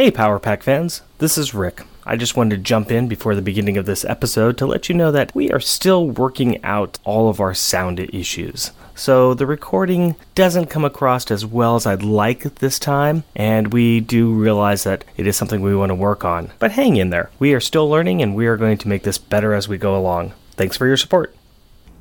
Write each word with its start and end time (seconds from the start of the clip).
Hey, 0.00 0.10
Power 0.10 0.38
Pack 0.38 0.62
fans, 0.62 1.02
this 1.18 1.36
is 1.36 1.52
Rick. 1.52 1.82
I 2.06 2.16
just 2.16 2.34
wanted 2.34 2.56
to 2.56 2.62
jump 2.62 2.90
in 2.90 3.06
before 3.06 3.34
the 3.34 3.42
beginning 3.42 3.76
of 3.76 3.84
this 3.84 4.02
episode 4.02 4.56
to 4.56 4.64
let 4.64 4.88
you 4.88 4.94
know 4.94 5.12
that 5.12 5.34
we 5.34 5.50
are 5.50 5.60
still 5.60 6.08
working 6.08 6.64
out 6.64 6.98
all 7.04 7.28
of 7.28 7.38
our 7.38 7.52
sound 7.52 8.00
issues. 8.00 8.70
So 8.94 9.34
the 9.34 9.44
recording 9.44 10.16
doesn't 10.34 10.70
come 10.70 10.86
across 10.86 11.30
as 11.30 11.44
well 11.44 11.76
as 11.76 11.84
I'd 11.84 12.02
like 12.02 12.54
this 12.54 12.78
time, 12.78 13.24
and 13.36 13.74
we 13.74 14.00
do 14.00 14.32
realize 14.32 14.84
that 14.84 15.04
it 15.18 15.26
is 15.26 15.36
something 15.36 15.60
we 15.60 15.76
want 15.76 15.90
to 15.90 15.94
work 15.94 16.24
on. 16.24 16.50
But 16.58 16.72
hang 16.72 16.96
in 16.96 17.10
there. 17.10 17.28
We 17.38 17.52
are 17.52 17.60
still 17.60 17.86
learning, 17.86 18.22
and 18.22 18.34
we 18.34 18.46
are 18.46 18.56
going 18.56 18.78
to 18.78 18.88
make 18.88 19.02
this 19.02 19.18
better 19.18 19.52
as 19.52 19.68
we 19.68 19.76
go 19.76 19.94
along. 19.98 20.32
Thanks 20.52 20.78
for 20.78 20.86
your 20.86 20.96
support. 20.96 21.36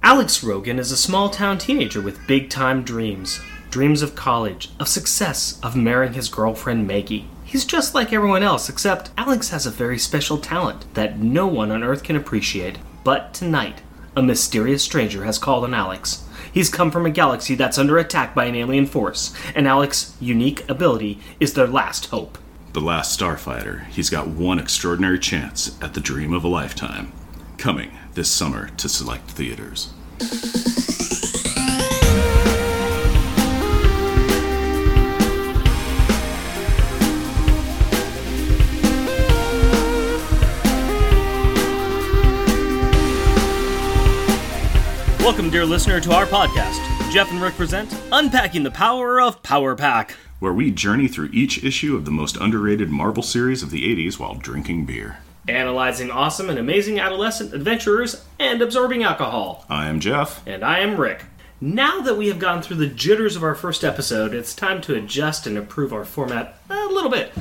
Alex 0.03 0.41
Rogan 0.41 0.79
is 0.79 0.93
a 0.93 0.95
small 0.95 1.29
town 1.29 1.57
teenager 1.57 1.99
with 1.99 2.25
big 2.27 2.49
time 2.49 2.83
dreams. 2.83 3.41
Dreams 3.69 4.01
of 4.01 4.15
college, 4.15 4.69
of 4.79 4.87
success, 4.87 5.59
of 5.61 5.75
marrying 5.75 6.13
his 6.13 6.29
girlfriend 6.29 6.87
Maggie. 6.87 7.27
He's 7.49 7.65
just 7.65 7.95
like 7.95 8.13
everyone 8.13 8.43
else, 8.43 8.69
except 8.69 9.09
Alex 9.17 9.49
has 9.49 9.65
a 9.65 9.71
very 9.71 9.97
special 9.97 10.37
talent 10.37 10.85
that 10.93 11.17
no 11.17 11.47
one 11.47 11.71
on 11.71 11.83
Earth 11.83 12.03
can 12.03 12.15
appreciate. 12.15 12.77
But 13.03 13.33
tonight, 13.33 13.81
a 14.15 14.21
mysterious 14.21 14.83
stranger 14.83 15.25
has 15.25 15.39
called 15.39 15.63
on 15.63 15.73
Alex. 15.73 16.27
He's 16.53 16.69
come 16.69 16.91
from 16.91 17.07
a 17.07 17.09
galaxy 17.09 17.55
that's 17.55 17.79
under 17.79 17.97
attack 17.97 18.35
by 18.35 18.45
an 18.45 18.53
alien 18.53 18.85
force, 18.85 19.33
and 19.55 19.67
Alex's 19.67 20.15
unique 20.19 20.69
ability 20.69 21.21
is 21.39 21.55
their 21.55 21.65
last 21.65 22.05
hope. 22.11 22.37
The 22.73 22.81
Last 22.81 23.19
Starfighter. 23.19 23.87
He's 23.87 24.11
got 24.11 24.27
one 24.27 24.59
extraordinary 24.59 25.17
chance 25.17 25.75
at 25.81 25.95
the 25.95 25.99
dream 25.99 26.33
of 26.33 26.43
a 26.43 26.47
lifetime. 26.47 27.11
Coming 27.57 27.97
this 28.13 28.29
summer 28.29 28.69
to 28.77 28.87
select 28.87 29.31
theaters. 29.31 29.89
Welcome, 45.29 45.51
dear 45.51 45.63
listener, 45.63 45.99
to 45.99 46.11
our 46.11 46.25
podcast. 46.25 46.81
Jeff 47.11 47.29
and 47.29 47.39
Rick 47.39 47.53
present 47.53 47.95
Unpacking 48.11 48.63
the 48.63 48.71
Power 48.71 49.21
of 49.21 49.43
Power 49.43 49.75
Pack. 49.75 50.15
Where 50.39 50.51
we 50.51 50.71
journey 50.71 51.07
through 51.07 51.29
each 51.31 51.63
issue 51.63 51.95
of 51.95 52.05
the 52.05 52.11
most 52.11 52.35
underrated 52.37 52.89
Marvel 52.89 53.21
series 53.21 53.61
of 53.61 53.69
the 53.69 53.83
80s 53.95 54.17
while 54.17 54.33
drinking 54.33 54.87
beer. 54.87 55.19
Analyzing 55.47 56.09
awesome 56.09 56.49
and 56.49 56.57
amazing 56.57 56.99
adolescent 56.99 57.53
adventurers 57.53 58.25
and 58.39 58.59
absorbing 58.63 59.03
alcohol. 59.03 59.67
I 59.69 59.85
am 59.85 59.99
Jeff. 59.99 60.41
And 60.47 60.63
I 60.63 60.79
am 60.79 60.99
Rick. 60.99 61.25
Now 61.61 62.01
that 62.01 62.17
we 62.17 62.27
have 62.29 62.39
gone 62.39 62.63
through 62.63 62.77
the 62.77 62.87
jitters 62.87 63.35
of 63.35 63.43
our 63.43 63.53
first 63.53 63.83
episode, 63.83 64.33
it's 64.33 64.55
time 64.55 64.81
to 64.81 64.95
adjust 64.95 65.45
and 65.45 65.59
improve 65.59 65.93
our 65.93 66.05
format 66.05 66.59
a 66.71 66.87
little 66.87 67.11
bit. 67.11 67.33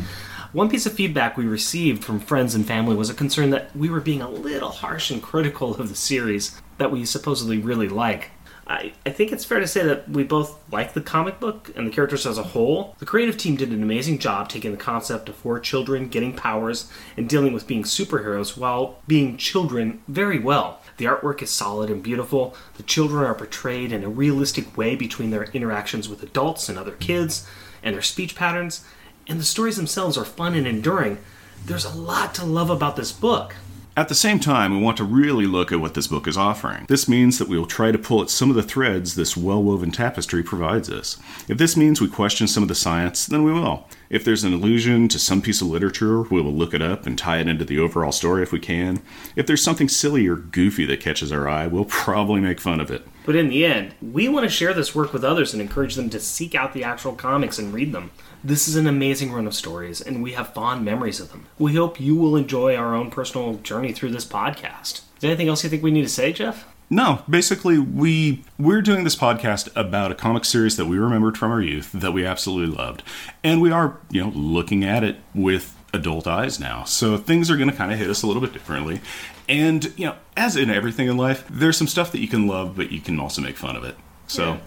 One 0.53 0.69
piece 0.69 0.84
of 0.84 0.92
feedback 0.92 1.39
we 1.39 1.47
received 1.47 2.05
from 2.05 2.20
friends 2.20 2.55
and 2.55 2.66
family 2.66 2.97
was 2.97 3.09
a 3.09 3.14
concern 3.14 3.48
that 3.50 3.75
we 3.75 3.89
were 3.89 4.00
being 4.00 4.20
a 4.20 4.28
little 4.28 4.72
harsh 4.72 5.11
and 5.11 5.22
critical 5.22 5.75
of 5.75 5.89
the 5.89 5.94
series 5.94 6.61
that 6.79 6.91
we 6.91 7.05
supposedly 7.05 7.59
really 7.59 7.89
like. 7.89 8.31
I, 8.69 8.93
I 9.07 9.11
think 9.11 9.33
it's 9.33 9.47
fair 9.47 9.61
to 9.61 9.67
say 9.67 9.83
that 9.84 10.11
we 10.11 10.25
both 10.25 10.59
like 10.71 10.93
the 10.93 11.01
comic 11.01 11.41
book 11.41 11.71
and 11.75 11.87
the 11.87 11.91
characters 11.91 12.27
as 12.27 12.37
a 12.37 12.43
whole. 12.43 12.95
The 12.98 13.07
creative 13.07 13.39
team 13.39 13.57
did 13.57 13.71
an 13.71 13.83
amazing 13.83 14.19
job 14.19 14.48
taking 14.48 14.73
the 14.73 14.77
concept 14.77 15.29
of 15.29 15.37
four 15.37 15.59
children 15.59 16.09
getting 16.09 16.34
powers 16.34 16.91
and 17.17 17.29
dealing 17.29 17.55
with 17.55 17.67
being 17.67 17.83
superheroes 17.83 18.59
while 18.59 18.99
being 19.06 19.39
children 19.39 20.03
very 20.06 20.39
well. 20.39 20.83
The 20.99 21.06
artwork 21.06 21.41
is 21.41 21.51
solid 21.51 21.89
and 21.89 22.03
beautiful. 22.03 22.55
The 22.77 22.83
children 22.83 23.25
are 23.25 23.34
portrayed 23.34 23.91
in 23.91 24.05
a 24.05 24.09
realistic 24.09 24.77
way 24.77 24.97
between 24.97 25.31
their 25.31 25.45
interactions 25.45 26.09
with 26.09 26.23
adults 26.23 26.69
and 26.69 26.79
other 26.79 26.93
kids 26.93 27.49
and 27.83 27.95
their 27.95 28.03
speech 28.03 28.34
patterns, 28.34 28.84
and 29.27 29.41
the 29.41 29.45
stories 29.45 29.77
themselves 29.77 30.19
are 30.19 30.25
fun 30.25 30.55
and 30.55 30.67
enduring. 30.67 31.19
There's 31.65 31.84
a 31.84 31.97
lot 31.97 32.34
to 32.34 32.45
love 32.45 32.71
about 32.71 32.97
this 32.97 33.12
book. 33.12 33.55
At 33.99 34.09
the 34.09 34.15
same 34.15 34.39
time, 34.39 34.71
we 34.71 34.81
want 34.81 34.97
to 34.99 35.05
really 35.05 35.45
look 35.45 35.73
at 35.73 35.81
what 35.81 35.95
this 35.95 36.07
book 36.07 36.29
is 36.29 36.37
offering. 36.37 36.87
This 36.87 37.09
means 37.09 37.37
that 37.39 37.49
we 37.49 37.59
will 37.59 37.67
try 37.67 37.91
to 37.91 37.99
pull 37.99 38.23
at 38.23 38.31
some 38.31 38.49
of 38.49 38.55
the 38.55 38.62
threads 38.62 39.17
this 39.17 39.37
well 39.37 39.61
woven 39.61 39.91
tapestry 39.91 40.41
provides 40.41 40.89
us. 40.89 41.19
If 41.49 41.59
this 41.59 41.77
means 41.77 42.00
we 42.00 42.06
question 42.06 42.47
some 42.47 42.62
of 42.62 42.69
the 42.69 42.77
science, 42.77 43.27
then 43.27 43.43
we 43.43 43.53
will. 43.53 43.89
If 44.09 44.25
there's 44.25 44.45
an 44.45 44.53
allusion 44.53 45.09
to 45.09 45.19
some 45.19 45.43
piece 45.43 45.61
of 45.61 45.67
literature, 45.67 46.22
we 46.22 46.41
will 46.41 46.55
look 46.55 46.75
it 46.75 46.81
up 46.81 47.06
and 47.06 47.19
tie 47.19 47.39
it 47.39 47.49
into 47.49 47.65
the 47.65 47.81
overall 47.81 48.12
story 48.12 48.45
if 48.45 48.53
we 48.53 48.61
can. 48.61 49.03
If 49.34 49.49
there's 49.49 49.65
something 49.65 49.89
silly 49.89 50.28
or 50.28 50.37
goofy 50.37 50.84
that 50.84 51.01
catches 51.01 51.33
our 51.33 51.49
eye, 51.49 51.67
we'll 51.67 51.84
probably 51.84 52.41
make 52.41 52.61
fun 52.61 52.78
of 52.81 52.93
it. 52.93 53.05
But 53.27 53.34
in 53.34 53.49
the 53.49 53.65
end, 53.65 53.97
we 54.01 54.28
want 54.28 54.45
to 54.45 54.49
share 54.49 54.75
this 54.75 54.95
work 54.95 55.12
with 55.12 55.25
others 55.25 55.53
and 55.53 55.61
encourage 55.61 55.97
them 55.97 56.09
to 56.11 56.21
seek 56.21 56.55
out 56.55 56.72
the 56.72 56.84
actual 56.84 57.17
comics 57.17 57.59
and 57.59 57.75
read 57.75 57.91
them. 57.91 58.12
This 58.44 58.69
is 58.69 58.76
an 58.76 58.87
amazing 58.87 59.32
run 59.32 59.47
of 59.47 59.54
stories, 59.54 60.00
and 60.00 60.22
we 60.22 60.32
have 60.32 60.54
fond 60.54 60.84
memories 60.84 61.19
of 61.19 61.31
them. 61.31 61.47
We 61.59 61.75
hope 61.75 62.00
you 62.00 62.15
will 62.15 62.37
enjoy 62.37 62.76
our 62.76 62.94
own 62.94 63.10
personal 63.10 63.54
journey 63.54 63.93
through 63.93 64.10
this 64.10 64.25
podcast. 64.25 64.93
Is 64.93 65.21
there 65.21 65.31
anything 65.31 65.49
else 65.49 65.65
you 65.65 65.71
think 65.71 65.82
we 65.82 65.91
need 65.91 66.03
to 66.03 66.09
say, 66.09 66.32
Jeff? 66.32 66.65
No, 66.91 67.22
basically 67.28 67.78
we 67.78 68.44
we're 68.59 68.81
doing 68.81 69.04
this 69.04 69.16
podcast 69.16 69.69
about 69.77 70.10
a 70.10 70.15
comic 70.15 70.44
series 70.44 70.77
that 70.77 70.87
we 70.87 70.98
remembered 70.98 71.37
from 71.37 71.53
our 71.53 71.60
youth 71.60 71.93
that 71.93 72.12
we 72.12 72.25
absolutely 72.25 72.75
loved. 72.75 73.03
And 73.44 73.60
we 73.60 73.71
are, 73.71 73.98
you 74.10 74.22
know, 74.22 74.31
looking 74.31 74.84
at 74.84 75.04
it 75.04 75.16
with 75.34 75.77
adult 75.93 76.27
eyes 76.27 76.59
now. 76.59 76.84
So 76.84 77.16
things 77.19 77.50
are 77.50 77.56
going 77.56 77.71
to 77.71 77.77
kind 77.77 77.93
of 77.93 77.98
hit 77.98 78.09
us 78.09 78.22
a 78.22 78.27
little 78.27 78.41
bit 78.41 78.53
differently. 78.53 79.00
And, 79.48 79.93
you 79.98 80.06
know, 80.06 80.16
as 80.37 80.56
in 80.56 80.71
everything 80.71 81.09
in 81.09 81.16
life, 81.16 81.44
there's 81.50 81.77
some 81.77 81.88
stuff 81.88 82.12
that 82.12 82.21
you 82.21 82.28
can 82.28 82.47
love, 82.47 82.77
but 82.77 82.91
you 82.91 83.00
can 83.00 83.19
also 83.21 83.43
make 83.43 83.56
fun 83.56 83.77
of 83.77 83.84
it. 83.84 83.97
So 84.27 84.53
yeah. 84.53 84.59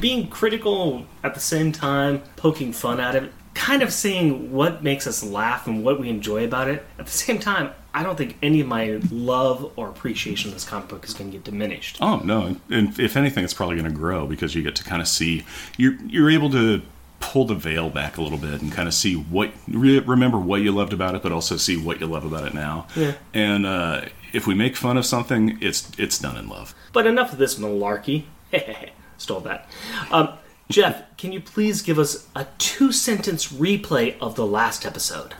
Being 0.00 0.28
critical 0.28 1.06
at 1.22 1.34
the 1.34 1.40
same 1.40 1.72
time, 1.72 2.22
poking 2.36 2.72
fun 2.72 3.00
at 3.00 3.14
it, 3.14 3.32
kind 3.54 3.82
of 3.82 3.92
seeing 3.92 4.52
what 4.52 4.82
makes 4.82 5.06
us 5.06 5.22
laugh 5.22 5.66
and 5.66 5.84
what 5.84 6.00
we 6.00 6.08
enjoy 6.08 6.44
about 6.44 6.68
it. 6.68 6.84
At 6.98 7.06
the 7.06 7.12
same 7.12 7.38
time, 7.38 7.72
I 7.92 8.02
don't 8.02 8.16
think 8.16 8.36
any 8.42 8.60
of 8.60 8.66
my 8.66 9.00
love 9.10 9.72
or 9.76 9.88
appreciation 9.88 10.48
of 10.48 10.54
this 10.54 10.64
comic 10.64 10.88
book 10.88 11.04
is 11.04 11.14
going 11.14 11.30
to 11.30 11.36
get 11.36 11.44
diminished. 11.44 11.98
Oh 12.00 12.18
no, 12.18 12.56
and 12.68 12.98
if 12.98 13.16
anything, 13.16 13.44
it's 13.44 13.54
probably 13.54 13.76
going 13.76 13.90
to 13.90 13.96
grow 13.96 14.26
because 14.26 14.54
you 14.54 14.62
get 14.62 14.76
to 14.76 14.84
kind 14.84 15.02
of 15.02 15.08
see 15.08 15.44
you're 15.76 15.94
you're 16.06 16.30
able 16.30 16.50
to 16.50 16.82
pull 17.18 17.44
the 17.44 17.54
veil 17.54 17.90
back 17.90 18.16
a 18.16 18.22
little 18.22 18.38
bit 18.38 18.62
and 18.62 18.72
kind 18.72 18.88
of 18.88 18.94
see 18.94 19.14
what 19.14 19.50
remember 19.68 20.38
what 20.38 20.62
you 20.62 20.72
loved 20.72 20.92
about 20.92 21.14
it, 21.14 21.22
but 21.22 21.32
also 21.32 21.56
see 21.56 21.76
what 21.76 22.00
you 22.00 22.06
love 22.06 22.24
about 22.24 22.46
it 22.46 22.54
now. 22.54 22.86
Yeah. 22.94 23.14
And 23.34 23.66
uh, 23.66 24.02
if 24.32 24.46
we 24.46 24.54
make 24.54 24.76
fun 24.76 24.96
of 24.96 25.04
something, 25.04 25.58
it's 25.60 25.90
it's 25.98 26.18
done 26.18 26.36
in 26.36 26.48
love. 26.48 26.74
But 26.92 27.06
enough 27.06 27.32
of 27.32 27.38
this 27.38 27.58
malarkey. 27.58 28.24
Stole 29.20 29.40
that. 29.40 29.68
Um, 30.10 30.30
Jeff, 30.70 31.02
can 31.18 31.30
you 31.30 31.40
please 31.40 31.82
give 31.82 31.98
us 31.98 32.26
a 32.34 32.46
two 32.56 32.90
sentence 32.90 33.52
replay 33.52 34.16
of 34.18 34.34
the 34.34 34.46
last 34.46 34.86
episode? 34.86 35.34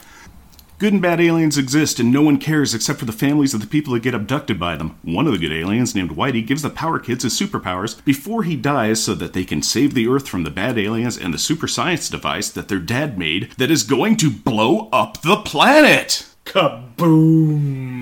Good 0.79 0.93
and 0.93 1.03
bad 1.03 1.21
aliens 1.21 1.57
exist, 1.57 1.99
and 1.99 2.11
no 2.11 2.21
one 2.21 2.39
cares 2.39 2.75
except 2.75 2.99
for 2.99 3.05
the 3.05 3.13
families 3.13 3.55
of 3.55 3.61
the 3.61 3.67
people 3.67 3.95
that 3.95 4.03
get 4.03 4.15
abducted 4.15 4.59
by 4.59 4.77
them. 4.77 4.99
One 5.03 5.27
of 5.27 5.33
the 5.33 5.39
good 5.39 5.53
aliens, 5.53 5.95
named 5.95 6.11
Whitey, 6.11 6.47
gives 6.47 6.63
the 6.63 6.71
Power 6.71 6.99
Kids 6.99 7.23
his 7.23 7.39
superpowers 7.39 8.05
before 8.05 8.43
he 8.43 8.57
dies 8.57 9.03
so 9.03 9.15
that 9.15 9.33
they 9.33 9.45
can 9.45 9.63
save 9.63 9.95
the 9.95 10.09
Earth 10.09 10.29
from 10.29 10.45
the 10.45 10.51
bad 10.51 10.79
aliens 10.79 11.17
and 11.17 11.33
the 11.33 11.39
super 11.39 11.69
science 11.69 12.09
device 12.09 12.51
that 12.51 12.69
their 12.69 12.79
dad 12.79 13.19
made 13.19 13.53
that 13.53 13.71
is 13.71 13.83
going 13.83 14.17
to 14.17 14.31
blow 14.31 14.89
up 14.91 15.23
the 15.23 15.37
planet! 15.37 16.27
Kaboom! 16.45 18.01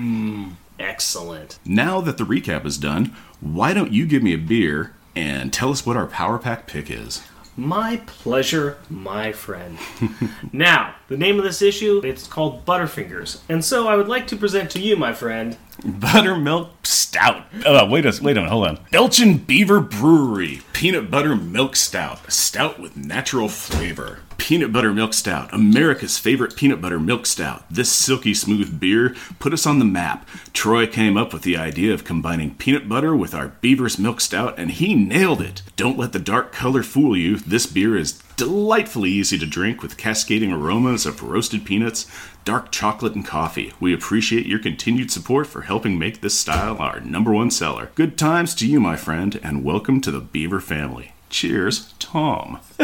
Excellent. 0.79 1.59
Now 1.65 2.01
that 2.01 2.17
the 2.17 2.23
recap 2.23 2.65
is 2.65 2.77
done, 2.77 3.15
why 3.41 3.73
don't 3.73 3.91
you 3.91 4.05
give 4.05 4.23
me 4.23 4.33
a 4.33 4.37
beer 4.37 4.93
and 5.15 5.51
tell 5.51 5.71
us 5.71 5.85
what 5.85 5.97
our 5.97 6.07
Power 6.07 6.37
Pack 6.37 6.67
pick 6.67 6.89
is? 6.89 7.21
My 7.55 8.01
pleasure, 8.05 8.77
my 8.89 9.33
friend. 9.33 9.77
now, 10.53 10.95
the 11.09 11.17
name 11.17 11.37
of 11.37 11.43
this 11.43 11.61
issue, 11.61 12.01
it's 12.05 12.25
called 12.25 12.65
Butterfingers. 12.65 13.41
And 13.49 13.65
so 13.65 13.87
I 13.87 13.97
would 13.97 14.07
like 14.07 14.27
to 14.27 14.37
present 14.37 14.71
to 14.71 14.79
you, 14.79 14.95
my 14.95 15.11
friend, 15.13 15.57
Buttermilk 15.83 16.85
Stout. 17.09 17.43
Oh, 17.65 17.75
uh, 17.75 17.89
wait 17.89 18.05
a, 18.05 18.09
wait 18.21 18.37
a 18.37 18.41
minute, 18.41 18.51
hold 18.51 18.67
on. 18.67 18.79
Belching 18.91 19.39
Beaver 19.39 19.79
Brewery 19.79 20.61
Peanut 20.73 21.09
Butter 21.09 21.35
Milk 21.35 21.75
Stout. 21.75 22.19
A 22.27 22.29
stout 22.29 22.79
with 22.79 22.95
natural 22.95 23.49
flavor. 23.49 24.19
Peanut 24.37 24.71
Butter 24.71 24.93
Milk 24.93 25.15
Stout, 25.15 25.51
America's 25.51 26.19
favorite 26.19 26.55
peanut 26.55 26.81
butter 26.81 26.99
milk 26.99 27.25
stout. 27.25 27.63
This 27.69 27.91
silky 27.91 28.35
smooth 28.35 28.79
beer 28.79 29.15
put 29.39 29.53
us 29.53 29.65
on 29.65 29.79
the 29.79 29.85
map. 29.85 30.29
Troy 30.53 30.85
came 30.85 31.17
up 31.17 31.33
with 31.33 31.41
the 31.41 31.57
idea 31.57 31.95
of 31.95 32.03
combining 32.03 32.53
peanut 32.55 32.87
butter 32.87 33.15
with 33.15 33.33
our 33.33 33.49
Beaver's 33.59 33.97
Milk 33.97 34.21
Stout, 34.21 34.57
and 34.59 34.69
he 34.69 34.93
nailed 34.93 35.41
it. 35.41 35.63
Don't 35.75 35.97
let 35.97 36.13
the 36.13 36.19
dark 36.19 36.51
color 36.51 36.83
fool 36.83 37.17
you. 37.17 37.37
This 37.37 37.65
beer 37.65 37.97
is 37.97 38.21
delightfully 38.39 39.09
easy 39.09 39.37
to 39.37 39.45
drink 39.45 39.81
with 39.81 39.97
cascading 39.97 40.49
aromas 40.49 41.05
of 41.05 41.21
roasted 41.21 41.65
peanuts, 41.65 42.09
dark 42.45 42.71
chocolate, 42.71 43.13
and 43.13 43.27
coffee. 43.27 43.73
We 43.81 43.93
appreciate 43.93 44.45
your 44.45 44.59
continued 44.59 45.11
support 45.11 45.45
for 45.45 45.63
helping 45.63 45.99
make 45.99 46.21
this 46.21 46.39
style 46.39 46.77
our 46.77 47.01
number 47.01 47.33
one 47.33 47.51
seller. 47.51 47.91
Good 47.95 48.17
times 48.17 48.55
to 48.55 48.65
you, 48.65 48.79
my 48.79 48.95
friend, 48.95 49.37
and 49.43 49.65
welcome 49.65 49.99
to 49.99 50.09
the 50.09 50.21
Beaver 50.21 50.61
family. 50.61 51.11
Cheers, 51.29 51.93
Tom. 51.99 52.61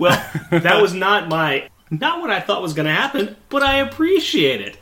well, 0.00 0.28
that 0.50 0.82
was 0.82 0.92
not 0.92 1.28
my 1.28 1.70
not 2.00 2.20
what 2.20 2.30
I 2.30 2.40
thought 2.40 2.62
was 2.62 2.72
going 2.72 2.86
to 2.86 2.92
happen, 2.92 3.36
but 3.50 3.62
I 3.62 3.76
appreciate 3.78 4.60
it. 4.60 4.76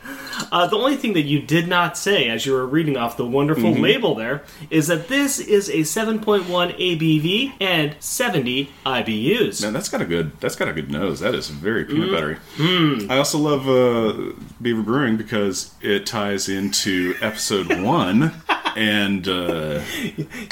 Uh, 0.51 0.65
the 0.67 0.77
only 0.77 0.95
thing 0.95 1.13
that 1.13 1.23
you 1.23 1.41
did 1.41 1.67
not 1.67 1.97
say 1.97 2.29
as 2.29 2.45
you 2.45 2.53
were 2.53 2.65
reading 2.65 2.95
off 2.97 3.17
the 3.17 3.25
wonderful 3.25 3.71
Mm-hmm. 3.71 3.81
label 3.83 4.15
there 4.15 4.43
is 4.69 4.87
that 4.87 5.07
this 5.09 5.37
is 5.39 5.69
a 5.69 5.79
7.1 5.81 6.45
ABV 6.47 7.53
and 7.59 7.95
70 7.99 8.71
IBUs. 8.85 9.61
Man, 9.61 9.73
that's 9.73 9.89
got 9.89 10.01
a 10.01 10.05
good. 10.05 10.31
That's 10.39 10.55
got 10.55 10.67
a 10.69 10.73
good 10.73 10.89
nose. 10.89 11.19
That 11.19 11.35
is 11.35 11.49
very 11.49 11.85
peanut 11.85 12.09
Mm. 12.09 12.13
buttery. 12.13 12.37
Hmm. 12.55 13.11
I 13.11 13.17
also 13.17 13.37
love 13.37 13.67
uh, 13.69 14.33
Beaver 14.61 14.81
Brewing 14.81 15.17
because 15.17 15.73
it 15.81 16.05
ties 16.05 16.47
into 16.49 17.13
episode 17.21 17.81
one, 17.81 18.33
and 18.75 19.27
uh, 19.27 19.81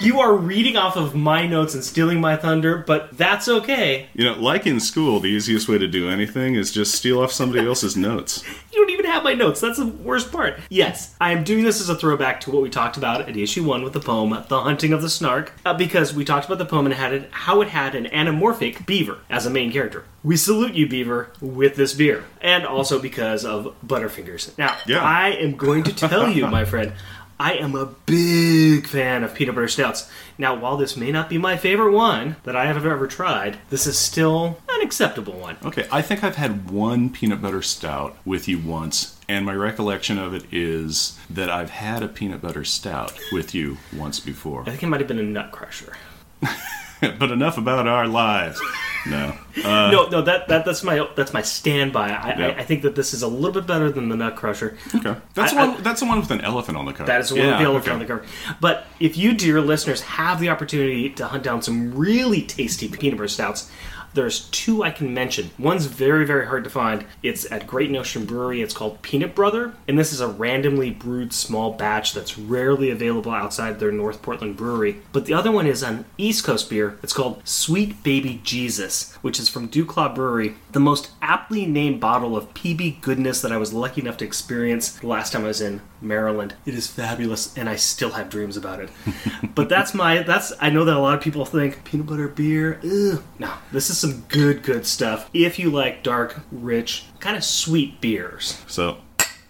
You 0.01 0.19
are 0.19 0.33
reading 0.35 0.77
off 0.77 0.95
of 0.95 1.15
my 1.15 1.45
notes 1.47 1.73
and 1.73 1.83
stealing 1.83 2.19
my 2.21 2.35
thunder, 2.35 2.83
but 2.85 3.15
that's 3.17 3.47
okay. 3.47 4.07
you 4.13 4.23
know, 4.25 4.33
like 4.39 4.65
in 4.67 4.79
school, 4.79 5.19
the 5.19 5.27
easiest 5.27 5.67
way 5.67 5.77
to 5.77 5.87
do 5.87 6.09
anything 6.09 6.55
is 6.55 6.71
just 6.71 6.95
steal 6.95 7.21
off 7.21 7.31
somebody 7.31 7.65
else's 7.67 7.95
notes. 7.97 8.43
You 8.71 8.85
don't 8.85 8.93
even 8.93 9.11
have 9.11 9.23
my 9.23 9.33
notes. 9.33 9.59
That's 9.59 9.77
the 9.79 9.87
worst 9.87 10.31
part. 10.31 10.57
Yes, 10.69 11.13
I 11.19 11.33
am 11.33 11.43
doing 11.43 11.65
this 11.65 11.81
as 11.81 11.89
a 11.89 11.95
throwback 11.95 12.39
to 12.41 12.51
what 12.51 12.61
we 12.61 12.69
talked 12.69 12.95
about 12.95 13.27
at 13.27 13.35
issue 13.35 13.65
one 13.65 13.83
with 13.83 13.91
the 13.91 13.99
poem 13.99 14.29
"The 14.47 14.61
Hunting 14.61 14.93
of 14.93 15.01
the 15.01 15.09
Snark," 15.09 15.51
uh, 15.65 15.73
because 15.73 16.13
we 16.13 16.23
talked 16.23 16.45
about 16.45 16.59
the 16.59 16.65
poem 16.65 16.85
and 16.85 16.95
had 16.95 17.11
it, 17.11 17.27
how 17.31 17.59
it 17.61 17.67
had 17.67 17.93
an 17.93 18.05
anamorphic 18.05 18.85
beaver 18.85 19.17
as 19.29 19.45
a 19.45 19.49
main 19.49 19.71
character. 19.73 20.05
We 20.23 20.37
salute 20.37 20.75
you, 20.75 20.87
beaver, 20.87 21.31
with 21.41 21.75
this 21.75 21.93
beer, 21.93 22.23
and 22.41 22.65
also 22.65 22.99
because 23.01 23.43
of 23.43 23.75
Butterfingers. 23.85 24.57
Now, 24.57 24.77
Yeah. 24.85 25.03
I 25.03 25.29
am 25.31 25.57
going 25.57 25.83
to 25.83 25.93
tell 25.93 26.29
you, 26.29 26.47
my 26.47 26.63
friend. 26.63 26.93
I 27.41 27.53
am 27.53 27.73
a 27.73 27.85
big 27.85 28.85
fan 28.85 29.23
of 29.23 29.33
peanut 29.33 29.55
butter 29.55 29.69
stouts. 29.69 30.11
Now, 30.37 30.55
while 30.55 30.75
this 30.75 30.97
may 30.97 31.09
not 31.09 31.29
be 31.29 31.37
my 31.37 31.55
favorite 31.55 31.93
one 31.93 32.35
that 32.43 32.53
I 32.53 32.65
have 32.65 32.85
ever 32.85 33.07
tried, 33.07 33.59
this 33.69 33.87
is 33.87 33.97
still 33.97 34.59
an 34.69 34.81
acceptable 34.81 35.39
one. 35.39 35.55
Okay, 35.63 35.87
I 35.89 36.01
think 36.01 36.21
I've 36.21 36.35
had 36.35 36.69
one 36.69 37.09
peanut 37.09 37.41
butter 37.41 37.61
stout 37.61 38.17
with 38.25 38.49
you 38.49 38.59
once, 38.59 39.17
and 39.29 39.45
my 39.45 39.53
recollection 39.53 40.17
of 40.17 40.33
it 40.33 40.43
is 40.51 41.17
that 41.29 41.49
I've 41.49 41.69
had 41.69 42.03
a 42.03 42.09
peanut 42.09 42.41
butter 42.41 42.65
stout 42.65 43.17
with 43.31 43.55
you 43.55 43.77
once 43.95 44.19
before. 44.19 44.63
I 44.63 44.71
think 44.71 44.83
it 44.83 44.87
might 44.87 44.99
have 44.99 45.07
been 45.07 45.19
a 45.19 45.23
nut 45.23 45.53
crusher. 45.53 45.95
but 47.19 47.31
enough 47.31 47.57
about 47.57 47.87
our 47.87 48.07
lives. 48.07 48.61
No. 49.05 49.35
Uh, 49.63 49.91
no, 49.91 50.09
no, 50.09 50.21
that, 50.21 50.47
that 50.49 50.65
that's 50.65 50.83
my 50.83 51.07
that's 51.15 51.33
my 51.33 51.41
standby. 51.41 52.09
I, 52.09 52.37
Yeah. 52.37 52.47
I, 52.47 52.59
I 52.59 52.63
think 52.63 52.81
that 52.81 52.95
this 52.95 53.13
is 53.13 53.21
a 53.21 53.27
little 53.27 53.51
bit 53.51 53.65
better 53.65 53.89
than 53.91 54.09
the 54.09 54.15
Nut 54.15 54.35
Crusher. 54.35 54.77
okay. 54.93 55.15
That's 55.33 55.53
I- 55.53 55.65
the 55.65 55.71
one. 55.71 55.83
that's 55.83 55.99
the 56.01 56.05
one 56.05 56.19
with 56.19 56.31
an 56.31 56.41
elephant 56.41 56.77
on 56.77 56.85
the 56.85 56.93
cover. 56.93 57.07
That 57.07 57.21
is 57.21 57.29
the 57.29 57.35
one 57.35 57.47
with 57.47 57.57
the 57.59 57.63
elephant 57.63 57.85
okay. 57.85 57.93
on 57.93 57.99
the 57.99 58.05
cover. 58.05 58.25
But 58.59 58.87
if 58.99 59.17
you, 59.17 59.33
dear 59.33 59.61
listeners, 59.61 60.01
have 60.01 60.39
the 60.39 60.49
opportunity 60.49 61.09
to 61.11 61.27
hunt 61.27 61.43
down 61.43 61.61
some 61.61 61.95
really 61.95 62.41
tasty 62.41 62.87
peanut 62.89 63.17
butter 63.17 63.27
stouts, 63.29 63.71
there's 64.13 64.49
two 64.49 64.83
I 64.83 64.91
can 64.91 65.13
mention. 65.13 65.51
One's 65.57 65.85
very, 65.85 66.25
very 66.25 66.47
hard 66.47 66.63
to 66.63 66.69
find. 66.69 67.05
It's 67.23 67.49
at 67.51 67.67
Great 67.67 67.91
Notion 67.91 68.25
Brewery. 68.25 68.61
It's 68.61 68.73
called 68.73 69.01
Peanut 69.01 69.35
Brother, 69.35 69.73
and 69.87 69.97
this 69.97 70.13
is 70.13 70.21
a 70.21 70.27
randomly 70.27 70.91
brewed 70.91 71.33
small 71.33 71.73
batch 71.73 72.13
that's 72.13 72.37
rarely 72.37 72.89
available 72.89 73.31
outside 73.31 73.79
their 73.79 73.91
North 73.91 74.21
Portland 74.21 74.57
brewery. 74.57 75.01
But 75.11 75.25
the 75.25 75.33
other 75.33 75.51
one 75.51 75.67
is 75.67 75.83
an 75.83 76.05
East 76.17 76.43
Coast 76.43 76.69
beer. 76.69 76.97
It's 77.03 77.13
called 77.13 77.41
Sweet 77.47 78.03
Baby 78.03 78.41
Jesus, 78.43 79.13
which 79.21 79.39
is 79.39 79.49
from 79.49 79.69
Duclaw 79.69 80.13
Brewery. 80.13 80.55
The 80.71 80.79
most 80.79 81.11
aptly 81.21 81.65
named 81.65 81.99
bottle 81.99 82.35
of 82.35 82.53
PB 82.53 83.01
goodness 83.01 83.41
that 83.41 83.51
I 83.51 83.57
was 83.57 83.73
lucky 83.73 84.01
enough 84.01 84.17
to 84.17 84.25
experience 84.25 84.91
the 84.91 85.07
last 85.07 85.33
time 85.33 85.43
I 85.43 85.47
was 85.47 85.61
in 85.61 85.81
Maryland. 86.01 86.55
It 86.65 86.73
is 86.73 86.87
fabulous, 86.87 87.55
and 87.57 87.69
I 87.69 87.75
still 87.75 88.11
have 88.11 88.29
dreams 88.29 88.57
about 88.57 88.79
it. 88.79 88.89
but 89.55 89.69
that's 89.69 89.93
my 89.93 90.23
that's 90.23 90.53
I 90.59 90.69
know 90.69 90.85
that 90.85 90.95
a 90.95 90.99
lot 90.99 91.15
of 91.15 91.21
people 91.21 91.45
think 91.45 91.83
peanut 91.83 92.07
butter 92.07 92.27
beer. 92.27 92.79
Ugh. 92.83 93.23
No, 93.37 93.53
this 93.71 93.89
is 93.89 93.97
some 93.97 94.21
good 94.29 94.63
good 94.63 94.85
stuff. 94.85 95.29
If 95.33 95.59
you 95.59 95.69
like 95.69 96.03
dark, 96.03 96.41
rich, 96.51 97.05
kind 97.19 97.35
of 97.35 97.43
sweet 97.43 98.01
beers. 98.01 98.61
So, 98.67 98.99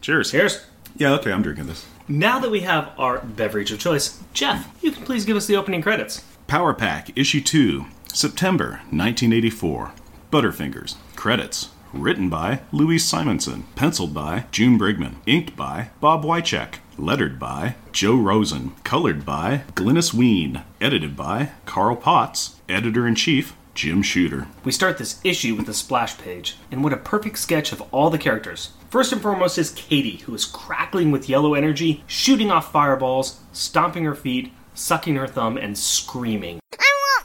cheers. 0.01 0.31
Cheers. 0.31 0.65
Yeah. 0.95 1.13
Okay. 1.15 1.31
I'm 1.31 1.41
drinking 1.41 1.67
this. 1.67 1.85
Now 2.07 2.39
that 2.39 2.49
we 2.49 2.61
have 2.61 2.91
our 2.97 3.19
beverage 3.19 3.71
of 3.71 3.79
choice, 3.79 4.19
Jeff, 4.33 4.67
you 4.81 4.91
can 4.91 5.03
please 5.05 5.25
give 5.25 5.37
us 5.37 5.45
the 5.45 5.55
opening 5.55 5.81
credits. 5.81 6.23
Power 6.47 6.73
Pack 6.73 7.15
Issue 7.17 7.41
Two, 7.41 7.85
September 8.13 8.81
1984. 8.89 9.91
Butterfingers. 10.31 10.95
Credits. 11.15 11.69
Written 11.93 12.29
by 12.29 12.61
Louise 12.71 13.05
Simonson. 13.05 13.65
Penciled 13.75 14.13
by 14.13 14.45
June 14.51 14.77
Brigman. 14.77 15.15
Inked 15.25 15.55
by 15.55 15.89
Bob 15.99 16.23
Wiacek. 16.23 16.75
Lettered 16.97 17.39
by 17.39 17.75
Joe 17.91 18.15
Rosen. 18.15 18.73
Colored 18.83 19.25
by 19.25 19.63
Glynis 19.73 20.13
Wein. 20.13 20.61
Edited 20.79 21.15
by 21.15 21.51
Carl 21.65 21.95
Potts. 21.95 22.59
Editor 22.69 23.07
in 23.07 23.15
Chief 23.15 23.55
Jim 23.73 24.01
Shooter. 24.01 24.45
We 24.65 24.71
start 24.71 24.97
this 24.97 25.21
issue 25.23 25.55
with 25.55 25.69
a 25.69 25.73
splash 25.73 26.17
page, 26.17 26.57
and 26.69 26.83
what 26.83 26.91
a 26.91 26.97
perfect 26.97 27.39
sketch 27.39 27.71
of 27.71 27.81
all 27.93 28.09
the 28.09 28.17
characters. 28.17 28.73
First 28.89 29.13
and 29.13 29.21
foremost 29.21 29.57
is 29.57 29.71
Katie, 29.71 30.17
who 30.17 30.35
is 30.35 30.43
crackling 30.43 31.11
with 31.11 31.29
yellow 31.29 31.53
energy, 31.53 32.03
shooting 32.05 32.51
off 32.51 32.73
fireballs, 32.73 33.39
stomping 33.53 34.03
her 34.03 34.15
feet, 34.15 34.51
sucking 34.73 35.15
her 35.15 35.27
thumb, 35.27 35.55
and 35.55 35.77
screaming. 35.77 36.59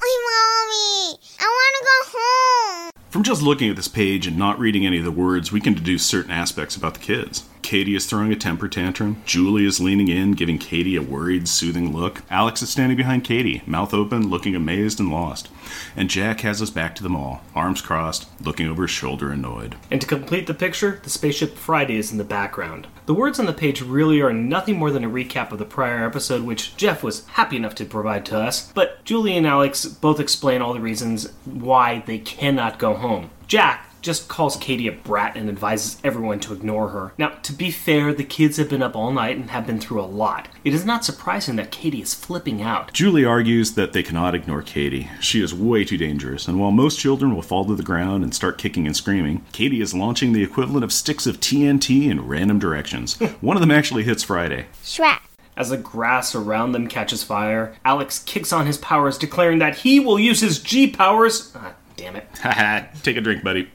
I 0.05 0.19
mommy. 0.29 1.19
I 1.41 1.47
want 1.47 1.75
to 1.79 1.85
go 1.85 2.19
home. 2.19 2.91
From 3.11 3.23
just 3.23 3.43
looking 3.43 3.71
at 3.71 3.77
this 3.77 3.89
page 3.89 4.27
and 4.27 4.37
not 4.37 4.59
reading 4.59 4.85
any 4.87 4.99
of 4.99 5.05
the 5.05 5.11
words, 5.11 5.53
we 5.53 5.61
can 5.61 5.75
deduce 5.75 6.05
certain 6.05 6.31
aspects 6.31 6.77
about 6.77 6.95
the 6.95 7.01
kids. 7.01 7.45
Katie 7.65 7.97
is 7.97 8.05
throwing 8.05 8.31
a 8.31 8.37
temper 8.37 8.69
tantrum. 8.69 9.23
Julie 9.25 9.65
is 9.65 9.81
leaning 9.81 10.09
in, 10.09 10.33
giving 10.33 10.59
Katie 10.59 10.97
a 10.97 11.03
worried, 11.03 11.49
soothing 11.49 11.97
look. 11.97 12.23
Alex 12.29 12.61
is 12.61 12.69
standing 12.69 12.97
behind 12.97 13.25
Katie, 13.25 13.63
mouth 13.67 13.95
open, 13.95 14.29
looking 14.29 14.55
amazed 14.55 15.01
and 15.01 15.11
lost. 15.11 15.49
And 15.97 16.11
Jack 16.11 16.43
has 16.43 16.61
us 16.61 16.69
back 16.69 16.95
to 16.97 17.03
them 17.03 17.17
all, 17.17 17.41
arms 17.55 17.81
crossed, 17.81 18.29
looking 18.45 18.69
over 18.69 18.83
his 18.83 18.91
shoulder, 18.91 19.31
annoyed. 19.31 19.77
And 19.91 19.99
to 20.03 20.07
complete 20.07 20.47
the 20.47 20.53
picture, 20.53 21.01
the 21.03 21.09
spaceship 21.09 21.57
Friday 21.57 21.97
is 21.97 22.13
in 22.13 22.19
the 22.19 22.23
background. 22.23 22.87
The 23.07 23.15
words 23.15 23.41
on 23.41 23.47
the 23.47 23.53
page 23.55 23.81
really 23.81 24.21
are 24.21 24.33
nothing 24.33 24.79
more 24.79 24.91
than 24.91 25.05
a 25.05 25.11
recap 25.11 25.51
of 25.51 25.59
the 25.59 25.65
prior 25.65 26.05
episode, 26.05 26.43
which 26.43 26.77
Jeff 26.77 27.03
was 27.03 27.27
happy 27.29 27.57
enough 27.57 27.75
to 27.77 27.87
provide 27.87 28.27
to 28.27 28.39
us, 28.39 28.71
but 28.73 29.03
Julie 29.05 29.39
and 29.39 29.47
Alex 29.47 29.87
both 29.87 30.21
explain 30.21 30.61
all 30.61 30.75
the 30.75 30.81
reasons 30.81 31.33
why 31.47 32.03
they 32.05 32.19
cannot 32.19 32.79
go 32.79 32.93
home. 32.93 33.31
Jack 33.47 33.89
just 34.05 34.29
calls 34.29 34.57
Katie 34.57 34.87
a 34.87 34.93
brat 34.93 35.37
and 35.37 35.49
advises 35.49 35.99
everyone 36.05 36.39
to 36.41 36.53
ignore 36.53 36.89
her. 36.91 37.13
Now, 37.19 37.31
to 37.31 37.53
be 37.53 37.71
fair, 37.71 38.13
the 38.13 38.23
kids 38.23 38.59
have 38.59 38.69
been 38.69 38.83
up 38.83 38.95
all 38.95 39.11
night 39.11 39.37
and 39.37 39.51
have 39.51 39.67
been 39.67 39.81
through 39.81 40.01
a 40.01 40.05
lot. 40.05 40.49
It 40.63 40.75
is 40.75 40.85
not 40.85 41.05
surprising 41.05 41.57
that 41.57 41.71
Katie 41.71 42.03
is 42.03 42.15
flipping 42.15 42.63
out. 42.63 42.93
Julie 42.93 43.25
argues 43.25 43.73
that 43.73 43.93
they 43.93 44.03
cannot 44.03 44.35
ignore 44.35 44.63
Katie. 44.63 45.11
She 45.21 45.43
is 45.43 45.55
way 45.55 45.85
too 45.85 45.97
dangerous, 45.97 46.47
and 46.47 46.61
while 46.61 46.71
most 46.71 46.99
children 46.99 47.35
will 47.35 47.43
fall 47.43 47.65
to 47.65 47.75
the 47.75 47.83
ground 47.83 48.23
and 48.23 48.35
start 48.35 48.59
kicking 48.59 48.87
and 48.87 48.95
screaming, 48.95 49.45
Katie 49.53 49.81
is 49.81 49.95
launching 49.95 50.33
the 50.33 50.45
equivalent 50.45 50.85
of 50.85 50.93
sticks 50.93 51.27
of 51.27 51.41
TNT 51.41 52.09
in 52.09 52.29
random 52.29 52.59
directions. 52.59 53.19
One 53.41 53.57
of 53.57 53.63
them 53.63 53.71
actually 53.71 54.05
hits 54.05 54.23
Friday. 54.23 54.67
Shrek. 54.83 55.21
As 55.57 55.71
the 55.71 55.77
grass 55.77 56.35
around 56.35 56.73
them 56.73 56.89
catches 56.89 57.23
fire, 57.23 57.77
Alex 57.85 58.19
kicks 58.19 58.53
on 58.53 58.67
his 58.67 58.77
powers, 58.77 59.17
declaring 59.17 59.61
that 59.61 59.79
he 59.79 60.01
will 60.01 60.19
use 60.19 60.41
his 60.41 60.59
G 60.59 60.89
powers. 60.89 61.53
Ah, 61.55 61.75
damn 61.97 62.17
it. 62.17 62.27
Haha, 62.43 62.87
take 63.03 63.17
a 63.17 63.21
drink, 63.21 63.45
buddy. 63.45 63.71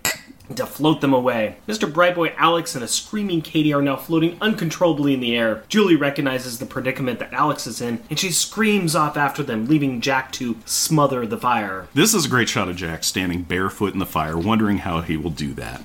To 0.55 0.65
float 0.65 1.01
them 1.01 1.13
away. 1.13 1.57
Mr. 1.67 1.91
Brightboy 1.91 2.33
Alex 2.37 2.75
and 2.75 2.83
a 2.83 2.87
screaming 2.87 3.41
Katie 3.41 3.73
are 3.73 3.81
now 3.81 3.95
floating 3.95 4.37
uncontrollably 4.41 5.13
in 5.13 5.19
the 5.19 5.35
air. 5.35 5.63
Julie 5.69 5.95
recognizes 5.95 6.59
the 6.59 6.65
predicament 6.65 7.19
that 7.19 7.33
Alex 7.33 7.67
is 7.67 7.81
in, 7.81 8.01
and 8.09 8.19
she 8.19 8.31
screams 8.31 8.95
off 8.95 9.17
after 9.17 9.43
them, 9.43 9.67
leaving 9.67 10.01
Jack 10.01 10.31
to 10.33 10.57
smother 10.65 11.25
the 11.25 11.37
fire. 11.37 11.87
This 11.93 12.13
is 12.13 12.25
a 12.25 12.29
great 12.29 12.49
shot 12.49 12.69
of 12.69 12.75
Jack 12.75 13.03
standing 13.03 13.43
barefoot 13.43 13.93
in 13.93 13.99
the 13.99 14.05
fire, 14.05 14.37
wondering 14.37 14.79
how 14.79 15.01
he 15.01 15.17
will 15.17 15.29
do 15.29 15.53
that. 15.53 15.81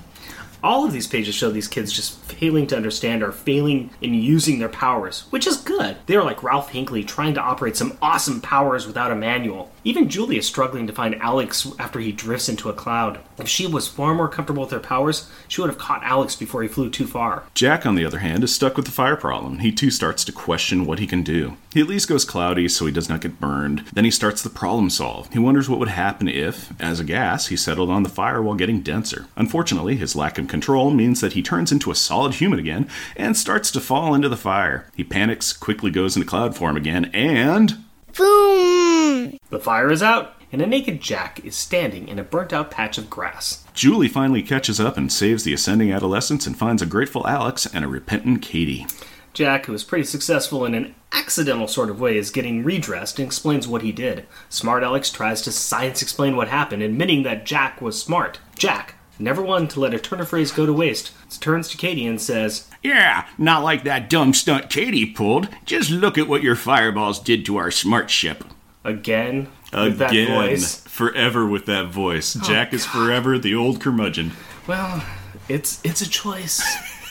All 0.65 0.87
of 0.87 0.95
these 0.95 1.07
pages 1.07 1.35
show 1.35 1.51
these 1.51 1.69
kids 1.69 1.93
just 1.93 2.19
failing 2.21 2.67
to 2.69 2.77
understand 2.77 3.23
or 3.23 3.33
failing 3.33 3.91
in 4.01 4.15
using 4.15 4.59
their 4.59 4.71
powers, 4.71 5.27
which 5.29 5.47
is 5.47 5.59
good. 5.59 5.99
They 6.07 6.17
are 6.17 6.25
like 6.25 6.43
Ralph 6.43 6.71
Hinckley 6.71 7.05
trying 7.05 7.35
to 7.35 7.43
operate 7.43 7.77
some 7.77 7.99
awesome 8.01 8.41
powers 8.41 8.87
without 8.87 9.13
a 9.13 9.15
manual. 9.15 9.71
Even 9.85 10.09
Julie 10.09 10.39
is 10.39 10.47
struggling 10.47 10.87
to 10.87 10.93
find 10.95 11.17
Alex 11.17 11.71
after 11.79 12.01
he 12.01 12.13
drifts 12.13 12.49
into 12.49 12.71
a 12.71 12.73
cloud. 12.73 13.21
If 13.37 13.47
she 13.47 13.67
was 13.67 13.87
far 13.87 14.15
more 14.15 14.31
comfortable 14.31 14.63
with 14.63 14.71
her 14.71 14.81
powers, 14.81 15.31
she 15.49 15.61
would 15.61 15.69
have 15.69 15.79
caught 15.79 16.03
Alex 16.03 16.35
before 16.35 16.63
he 16.63 16.69
flew 16.69 16.89
too 16.89 17.07
far. 17.07 17.43
Jack, 17.53 17.85
on 17.85 17.95
the 17.95 18.07
other 18.07 18.21
hand, 18.21 18.43
is 18.43 18.55
stuck 18.55 18.79
with 18.79 18.87
the 18.87 18.91
fire 18.91 19.17
problem. 19.17 19.59
He 19.59 19.71
too 19.71 19.91
starts 19.91 20.25
to 20.25 20.33
question 20.33 20.87
what 20.87 20.99
he 20.99 21.07
can 21.07 21.23
do. 21.23 21.59
He 21.75 21.83
at 21.83 21.89
least 21.89 22.09
goes 22.09 22.25
cloudy 22.25 22.69
so 22.69 22.87
he 22.87 22.93
does 22.93 23.11
not 23.11 23.21
get 23.21 23.39
burned. 23.39 23.85
Then 23.93 24.07
he 24.07 24.11
starts 24.11 24.41
the 24.41 24.49
problem 24.49 24.89
solve. 24.89 25.31
He 25.31 25.39
wonders 25.39 25.69
what 25.69 25.81
would 25.81 25.89
happen 25.89 26.29
if, 26.29 26.73
as 26.81 27.01
a 27.01 27.05
gas, 27.05 27.49
he 27.49 27.57
settled 27.57 27.91
on 27.91 28.05
the 28.05 28.09
fire 28.09 28.41
while 28.41 28.55
getting 28.55 28.81
denser. 28.81 29.27
Unfortunately, 29.37 29.97
his 29.97 30.17
lack 30.17 30.39
of 30.39 30.49
control 30.55 30.93
means 30.93 31.21
that 31.21 31.33
he 31.33 31.43
turns 31.43 31.73
into 31.73 31.91
a 31.91 31.97
solid 31.97 32.35
human 32.35 32.61
again 32.61 32.89
and 33.17 33.37
starts 33.37 33.73
to 33.73 33.81
fall 33.81 34.15
into 34.15 34.29
the 34.29 34.37
fire. 34.37 34.87
He 34.95 35.03
panics, 35.03 35.53
quickly 35.53 35.91
goes 35.91 36.15
into 36.15 36.29
cloud 36.29 36.57
form 36.57 36.77
again, 36.77 37.07
and. 37.13 37.85
Boom. 38.17 39.37
The 39.51 39.59
fire 39.59 39.91
is 39.91 40.01
out, 40.01 40.41
and 40.53 40.63
a 40.63 40.67
naked 40.67 41.01
Jack 41.01 41.45
is 41.45 41.57
standing 41.57 42.07
in 42.07 42.21
a 42.21 42.23
burnt 42.23 42.53
out 42.53 42.71
patch 42.71 42.99
of 42.99 43.11
grass. 43.11 43.65
Julie 43.75 44.07
finally 44.07 44.45
catches 44.45 44.79
up 44.79 44.97
and 44.97 45.13
saves 45.13 45.43
the 45.43 45.53
ascending 45.53 45.91
adolescents 45.91 46.47
and 46.47 46.57
finds 46.57 46.81
a 46.81 46.87
grateful 46.87 47.27
Alex 47.27 47.67
and 47.67 47.85
a 47.85 47.89
repentant 47.89 48.41
Katie. 48.41 48.87
Jack, 49.33 49.67
who 49.67 49.75
is 49.75 49.83
pretty 49.83 50.05
successful 50.05 50.65
in 50.65 50.75
an 50.75 50.95
accidental 51.11 51.67
sort 51.67 51.91
of 51.91 52.01
way, 52.01 52.17
is 52.17 52.31
getting 52.31 52.63
redressed 52.63 53.19
and 53.19 53.27
explains 53.27 53.67
what 53.67 53.83
he 53.83 53.91
did. 53.91 54.27
Smart 54.49 54.85
Alex 54.85 55.11
tries 55.11 55.43
to 55.43 55.51
science 55.51 56.01
explain 56.01 56.37
what 56.37 56.47
happened, 56.47 56.81
admitting 56.81 57.25
that 57.25 57.45
Jack 57.45 57.83
was 57.83 58.01
smart. 58.01 58.39
Jack, 58.57 58.95
never 59.19 59.43
one 59.43 59.69
to 59.69 59.81
let 59.81 59.95
a 59.95 59.99
turn 59.99 60.21
of 60.21 60.29
phrase 60.29 60.51
go 60.53 60.67
to 60.67 60.73
waste, 60.73 61.13
turns 61.41 61.69
to 61.71 61.77
Katie 61.77 62.07
and 62.07 62.21
says, 62.21 62.69
Yeah, 62.83 63.27
not 63.39 63.63
like 63.63 63.85
that 63.85 64.09
dumb 64.11 64.35
stunt 64.35 64.71
Katie 64.71 65.07
pulled. 65.07 65.49
Just 65.65 65.91
look 65.91 66.17
at 66.19 66.29
what 66.29 66.43
your 66.43 66.57
fireballs 66.57 67.21
did 67.21 67.45
to 67.47 67.57
our 67.57 67.71
smart 67.71 68.11
ship. 68.11 68.45
Again? 68.85 69.49
With 69.73 69.99
that 69.99 70.11
Again, 70.11 70.29
voice. 70.29 70.81
forever 70.83 71.47
with 71.47 71.67
that 71.67 71.87
voice. 71.87 72.37
Oh, 72.37 72.41
Jack 72.45 72.73
is 72.73 72.87
forever 72.87 73.39
the 73.39 73.55
old 73.55 73.81
curmudgeon. 73.81 74.33
Well, 74.69 75.05
it's 75.49 75.81
it's 75.85 76.01
a 76.01 76.09
choice. 76.09 76.63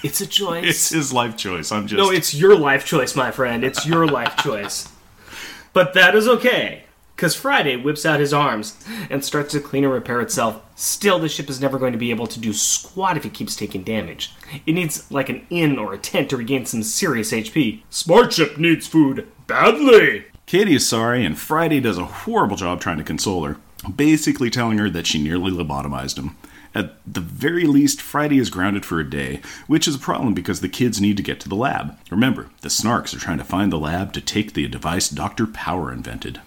It's 0.01 0.21
a 0.21 0.27
choice. 0.39 0.65
It's 0.65 0.89
his 0.89 1.11
life 1.11 1.35
choice. 1.35 1.71
I'm 1.71 1.87
just 1.87 1.97
no, 1.97 2.09
it's 2.09 2.33
your 2.33 2.55
life 2.55 2.85
choice, 2.85 3.15
my 3.15 3.31
friend. 3.31 3.63
It's 3.65 3.85
your 3.85 4.07
life 4.07 4.37
choice. 4.37 4.87
But 5.73 5.93
that 5.95 6.15
is 6.15 6.27
okay. 6.27 6.82
Because 7.15 7.35
Friday 7.35 7.75
whips 7.75 8.05
out 8.05 8.19
his 8.19 8.33
arms 8.33 8.83
and 9.09 9.23
starts 9.23 9.53
to 9.53 9.59
clean 9.59 9.83
and 9.83 9.93
repair 9.93 10.19
itself. 10.19 10.61
Still, 10.75 11.19
the 11.19 11.29
ship 11.29 11.49
is 11.49 11.61
never 11.61 11.77
going 11.77 11.93
to 11.93 11.99
be 11.99 12.09
able 12.09 12.27
to 12.27 12.39
do 12.39 12.53
squat 12.53 13.17
if 13.17 13.25
it 13.25 13.33
keeps 13.33 13.55
taking 13.55 13.83
damage. 13.83 14.33
It 14.65 14.73
needs 14.73 15.09
like 15.11 15.29
an 15.29 15.45
inn 15.49 15.77
or 15.77 15.93
a 15.93 15.97
tent 15.97 16.29
to 16.31 16.37
regain 16.37 16.65
some 16.65 16.83
serious 16.83 17.31
HP. 17.31 17.81
Smart 17.89 18.33
ship 18.33 18.57
needs 18.57 18.87
food 18.87 19.27
badly. 19.47 20.25
Katie 20.45 20.75
is 20.75 20.87
sorry, 20.87 21.23
and 21.23 21.37
Friday 21.37 21.79
does 21.79 21.97
a 21.97 22.05
horrible 22.05 22.57
job 22.57 22.81
trying 22.81 22.97
to 22.97 23.03
console 23.03 23.45
her, 23.45 23.57
basically 23.89 24.49
telling 24.49 24.77
her 24.77 24.89
that 24.89 25.07
she 25.07 25.21
nearly 25.21 25.51
lobotomized 25.51 26.17
him. 26.17 26.35
At 26.75 26.95
the 27.05 27.21
very 27.21 27.65
least, 27.65 28.01
Friday 28.01 28.39
is 28.39 28.49
grounded 28.49 28.85
for 28.85 28.99
a 28.99 29.09
day, 29.09 29.41
which 29.67 29.87
is 29.87 29.95
a 29.95 29.99
problem 29.99 30.33
because 30.33 30.61
the 30.61 30.69
kids 30.69 30.99
need 30.99 31.17
to 31.17 31.23
get 31.23 31.39
to 31.41 31.49
the 31.49 31.55
lab. 31.55 31.97
Remember, 32.09 32.49
the 32.61 32.69
Snarks 32.69 33.15
are 33.15 33.19
trying 33.19 33.37
to 33.37 33.43
find 33.43 33.71
the 33.71 33.77
lab 33.77 34.11
to 34.13 34.21
take 34.21 34.53
the 34.53 34.67
device 34.67 35.09
Dr. 35.09 35.45
Power 35.45 35.93
invented. 35.93 36.41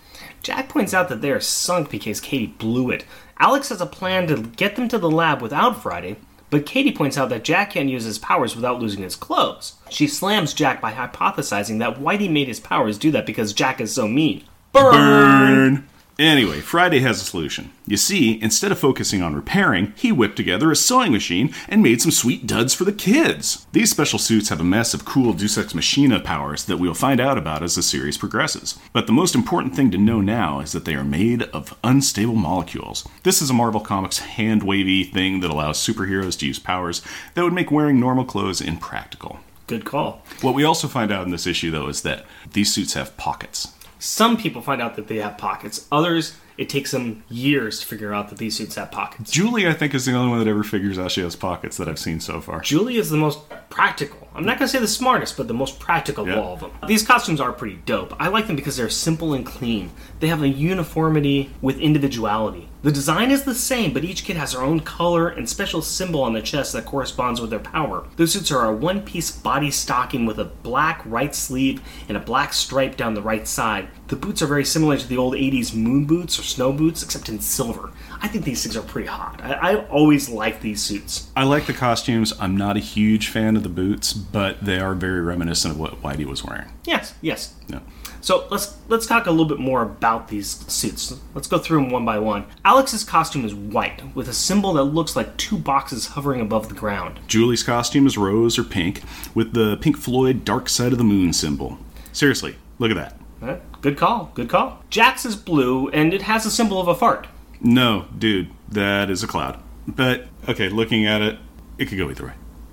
Jack 0.46 0.68
points 0.68 0.94
out 0.94 1.08
that 1.08 1.22
they 1.22 1.32
are 1.32 1.40
sunk 1.40 1.90
because 1.90 2.20
Katie 2.20 2.46
blew 2.46 2.88
it. 2.88 3.04
Alex 3.40 3.70
has 3.70 3.80
a 3.80 3.86
plan 3.86 4.28
to 4.28 4.42
get 4.42 4.76
them 4.76 4.86
to 4.86 4.96
the 4.96 5.10
lab 5.10 5.42
without 5.42 5.82
Friday, 5.82 6.18
but 6.50 6.64
Katie 6.64 6.92
points 6.92 7.18
out 7.18 7.30
that 7.30 7.42
Jack 7.42 7.72
can't 7.72 7.88
use 7.88 8.04
his 8.04 8.20
powers 8.20 8.54
without 8.54 8.78
losing 8.78 9.02
his 9.02 9.16
clothes. 9.16 9.74
She 9.90 10.06
slams 10.06 10.54
Jack 10.54 10.80
by 10.80 10.92
hypothesizing 10.92 11.80
that 11.80 11.98
Whitey 11.98 12.30
made 12.30 12.46
his 12.46 12.60
powers 12.60 12.96
do 12.96 13.10
that 13.10 13.26
because 13.26 13.52
Jack 13.52 13.80
is 13.80 13.92
so 13.92 14.06
mean. 14.06 14.44
Burn! 14.70 14.92
Burn! 14.92 15.88
Anyway, 16.18 16.60
Friday 16.60 17.00
has 17.00 17.20
a 17.20 17.24
solution. 17.24 17.70
You 17.86 17.98
see, 17.98 18.40
instead 18.40 18.72
of 18.72 18.78
focusing 18.78 19.20
on 19.20 19.34
repairing, 19.34 19.92
he 19.96 20.10
whipped 20.10 20.36
together 20.36 20.70
a 20.70 20.76
sewing 20.76 21.12
machine 21.12 21.52
and 21.68 21.82
made 21.82 22.00
some 22.00 22.10
sweet 22.10 22.46
duds 22.46 22.72
for 22.72 22.84
the 22.84 22.92
kids. 22.92 23.66
These 23.72 23.90
special 23.90 24.18
suits 24.18 24.48
have 24.48 24.58
a 24.58 24.64
mess 24.64 24.94
of 24.94 25.04
cool 25.04 25.34
Deus 25.34 25.58
Ex 25.58 25.74
Machina 25.74 26.18
powers 26.18 26.64
that 26.64 26.78
we'll 26.78 26.94
find 26.94 27.20
out 27.20 27.36
about 27.36 27.62
as 27.62 27.74
the 27.74 27.82
series 27.82 28.16
progresses. 28.16 28.78
But 28.94 29.06
the 29.06 29.12
most 29.12 29.34
important 29.34 29.76
thing 29.76 29.90
to 29.90 29.98
know 29.98 30.22
now 30.22 30.60
is 30.60 30.72
that 30.72 30.86
they 30.86 30.94
are 30.94 31.04
made 31.04 31.42
of 31.42 31.76
unstable 31.84 32.34
molecules. 32.34 33.06
This 33.22 33.42
is 33.42 33.50
a 33.50 33.54
Marvel 33.54 33.82
Comics 33.82 34.20
hand 34.20 34.62
wavy 34.62 35.04
thing 35.04 35.40
that 35.40 35.50
allows 35.50 35.78
superheroes 35.78 36.38
to 36.38 36.46
use 36.46 36.58
powers 36.58 37.02
that 37.34 37.44
would 37.44 37.52
make 37.52 37.70
wearing 37.70 38.00
normal 38.00 38.24
clothes 38.24 38.62
impractical. 38.62 39.40
Good 39.66 39.84
call. 39.84 40.22
What 40.40 40.54
we 40.54 40.64
also 40.64 40.88
find 40.88 41.12
out 41.12 41.26
in 41.26 41.32
this 41.32 41.46
issue, 41.46 41.72
though, 41.72 41.88
is 41.88 42.02
that 42.02 42.24
these 42.52 42.72
suits 42.72 42.94
have 42.94 43.16
pockets. 43.16 43.74
Some 44.06 44.36
people 44.36 44.62
find 44.62 44.80
out 44.80 44.94
that 44.96 45.08
they 45.08 45.16
have 45.16 45.36
pockets. 45.36 45.86
Others, 45.90 46.36
it 46.56 46.68
takes 46.68 46.92
them 46.92 47.24
years 47.28 47.80
to 47.80 47.86
figure 47.86 48.14
out 48.14 48.28
that 48.28 48.38
these 48.38 48.56
suits 48.56 48.76
have 48.76 48.92
pockets. 48.92 49.32
Julie, 49.32 49.66
I 49.66 49.72
think, 49.72 49.94
is 49.94 50.06
the 50.06 50.12
only 50.14 50.30
one 50.30 50.38
that 50.38 50.48
ever 50.48 50.62
figures 50.62 50.96
out 50.96 51.10
she 51.10 51.22
has 51.22 51.34
pockets 51.34 51.76
that 51.78 51.88
I've 51.88 51.98
seen 51.98 52.20
so 52.20 52.40
far. 52.40 52.60
Julie 52.60 52.98
is 52.98 53.10
the 53.10 53.16
most 53.16 53.40
practical. 53.68 54.28
I'm 54.32 54.44
not 54.46 54.58
going 54.58 54.68
to 54.68 54.72
say 54.72 54.78
the 54.78 54.86
smartest, 54.86 55.36
but 55.36 55.48
the 55.48 55.54
most 55.54 55.80
practical 55.80 56.24
Yeah. 56.26 56.34
of 56.34 56.38
all 56.44 56.54
of 56.54 56.60
them. 56.60 56.70
These 56.86 57.02
costumes 57.02 57.40
are 57.40 57.52
pretty 57.52 57.80
dope. 57.84 58.14
I 58.20 58.28
like 58.28 58.46
them 58.46 58.54
because 58.54 58.76
they're 58.76 58.88
simple 58.88 59.34
and 59.34 59.44
clean. 59.44 59.90
They 60.20 60.28
have 60.28 60.42
a 60.42 60.48
uniformity 60.48 61.50
with 61.60 61.78
individuality. 61.80 62.68
The 62.86 62.92
design 62.92 63.32
is 63.32 63.42
the 63.42 63.52
same, 63.52 63.92
but 63.92 64.04
each 64.04 64.22
kid 64.22 64.36
has 64.36 64.52
their 64.52 64.62
own 64.62 64.78
color 64.78 65.28
and 65.28 65.48
special 65.48 65.82
symbol 65.82 66.22
on 66.22 66.34
the 66.34 66.40
chest 66.40 66.72
that 66.72 66.84
corresponds 66.84 67.40
with 67.40 67.50
their 67.50 67.58
power. 67.58 68.06
Those 68.14 68.32
suits 68.32 68.52
are 68.52 68.64
a 68.64 68.72
one 68.72 69.02
piece 69.02 69.28
body 69.32 69.72
stocking 69.72 70.24
with 70.24 70.38
a 70.38 70.44
black 70.44 71.02
right 71.04 71.34
sleeve 71.34 71.82
and 72.08 72.16
a 72.16 72.20
black 72.20 72.52
stripe 72.52 72.96
down 72.96 73.14
the 73.14 73.22
right 73.22 73.48
side. 73.48 73.88
The 74.06 74.14
boots 74.14 74.40
are 74.40 74.46
very 74.46 74.64
similar 74.64 74.96
to 74.96 75.08
the 75.08 75.16
old 75.16 75.34
80s 75.34 75.74
moon 75.74 76.04
boots 76.04 76.38
or 76.38 76.44
snow 76.44 76.72
boots, 76.72 77.02
except 77.02 77.28
in 77.28 77.40
silver. 77.40 77.90
I 78.22 78.28
think 78.28 78.44
these 78.44 78.62
things 78.62 78.76
are 78.76 78.82
pretty 78.82 79.08
hot. 79.08 79.42
I, 79.42 79.54
I 79.54 79.86
always 79.86 80.28
like 80.28 80.60
these 80.60 80.80
suits. 80.80 81.28
I 81.34 81.42
like 81.42 81.66
the 81.66 81.72
costumes. 81.72 82.34
I'm 82.38 82.56
not 82.56 82.76
a 82.76 82.80
huge 82.80 83.26
fan 83.26 83.56
of 83.56 83.64
the 83.64 83.68
boots, 83.68 84.12
but 84.12 84.64
they 84.64 84.78
are 84.78 84.94
very 84.94 85.22
reminiscent 85.22 85.74
of 85.74 85.80
what 85.80 86.00
Whitey 86.02 86.24
was 86.24 86.44
wearing. 86.44 86.68
Yes, 86.84 87.14
yes. 87.20 87.52
Yeah. 87.66 87.80
So 88.20 88.46
let's 88.50 88.76
let's 88.88 89.06
talk 89.06 89.26
a 89.26 89.30
little 89.30 89.46
bit 89.46 89.58
more 89.58 89.82
about 89.82 90.28
these 90.28 90.48
suits. 90.72 91.14
Let's 91.34 91.48
go 91.48 91.58
through 91.58 91.82
them 91.82 91.90
one 91.90 92.04
by 92.04 92.18
one. 92.18 92.46
Alex's 92.64 93.04
costume 93.04 93.44
is 93.44 93.54
white 93.54 94.14
with 94.14 94.28
a 94.28 94.32
symbol 94.32 94.72
that 94.74 94.84
looks 94.84 95.16
like 95.16 95.36
two 95.36 95.58
boxes 95.58 96.08
hovering 96.08 96.40
above 96.40 96.68
the 96.68 96.74
ground. 96.74 97.20
Julie's 97.26 97.62
costume 97.62 98.06
is 98.06 98.18
rose 98.18 98.58
or 98.58 98.64
pink 98.64 99.02
with 99.34 99.52
the 99.52 99.76
Pink 99.78 99.96
Floyd 99.96 100.44
Dark 100.44 100.68
Side 100.68 100.92
of 100.92 100.98
the 100.98 101.04
Moon 101.04 101.32
symbol. 101.32 101.78
Seriously, 102.12 102.56
look 102.78 102.90
at 102.90 102.96
that. 102.96 103.60
Good 103.80 103.96
call, 103.96 104.32
good 104.34 104.48
call. 104.48 104.82
Jack's 104.90 105.24
is 105.24 105.36
blue 105.36 105.88
and 105.90 106.12
it 106.12 106.22
has 106.22 106.46
a 106.46 106.50
symbol 106.50 106.80
of 106.80 106.88
a 106.88 106.94
fart. 106.94 107.28
No, 107.60 108.06
dude, 108.18 108.50
that 108.68 109.10
is 109.10 109.22
a 109.22 109.26
cloud. 109.26 109.62
But, 109.86 110.26
okay, 110.48 110.68
looking 110.68 111.06
at 111.06 111.22
it, 111.22 111.38
it 111.78 111.86
could 111.86 111.98
go 111.98 112.10
either 112.10 112.26
way. 112.26 112.32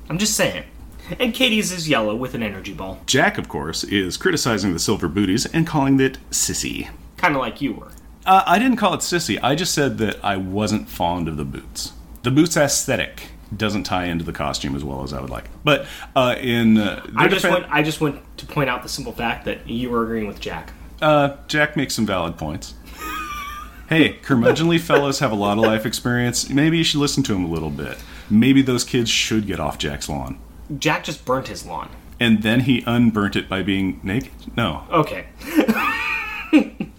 I'm 0.09 0.17
just 0.17 0.35
saying. 0.35 0.63
And 1.19 1.33
Katie's 1.33 1.71
is 1.71 1.89
yellow 1.89 2.15
with 2.15 2.33
an 2.33 2.41
energy 2.43 2.73
ball, 2.73 2.99
Jack, 3.05 3.37
of 3.37 3.49
course, 3.49 3.83
is 3.83 4.15
criticizing 4.17 4.73
the 4.73 4.79
silver 4.79 5.07
booties 5.07 5.45
and 5.45 5.67
calling 5.67 5.99
it 5.99 6.17
sissy. 6.31 6.89
kind 7.17 7.35
of 7.35 7.41
like 7.41 7.61
you 7.61 7.73
were. 7.73 7.91
Uh, 8.25 8.43
I 8.45 8.57
didn't 8.57 8.77
call 8.77 8.93
it 8.93 8.99
sissy. 9.01 9.37
I 9.43 9.53
just 9.55 9.73
said 9.73 9.97
that 9.97 10.23
I 10.23 10.37
wasn't 10.37 10.87
fond 10.89 11.27
of 11.27 11.35
the 11.35 11.43
boots. 11.43 11.91
The 12.23 12.31
boots 12.31 12.55
aesthetic 12.55 13.31
doesn't 13.55 13.83
tie 13.83 14.05
into 14.05 14.23
the 14.23 14.31
costume 14.31 14.75
as 14.75 14.83
well 14.83 15.03
as 15.03 15.11
I 15.11 15.19
would 15.19 15.29
like. 15.29 15.49
But 15.63 15.85
uh, 16.15 16.35
in 16.39 16.77
uh, 16.77 17.05
I 17.17 17.27
just 17.27 17.43
defen- 17.45 17.51
want 17.51 17.65
I 17.69 17.83
just 17.83 17.99
want 17.99 18.21
to 18.37 18.45
point 18.45 18.69
out 18.69 18.81
the 18.81 18.89
simple 18.89 19.11
fact 19.11 19.43
that 19.45 19.67
you 19.69 19.89
were 19.89 20.03
agreeing 20.03 20.25
with 20.27 20.39
Jack. 20.39 20.71
uh, 21.01 21.35
Jack 21.49 21.75
makes 21.75 21.93
some 21.93 22.05
valid 22.05 22.37
points. 22.37 22.75
hey, 23.89 24.13
curmudgeonly 24.23 24.79
fellows 24.79 25.19
have 25.19 25.31
a 25.33 25.35
lot 25.35 25.57
of 25.57 25.65
life 25.65 25.85
experience. 25.85 26.49
Maybe 26.49 26.77
you 26.77 26.83
should 26.85 27.01
listen 27.01 27.23
to 27.23 27.35
him 27.35 27.43
a 27.43 27.49
little 27.49 27.69
bit. 27.69 27.97
Maybe 28.29 28.61
those 28.61 28.85
kids 28.85 29.09
should 29.09 29.45
get 29.45 29.59
off 29.59 29.77
Jack's 29.77 30.07
lawn. 30.07 30.39
Jack 30.77 31.03
just 31.03 31.25
burnt 31.25 31.47
his 31.47 31.65
lawn. 31.65 31.89
And 32.19 32.43
then 32.43 32.61
he 32.61 32.83
unburnt 32.85 33.35
it 33.35 33.49
by 33.49 33.63
being 33.63 33.99
naked? 34.03 34.31
No. 34.55 34.85
Okay. 34.91 35.27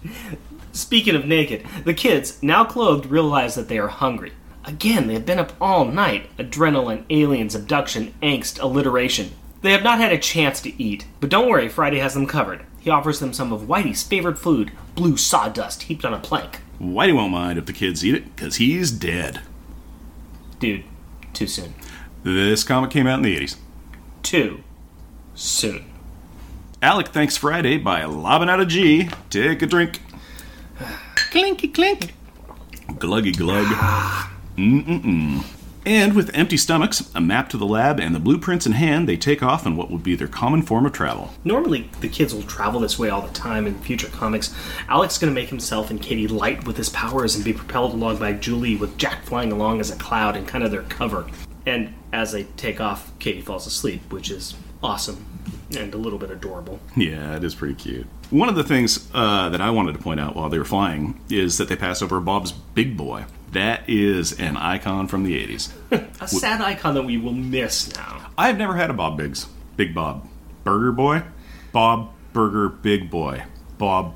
Speaking 0.72 1.14
of 1.14 1.24
naked, 1.24 1.64
the 1.84 1.94
kids, 1.94 2.42
now 2.42 2.64
clothed, 2.64 3.06
realize 3.06 3.54
that 3.54 3.68
they 3.68 3.78
are 3.78 3.88
hungry. 3.88 4.32
Again, 4.64 5.06
they 5.06 5.14
have 5.14 5.26
been 5.26 5.38
up 5.38 5.52
all 5.60 5.84
night. 5.84 6.34
Adrenaline, 6.36 7.04
aliens, 7.10 7.54
abduction, 7.54 8.14
angst, 8.22 8.60
alliteration. 8.60 9.32
They 9.62 9.72
have 9.72 9.82
not 9.82 9.98
had 9.98 10.12
a 10.12 10.18
chance 10.18 10.60
to 10.62 10.82
eat, 10.82 11.06
but 11.20 11.30
don't 11.30 11.48
worry, 11.48 11.68
Friday 11.68 11.98
has 11.98 12.14
them 12.14 12.26
covered. 12.26 12.64
He 12.80 12.90
offers 12.90 13.18
them 13.18 13.32
some 13.32 13.52
of 13.52 13.62
Whitey's 13.62 14.02
favorite 14.02 14.38
food, 14.38 14.72
blue 14.94 15.16
sawdust 15.16 15.84
heaped 15.84 16.04
on 16.04 16.12
a 16.12 16.18
plank. 16.18 16.60
Whitey 16.80 17.14
won't 17.14 17.32
mind 17.32 17.58
if 17.58 17.66
the 17.66 17.72
kids 17.72 18.04
eat 18.04 18.14
it, 18.14 18.36
because 18.36 18.56
he's 18.56 18.90
dead. 18.90 19.40
Dude, 20.58 20.84
too 21.32 21.46
soon. 21.46 21.72
This 22.24 22.64
comic 22.64 22.90
came 22.90 23.06
out 23.06 23.18
in 23.18 23.22
the 23.22 23.38
80s. 23.38 23.56
Too 24.22 24.64
soon. 25.34 25.84
Alec 26.80 27.08
thanks 27.08 27.36
Friday 27.36 27.76
by 27.76 28.04
lobbing 28.04 28.48
out 28.48 28.60
a 28.60 28.66
G. 28.66 29.10
Take 29.28 29.60
a 29.60 29.66
drink. 29.66 30.00
Clinky 31.14 31.68
clink. 31.68 32.14
Gluggy 32.92 33.36
glug. 33.36 33.66
Mm-mm-mm. 34.56 35.44
And 35.84 36.14
with 36.14 36.30
empty 36.32 36.56
stomachs, 36.56 37.10
a 37.14 37.20
map 37.20 37.50
to 37.50 37.58
the 37.58 37.66
lab, 37.66 38.00
and 38.00 38.14
the 38.14 38.20
blueprints 38.20 38.64
in 38.64 38.72
hand, 38.72 39.06
they 39.06 39.18
take 39.18 39.42
off 39.42 39.66
on 39.66 39.76
what 39.76 39.90
would 39.90 40.02
be 40.02 40.16
their 40.16 40.26
common 40.28 40.62
form 40.62 40.86
of 40.86 40.92
travel. 40.92 41.30
Normally, 41.44 41.90
the 42.00 42.08
kids 42.08 42.32
will 42.32 42.42
travel 42.44 42.80
this 42.80 42.98
way 42.98 43.10
all 43.10 43.20
the 43.20 43.34
time 43.34 43.66
in 43.66 43.78
future 43.80 44.08
comics. 44.08 44.54
Alec's 44.88 45.18
going 45.18 45.30
to 45.30 45.38
make 45.38 45.50
himself 45.50 45.90
and 45.90 46.00
Katie 46.00 46.26
light 46.26 46.64
with 46.64 46.78
his 46.78 46.88
powers 46.88 47.34
and 47.34 47.44
be 47.44 47.52
propelled 47.52 47.92
along 47.92 48.16
by 48.16 48.32
Julie, 48.32 48.76
with 48.76 48.96
Jack 48.96 49.24
flying 49.24 49.52
along 49.52 49.80
as 49.80 49.90
a 49.90 49.96
cloud 49.96 50.36
and 50.36 50.48
kind 50.48 50.64
of 50.64 50.70
their 50.70 50.84
cover. 50.84 51.26
And 51.66 51.92
as 52.14 52.32
they 52.32 52.44
take 52.56 52.80
off, 52.80 53.10
Katie 53.18 53.40
falls 53.40 53.66
asleep, 53.66 54.12
which 54.12 54.30
is 54.30 54.54
awesome 54.82 55.26
and 55.76 55.92
a 55.92 55.98
little 55.98 56.18
bit 56.18 56.30
adorable. 56.30 56.78
Yeah, 56.96 57.36
it 57.36 57.42
is 57.42 57.54
pretty 57.54 57.74
cute. 57.74 58.06
One 58.30 58.48
of 58.48 58.54
the 58.54 58.62
things 58.62 59.08
uh, 59.12 59.48
that 59.48 59.60
I 59.60 59.70
wanted 59.70 59.92
to 59.94 59.98
point 59.98 60.20
out 60.20 60.36
while 60.36 60.48
they 60.48 60.58
were 60.58 60.64
flying 60.64 61.20
is 61.28 61.58
that 61.58 61.68
they 61.68 61.76
pass 61.76 62.00
over 62.02 62.20
Bob's 62.20 62.52
Big 62.52 62.96
Boy. 62.96 63.24
That 63.52 63.88
is 63.88 64.38
an 64.38 64.56
icon 64.56 65.08
from 65.08 65.24
the 65.24 65.46
80s. 65.46 65.72
A 66.20 66.28
sad 66.28 66.60
icon 66.60 66.94
that 66.94 67.02
we 67.02 67.18
will 67.18 67.32
miss 67.32 67.94
now. 67.94 68.30
I've 68.38 68.58
never 68.58 68.74
had 68.74 68.90
a 68.90 68.94
Bob 68.94 69.16
Biggs. 69.16 69.46
Big 69.76 69.94
Bob. 69.94 70.26
Burger 70.64 70.92
Boy? 70.92 71.22
Bob 71.72 72.12
Burger 72.32 72.68
Big 72.68 73.10
Boy. 73.10 73.44
Bob. 73.78 74.14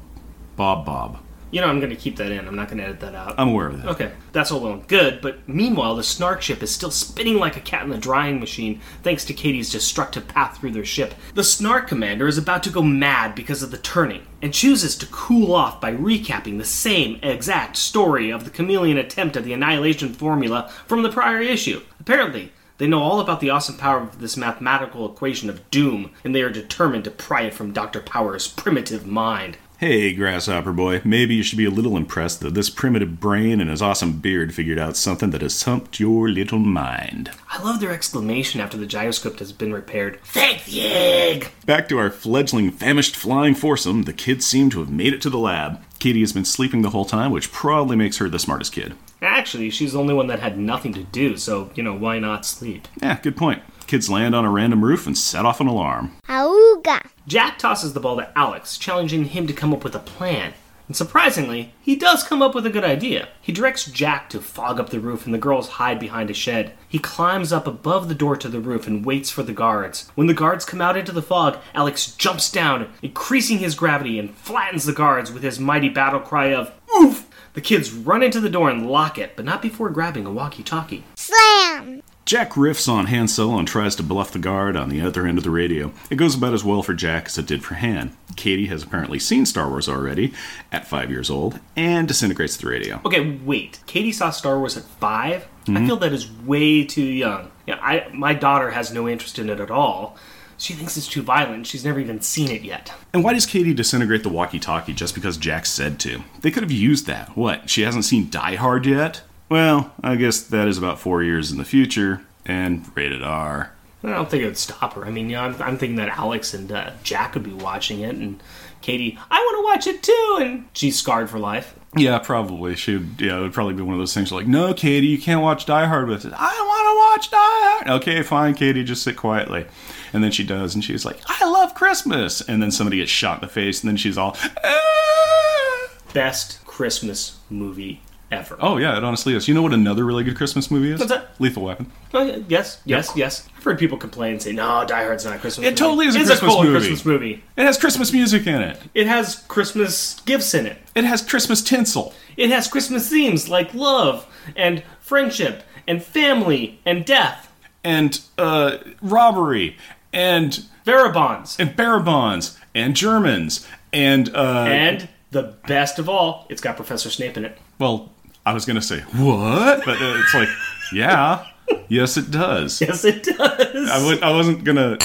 Bob 0.56 0.86
Bob. 0.86 1.18
You 1.50 1.60
know, 1.60 1.68
I'm 1.68 1.80
going 1.80 1.90
to 1.90 1.96
keep 1.96 2.16
that 2.16 2.30
in. 2.30 2.46
I'm 2.46 2.54
not 2.54 2.68
going 2.68 2.78
to 2.78 2.84
edit 2.84 3.00
that 3.00 3.14
out. 3.14 3.34
I'm 3.38 3.48
aware 3.48 3.68
of 3.68 3.82
that. 3.82 3.88
Okay, 3.90 4.12
that's 4.32 4.52
all 4.52 4.60
well 4.60 4.74
and 4.74 4.86
good, 4.86 5.20
but 5.20 5.48
meanwhile, 5.48 5.96
the 5.96 6.02
Snark 6.02 6.42
ship 6.42 6.62
is 6.62 6.70
still 6.70 6.90
spinning 6.90 7.36
like 7.36 7.56
a 7.56 7.60
cat 7.60 7.84
in 7.84 7.90
the 7.90 7.96
drying 7.96 8.38
machine 8.38 8.80
thanks 9.02 9.24
to 9.26 9.34
Katie's 9.34 9.70
destructive 9.70 10.28
path 10.28 10.58
through 10.58 10.72
their 10.72 10.84
ship. 10.84 11.14
The 11.34 11.44
Snark 11.44 11.88
commander 11.88 12.26
is 12.26 12.38
about 12.38 12.62
to 12.64 12.70
go 12.70 12.82
mad 12.82 13.34
because 13.34 13.62
of 13.62 13.70
the 13.70 13.78
turning 13.78 14.26
and 14.42 14.52
chooses 14.52 14.96
to 14.96 15.06
cool 15.06 15.54
off 15.54 15.80
by 15.80 15.92
recapping 15.92 16.58
the 16.58 16.64
same 16.64 17.18
exact 17.22 17.76
story 17.76 18.30
of 18.30 18.44
the 18.44 18.50
Kymellian 18.50 18.98
attempt 18.98 19.36
at 19.36 19.44
the 19.44 19.52
annihilation 19.52 20.12
formula 20.12 20.70
from 20.86 21.02
the 21.02 21.10
prior 21.10 21.40
issue. 21.40 21.80
Apparently, 21.98 22.52
they 22.78 22.86
know 22.86 23.02
all 23.02 23.18
about 23.18 23.40
the 23.40 23.50
awesome 23.50 23.76
power 23.76 24.02
of 24.02 24.20
this 24.20 24.36
mathematical 24.36 25.10
equation 25.10 25.50
of 25.50 25.68
doom, 25.70 26.12
and 26.22 26.32
they 26.34 26.42
are 26.42 26.50
determined 26.50 27.04
to 27.04 27.10
pry 27.10 27.42
it 27.42 27.54
from 27.54 27.72
Dr. 27.72 28.00
Power's 28.00 28.46
primitive 28.46 29.04
mind. 29.04 29.58
Hey, 29.78 30.12
Grasshopper 30.12 30.72
Boy, 30.72 31.02
maybe 31.04 31.36
you 31.36 31.44
should 31.44 31.56
be 31.56 31.64
a 31.64 31.70
little 31.70 31.96
impressed 31.96 32.40
that 32.40 32.54
this 32.54 32.68
primitive 32.68 33.20
brain 33.20 33.60
and 33.60 33.70
his 33.70 33.80
awesome 33.80 34.14
beard 34.14 34.52
figured 34.52 34.76
out 34.76 34.96
something 34.96 35.30
that 35.30 35.40
has 35.40 35.54
stumped 35.54 36.00
your 36.00 36.28
little 36.28 36.58
mind. 36.58 37.30
I 37.48 37.62
love 37.62 37.78
their 37.78 37.92
exclamation 37.92 38.60
after 38.60 38.76
the 38.76 38.86
gyroscope 38.86 39.38
has 39.38 39.52
been 39.52 39.72
repaired. 39.72 40.18
Thank 40.24 40.64
the 40.64 40.80
egg! 40.80 41.52
Back 41.64 41.88
to 41.90 41.98
our 41.98 42.10
fledgling, 42.10 42.72
famished 42.72 43.14
flying 43.14 43.54
foursome, 43.54 44.02
the 44.02 44.12
kids 44.12 44.44
seem 44.44 44.68
to 44.70 44.80
have 44.80 44.90
made 44.90 45.12
it 45.12 45.22
to 45.22 45.30
the 45.30 45.38
lab. 45.38 45.80
Katie 46.00 46.22
has 46.22 46.32
been 46.32 46.44
sleeping 46.44 46.82
the 46.82 46.90
whole 46.90 47.04
time, 47.04 47.30
which 47.30 47.52
probably 47.52 47.94
makes 47.94 48.16
her 48.16 48.28
the 48.28 48.40
smartest 48.40 48.72
kid. 48.72 48.96
Actually, 49.22 49.70
she's 49.70 49.92
the 49.92 50.00
only 50.00 50.12
one 50.12 50.26
that 50.26 50.40
had 50.40 50.58
nothing 50.58 50.92
to 50.94 51.04
do, 51.04 51.36
so, 51.36 51.70
you 51.76 51.84
know, 51.84 51.94
why 51.94 52.18
not 52.18 52.44
sleep? 52.44 52.88
Yeah, 53.00 53.20
good 53.22 53.36
point. 53.36 53.62
Kids 53.88 54.10
land 54.10 54.34
on 54.34 54.44
a 54.44 54.50
random 54.50 54.84
roof 54.84 55.06
and 55.06 55.16
set 55.16 55.46
off 55.46 55.62
an 55.62 55.66
alarm. 55.66 56.14
Auga. 56.28 57.06
Jack 57.26 57.58
tosses 57.58 57.94
the 57.94 58.00
ball 58.00 58.18
to 58.18 58.38
Alex, 58.38 58.76
challenging 58.76 59.24
him 59.24 59.46
to 59.46 59.54
come 59.54 59.72
up 59.72 59.82
with 59.82 59.94
a 59.94 59.98
plan. 59.98 60.52
And 60.88 60.94
surprisingly, 60.94 61.72
he 61.80 61.96
does 61.96 62.22
come 62.22 62.42
up 62.42 62.54
with 62.54 62.66
a 62.66 62.70
good 62.70 62.84
idea. 62.84 63.28
He 63.40 63.50
directs 63.50 63.90
Jack 63.90 64.28
to 64.28 64.42
fog 64.42 64.78
up 64.78 64.90
the 64.90 65.00
roof 65.00 65.24
and 65.24 65.32
the 65.32 65.38
girls 65.38 65.68
hide 65.68 65.98
behind 65.98 66.28
a 66.28 66.34
shed. 66.34 66.74
He 66.86 66.98
climbs 66.98 67.50
up 67.50 67.66
above 67.66 68.10
the 68.10 68.14
door 68.14 68.36
to 68.36 68.48
the 68.48 68.60
roof 68.60 68.86
and 68.86 69.06
waits 69.06 69.30
for 69.30 69.42
the 69.42 69.54
guards. 69.54 70.10
When 70.14 70.26
the 70.26 70.34
guards 70.34 70.66
come 70.66 70.82
out 70.82 70.98
into 70.98 71.12
the 71.12 71.22
fog, 71.22 71.56
Alex 71.74 72.14
jumps 72.14 72.52
down, 72.52 72.92
increasing 73.00 73.56
his 73.56 73.74
gravity 73.74 74.18
and 74.18 74.34
flattens 74.34 74.84
the 74.84 74.92
guards 74.92 75.32
with 75.32 75.42
his 75.42 75.58
mighty 75.58 75.88
battle 75.88 76.20
cry 76.20 76.52
of 76.52 76.72
Oof! 77.00 77.26
The 77.54 77.62
kids 77.62 77.90
run 77.90 78.22
into 78.22 78.40
the 78.40 78.50
door 78.50 78.68
and 78.68 78.90
lock 78.90 79.16
it, 79.16 79.34
but 79.34 79.46
not 79.46 79.62
before 79.62 79.88
grabbing 79.88 80.26
a 80.26 80.30
walkie 80.30 80.62
talkie. 80.62 81.04
Slam. 81.16 82.02
Jack 82.28 82.50
riffs 82.50 82.92
on 82.92 83.06
Han 83.06 83.26
Solo 83.26 83.56
and 83.56 83.66
tries 83.66 83.96
to 83.96 84.02
bluff 84.02 84.32
the 84.32 84.38
guard 84.38 84.76
on 84.76 84.90
the 84.90 85.00
other 85.00 85.26
end 85.26 85.38
of 85.38 85.44
the 85.44 85.50
radio. 85.50 85.90
It 86.10 86.16
goes 86.16 86.34
about 86.34 86.52
as 86.52 86.62
well 86.62 86.82
for 86.82 86.92
Jack 86.92 87.24
as 87.24 87.38
it 87.38 87.46
did 87.46 87.64
for 87.64 87.72
Han. 87.76 88.14
Katie 88.36 88.66
has 88.66 88.82
apparently 88.82 89.18
seen 89.18 89.46
Star 89.46 89.66
Wars 89.70 89.88
already, 89.88 90.34
at 90.70 90.86
five 90.86 91.10
years 91.10 91.30
old, 91.30 91.58
and 91.74 92.06
disintegrates 92.06 92.58
the 92.58 92.68
radio. 92.68 93.00
Okay, 93.06 93.38
wait. 93.38 93.80
Katie 93.86 94.12
saw 94.12 94.28
Star 94.28 94.58
Wars 94.58 94.76
at 94.76 94.84
5 94.84 95.08
I 95.30 95.64
feel 95.64 95.74
mm-hmm. 95.74 96.00
that 96.00 96.12
is 96.12 96.30
way 96.30 96.84
too 96.84 97.00
young. 97.02 97.50
Yeah, 97.66 97.78
I 97.80 98.10
my 98.12 98.34
daughter 98.34 98.72
has 98.72 98.92
no 98.92 99.08
interest 99.08 99.38
in 99.38 99.48
it 99.48 99.58
at 99.58 99.70
all. 99.70 100.18
She 100.58 100.74
thinks 100.74 100.98
it's 100.98 101.08
too 101.08 101.22
violent. 101.22 101.66
She's 101.66 101.84
never 101.84 101.98
even 101.98 102.20
seen 102.20 102.50
it 102.50 102.60
yet. 102.60 102.92
And 103.14 103.24
why 103.24 103.32
does 103.32 103.46
Katie 103.46 103.72
disintegrate 103.72 104.22
the 104.22 104.28
walkie 104.28 104.58
talkie 104.58 104.92
just 104.92 105.14
because 105.14 105.38
Jack 105.38 105.64
said 105.64 105.98
to? 106.00 106.24
They 106.40 106.50
could 106.50 106.62
have 106.62 106.72
used 106.72 107.06
that. 107.06 107.36
What, 107.36 107.70
she 107.70 107.82
hasn't 107.82 108.04
seen 108.04 108.28
Die 108.28 108.56
Hard 108.56 108.84
yet? 108.84 109.22
Well, 109.48 109.92
I 110.02 110.16
guess 110.16 110.40
that 110.42 110.68
is 110.68 110.78
about 110.78 110.98
four 110.98 111.22
years 111.22 111.50
in 111.50 111.58
the 111.58 111.64
future, 111.64 112.22
and 112.44 112.84
rated 112.94 113.22
R. 113.22 113.72
I 114.04 114.10
don't 114.10 114.30
think 114.30 114.42
it 114.42 114.46
would 114.46 114.58
stop 114.58 114.92
her. 114.94 115.04
I 115.04 115.10
mean, 115.10 115.28
you 115.28 115.36
know, 115.36 115.42
I'm, 115.42 115.62
I'm 115.62 115.78
thinking 115.78 115.96
that 115.96 116.10
Alex 116.16 116.54
and 116.54 116.70
uh, 116.70 116.92
Jack 117.02 117.34
would 117.34 117.42
be 117.42 117.52
watching 117.52 118.00
it, 118.00 118.14
and 118.14 118.40
Katie, 118.80 119.18
I 119.30 119.38
want 119.38 119.58
to 119.58 119.64
watch 119.64 119.94
it 119.94 120.02
too, 120.02 120.38
and 120.40 120.68
she's 120.72 120.98
scarred 120.98 121.28
for 121.30 121.38
life. 121.38 121.74
Yeah, 121.96 122.18
probably. 122.18 122.76
She 122.76 122.94
would, 122.98 123.16
yeah, 123.18 123.38
it 123.38 123.40
would 123.40 123.54
probably 123.54 123.74
be 123.74 123.82
one 123.82 123.94
of 123.94 123.98
those 123.98 124.14
things 124.14 124.30
like, 124.30 124.46
no, 124.46 124.72
Katie, 124.74 125.06
you 125.06 125.18
can't 125.18 125.42
watch 125.42 125.66
Die 125.66 125.86
Hard 125.86 126.08
with 126.08 126.24
it. 126.26 126.32
I 126.36 126.44
want 126.44 127.22
to 127.24 127.26
watch 127.26 127.30
Die 127.30 127.36
Hard. 127.40 128.02
Okay, 128.02 128.22
fine, 128.22 128.54
Katie, 128.54 128.84
just 128.84 129.02
sit 129.02 129.16
quietly. 129.16 129.66
And 130.12 130.22
then 130.22 130.30
she 130.30 130.44
does, 130.44 130.74
and 130.74 130.84
she's 130.84 131.04
like, 131.04 131.18
I 131.26 131.48
love 131.50 131.74
Christmas. 131.74 132.40
And 132.42 132.62
then 132.62 132.70
somebody 132.70 132.98
gets 132.98 133.10
shot 133.10 133.38
in 133.42 133.48
the 133.48 133.52
face, 133.52 133.82
and 133.82 133.88
then 133.88 133.96
she's 133.96 134.16
all, 134.18 134.36
"Ah." 134.62 135.88
Best 136.12 136.64
Christmas 136.64 137.38
movie 137.50 138.00
ever. 138.30 138.56
oh, 138.60 138.76
yeah, 138.76 138.96
it 138.96 139.04
honestly 139.04 139.34
is. 139.34 139.48
You 139.48 139.54
know 139.54 139.62
what 139.62 139.72
another 139.72 140.04
really 140.04 140.24
good 140.24 140.36
Christmas 140.36 140.70
movie 140.70 140.92
is? 140.92 141.00
What's 141.00 141.12
that? 141.12 141.30
Lethal 141.40 141.64
Weapon. 141.64 141.90
Oh, 142.14 142.22
yeah, 142.22 142.38
yes, 142.48 142.80
yes, 142.84 143.10
yes. 143.16 143.48
I've 143.56 143.62
heard 143.64 143.78
people 143.78 143.98
complain 143.98 144.32
and 144.32 144.42
say, 144.42 144.52
"No, 144.52 144.84
Die 144.86 145.02
Hard's 145.04 145.24
not 145.24 145.36
a 145.36 145.38
Christmas." 145.38 145.64
It 145.66 145.70
movie. 145.70 145.76
totally 145.76 146.06
is 146.06 146.16
a 146.16 146.20
It's 146.20 146.28
Christmas 146.28 146.54
cool 146.54 146.64
movie. 146.64 146.78
Christmas 146.78 147.04
movie. 147.04 147.44
It 147.56 147.64
has 147.64 147.78
Christmas 147.78 148.12
music 148.12 148.46
in 148.46 148.62
it. 148.62 148.80
It 148.94 149.06
has 149.06 149.36
Christmas 149.48 150.20
gifts 150.20 150.54
in 150.54 150.66
it. 150.66 150.78
It 150.94 151.04
has 151.04 151.22
Christmas 151.22 151.62
tinsel. 151.62 152.12
It 152.36 152.50
has 152.50 152.68
Christmas 152.68 153.08
themes 153.10 153.48
like 153.48 153.74
love 153.74 154.26
and 154.56 154.82
friendship 155.00 155.62
and 155.86 156.02
family 156.02 156.80
and 156.86 157.04
death. 157.04 157.52
And 157.84 158.20
uh, 158.36 158.78
robbery. 159.02 159.76
And 160.12 160.64
Barabons. 160.84 161.56
and 161.58 161.74
barabons. 161.76 162.58
And 162.74 162.94
Germans. 162.96 163.66
And, 163.92 164.34
uh, 164.34 164.64
And 164.68 165.08
the 165.30 165.54
best 165.66 165.98
of 165.98 166.08
all, 166.08 166.46
it's 166.48 166.60
got 166.60 166.76
Professor 166.76 167.10
Snape 167.10 167.36
in 167.36 167.44
it. 167.44 167.58
Well, 167.78 168.10
I 168.48 168.54
was 168.54 168.64
gonna 168.64 168.80
say 168.80 169.00
what, 169.00 169.84
but 169.84 170.00
uh, 170.00 170.14
it's 170.22 170.32
like, 170.32 170.48
yeah, 170.90 171.46
yes, 171.88 172.16
it 172.16 172.30
does. 172.30 172.80
Yes, 172.80 173.04
it 173.04 173.22
does. 173.22 173.90
I 174.22 174.30
wasn't 174.30 174.64
gonna. 174.64 174.96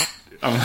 um, 0.42 0.62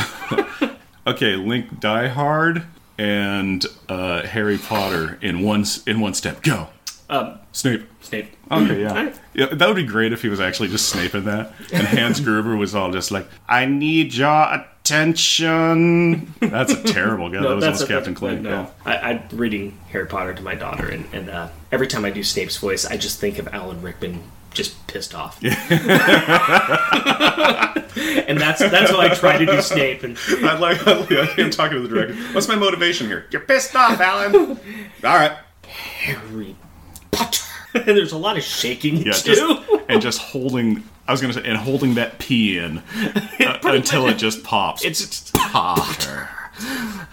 okay, 1.09 1.35
link 1.35 1.81
Die 1.81 2.07
Hard 2.07 2.65
and 2.97 3.67
uh, 3.89 4.23
Harry 4.23 4.59
Potter 4.59 5.19
in 5.21 5.43
one 5.43 5.65
in 5.89 5.99
one 5.99 6.15
step. 6.15 6.41
Go, 6.45 6.69
Um, 7.11 7.39
Snape. 7.53 7.89
Snape. 8.03 8.37
Okay, 8.51 8.83
yeah. 8.83 8.91
Alright. 8.91 9.21
yeah, 9.35 9.47
that 9.47 9.67
would 9.67 9.77
be 9.77 9.85
great 9.85 10.13
if 10.13 10.21
he 10.23 10.29
was 10.29 10.41
actually 10.41 10.69
just 10.69 10.89
Snape 10.89 11.15
in 11.15 11.25
that, 11.25 11.53
and 11.73 11.87
Hans 11.87 12.21
Gruber 12.21 12.57
was 12.57 12.75
all 12.75 12.91
just 12.93 13.11
like, 13.11 13.27
"I 13.49 13.65
need 13.67 14.15
your 14.15 14.47
attention." 14.53 16.35
That's 16.41 16.73
a 16.73 16.83
terrible 16.83 17.31
guy. 17.31 17.41
that 17.43 17.55
was 17.55 17.65
almost 17.65 17.89
Captain 17.89 18.15
Clay. 18.15 18.39
No, 18.39 18.71
I, 18.85 18.97
I'm 18.97 19.23
reading 19.33 19.79
Harry 19.91 20.07
Potter 20.07 20.35
to 20.35 20.43
my 20.43 20.55
daughter, 20.55 20.87
and, 20.89 21.07
and 21.13 21.31
uh, 21.31 21.49
every 21.73 21.87
time 21.87 22.05
I 22.05 22.11
do 22.11 22.23
Snape's 22.23 22.57
voice, 22.59 22.85
I 22.85 22.97
just 22.97 23.21
think 23.21 23.39
of 23.39 23.49
Alan 23.49 23.81
Rickman 23.81 24.23
just 24.53 24.87
pissed 24.87 25.15
off. 25.15 25.43
and 25.45 25.53
that's 28.39 28.61
that's 28.61 28.91
how 28.91 29.01
I 29.01 29.09
try 29.15 29.39
to 29.39 29.47
do 29.47 29.63
Snape. 29.63 30.03
And 30.03 30.19
I 30.43 30.59
like. 30.59 30.79
I'm 30.87 31.51
talking 31.51 31.77
to 31.77 31.83
the 31.87 31.89
director. 31.89 32.15
What's 32.33 32.49
my 32.49 32.57
motivation 32.57 33.07
here? 33.07 33.27
You're 33.31 33.43
pissed 33.43 33.75
off, 33.77 34.01
Alan. 34.01 34.35
all 35.05 35.17
right. 35.17 35.37
Harry 35.67 36.57
Potter. 37.19 37.43
and 37.75 37.85
there's 37.97 38.13
a 38.13 38.19
lot 38.19 38.37
of 38.37 38.43
shaking 38.43 38.99
Yeah, 38.99 39.13
too. 39.13 39.35
just, 39.35 39.71
and 39.89 40.01
just 40.03 40.21
holding. 40.21 40.83
I 41.07 41.13
was 41.13 41.21
gonna 41.21 41.33
say, 41.33 41.43
and 41.45 41.57
holding 41.57 41.95
that 41.95 42.19
pee 42.19 42.59
in 42.59 42.79
uh, 43.41 43.59
until 43.65 44.09
it 44.09 44.15
just 44.19 44.43
pops. 44.45 44.85
it's 44.85 45.31
Potter. 45.35 46.29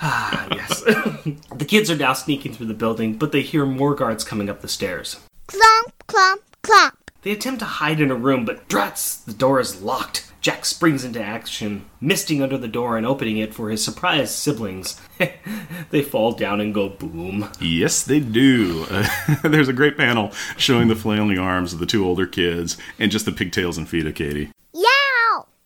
ah, 0.02 0.48
yes. 0.52 0.82
the 1.56 1.66
kids 1.68 1.90
are 1.92 1.96
now 1.96 2.14
sneaking 2.14 2.54
through 2.54 2.66
the 2.68 2.74
building, 2.74 3.18
but 3.18 3.32
they 3.32 3.42
hear 3.42 3.66
more 3.66 3.96
guards 3.96 4.24
coming 4.24 4.50
up 4.50 4.62
the 4.62 4.68
stairs. 4.68 5.20
Clomp, 5.48 5.92
clomp, 6.08 6.40
clomp. 6.64 6.92
They 7.22 7.32
attempt 7.32 7.60
to 7.60 7.66
hide 7.66 8.00
in 8.02 8.12
a 8.12 8.16
room, 8.16 8.46
but 8.46 8.68
druts! 8.68 9.24
The 9.24 9.34
door 9.34 9.60
is 9.60 9.82
locked. 9.82 10.32
Jack 10.46 10.64
springs 10.64 11.04
into 11.04 11.20
action, 11.20 11.86
misting 12.00 12.40
under 12.40 12.56
the 12.56 12.68
door 12.68 12.98
and 12.98 13.08
opening 13.08 13.40
it 13.40 13.52
for 13.52 13.72
his 13.72 13.84
surprised 13.84 14.34
siblings. 14.34 15.02
they 15.90 16.04
fall 16.04 16.34
down 16.34 16.62
and 16.62 16.72
go 16.72 16.88
boom. 16.88 17.50
Yes, 17.60 18.04
they 18.04 18.20
do. 18.20 18.86
there's 19.44 19.70
a 19.70 19.74
great 19.74 19.98
panel 19.98 20.32
showing 20.56 20.88
the 20.88 20.96
flailing 20.96 21.40
arms 21.40 21.74
of 21.74 21.80
the 21.80 21.88
two 21.88 22.06
older 22.06 22.28
kids 22.28 22.78
and 23.00 23.12
just 23.12 23.26
the 23.26 23.32
pigtails 23.32 23.76
and 23.76 23.90
feet 23.90 24.06
of 24.06 24.14
Katie. 24.14 24.52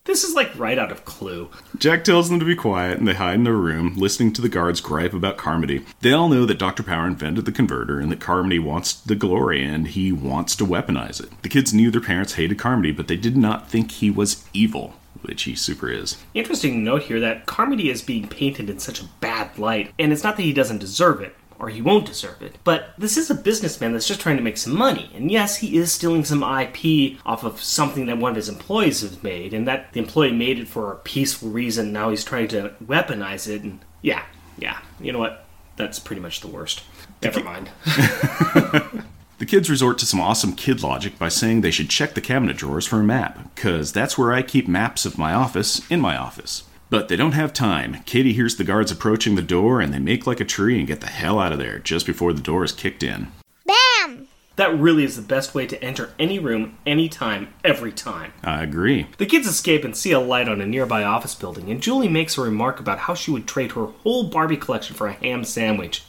This 0.04 0.24
is 0.24 0.34
like 0.34 0.58
right 0.58 0.78
out 0.78 0.90
of 0.90 1.04
Clue. 1.04 1.50
Jack 1.76 2.04
tells 2.04 2.30
them 2.30 2.40
to 2.40 2.44
be 2.46 2.56
quiet, 2.56 2.98
and 2.98 3.06
they 3.06 3.12
hide 3.12 3.34
in 3.34 3.44
their 3.44 3.52
room, 3.52 3.94
listening 3.96 4.32
to 4.32 4.40
the 4.40 4.48
guards 4.48 4.80
gripe 4.80 5.12
about 5.12 5.36
Carmody. 5.36 5.84
They 6.00 6.12
all 6.12 6.30
know 6.30 6.46
that 6.46 6.58
Dr. 6.58 6.82
Power 6.82 7.06
invented 7.06 7.44
the 7.44 7.52
converter, 7.52 8.00
and 8.00 8.10
that 8.10 8.18
Carmody 8.18 8.58
wants 8.58 8.94
the 8.94 9.14
glory, 9.14 9.62
and 9.62 9.88
he 9.88 10.10
wants 10.10 10.56
to 10.56 10.64
weaponize 10.64 11.22
it. 11.22 11.30
The 11.42 11.50
kids 11.50 11.74
knew 11.74 11.90
their 11.90 12.00
parents 12.00 12.34
hated 12.34 12.58
Carmody, 12.58 12.92
but 12.92 13.08
they 13.08 13.16
did 13.16 13.36
not 13.36 13.68
think 13.68 13.90
he 13.90 14.10
was 14.10 14.44
evil, 14.54 14.94
which 15.20 15.42
he 15.42 15.54
super 15.54 15.90
is. 15.90 16.16
Interesting 16.32 16.82
note 16.82 17.02
here 17.02 17.20
that 17.20 17.44
Carmody 17.44 17.90
is 17.90 18.00
being 18.00 18.26
painted 18.26 18.70
in 18.70 18.78
such 18.78 19.02
a 19.02 19.08
bad 19.20 19.58
light, 19.58 19.92
and 19.98 20.14
it's 20.14 20.24
not 20.24 20.36
that 20.38 20.44
he 20.44 20.54
doesn't 20.54 20.78
deserve 20.78 21.20
it, 21.20 21.36
or 21.60 21.68
he 21.68 21.82
won't 21.82 22.06
deserve 22.06 22.42
it, 22.42 22.56
but 22.64 22.94
this 22.98 23.16
is 23.16 23.30
a 23.30 23.34
businessman 23.34 23.92
that's 23.92 24.08
just 24.08 24.20
trying 24.20 24.36
to 24.36 24.42
make 24.42 24.56
some 24.56 24.76
money. 24.76 25.10
And 25.14 25.30
yes, 25.30 25.56
he 25.56 25.76
is 25.76 25.92
stealing 25.92 26.24
some 26.24 26.42
IP 26.42 27.18
off 27.24 27.44
of 27.44 27.62
something 27.62 28.06
that 28.06 28.18
one 28.18 28.30
of 28.30 28.36
his 28.36 28.48
employees 28.48 29.02
has 29.02 29.22
made, 29.22 29.54
and 29.54 29.68
that 29.68 29.92
the 29.92 30.00
employee 30.00 30.32
made 30.32 30.58
it 30.58 30.68
for 30.68 30.92
a 30.92 30.96
peaceful 30.96 31.50
reason. 31.50 31.92
Now 31.92 32.10
he's 32.10 32.24
trying 32.24 32.48
to 32.48 32.74
weaponize 32.84 33.46
it, 33.46 33.62
and 33.62 33.80
yeah, 34.02 34.24
yeah, 34.58 34.78
you 35.00 35.12
know 35.12 35.18
what? 35.18 35.44
That's 35.76 35.98
pretty 35.98 36.22
much 36.22 36.40
the 36.40 36.48
worst. 36.48 36.82
Never 37.22 37.42
mind. 37.42 37.70
The 39.40 39.46
kids 39.46 39.70
resort 39.70 39.96
to 39.98 40.06
some 40.06 40.20
awesome 40.20 40.52
kid 40.52 40.82
logic 40.82 41.18
by 41.18 41.30
saying 41.30 41.62
they 41.62 41.70
should 41.70 41.88
check 41.88 42.12
the 42.12 42.20
cabinet 42.20 42.58
drawers 42.58 42.86
for 42.86 43.00
a 43.00 43.02
map, 43.02 43.38
because 43.54 43.90
that's 43.90 44.18
where 44.18 44.34
I 44.34 44.42
keep 44.42 44.68
maps 44.68 45.06
of 45.06 45.16
my 45.16 45.32
office 45.32 45.80
in 45.90 45.98
my 45.98 46.14
office. 46.14 46.64
But 46.90 47.06
they 47.06 47.16
don't 47.16 47.32
have 47.32 47.52
time. 47.52 48.02
Katie 48.04 48.32
hears 48.32 48.56
the 48.56 48.64
guards 48.64 48.90
approaching 48.90 49.36
the 49.36 49.42
door 49.42 49.80
and 49.80 49.94
they 49.94 50.00
make 50.00 50.26
like 50.26 50.40
a 50.40 50.44
tree 50.44 50.78
and 50.78 50.88
get 50.88 51.00
the 51.00 51.06
hell 51.06 51.38
out 51.38 51.52
of 51.52 51.58
there 51.58 51.78
just 51.78 52.04
before 52.04 52.32
the 52.32 52.42
door 52.42 52.64
is 52.64 52.72
kicked 52.72 53.04
in. 53.04 53.28
Bam! 53.64 54.26
That 54.56 54.76
really 54.76 55.04
is 55.04 55.14
the 55.14 55.22
best 55.22 55.54
way 55.54 55.66
to 55.68 55.82
enter 55.82 56.12
any 56.18 56.38
room, 56.40 56.76
anytime, 56.84 57.54
every 57.64 57.92
time. 57.92 58.32
I 58.42 58.62
agree. 58.62 59.06
The 59.16 59.24
kids 59.24 59.46
escape 59.46 59.84
and 59.84 59.96
see 59.96 60.10
a 60.10 60.20
light 60.20 60.48
on 60.48 60.60
a 60.60 60.66
nearby 60.66 61.04
office 61.04 61.34
building, 61.34 61.70
and 61.70 61.80
Julie 61.80 62.08
makes 62.08 62.36
a 62.36 62.42
remark 62.42 62.80
about 62.80 62.98
how 62.98 63.14
she 63.14 63.30
would 63.30 63.46
trade 63.46 63.72
her 63.72 63.86
whole 63.86 64.24
Barbie 64.24 64.58
collection 64.58 64.96
for 64.96 65.06
a 65.06 65.12
ham 65.12 65.44
sandwich. 65.44 66.04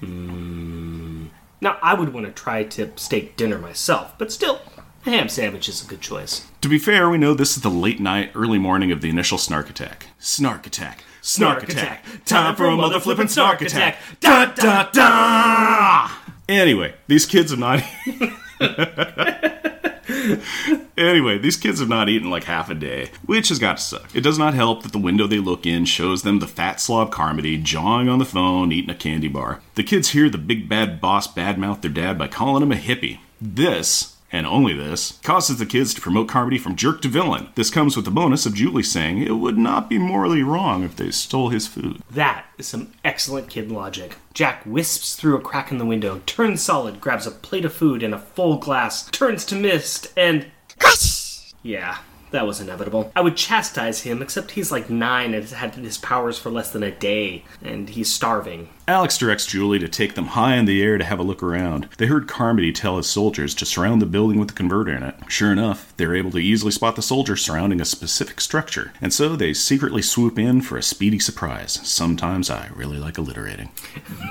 Hmm. 0.00 1.26
Now, 1.60 1.76
I 1.82 1.94
would 1.94 2.12
want 2.12 2.26
to 2.26 2.32
try 2.32 2.64
to 2.64 2.90
steak 2.96 3.36
dinner 3.36 3.58
myself, 3.58 4.14
but 4.18 4.32
still, 4.32 4.60
a 5.06 5.10
ham 5.10 5.28
sandwich 5.28 5.68
is 5.68 5.82
a 5.82 5.86
good 5.86 6.00
choice. 6.00 6.46
To 6.60 6.68
be 6.68 6.78
fair, 6.78 7.08
we 7.08 7.18
know 7.18 7.34
this 7.34 7.56
is 7.56 7.62
the 7.62 7.70
late 7.70 8.00
night, 8.00 8.32
early 8.34 8.58
morning 8.58 8.92
of 8.92 9.00
the 9.00 9.10
initial 9.10 9.38
snark 9.38 9.70
attack. 9.70 10.06
Snark 10.18 10.66
attack. 10.66 11.04
Snark, 11.20 11.62
attack. 11.62 12.04
Time 12.24 12.56
for 12.56 12.66
a 12.66 12.76
mother 12.76 13.00
flippin' 13.00 13.28
snark 13.28 13.60
attack. 13.60 13.98
Da 14.20 14.46
da 14.46 14.90
da! 14.90 16.10
Anyway, 16.48 16.94
these 17.06 17.26
kids 17.26 17.50
have 17.50 17.60
not. 17.60 17.82
anyway, 20.96 21.38
these 21.38 21.56
kids 21.56 21.80
have 21.80 21.88
not 21.88 22.08
eaten 22.08 22.30
like 22.30 22.44
half 22.44 22.70
a 22.70 22.74
day, 22.74 23.10
which 23.26 23.50
has 23.50 23.58
got 23.58 23.76
to 23.76 23.82
suck. 23.82 24.14
It 24.14 24.22
does 24.22 24.38
not 24.38 24.54
help 24.54 24.82
that 24.82 24.92
the 24.92 24.98
window 24.98 25.26
they 25.26 25.38
look 25.38 25.66
in 25.66 25.84
shows 25.84 26.22
them 26.22 26.38
the 26.38 26.46
fat 26.46 26.80
slob 26.80 27.12
Carmody 27.12 27.58
jawing 27.58 28.08
on 28.08 28.18
the 28.18 28.24
phone, 28.24 28.72
eating 28.72 28.90
a 28.90 28.94
candy 28.94 29.28
bar. 29.28 29.60
The 29.74 29.82
kids 29.82 30.10
hear 30.10 30.30
the 30.30 30.38
big 30.38 30.68
bad 30.68 31.00
boss 31.00 31.32
badmouth 31.32 31.82
their 31.82 31.90
dad 31.90 32.18
by 32.18 32.28
calling 32.28 32.62
him 32.62 32.72
a 32.72 32.76
hippie. 32.76 33.18
This 33.40 34.16
and 34.30 34.46
only 34.46 34.74
this, 34.74 35.18
causes 35.22 35.58
the 35.58 35.66
kids 35.66 35.94
to 35.94 36.00
promote 36.00 36.28
Carmody 36.28 36.58
from 36.58 36.76
jerk 36.76 37.00
to 37.02 37.08
villain. 37.08 37.48
This 37.54 37.70
comes 37.70 37.96
with 37.96 38.04
the 38.04 38.10
bonus 38.10 38.46
of 38.46 38.54
Julie 38.54 38.82
saying 38.82 39.18
it 39.18 39.36
would 39.36 39.58
not 39.58 39.88
be 39.88 39.98
morally 39.98 40.42
wrong 40.42 40.82
if 40.82 40.96
they 40.96 41.10
stole 41.10 41.48
his 41.48 41.66
food. 41.66 42.02
That 42.10 42.46
is 42.58 42.66
some 42.66 42.92
excellent 43.04 43.48
kid 43.48 43.70
logic. 43.70 44.16
Jack 44.34 44.64
wisps 44.66 45.16
through 45.16 45.36
a 45.36 45.40
crack 45.40 45.70
in 45.70 45.78
the 45.78 45.86
window, 45.86 46.20
turns 46.26 46.62
solid, 46.62 47.00
grabs 47.00 47.26
a 47.26 47.30
plate 47.30 47.64
of 47.64 47.72
food 47.72 48.02
and 48.02 48.14
a 48.14 48.18
full 48.18 48.58
glass, 48.58 49.08
turns 49.10 49.44
to 49.46 49.54
mist, 49.54 50.12
and. 50.16 50.46
Crush! 50.78 51.52
Yeah, 51.62 51.98
that 52.30 52.46
was 52.46 52.60
inevitable. 52.60 53.10
I 53.16 53.20
would 53.22 53.36
chastise 53.36 54.02
him, 54.02 54.22
except 54.22 54.52
he's 54.52 54.70
like 54.70 54.90
nine 54.90 55.34
and 55.34 55.42
has 55.42 55.52
had 55.52 55.74
his 55.74 55.98
powers 55.98 56.38
for 56.38 56.50
less 56.50 56.70
than 56.70 56.82
a 56.82 56.90
day, 56.90 57.44
and 57.62 57.88
he's 57.88 58.12
starving. 58.12 58.68
Alex 58.88 59.18
directs 59.18 59.44
Julie 59.44 59.78
to 59.80 59.86
take 59.86 60.14
them 60.14 60.28
high 60.28 60.56
in 60.56 60.64
the 60.64 60.82
air 60.82 60.96
to 60.96 61.04
have 61.04 61.18
a 61.18 61.22
look 61.22 61.42
around. 61.42 61.90
They 61.98 62.06
heard 62.06 62.26
Carmody 62.26 62.72
tell 62.72 62.96
his 62.96 63.06
soldiers 63.06 63.54
to 63.56 63.66
surround 63.66 64.00
the 64.00 64.06
building 64.06 64.38
with 64.38 64.48
the 64.48 64.54
converter 64.54 64.96
in 64.96 65.02
it. 65.02 65.14
Sure 65.28 65.52
enough, 65.52 65.92
they're 65.98 66.16
able 66.16 66.30
to 66.30 66.38
easily 66.38 66.72
spot 66.72 66.96
the 66.96 67.02
soldiers 67.02 67.42
surrounding 67.42 67.82
a 67.82 67.84
specific 67.84 68.40
structure, 68.40 68.94
and 69.02 69.12
so 69.12 69.36
they 69.36 69.52
secretly 69.52 70.00
swoop 70.00 70.38
in 70.38 70.62
for 70.62 70.78
a 70.78 70.82
speedy 70.82 71.18
surprise. 71.18 71.78
Sometimes 71.86 72.48
I 72.48 72.70
really 72.74 72.96
like 72.96 73.18
alliterating. 73.18 73.68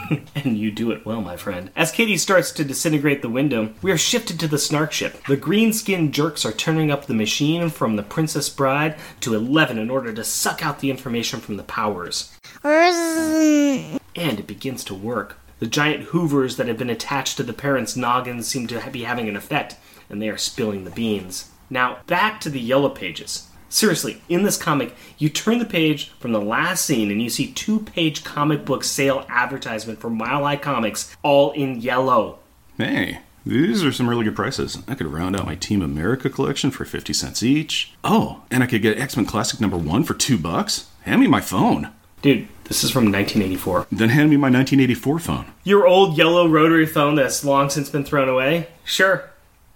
And 0.36 0.58
you 0.58 0.72
do 0.72 0.92
it 0.92 1.06
well, 1.06 1.22
my 1.22 1.36
friend. 1.36 1.72
As 1.76 1.92
Katie 1.92 2.16
starts 2.16 2.52
to 2.54 2.64
disintegrate 2.64 3.22
the 3.22 3.30
window, 3.30 3.74
we 3.82 3.92
are 3.92 3.98
shifted 3.98 4.40
to 4.40 4.48
the 4.48 4.60
snark 4.60 4.92
ship. 4.92 5.22
The 5.26 5.36
green 5.36 5.74
skinned 5.74 6.14
jerks 6.14 6.46
are 6.46 6.52
turning 6.52 6.92
up 6.92 7.06
the 7.06 7.16
machine 7.16 7.70
from 7.70 7.96
the 7.96 8.04
Princess 8.04 8.48
Bride 8.48 8.96
to 9.22 9.34
11 9.34 9.78
in 9.80 9.90
order 9.90 10.14
to 10.14 10.24
suck 10.24 10.64
out 10.64 10.80
the 10.80 10.92
information 10.92 11.40
from 11.40 11.58
the 11.58 11.64
powers. 11.64 12.37
And 12.64 14.40
it 14.40 14.48
begins 14.48 14.84
to 14.86 14.96
work. 14.96 15.40
The 15.60 15.68
giant 15.68 16.06
hoovers 16.06 16.58
that 16.58 16.68
have 16.68 16.78
been 16.78 16.90
attached 16.90 17.38
to 17.38 17.44
the 17.44 17.54
parents' 17.54 17.96
noggins 17.96 18.48
seem 18.48 18.68
to 18.68 18.90
be 18.92 19.04
having 19.04 19.28
an 19.28 19.36
effect, 19.36 19.76
and 20.10 20.22
they 20.22 20.30
are 20.30 20.38
spilling 20.38 20.84
the 20.84 20.92
beans. 20.92 21.50
Now, 21.70 22.00
back 22.08 22.40
to 22.42 22.50
the 22.50 22.60
yellow 22.60 22.90
pages. 22.90 23.48
Seriously, 23.70 24.22
in 24.30 24.44
this 24.44 24.58
comic, 24.58 24.96
you 25.18 25.30
turn 25.30 25.60
the 25.60 25.66
page 25.66 26.12
from 26.20 26.32
the 26.32 26.40
last 26.42 26.86
scene 26.86 27.12
and 27.12 27.22
you 27.22 27.30
see 27.30 27.52
two 27.52 27.80
page 27.80 28.24
comic 28.24 28.64
book 28.64 28.84
sale 28.84 29.26
advertisement 29.28 30.00
for 30.00 30.10
Mile 30.10 30.44
High 30.44 30.56
Comics, 30.56 31.16
all 31.22 31.52
in 31.52 31.82
yellow. 31.82 32.40
Hey, 32.78 33.20
these 33.46 33.84
are 33.84 33.92
some 33.92 34.08
really 34.10 34.24
good 34.24 34.36
prices. 34.36 34.78
I 34.88 34.96
could 34.96 35.08
round 35.08 35.36
out 35.36 35.46
my 35.46 35.56
Team 35.56 35.82
America 35.82 36.30
collection 36.30 36.72
for 36.72 36.86
50 36.86 37.12
cents 37.12 37.44
each. 37.44 37.94
Oh, 38.04 38.44
and 38.50 38.64
I 38.64 38.68
could 38.68 38.82
get 38.82 38.98
X 38.98 39.18
Men 39.18 39.26
Classic 39.26 39.60
number 39.60 39.78
one 39.78 40.04
for 40.04 40.14
two 40.14 40.38
bucks. 40.38 40.90
Hand 41.02 41.20
me 41.20 41.28
my 41.28 41.42
phone. 41.42 41.92
Dude, 42.22 42.48
this 42.64 42.84
is 42.84 42.90
from 42.90 43.06
1984. 43.06 43.88
Then 43.92 44.10
hand 44.10 44.30
me 44.30 44.38
my 44.38 44.50
1984 44.50 45.20
phone. 45.20 45.46
Your 45.64 45.88
old 45.88 46.18
yellow 46.18 46.48
rotary 46.48 46.86
phone 46.86 47.16
that's 47.16 47.46
long 47.46 47.70
since 47.70 47.90
been 47.90 48.04
thrown 48.04 48.28
away? 48.28 48.70
Sure. 48.84 49.30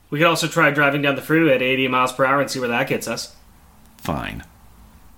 We 0.09 0.19
could 0.19 0.27
also 0.27 0.47
try 0.47 0.71
driving 0.71 1.01
down 1.01 1.15
the 1.15 1.21
freeway 1.21 1.55
at 1.55 1.61
80 1.61 1.87
miles 1.87 2.11
per 2.11 2.25
hour 2.25 2.41
and 2.41 2.49
see 2.49 2.59
where 2.59 2.67
that 2.69 2.89
gets 2.89 3.07
us. 3.07 3.35
Fine. 3.97 4.43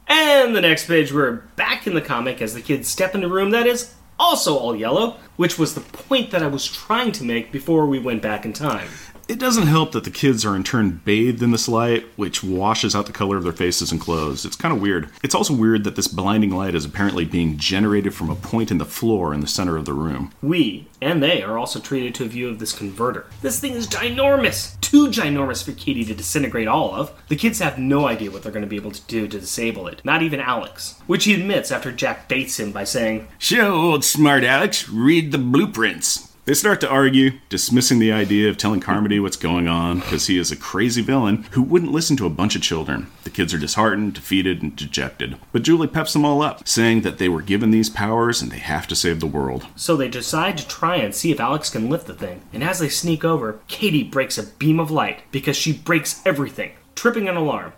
And 0.08 0.56
the 0.56 0.62
next 0.62 0.86
page, 0.88 1.14
we're 1.14 1.44
back 1.56 1.88
in 1.88 1.94
the 1.94 2.02
comic 2.02 2.42
as 2.42 2.54
the 2.54 2.62
kids 2.62 2.90
step 2.90 3.16
in 3.16 3.24
a 3.24 3.30
room 3.30 3.52
that 3.52 3.66
is 3.66 3.96
also 4.20 4.58
all 4.58 4.76
yellow, 4.76 5.18
which 5.38 5.58
was 5.58 5.74
the 5.74 5.82
point 5.82 6.32
that 6.32 6.44
I 6.44 6.48
was 6.48 6.68
trying 6.68 7.12
to 7.14 7.24
make 7.24 7.52
before 7.52 7.88
we 7.88 8.00
went 8.00 8.22
back 8.22 8.46
in 8.46 8.54
time. 8.54 8.90
It 9.28 9.40
doesn't 9.40 9.68
help 9.68 9.94
that 9.94 10.04
the 10.04 10.12
kids 10.12 10.46
are 10.46 10.56
in 10.56 10.64
turn 10.64 11.02
bathed 11.06 11.42
in 11.42 11.52
this 11.52 11.70
light, 11.70 12.06
which 12.18 12.44
washes 12.44 12.94
out 12.96 13.06
the 13.06 13.14
color 13.14 13.38
of 13.38 13.44
their 13.44 13.54
faces 13.54 13.92
and 13.92 14.00
clothes. 14.00 14.46
It's 14.46 14.58
kind 14.58 14.74
of 14.74 14.82
weird. 14.82 15.10
It's 15.24 15.36
also 15.36 15.54
weird 15.54 15.86
that 15.86 15.96
this 15.96 16.08
blinding 16.10 16.52
light 16.52 16.76
is 16.76 16.84
apparently 16.84 17.24
being 17.24 17.58
generated 17.58 18.14
from 18.14 18.30
a 18.30 18.36
point 18.36 18.70
in 18.70 18.80
the 18.80 18.86
floor 18.86 19.34
in 19.34 19.40
the 19.40 19.48
center 19.48 19.78
of 19.78 19.86
the 19.86 19.94
room. 19.94 20.34
We 20.42 20.88
and 21.02 21.24
they 21.24 21.42
are 21.42 21.58
also 21.58 21.80
treated 21.80 22.16
to 22.16 22.26
a 22.26 22.28
view 22.28 22.50
of 22.50 22.60
this 22.60 22.74
converter. 22.74 23.26
This 23.42 23.60
thing 23.60 23.74
is 23.74 23.88
ginormous! 23.88 24.80
Too 24.82 25.08
ginormous 25.08 25.64
for 25.64 25.72
Katie 25.72 26.06
to 26.06 26.14
disintegrate 26.14 26.68
all 26.68 26.94
of. 26.94 27.12
The 27.30 27.36
kids 27.36 27.60
have 27.60 27.78
no 27.78 28.08
idea 28.08 28.30
what 28.30 28.44
they're 28.44 28.52
going 28.52 28.64
to 28.64 28.70
be 28.70 28.76
able 28.76 28.92
to 28.92 29.02
do 29.08 29.28
to 29.28 29.40
disable 29.40 29.88
it. 29.88 30.04
Not 30.04 30.22
even 30.22 30.40
Alex. 30.40 31.00
Which 31.08 31.26
he 31.26 31.34
admits 31.34 31.72
after 31.72 31.92
Jack 31.92 32.28
baits 32.28 32.60
him 32.60 32.72
by 32.72 32.84
saying, 32.84 33.28
Show 33.38 33.74
old 33.74 34.04
smart 34.04 34.44
Alex, 34.44 34.90
read 34.90 35.32
the 35.32 35.38
blueprints. 35.38 36.33
They 36.46 36.54
start 36.54 36.82
to 36.82 36.90
argue, 36.90 37.40
dismissing 37.48 38.00
the 38.00 38.12
idea 38.12 38.50
of 38.50 38.58
telling 38.58 38.82
Carmody 38.82 39.18
what's 39.18 39.38
going 39.38 39.70
on 39.70 40.00
because 40.00 40.28
he 40.28 40.38
is 40.38 40.52
a 40.52 40.58
crazy 40.58 41.02
villain 41.02 41.44
who 41.52 41.62
wouldn't 41.62 41.94
listen 41.94 42.18
to 42.18 42.26
a 42.26 42.30
bunch 42.30 42.58
of 42.58 42.62
children. 42.62 43.08
The 43.24 43.30
kids 43.30 43.54
are 43.54 43.58
disheartened, 43.58 44.16
defeated, 44.16 44.62
and 44.62 44.76
dejected. 44.76 45.38
But 45.54 45.62
Julie 45.62 45.88
peps 45.88 46.12
them 46.12 46.26
all 46.26 46.42
up, 46.42 46.68
saying 46.68 47.04
that 47.04 47.18
they 47.18 47.30
were 47.30 47.42
given 47.42 47.72
these 47.72 47.90
powers 47.90 48.42
and 48.42 48.52
they 48.52 48.58
have 48.60 48.88
to 48.88 48.96
save 48.96 49.22
the 49.22 49.26
world. 49.26 49.68
So 49.78 49.96
they 49.96 50.10
decide 50.10 50.58
to 50.58 50.68
try 50.68 50.98
and 50.98 51.16
see 51.16 51.32
if 51.32 51.40
Alex 51.40 51.70
can 51.70 51.90
lift 51.90 52.08
the 52.08 52.14
thing. 52.14 52.42
And 52.52 52.62
as 52.62 52.80
they 52.80 52.90
sneak 52.90 53.24
over, 53.24 53.62
Katie 53.70 54.04
breaks 54.04 54.38
a 54.38 54.44
beam 54.44 54.82
of 54.82 54.92
light 54.92 55.24
because 55.32 55.56
she 55.56 55.72
breaks 55.72 56.22
everything, 56.26 56.74
tripping 56.94 57.30
an 57.30 57.38
alarm. 57.38 57.72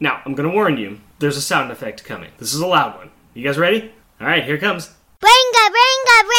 Now, 0.00 0.20
I'm 0.26 0.34
gonna 0.34 0.50
warn 0.50 0.76
you, 0.76 1.00
there's 1.18 1.38
a 1.38 1.42
sound 1.42 1.72
effect 1.72 2.04
coming. 2.04 2.30
This 2.36 2.52
is 2.52 2.60
a 2.60 2.66
loud 2.66 2.94
one. 2.98 3.08
You 3.32 3.42
guys 3.42 3.56
ready? 3.56 3.90
Alright, 4.20 4.44
here 4.44 4.56
it 4.56 4.60
comes. 4.60 4.90
Ringa, 5.20 5.64
ringa, 5.70 6.22
ringa, 6.22 6.37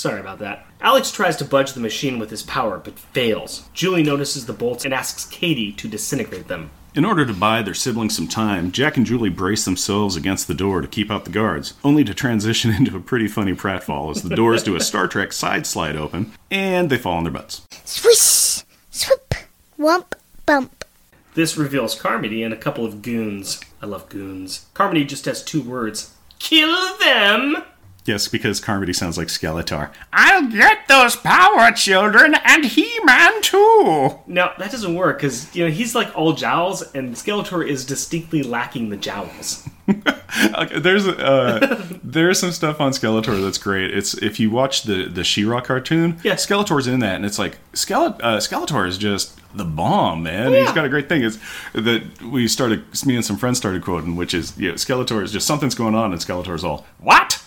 Sorry 0.00 0.18
about 0.18 0.38
that. 0.38 0.64
Alex 0.80 1.10
tries 1.10 1.36
to 1.36 1.44
budge 1.44 1.74
the 1.74 1.80
machine 1.80 2.18
with 2.18 2.30
his 2.30 2.42
power, 2.42 2.78
but 2.78 2.98
fails. 2.98 3.68
Julie 3.74 4.02
notices 4.02 4.46
the 4.46 4.54
bolts 4.54 4.86
and 4.86 4.94
asks 4.94 5.26
Katie 5.26 5.72
to 5.72 5.88
disintegrate 5.88 6.48
them. 6.48 6.70
In 6.94 7.04
order 7.04 7.26
to 7.26 7.34
buy 7.34 7.60
their 7.60 7.74
siblings 7.74 8.16
some 8.16 8.26
time, 8.26 8.72
Jack 8.72 8.96
and 8.96 9.04
Julie 9.04 9.28
brace 9.28 9.66
themselves 9.66 10.16
against 10.16 10.48
the 10.48 10.54
door 10.54 10.80
to 10.80 10.88
keep 10.88 11.10
out 11.10 11.26
the 11.26 11.30
guards, 11.30 11.74
only 11.84 12.02
to 12.04 12.14
transition 12.14 12.70
into 12.74 12.96
a 12.96 13.00
pretty 13.00 13.28
funny 13.28 13.52
pratfall 13.52 14.10
as 14.10 14.22
the 14.22 14.34
doors 14.34 14.62
do 14.62 14.74
a 14.74 14.80
Star 14.80 15.06
Trek 15.06 15.34
side 15.34 15.66
slide 15.66 15.96
open 15.96 16.32
and 16.50 16.88
they 16.88 16.96
fall 16.96 17.18
on 17.18 17.24
their 17.24 17.32
butts. 17.34 17.60
Swish, 17.84 18.64
swoop, 18.90 19.34
wump, 19.78 20.14
bump. 20.46 20.82
This 21.34 21.58
reveals 21.58 21.94
Carmody 21.94 22.42
and 22.42 22.54
a 22.54 22.56
couple 22.56 22.86
of 22.86 23.02
goons. 23.02 23.60
I 23.82 23.86
love 23.86 24.08
goons. 24.08 24.64
Carmody 24.72 25.04
just 25.04 25.26
has 25.26 25.44
two 25.44 25.60
words 25.60 26.14
Kill 26.38 26.96
them! 26.96 27.64
Yes, 28.06 28.28
because 28.28 28.60
Carmody 28.60 28.92
sounds 28.92 29.18
like 29.18 29.28
Skeletor. 29.28 29.90
I'll 30.12 30.48
get 30.48 30.88
those 30.88 31.16
power 31.16 31.70
children 31.72 32.34
and 32.44 32.64
He-Man 32.64 33.42
too. 33.42 34.18
Now, 34.26 34.52
that 34.58 34.70
doesn't 34.70 34.94
work 34.94 35.18
because, 35.18 35.54
you 35.54 35.64
know, 35.64 35.70
he's 35.70 35.94
like 35.94 36.16
all 36.16 36.32
jowls 36.32 36.82
and 36.94 37.14
Skeletor 37.14 37.66
is 37.66 37.84
distinctly 37.84 38.42
lacking 38.42 38.88
the 38.90 38.96
jowls. 38.96 39.68
Okay, 40.56 40.78
there's 40.78 41.06
uh, 41.08 41.84
there's 42.04 42.38
some 42.38 42.52
stuff 42.52 42.80
on 42.80 42.92
Skeletor 42.92 43.42
that's 43.42 43.58
great. 43.58 43.92
It's 43.92 44.14
if 44.14 44.38
you 44.38 44.48
watch 44.48 44.84
the 44.84 45.06
the 45.06 45.24
She-Ra 45.24 45.60
cartoon, 45.60 46.20
Yeah. 46.22 46.34
Skeletor's 46.34 46.86
in 46.86 47.00
that, 47.00 47.16
and 47.16 47.24
it's 47.26 47.38
like 47.38 47.58
Skele- 47.72 48.18
uh, 48.22 48.36
Skeletor 48.38 48.86
is 48.86 48.96
just 48.96 49.36
the 49.56 49.64
bomb, 49.64 50.22
man. 50.22 50.52
He's 50.52 50.66
yeah. 50.68 50.74
got 50.74 50.84
a 50.84 50.88
great 50.88 51.08
thing. 51.08 51.24
It's 51.24 51.38
that 51.72 52.22
we 52.22 52.46
started, 52.46 52.84
me 53.04 53.16
and 53.16 53.24
some 53.24 53.36
friends 53.36 53.58
started 53.58 53.82
quoting, 53.82 54.14
which 54.14 54.32
is, 54.32 54.56
you 54.56 54.68
know, 54.68 54.74
Skeletor 54.74 55.20
is 55.22 55.32
just 55.32 55.48
something's 55.48 55.74
going 55.74 55.96
on, 55.96 56.12
and 56.12 56.20
Skeletor's 56.20 56.62
all 56.62 56.86
What? 56.98 57.39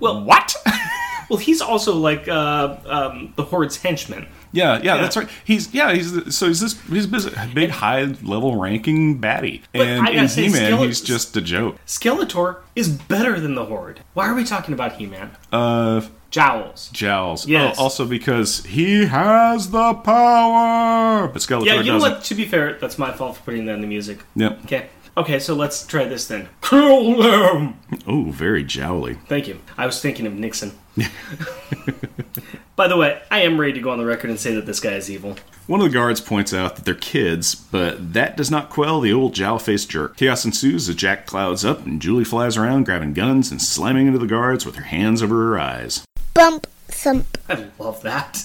Well, 0.00 0.24
What? 0.24 0.54
well, 1.30 1.38
he's 1.38 1.60
also 1.60 1.94
like 1.96 2.28
uh, 2.28 2.76
um, 2.86 3.32
the 3.36 3.44
Horde's 3.44 3.76
henchman. 3.76 4.26
Yeah, 4.54 4.76
yeah, 4.78 4.96
Yeah. 4.96 5.00
that's 5.02 5.16
right. 5.16 5.28
He's 5.44 5.72
yeah, 5.72 5.94
he's 5.94 6.36
so 6.36 6.48
he's 6.48 6.60
this 6.60 6.78
he's 6.88 7.08
this 7.08 7.26
big 7.54 7.70
high 7.70 8.02
level 8.22 8.60
ranking 8.60 9.18
baddie, 9.18 9.62
and 9.72 10.06
in 10.08 10.28
He 10.28 10.48
Man 10.50 10.72
Skele- 10.72 10.86
he's 10.86 11.00
just 11.00 11.34
a 11.38 11.40
joke. 11.40 11.76
Skeletor 11.86 12.56
is 12.76 12.88
better 12.90 13.40
than 13.40 13.54
the 13.54 13.64
Horde. 13.64 14.00
Why 14.12 14.28
are 14.28 14.34
we 14.34 14.44
talking 14.44 14.74
about 14.74 14.92
He-Man? 14.96 15.30
Uh, 15.50 16.02
Jowls. 16.30 16.90
Jowls. 16.92 17.46
Yes. 17.46 17.76
Oh, 17.78 17.84
also 17.84 18.04
because 18.06 18.62
he 18.64 19.06
has 19.06 19.70
the 19.70 19.94
power. 19.94 21.28
But 21.28 21.40
Skeletor 21.40 21.64
Yeah, 21.66 21.74
you 21.80 21.84
know 21.92 21.98
doesn't. 21.98 22.12
what? 22.12 22.24
To 22.24 22.34
be 22.34 22.44
fair, 22.44 22.74
that's 22.78 22.98
my 22.98 23.10
fault 23.12 23.36
for 23.38 23.42
putting 23.44 23.64
that 23.66 23.74
in 23.76 23.80
the 23.80 23.86
music. 23.86 24.18
Yep. 24.36 24.64
Okay. 24.64 24.86
Okay, 25.14 25.38
so 25.38 25.54
let's 25.54 25.86
try 25.86 26.04
this 26.04 26.26
then. 26.26 26.48
Kill 26.62 27.16
them! 27.20 27.78
Oh, 28.06 28.30
very 28.30 28.64
jowly. 28.64 29.14
Thank 29.26 29.46
you. 29.46 29.60
I 29.76 29.84
was 29.84 30.00
thinking 30.00 30.26
of 30.26 30.32
Nixon. 30.32 30.72
By 32.76 32.88
the 32.88 32.96
way, 32.96 33.20
I 33.30 33.42
am 33.42 33.60
ready 33.60 33.74
to 33.74 33.80
go 33.80 33.90
on 33.90 33.98
the 33.98 34.06
record 34.06 34.30
and 34.30 34.40
say 34.40 34.54
that 34.54 34.64
this 34.64 34.80
guy 34.80 34.94
is 34.94 35.10
evil. 35.10 35.36
One 35.66 35.80
of 35.80 35.84
the 35.84 35.92
guards 35.92 36.22
points 36.22 36.54
out 36.54 36.76
that 36.76 36.86
they're 36.86 36.94
kids, 36.94 37.54
but 37.54 38.14
that 38.14 38.38
does 38.38 38.50
not 38.50 38.70
quell 38.70 39.00
the 39.00 39.12
old 39.12 39.34
jowl-faced 39.34 39.90
jerk. 39.90 40.16
Chaos 40.16 40.46
ensues 40.46 40.88
as 40.88 40.94
Jack 40.94 41.26
clouds 41.26 41.64
up 41.64 41.84
and 41.84 42.00
Julie 42.00 42.24
flies 42.24 42.56
around 42.56 42.84
grabbing 42.84 43.12
guns 43.12 43.50
and 43.50 43.60
slamming 43.60 44.06
into 44.06 44.18
the 44.18 44.26
guards 44.26 44.64
with 44.64 44.76
her 44.76 44.84
hands 44.84 45.22
over 45.22 45.34
her 45.34 45.58
eyes. 45.58 46.04
Bump, 46.32 46.66
thump. 46.92 47.38
I 47.48 47.66
love 47.78 48.02
that. 48.02 48.44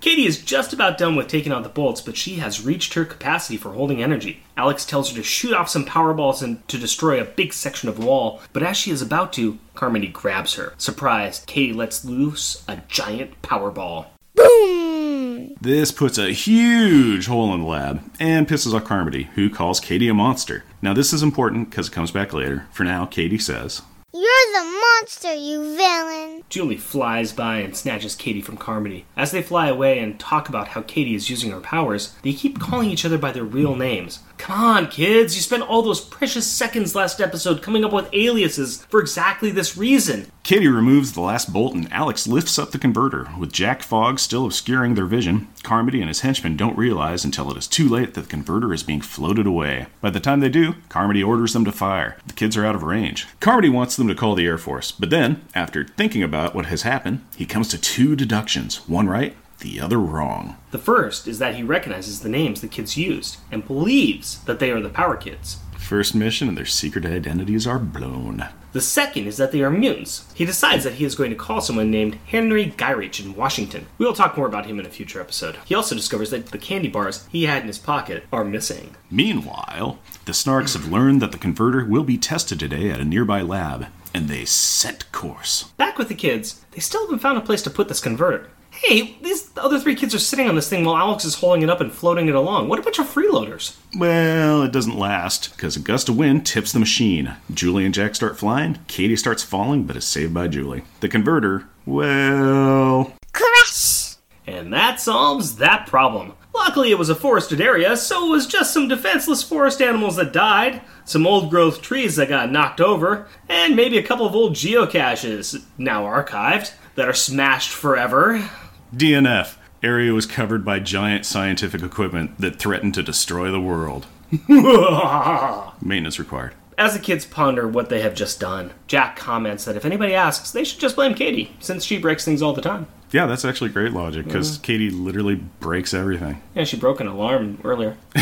Katie 0.00 0.26
is 0.26 0.42
just 0.42 0.72
about 0.72 0.98
done 0.98 1.14
with 1.14 1.28
taking 1.28 1.52
out 1.52 1.62
the 1.62 1.68
bolts, 1.68 2.00
but 2.00 2.16
she 2.16 2.36
has 2.36 2.64
reached 2.64 2.94
her 2.94 3.04
capacity 3.04 3.56
for 3.56 3.72
holding 3.72 4.02
energy. 4.02 4.42
Alex 4.56 4.84
tells 4.84 5.10
her 5.10 5.16
to 5.16 5.22
shoot 5.22 5.54
off 5.54 5.68
some 5.68 5.84
power 5.84 6.12
balls 6.12 6.42
and 6.42 6.66
to 6.68 6.76
destroy 6.76 7.20
a 7.20 7.24
big 7.24 7.52
section 7.52 7.88
of 7.88 8.02
wall, 8.02 8.40
but 8.52 8.62
as 8.62 8.76
she 8.76 8.90
is 8.90 9.00
about 9.00 9.32
to, 9.34 9.58
Carmody 9.74 10.08
grabs 10.08 10.54
her. 10.54 10.74
Surprised, 10.76 11.46
Katie 11.46 11.72
lets 11.72 12.04
loose 12.04 12.64
a 12.66 12.82
giant 12.88 13.40
power 13.42 13.70
ball. 13.70 14.12
Boom. 14.34 15.54
This 15.60 15.92
puts 15.92 16.18
a 16.18 16.32
huge 16.32 17.26
hole 17.26 17.54
in 17.54 17.60
the 17.60 17.66
lab 17.66 18.02
and 18.18 18.48
pisses 18.48 18.74
off 18.74 18.84
Carmody, 18.84 19.24
who 19.34 19.48
calls 19.48 19.78
Katie 19.78 20.08
a 20.08 20.14
monster. 20.14 20.64
Now, 20.80 20.94
this 20.94 21.12
is 21.12 21.22
important 21.22 21.70
because 21.70 21.88
it 21.88 21.92
comes 21.92 22.10
back 22.10 22.32
later. 22.32 22.66
For 22.72 22.82
now, 22.82 23.06
Katie 23.06 23.38
says, 23.38 23.82
You're 24.14 24.52
the 24.52 24.64
monster, 24.64 25.32
you 25.32 25.74
villain. 25.74 26.44
Julie 26.50 26.76
flies 26.76 27.32
by 27.32 27.60
and 27.60 27.74
snatches 27.74 28.14
Katie 28.14 28.42
from 28.42 28.58
Carmody. 28.58 29.06
As 29.16 29.30
they 29.30 29.40
fly 29.40 29.68
away 29.68 30.00
and 30.00 30.20
talk 30.20 30.50
about 30.50 30.68
how 30.68 30.82
Katie 30.82 31.14
is 31.14 31.30
using 31.30 31.50
her 31.50 31.60
powers, 31.60 32.14
they 32.22 32.34
keep 32.34 32.60
calling 32.60 32.90
each 32.90 33.06
other 33.06 33.16
by 33.16 33.32
their 33.32 33.42
real 33.42 33.74
names. 33.74 34.18
Come 34.42 34.60
on, 34.60 34.88
kids, 34.88 35.36
you 35.36 35.40
spent 35.40 35.62
all 35.62 35.82
those 35.82 36.00
precious 36.00 36.48
seconds 36.48 36.96
last 36.96 37.20
episode 37.20 37.62
coming 37.62 37.84
up 37.84 37.92
with 37.92 38.12
aliases 38.12 38.84
for 38.86 38.98
exactly 38.98 39.52
this 39.52 39.76
reason. 39.76 40.32
Kitty 40.42 40.66
removes 40.66 41.12
the 41.12 41.20
last 41.20 41.52
bolt 41.52 41.74
and 41.74 41.90
Alex 41.92 42.26
lifts 42.26 42.58
up 42.58 42.72
the 42.72 42.78
converter. 42.78 43.28
With 43.38 43.52
Jack 43.52 43.84
Fogg 43.84 44.18
still 44.18 44.44
obscuring 44.44 44.96
their 44.96 45.06
vision, 45.06 45.46
Carmody 45.62 46.00
and 46.00 46.08
his 46.08 46.22
henchmen 46.22 46.56
don't 46.56 46.76
realize 46.76 47.24
until 47.24 47.52
it 47.52 47.56
is 47.56 47.68
too 47.68 47.88
late 47.88 48.14
that 48.14 48.22
the 48.22 48.28
converter 48.28 48.72
is 48.72 48.82
being 48.82 49.00
floated 49.00 49.46
away. 49.46 49.86
By 50.00 50.10
the 50.10 50.18
time 50.18 50.40
they 50.40 50.48
do, 50.48 50.74
Carmody 50.88 51.22
orders 51.22 51.52
them 51.52 51.64
to 51.64 51.70
fire. 51.70 52.16
The 52.26 52.32
kids 52.32 52.56
are 52.56 52.66
out 52.66 52.74
of 52.74 52.82
range. 52.82 53.28
Carmody 53.38 53.68
wants 53.68 53.94
them 53.94 54.08
to 54.08 54.14
call 54.16 54.34
the 54.34 54.46
Air 54.46 54.58
Force, 54.58 54.90
but 54.90 55.10
then, 55.10 55.40
after 55.54 55.84
thinking 55.84 56.24
about 56.24 56.52
what 56.52 56.66
has 56.66 56.82
happened, 56.82 57.24
he 57.36 57.46
comes 57.46 57.68
to 57.68 57.80
two 57.80 58.16
deductions 58.16 58.88
one 58.88 59.08
right, 59.08 59.36
the 59.62 59.80
other 59.80 59.98
wrong. 59.98 60.56
The 60.70 60.78
first 60.78 61.26
is 61.26 61.38
that 61.38 61.54
he 61.54 61.62
recognizes 61.62 62.20
the 62.20 62.28
names 62.28 62.60
the 62.60 62.68
kids 62.68 62.96
used 62.96 63.38
and 63.50 63.66
believes 63.66 64.40
that 64.44 64.58
they 64.58 64.70
are 64.70 64.80
the 64.80 64.88
Power 64.90 65.16
Kids. 65.16 65.58
First 65.78 66.14
mission 66.14 66.48
and 66.48 66.56
their 66.56 66.64
secret 66.64 67.04
identities 67.04 67.66
are 67.66 67.78
blown. 67.78 68.46
The 68.72 68.80
second 68.80 69.26
is 69.26 69.36
that 69.36 69.52
they 69.52 69.60
are 69.62 69.68
mutants. 69.70 70.32
He 70.34 70.46
decides 70.46 70.84
that 70.84 70.94
he 70.94 71.04
is 71.04 71.14
going 71.14 71.28
to 71.30 71.36
call 71.36 71.60
someone 71.60 71.90
named 71.90 72.18
Henry 72.24 72.70
Gyrich 72.70 73.22
in 73.22 73.34
Washington. 73.34 73.86
We 73.98 74.06
will 74.06 74.14
talk 74.14 74.36
more 74.36 74.46
about 74.46 74.64
him 74.64 74.80
in 74.80 74.86
a 74.86 74.90
future 74.90 75.20
episode. 75.20 75.58
He 75.66 75.74
also 75.74 75.94
discovers 75.94 76.30
that 76.30 76.46
the 76.46 76.56
candy 76.56 76.88
bars 76.88 77.26
he 77.30 77.44
had 77.44 77.62
in 77.62 77.68
his 77.68 77.78
pocket 77.78 78.24
are 78.32 78.44
missing. 78.44 78.96
Meanwhile, 79.10 79.98
the 80.24 80.32
Snarks 80.32 80.72
have 80.72 80.90
learned 80.90 81.20
that 81.20 81.32
the 81.32 81.38
converter 81.38 81.84
will 81.84 82.04
be 82.04 82.16
tested 82.16 82.58
today 82.58 82.88
at 82.88 83.00
a 83.00 83.04
nearby 83.04 83.42
lab, 83.42 83.88
and 84.14 84.28
they 84.28 84.46
set 84.46 85.10
course. 85.12 85.64
Back 85.76 85.98
with 85.98 86.08
the 86.08 86.14
kids, 86.14 86.64
they 86.70 86.80
still 86.80 87.02
haven't 87.02 87.18
found 87.18 87.36
a 87.36 87.42
place 87.42 87.60
to 87.62 87.70
put 87.70 87.88
this 87.88 88.00
converter. 88.00 88.48
Hey, 88.84 89.16
these 89.22 89.48
other 89.56 89.78
three 89.78 89.94
kids 89.94 90.12
are 90.12 90.18
sitting 90.18 90.48
on 90.48 90.56
this 90.56 90.68
thing 90.68 90.84
while 90.84 90.96
Alex 90.96 91.24
is 91.24 91.36
holding 91.36 91.62
it 91.62 91.70
up 91.70 91.80
and 91.80 91.92
floating 91.92 92.26
it 92.26 92.34
along. 92.34 92.68
What 92.68 92.80
a 92.80 92.82
bunch 92.82 92.98
of 92.98 93.06
freeloaders. 93.06 93.76
Well, 93.96 94.62
it 94.64 94.72
doesn't 94.72 94.98
last, 94.98 95.52
because 95.54 95.76
a 95.76 95.80
gust 95.80 96.08
of 96.08 96.16
wind 96.16 96.44
tips 96.44 96.72
the 96.72 96.80
machine. 96.80 97.36
Julie 97.54 97.84
and 97.84 97.94
Jack 97.94 98.16
start 98.16 98.36
flying, 98.36 98.80
Katie 98.88 99.14
starts 99.14 99.44
falling, 99.44 99.84
but 99.84 99.94
is 99.94 100.04
saved 100.04 100.34
by 100.34 100.48
Julie. 100.48 100.82
The 100.98 101.08
converter, 101.08 101.68
well. 101.86 103.12
Crash. 103.32 104.16
And 104.48 104.72
that 104.72 105.00
solves 105.00 105.56
that 105.56 105.86
problem. 105.86 106.32
Luckily, 106.52 106.90
it 106.90 106.98
was 106.98 107.08
a 107.08 107.14
forested 107.14 107.60
area, 107.60 107.96
so 107.96 108.26
it 108.26 108.30
was 108.30 108.48
just 108.48 108.74
some 108.74 108.88
defenseless 108.88 109.44
forest 109.44 109.80
animals 109.80 110.16
that 110.16 110.32
died, 110.32 110.82
some 111.04 111.24
old 111.24 111.50
growth 111.50 111.82
trees 111.82 112.16
that 112.16 112.28
got 112.28 112.50
knocked 112.50 112.80
over, 112.80 113.28
and 113.48 113.76
maybe 113.76 113.96
a 113.96 114.02
couple 114.02 114.26
of 114.26 114.34
old 114.34 114.54
geocaches, 114.54 115.64
now 115.78 116.02
archived, 116.02 116.72
that 116.96 117.08
are 117.08 117.14
smashed 117.14 117.70
forever. 117.70 118.50
DNF. 118.94 119.56
Area 119.82 120.12
was 120.12 120.26
covered 120.26 120.64
by 120.64 120.78
giant 120.78 121.26
scientific 121.26 121.82
equipment 121.82 122.38
that 122.38 122.58
threatened 122.58 122.94
to 122.94 123.02
destroy 123.02 123.50
the 123.50 123.60
world. 123.60 124.06
Maintenance 125.82 126.18
required. 126.18 126.54
As 126.78 126.94
the 126.94 127.00
kids 127.00 127.24
ponder 127.26 127.66
what 127.66 127.88
they 127.88 128.00
have 128.02 128.14
just 128.14 128.38
done, 128.38 128.72
Jack 128.86 129.16
comments 129.16 129.64
that 129.64 129.76
if 129.76 129.84
anybody 129.84 130.14
asks, 130.14 130.50
they 130.50 130.64
should 130.64 130.80
just 130.80 130.96
blame 130.96 131.14
Katie, 131.14 131.54
since 131.58 131.84
she 131.84 131.98
breaks 131.98 132.24
things 132.24 132.42
all 132.42 132.52
the 132.52 132.62
time. 132.62 132.86
Yeah, 133.10 133.26
that's 133.26 133.44
actually 133.44 133.70
great 133.70 133.92
logic, 133.92 134.26
because 134.26 134.58
Katie 134.58 134.90
literally 134.90 135.34
breaks 135.34 135.92
everything. 135.92 136.40
Yeah, 136.54 136.64
she 136.64 136.76
broke 136.76 137.00
an 137.00 137.06
alarm 137.06 137.58
earlier. 137.64 137.96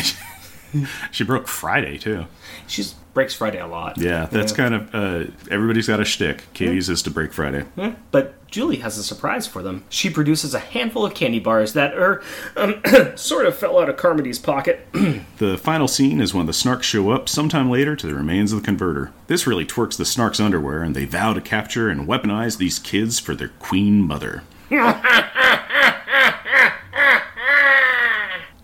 She 1.10 1.24
broke 1.24 1.48
Friday, 1.48 1.98
too. 1.98 2.26
She 2.66 2.84
breaks 3.12 3.34
Friday 3.34 3.58
a 3.58 3.66
lot. 3.66 3.98
Yeah, 3.98 4.26
that's 4.26 4.52
kind 4.52 4.74
of 4.74 4.94
uh, 4.94 5.24
everybody's 5.50 5.88
got 5.88 6.00
a 6.00 6.04
shtick. 6.04 6.44
Katie's 6.54 6.88
is 6.88 7.02
to 7.02 7.10
break 7.10 7.32
Friday. 7.32 7.64
Yeah, 7.76 7.94
But 8.12 8.34
Julie 8.48 8.76
has 8.76 8.96
a 8.98 9.02
surprise 9.02 9.46
for 9.46 9.62
them. 9.62 9.84
She 9.88 10.10
produces 10.10 10.54
a 10.54 10.60
handful 10.60 11.04
of 11.04 11.14
candy 11.14 11.40
bars 11.40 11.72
that 11.72 11.94
er, 11.94 12.22
um, 12.56 12.82
sort 13.16 13.46
of 13.46 13.56
fell 13.56 13.80
out 13.80 13.88
of 13.88 13.96
Carmody's 13.96 14.38
pocket. 14.38 14.86
The 15.38 15.56
final 15.56 15.88
scene 15.88 16.20
is 16.20 16.34
when 16.34 16.44
the 16.44 16.52
Snarks 16.52 16.82
show 16.82 17.10
up 17.12 17.26
sometime 17.26 17.70
later 17.70 17.96
to 17.96 18.06
the 18.06 18.14
remains 18.14 18.52
of 18.52 18.60
the 18.60 18.64
converter. 18.64 19.10
This 19.26 19.46
really 19.46 19.64
twerks 19.64 19.96
the 19.96 20.04
Snarks' 20.04 20.38
underwear, 20.38 20.82
and 20.82 20.94
they 20.94 21.06
vow 21.06 21.32
to 21.32 21.40
capture 21.40 21.88
and 21.88 22.06
weaponize 22.06 22.58
these 22.58 22.78
kids 22.78 23.18
for 23.18 23.34
their 23.34 23.48
queen 23.58 24.02
mother. 24.02 24.42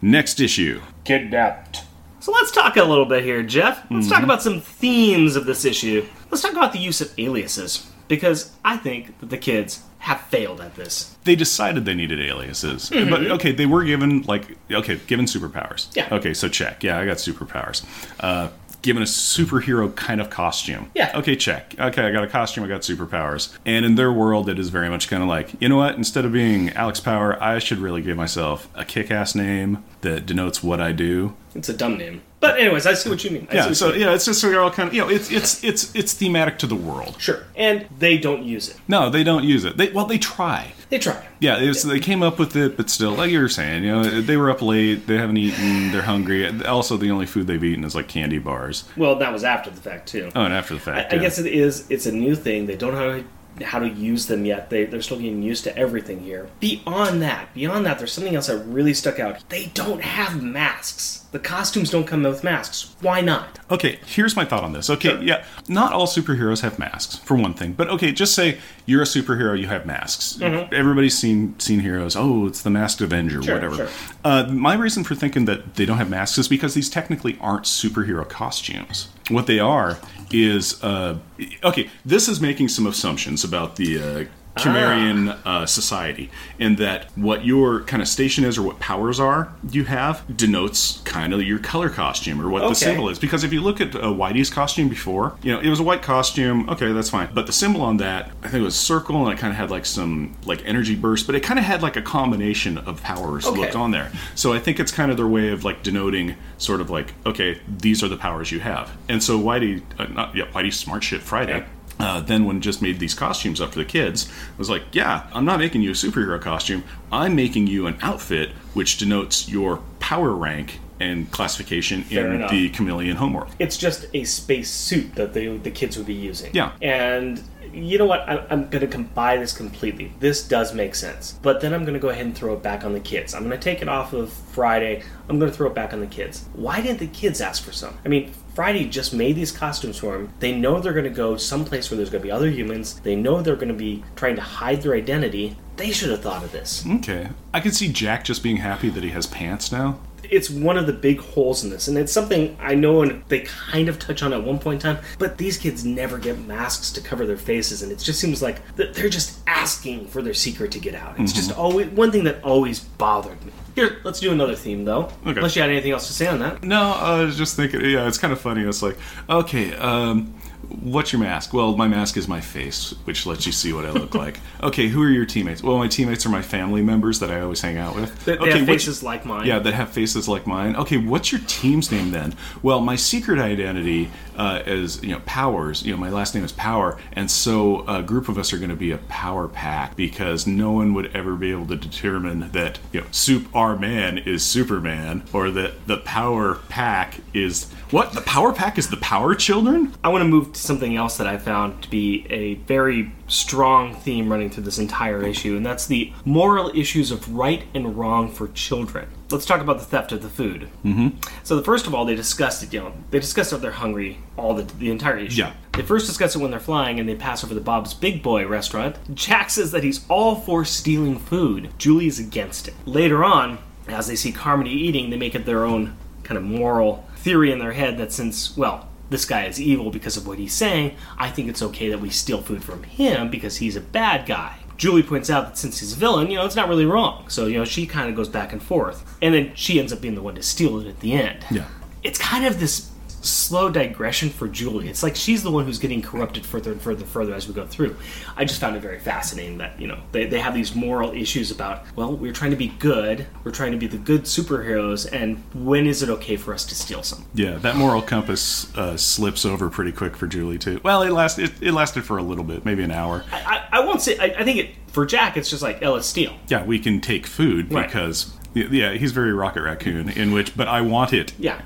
Next 0.02 0.38
issue. 0.38 0.82
Kidnapped. 1.04 1.84
So 2.26 2.32
let's 2.32 2.50
talk 2.50 2.76
a 2.76 2.82
little 2.82 3.04
bit 3.04 3.22
here, 3.22 3.40
Jeff. 3.44 3.88
Let's 3.88 4.08
talk 4.08 4.24
about 4.24 4.42
some 4.42 4.60
themes 4.60 5.36
of 5.36 5.46
this 5.46 5.64
issue. 5.64 6.04
Let's 6.28 6.42
talk 6.42 6.50
about 6.50 6.72
the 6.72 6.80
use 6.80 7.00
of 7.00 7.16
aliases. 7.20 7.88
Because 8.08 8.50
I 8.64 8.78
think 8.78 9.16
that 9.20 9.30
the 9.30 9.38
kids 9.38 9.84
have 9.98 10.22
failed 10.22 10.60
at 10.60 10.74
this. 10.74 11.16
They 11.22 11.36
decided 11.36 11.84
they 11.84 11.94
needed 11.94 12.18
aliases, 12.20 12.90
but 12.90 13.30
okay, 13.30 13.52
they 13.52 13.66
were 13.66 13.84
given 13.84 14.22
like 14.22 14.58
okay, 14.68 14.98
given 15.06 15.26
superpowers. 15.26 15.86
Yeah. 15.94 16.08
Okay, 16.10 16.34
so 16.34 16.48
check. 16.48 16.82
Yeah, 16.82 16.98
I 16.98 17.04
got 17.06 17.18
superpowers. 17.18 17.84
Uh, 18.18 18.48
given 18.82 19.02
a 19.02 19.06
superhero 19.06 19.94
kind 19.94 20.20
of 20.20 20.30
costume. 20.30 20.90
Yeah. 20.94 21.12
Okay, 21.14 21.36
check. 21.36 21.74
Okay, 21.78 22.02
I 22.02 22.12
got 22.12 22.24
a 22.24 22.28
costume. 22.28 22.64
I 22.64 22.68
got 22.68 22.82
superpowers. 22.82 23.56
And 23.64 23.84
in 23.84 23.94
their 23.96 24.12
world, 24.12 24.48
it 24.48 24.58
is 24.58 24.68
very 24.68 24.88
much 24.88 25.08
kind 25.08 25.22
of 25.22 25.28
like 25.28 25.54
you 25.60 25.68
know 25.68 25.76
what? 25.76 25.96
Instead 25.96 26.24
of 26.24 26.32
being 26.32 26.70
Alex 26.70 27.00
Power, 27.00 27.42
I 27.42 27.58
should 27.58 27.78
really 27.78 28.02
give 28.02 28.16
myself 28.16 28.68
a 28.74 28.84
kick-ass 28.84 29.34
name 29.34 29.84
that 30.02 30.26
denotes 30.26 30.62
what 30.62 30.80
I 30.80 30.92
do. 30.92 31.34
It's 31.54 31.68
a 31.68 31.76
dumb 31.76 31.96
name. 31.96 32.22
But 32.38 32.58
anyways, 32.60 32.86
I 32.86 32.94
see 32.94 33.08
what 33.08 33.24
you 33.24 33.30
mean. 33.30 33.48
I 33.50 33.54
Yeah. 33.54 33.72
So 33.72 33.90
mean. 33.90 34.00
yeah, 34.00 34.14
it's 34.14 34.26
just 34.26 34.40
so 34.40 34.50
they're 34.50 34.60
all 34.60 34.70
kind 34.70 34.88
of 34.88 34.94
you 34.94 35.00
know 35.00 35.08
it's 35.08 35.30
it's 35.30 35.64
it's 35.64 35.94
it's 35.94 36.12
thematic 36.12 36.58
to 36.58 36.66
the 36.66 36.76
world. 36.76 37.16
Sure. 37.18 37.44
And 37.56 37.86
they 37.98 38.18
don't 38.18 38.42
use 38.42 38.68
it. 38.68 38.76
No, 38.88 39.08
they 39.10 39.24
don't 39.24 39.44
use 39.44 39.64
it. 39.64 39.76
They 39.76 39.90
well, 39.90 40.06
they 40.06 40.18
try. 40.18 40.72
They 40.88 40.98
try. 40.98 41.26
Yeah, 41.40 41.60
was, 41.66 41.82
they 41.82 41.98
came 41.98 42.22
up 42.22 42.38
with 42.38 42.54
it, 42.54 42.76
but 42.76 42.88
still, 42.90 43.12
like 43.12 43.30
you 43.30 43.40
were 43.40 43.48
saying, 43.48 43.82
you 43.82 43.90
know, 43.90 44.20
they 44.20 44.36
were 44.36 44.50
up 44.50 44.62
late, 44.62 45.08
they 45.08 45.16
haven't 45.16 45.36
eaten, 45.36 45.90
they're 45.90 46.02
hungry. 46.02 46.48
Also, 46.64 46.96
the 46.96 47.10
only 47.10 47.26
food 47.26 47.48
they've 47.48 47.62
eaten 47.62 47.82
is 47.82 47.96
like 47.96 48.06
candy 48.06 48.38
bars. 48.38 48.84
Well, 48.96 49.16
that 49.16 49.32
was 49.32 49.42
after 49.42 49.68
the 49.70 49.80
fact, 49.80 50.06
too. 50.08 50.30
Oh, 50.36 50.44
and 50.44 50.54
after 50.54 50.74
the 50.74 50.80
fact, 50.80 51.12
I 51.12 51.16
yeah. 51.16 51.22
guess 51.22 51.38
it 51.38 51.46
is. 51.46 51.90
It's 51.90 52.06
a 52.06 52.12
new 52.12 52.36
thing. 52.36 52.66
They 52.66 52.76
don't 52.76 52.94
know 52.94 53.24
how 53.62 53.78
to, 53.78 53.88
use 53.88 54.26
them 54.26 54.44
yet. 54.44 54.68
They 54.70 54.84
they're 54.84 55.00
still 55.02 55.18
getting 55.18 55.42
used 55.42 55.64
to 55.64 55.76
everything 55.76 56.20
here. 56.20 56.48
Beyond 56.60 57.22
that, 57.22 57.54
beyond 57.54 57.86
that, 57.86 57.98
there's 57.98 58.12
something 58.12 58.34
else 58.34 58.48
that 58.48 58.58
really 58.64 58.92
stuck 58.94 59.18
out. 59.18 59.48
They 59.48 59.66
don't 59.74 60.02
have 60.02 60.42
masks. 60.42 61.22
The 61.32 61.38
costumes 61.38 61.90
don't 61.90 62.06
come 62.06 62.22
with 62.22 62.42
masks. 62.44 62.94
Why 63.00 63.20
not? 63.20 63.58
Okay, 63.70 63.98
here's 64.06 64.36
my 64.36 64.44
thought 64.44 64.64
on 64.64 64.72
this. 64.72 64.88
Okay, 64.88 65.10
Sure. 65.10 65.22
yeah, 65.22 65.44
not 65.68 65.92
all 65.92 66.06
superheroes 66.06 66.60
have 66.62 66.78
masks, 66.78 67.16
for 67.16 67.36
one 67.36 67.52
thing. 67.52 67.72
But 67.72 67.88
okay, 67.90 68.10
just 68.12 68.34
say 68.34 68.58
you're 68.86 69.02
a 69.02 69.06
superhero, 69.06 69.58
you 69.58 69.66
have 69.66 69.84
masks. 69.86 70.38
Everybody's 70.40 71.16
seen 71.18 71.58
seen 71.58 71.80
heroes. 71.80 72.16
Oh, 72.16 72.46
it's 72.46 72.62
the 72.62 72.70
Masked 72.70 73.00
Avenger, 73.00 73.36
Mm-hmm. 73.38 73.44
Sure, 73.44 73.54
whatever. 73.54 73.76
sure. 73.76 73.88
Uh, 74.24 74.46
my 74.50 74.74
reason 74.74 75.04
for 75.04 75.14
thinking 75.14 75.44
that 75.46 75.74
they 75.74 75.84
don't 75.84 75.98
have 75.98 76.08
masks 76.10 76.38
is 76.38 76.48
because 76.48 76.74
these 76.74 76.88
technically 76.90 77.36
aren't 77.40 77.64
superhero 77.64 78.26
costumes. 78.28 79.08
What 79.28 79.46
they 79.46 79.58
are 79.58 79.98
is 80.30 80.82
uh, 80.84 81.18
okay. 81.64 81.90
This 82.04 82.28
is 82.28 82.40
making 82.40 82.68
some 82.68 82.86
assumptions 82.86 83.42
about 83.46 83.76
the. 83.76 84.02
Uh, 84.02 84.24
Cumerian 84.58 85.28
uh, 85.44 85.66
society, 85.66 86.30
in 86.58 86.76
that 86.76 87.10
what 87.14 87.44
your 87.44 87.82
kind 87.82 88.00
of 88.00 88.08
station 88.08 88.42
is 88.42 88.56
or 88.56 88.62
what 88.62 88.80
powers 88.80 89.20
are 89.20 89.52
you 89.70 89.84
have 89.84 90.24
denotes 90.34 91.02
kind 91.02 91.34
of 91.34 91.42
your 91.42 91.58
color 91.58 91.90
costume 91.90 92.40
or 92.40 92.48
what 92.48 92.62
Okay. 92.62 92.70
the 92.70 92.74
symbol 92.74 93.10
is. 93.10 93.18
Because 93.18 93.44
if 93.44 93.52
you 93.52 93.60
look 93.60 93.82
at 93.82 93.94
uh, 93.94 94.04
Whitey's 94.04 94.48
costume 94.48 94.88
before, 94.88 95.36
you 95.42 95.52
know, 95.52 95.60
it 95.60 95.68
was 95.68 95.78
a 95.78 95.82
white 95.82 96.00
costume. 96.00 96.66
Okay, 96.70 96.90
that's 96.92 97.10
fine. 97.10 97.28
But 97.34 97.46
the 97.46 97.52
symbol 97.52 97.82
on 97.82 97.98
that, 97.98 98.30
I 98.42 98.48
think 98.48 98.62
it 98.62 98.64
was 98.64 98.76
a 98.76 98.78
circle, 98.78 99.26
and 99.28 99.36
it 99.36 99.38
kind 99.38 99.50
of 99.50 99.58
had 99.58 99.70
like 99.70 99.84
some 99.84 100.34
like 100.46 100.62
energy 100.64 100.94
burst, 100.96 101.26
but 101.26 101.34
it 101.34 101.42
kind 101.42 101.58
of 101.58 101.66
had 101.66 101.82
like 101.82 101.96
a 101.96 102.02
combination 102.02 102.78
of 102.78 103.02
powers 103.02 103.44
Okay. 103.46 103.60
looked 103.60 103.76
on 103.76 103.90
there. 103.90 104.10
So 104.36 104.54
I 104.54 104.58
think 104.58 104.80
it's 104.80 104.90
kind 104.90 105.10
of 105.10 105.18
their 105.18 105.28
way 105.28 105.50
of 105.50 105.64
like 105.64 105.82
denoting 105.82 106.34
sort 106.56 106.80
of 106.80 106.88
like, 106.88 107.12
okay, 107.26 107.60
these 107.68 108.02
are 108.02 108.08
the 108.08 108.16
powers 108.16 108.50
you 108.50 108.60
have. 108.60 108.90
And 109.10 109.22
so 109.22 109.38
Whitey, 109.38 109.82
uh, 109.98 110.04
not 110.06 110.34
yeah, 110.34 110.46
Whitey 110.46 110.72
Smart 110.72 111.04
Shit 111.04 111.20
Friday. 111.20 111.66
Uh, 111.98 112.20
then 112.20 112.44
when 112.44 112.60
just 112.60 112.82
made 112.82 112.98
these 112.98 113.14
costumes 113.14 113.60
up 113.60 113.70
for 113.72 113.78
the 113.78 113.84
kids 113.84 114.28
I 114.54 114.58
was 114.58 114.68
like 114.68 114.82
yeah 114.92 115.26
i'm 115.32 115.44
not 115.46 115.58
making 115.58 115.80
you 115.80 115.90
a 115.90 115.94
superhero 115.94 116.38
costume 116.40 116.84
i'm 117.10 117.34
making 117.34 117.68
you 117.68 117.86
an 117.86 117.96
outfit 118.02 118.50
which 118.74 118.98
denotes 118.98 119.48
your 119.48 119.80
power 119.98 120.32
rank 120.32 120.78
and 121.00 121.30
classification 121.30 122.02
Fair 122.02 122.26
in 122.28 122.36
enough. 122.36 122.50
the 122.50 122.70
Kymellian 122.70 123.14
homeworld 123.14 123.48
It's 123.58 123.76
just 123.76 124.06
a 124.14 124.24
space 124.24 124.70
suit 124.70 125.14
that 125.14 125.32
the 125.34 125.56
the 125.58 125.70
kids 125.70 125.96
would 125.96 126.06
be 126.06 126.14
using. 126.14 126.50
Yeah. 126.54 126.72
And 126.80 127.42
you 127.72 127.98
know 127.98 128.06
what? 128.06 128.20
I, 128.20 128.46
I'm 128.48 128.68
going 128.70 128.88
to 128.88 128.98
buy 128.98 129.36
this 129.36 129.52
completely. 129.52 130.12
This 130.20 130.46
does 130.46 130.72
make 130.74 130.94
sense. 130.94 131.32
But 131.42 131.60
then 131.60 131.74
I'm 131.74 131.82
going 131.82 131.94
to 131.94 132.00
go 132.00 132.08
ahead 132.08 132.24
and 132.24 132.34
throw 132.34 132.54
it 132.54 132.62
back 132.62 132.84
on 132.84 132.94
the 132.94 133.00
kids. 133.00 133.34
I'm 133.34 133.42
going 133.42 133.58
to 133.58 133.62
take 133.62 133.82
it 133.82 133.88
off 133.88 134.14
of 134.14 134.32
Friday. 134.32 135.02
I'm 135.28 135.38
going 135.38 135.50
to 135.50 135.56
throw 135.56 135.66
it 135.66 135.74
back 135.74 135.92
on 135.92 136.00
the 136.00 136.06
kids. 136.06 136.46
Why 136.54 136.80
didn't 136.80 137.00
the 137.00 137.08
kids 137.08 137.42
ask 137.42 137.62
for 137.62 137.72
some? 137.72 137.98
I 138.04 138.08
mean, 138.08 138.32
Friday 138.56 138.86
just 138.86 139.12
made 139.12 139.36
these 139.36 139.52
costumes 139.52 139.98
for 139.98 140.12
them. 140.16 140.32
They 140.40 140.52
know 140.52 140.80
they're 140.80 140.94
going 140.94 141.04
to 141.04 141.10
go 141.10 141.36
someplace 141.36 141.90
where 141.90 141.98
there's 141.98 142.08
going 142.08 142.22
to 142.22 142.26
be 142.26 142.32
other 142.32 142.48
humans. 142.48 142.98
They 143.00 143.14
know 143.14 143.42
they're 143.42 143.54
going 143.54 143.68
to 143.68 143.74
be 143.74 144.02
trying 144.14 144.36
to 144.36 144.40
hide 144.40 144.80
their 144.80 144.94
identity. 144.94 145.58
They 145.76 145.90
should 145.90 146.08
have 146.08 146.22
thought 146.22 146.42
of 146.42 146.52
this. 146.52 146.82
okay 146.90 147.28
i 147.52 147.60
can 147.60 147.70
see 147.70 147.92
jack 147.92 148.24
just 148.24 148.42
being 148.42 148.56
happy 148.56 148.88
that 148.88 149.02
he 149.02 149.10
has 149.10 149.26
pants 149.26 149.70
now 149.70 149.98
it's 150.30 150.50
one 150.50 150.76
of 150.76 150.86
the 150.86 150.92
big 150.92 151.18
holes 151.18 151.64
in 151.64 151.70
this, 151.70 151.88
and 151.88 151.96
it's 151.98 152.12
something 152.12 152.56
I 152.60 152.74
know 152.74 153.02
and 153.02 153.22
they 153.28 153.40
kind 153.40 153.88
of 153.88 153.98
touch 153.98 154.22
on 154.22 154.32
at 154.32 154.42
one 154.42 154.58
point 154.58 154.84
in 154.84 154.94
time. 154.94 155.04
But 155.18 155.38
these 155.38 155.56
kids 155.58 155.84
never 155.84 156.18
get 156.18 156.38
masks 156.46 156.90
to 156.92 157.00
cover 157.00 157.26
their 157.26 157.36
faces, 157.36 157.82
and 157.82 157.92
it 157.92 157.98
just 157.98 158.20
seems 158.20 158.42
like 158.42 158.60
they're 158.76 159.08
just 159.08 159.40
asking 159.46 160.06
for 160.08 160.22
their 160.22 160.34
secret 160.34 160.72
to 160.72 160.78
get 160.78 160.94
out. 160.94 161.18
It's 161.18 161.32
just 161.32 161.52
always 161.52 161.88
one 161.88 162.10
thing 162.12 162.24
that 162.24 162.42
always 162.42 162.80
bothered 162.80 163.44
me. 163.44 163.52
Here, 163.74 163.98
let's 164.04 164.20
do 164.20 164.32
another 164.32 164.54
theme 164.54 164.84
though. 164.84 165.04
Okay. 165.26 165.36
Unless 165.36 165.54
you 165.54 165.62
had 165.62 165.70
anything 165.70 165.92
else 165.92 166.06
to 166.06 166.12
say 166.14 166.26
on 166.26 166.38
that. 166.38 166.62
No, 166.62 166.92
I 166.92 167.22
was 167.22 167.36
just 167.36 167.56
thinking. 167.56 167.82
Yeah, 167.82 168.08
it's 168.08 168.18
kind 168.18 168.32
of 168.32 168.40
funny. 168.40 168.62
It's 168.62 168.82
like, 168.82 168.96
okay, 169.28 169.74
um, 169.74 170.34
what's 170.68 171.12
your 171.12 171.20
mask? 171.20 171.52
Well, 171.52 171.76
my 171.76 171.88
mask 171.88 172.16
is 172.16 172.28
my 172.28 172.40
face, 172.40 172.94
which 173.04 173.26
lets 173.26 173.46
you 173.46 173.52
see 173.52 173.72
what 173.72 173.84
I 173.84 173.90
look 173.90 174.14
like. 174.14 174.40
Okay, 174.62 174.88
who 174.88 175.02
are 175.02 175.08
your 175.08 175.26
teammates? 175.26 175.62
Well, 175.62 175.76
my 175.78 175.86
teammates 175.86 176.24
are 176.24 176.30
my 176.30 176.40
family 176.40 176.82
members 176.82 177.20
that 177.20 177.30
I 177.30 177.40
always 177.40 177.60
hang 177.60 177.76
out 177.76 177.94
with. 177.94 178.24
They, 178.24 178.36
they 178.36 178.38
okay, 178.38 178.58
have 178.58 178.66
faces 178.66 179.02
like 179.02 179.24
mine. 179.24 179.46
Yeah, 179.46 179.58
that 179.58 179.74
have 179.74 179.90
faces 179.90 180.28
like 180.28 180.46
mine. 180.46 180.74
Okay, 180.76 180.96
what's 180.96 181.30
your 181.30 181.40
team's 181.46 181.92
name 181.92 182.10
then? 182.10 182.34
Well, 182.62 182.80
my 182.80 182.96
secret 182.96 183.38
identity 183.38 184.10
uh, 184.36 184.62
is 184.66 185.02
you 185.02 185.10
know 185.10 185.20
Powers. 185.26 185.84
You 185.84 185.92
know, 185.92 185.98
my 185.98 186.10
last 186.10 186.34
name 186.34 186.42
is 186.42 186.52
Power, 186.52 186.98
and 187.12 187.30
so 187.30 187.86
a 187.86 188.02
group 188.02 188.28
of 188.28 188.38
us 188.38 188.52
are 188.52 188.58
going 188.58 188.70
to 188.70 188.76
be 188.76 188.90
a 188.92 188.98
power 188.98 189.46
pack 189.46 189.94
because 189.94 190.46
no 190.46 190.72
one 190.72 190.94
would 190.94 191.14
ever 191.14 191.36
be 191.36 191.50
able 191.50 191.66
to 191.66 191.76
determine 191.76 192.50
that 192.52 192.78
you 192.92 193.02
know 193.02 193.06
Soup 193.10 193.46
R 193.54 193.76
Man 193.76 194.18
is 194.18 194.44
Superman 194.44 195.24
or 195.32 195.50
that 195.50 195.86
the 195.86 195.98
Power 195.98 196.56
Pack 196.68 197.20
is 197.34 197.70
what? 197.90 198.12
The 198.12 198.20
Power 198.22 198.52
Pack 198.52 198.78
is 198.78 198.88
the 198.88 198.96
Power 198.96 199.34
Children? 199.34 199.94
I 200.02 200.08
want 200.08 200.22
to 200.22 200.28
move 200.28 200.55
to 200.56 200.62
something 200.62 200.96
else 200.96 201.16
that 201.18 201.26
I 201.26 201.36
found 201.38 201.82
to 201.82 201.90
be 201.90 202.26
a 202.30 202.54
very 202.54 203.12
strong 203.28 203.94
theme 203.94 204.30
running 204.30 204.50
through 204.50 204.64
this 204.64 204.78
entire 204.78 205.22
issue, 205.22 205.56
and 205.56 205.64
that's 205.64 205.86
the 205.86 206.12
moral 206.24 206.70
issues 206.74 207.10
of 207.10 207.34
right 207.34 207.64
and 207.74 207.96
wrong 207.96 208.30
for 208.30 208.48
children. 208.48 209.08
Let's 209.30 209.44
talk 209.44 209.60
about 209.60 209.78
the 209.78 209.84
theft 209.84 210.12
of 210.12 210.22
the 210.22 210.28
food. 210.28 210.68
Mm-hmm. 210.84 211.18
So, 211.42 211.56
the 211.56 211.62
first 211.62 211.86
of 211.86 211.94
all, 211.94 212.04
they 212.04 212.14
discussed 212.14 212.62
it. 212.62 212.72
You 212.72 212.80
know, 212.80 212.92
they 213.10 213.18
discussed 213.18 213.50
that 213.50 213.60
they're 213.60 213.72
hungry 213.72 214.18
all 214.36 214.54
the 214.54 214.62
the 214.62 214.90
entire 214.90 215.18
issue. 215.18 215.42
Yeah. 215.42 215.52
They 215.72 215.82
first 215.82 216.06
discuss 216.06 216.34
it 216.34 216.38
when 216.38 216.50
they're 216.50 216.60
flying, 216.60 216.98
and 216.98 217.08
they 217.08 217.16
pass 217.16 217.44
over 217.44 217.52
the 217.52 217.60
Bob's 217.60 217.92
Big 217.92 218.22
Boy 218.22 218.46
restaurant. 218.46 218.96
Jack 219.14 219.50
says 219.50 219.72
that 219.72 219.84
he's 219.84 220.06
all 220.08 220.36
for 220.36 220.64
stealing 220.64 221.18
food. 221.18 221.70
Julie 221.78 222.06
is 222.06 222.18
against 222.18 222.68
it. 222.68 222.74
Later 222.86 223.24
on, 223.24 223.58
as 223.88 224.06
they 224.06 224.16
see 224.16 224.32
Carmody 224.32 224.70
eating, 224.70 225.10
they 225.10 225.16
make 225.16 225.34
it 225.34 225.44
their 225.44 225.64
own 225.64 225.96
kind 226.22 226.38
of 226.38 226.44
moral 226.44 227.06
theory 227.16 227.52
in 227.52 227.58
their 227.58 227.72
head 227.72 227.98
that 227.98 228.12
since, 228.12 228.56
well, 228.56 228.88
this 229.10 229.24
guy 229.24 229.44
is 229.44 229.60
evil 229.60 229.90
because 229.90 230.16
of 230.16 230.26
what 230.26 230.38
he's 230.38 230.52
saying, 230.52 230.96
I 231.18 231.30
think 231.30 231.48
it's 231.48 231.62
okay 231.62 231.88
that 231.90 232.00
we 232.00 232.10
steal 232.10 232.42
food 232.42 232.64
from 232.64 232.82
him 232.82 233.30
because 233.30 233.58
he's 233.58 233.76
a 233.76 233.80
bad 233.80 234.26
guy. 234.26 234.58
Julie 234.76 235.02
points 235.02 235.30
out 235.30 235.46
that 235.46 235.58
since 235.58 235.80
he's 235.80 235.92
a 235.92 235.96
villain, 235.96 236.30
you 236.30 236.36
know, 236.36 236.44
it's 236.44 236.56
not 236.56 236.68
really 236.68 236.84
wrong. 236.84 237.28
So, 237.28 237.46
you 237.46 237.58
know, 237.58 237.64
she 237.64 237.86
kind 237.86 238.10
of 238.10 238.16
goes 238.16 238.28
back 238.28 238.52
and 238.52 238.62
forth. 238.62 239.16
And 239.22 239.34
then 239.34 239.52
she 239.54 239.78
ends 239.80 239.92
up 239.92 240.00
being 240.00 240.14
the 240.14 240.22
one 240.22 240.34
to 240.34 240.42
steal 240.42 240.80
it 240.80 240.86
at 240.86 241.00
the 241.00 241.14
end. 241.14 241.46
Yeah. 241.50 241.64
It's 242.02 242.18
kind 242.18 242.44
of 242.44 242.60
this 242.60 242.90
slow 243.26 243.68
digression 243.70 244.30
for 244.30 244.48
Julie. 244.48 244.88
It's 244.88 245.02
like 245.02 245.16
she's 245.16 245.42
the 245.42 245.50
one 245.50 245.64
who's 245.66 245.78
getting 245.78 246.00
corrupted 246.02 246.46
further 246.46 246.72
and 246.72 246.80
further 246.80 247.02
and 247.02 247.10
further 247.10 247.34
as 247.34 247.46
we 247.48 247.54
go 247.54 247.66
through. 247.66 247.96
I 248.36 248.44
just 248.44 248.60
found 248.60 248.76
it 248.76 248.80
very 248.80 248.98
fascinating 248.98 249.58
that, 249.58 249.80
you 249.80 249.86
know, 249.86 249.98
they, 250.12 250.26
they 250.26 250.38
have 250.40 250.54
these 250.54 250.74
moral 250.74 251.12
issues 251.12 251.50
about, 251.50 251.84
well, 251.96 252.16
we're 252.16 252.32
trying 252.32 252.52
to 252.52 252.56
be 252.56 252.68
good, 252.68 253.26
we're 253.44 253.50
trying 253.52 253.72
to 253.72 253.78
be 253.78 253.86
the 253.86 253.98
good 253.98 254.22
superheroes, 254.22 255.10
and 255.12 255.42
when 255.54 255.86
is 255.86 256.02
it 256.02 256.08
okay 256.08 256.36
for 256.36 256.54
us 256.54 256.64
to 256.66 256.74
steal 256.74 257.02
some? 257.02 257.24
Yeah, 257.34 257.56
that 257.58 257.76
moral 257.76 258.02
compass 258.02 258.74
uh, 258.76 258.96
slips 258.96 259.44
over 259.44 259.68
pretty 259.68 259.92
quick 259.92 260.16
for 260.16 260.26
Julie 260.26 260.58
too. 260.58 260.80
Well, 260.82 261.02
it 261.02 261.10
lasted. 261.10 261.50
It, 261.60 261.68
it 261.68 261.72
lasted 261.72 262.04
for 262.04 262.18
a 262.18 262.22
little 262.22 262.44
bit, 262.44 262.64
maybe 262.64 262.82
an 262.82 262.90
hour. 262.92 263.24
I, 263.32 263.66
I 263.72 263.80
won't 263.80 264.00
say, 264.00 264.16
I, 264.18 264.40
I 264.40 264.44
think 264.44 264.58
it, 264.58 264.70
for 264.88 265.04
Jack, 265.04 265.36
it's 265.36 265.50
just 265.50 265.62
like, 265.62 265.82
oh, 265.82 265.92
let's 265.94 266.06
steal. 266.06 266.34
Yeah, 266.48 266.64
we 266.64 266.78
can 266.78 267.00
take 267.00 267.26
food 267.26 267.72
Right. 267.72 267.86
because 267.86 268.32
yeah, 268.54 268.92
he's 268.92 269.12
very 269.12 269.32
Rocket 269.34 269.62
Raccoon. 269.62 270.08
In 270.08 270.32
which, 270.32 270.56
but 270.56 270.66
I 270.68 270.80
want 270.80 271.12
it. 271.12 271.32
Yeah. 271.38 271.60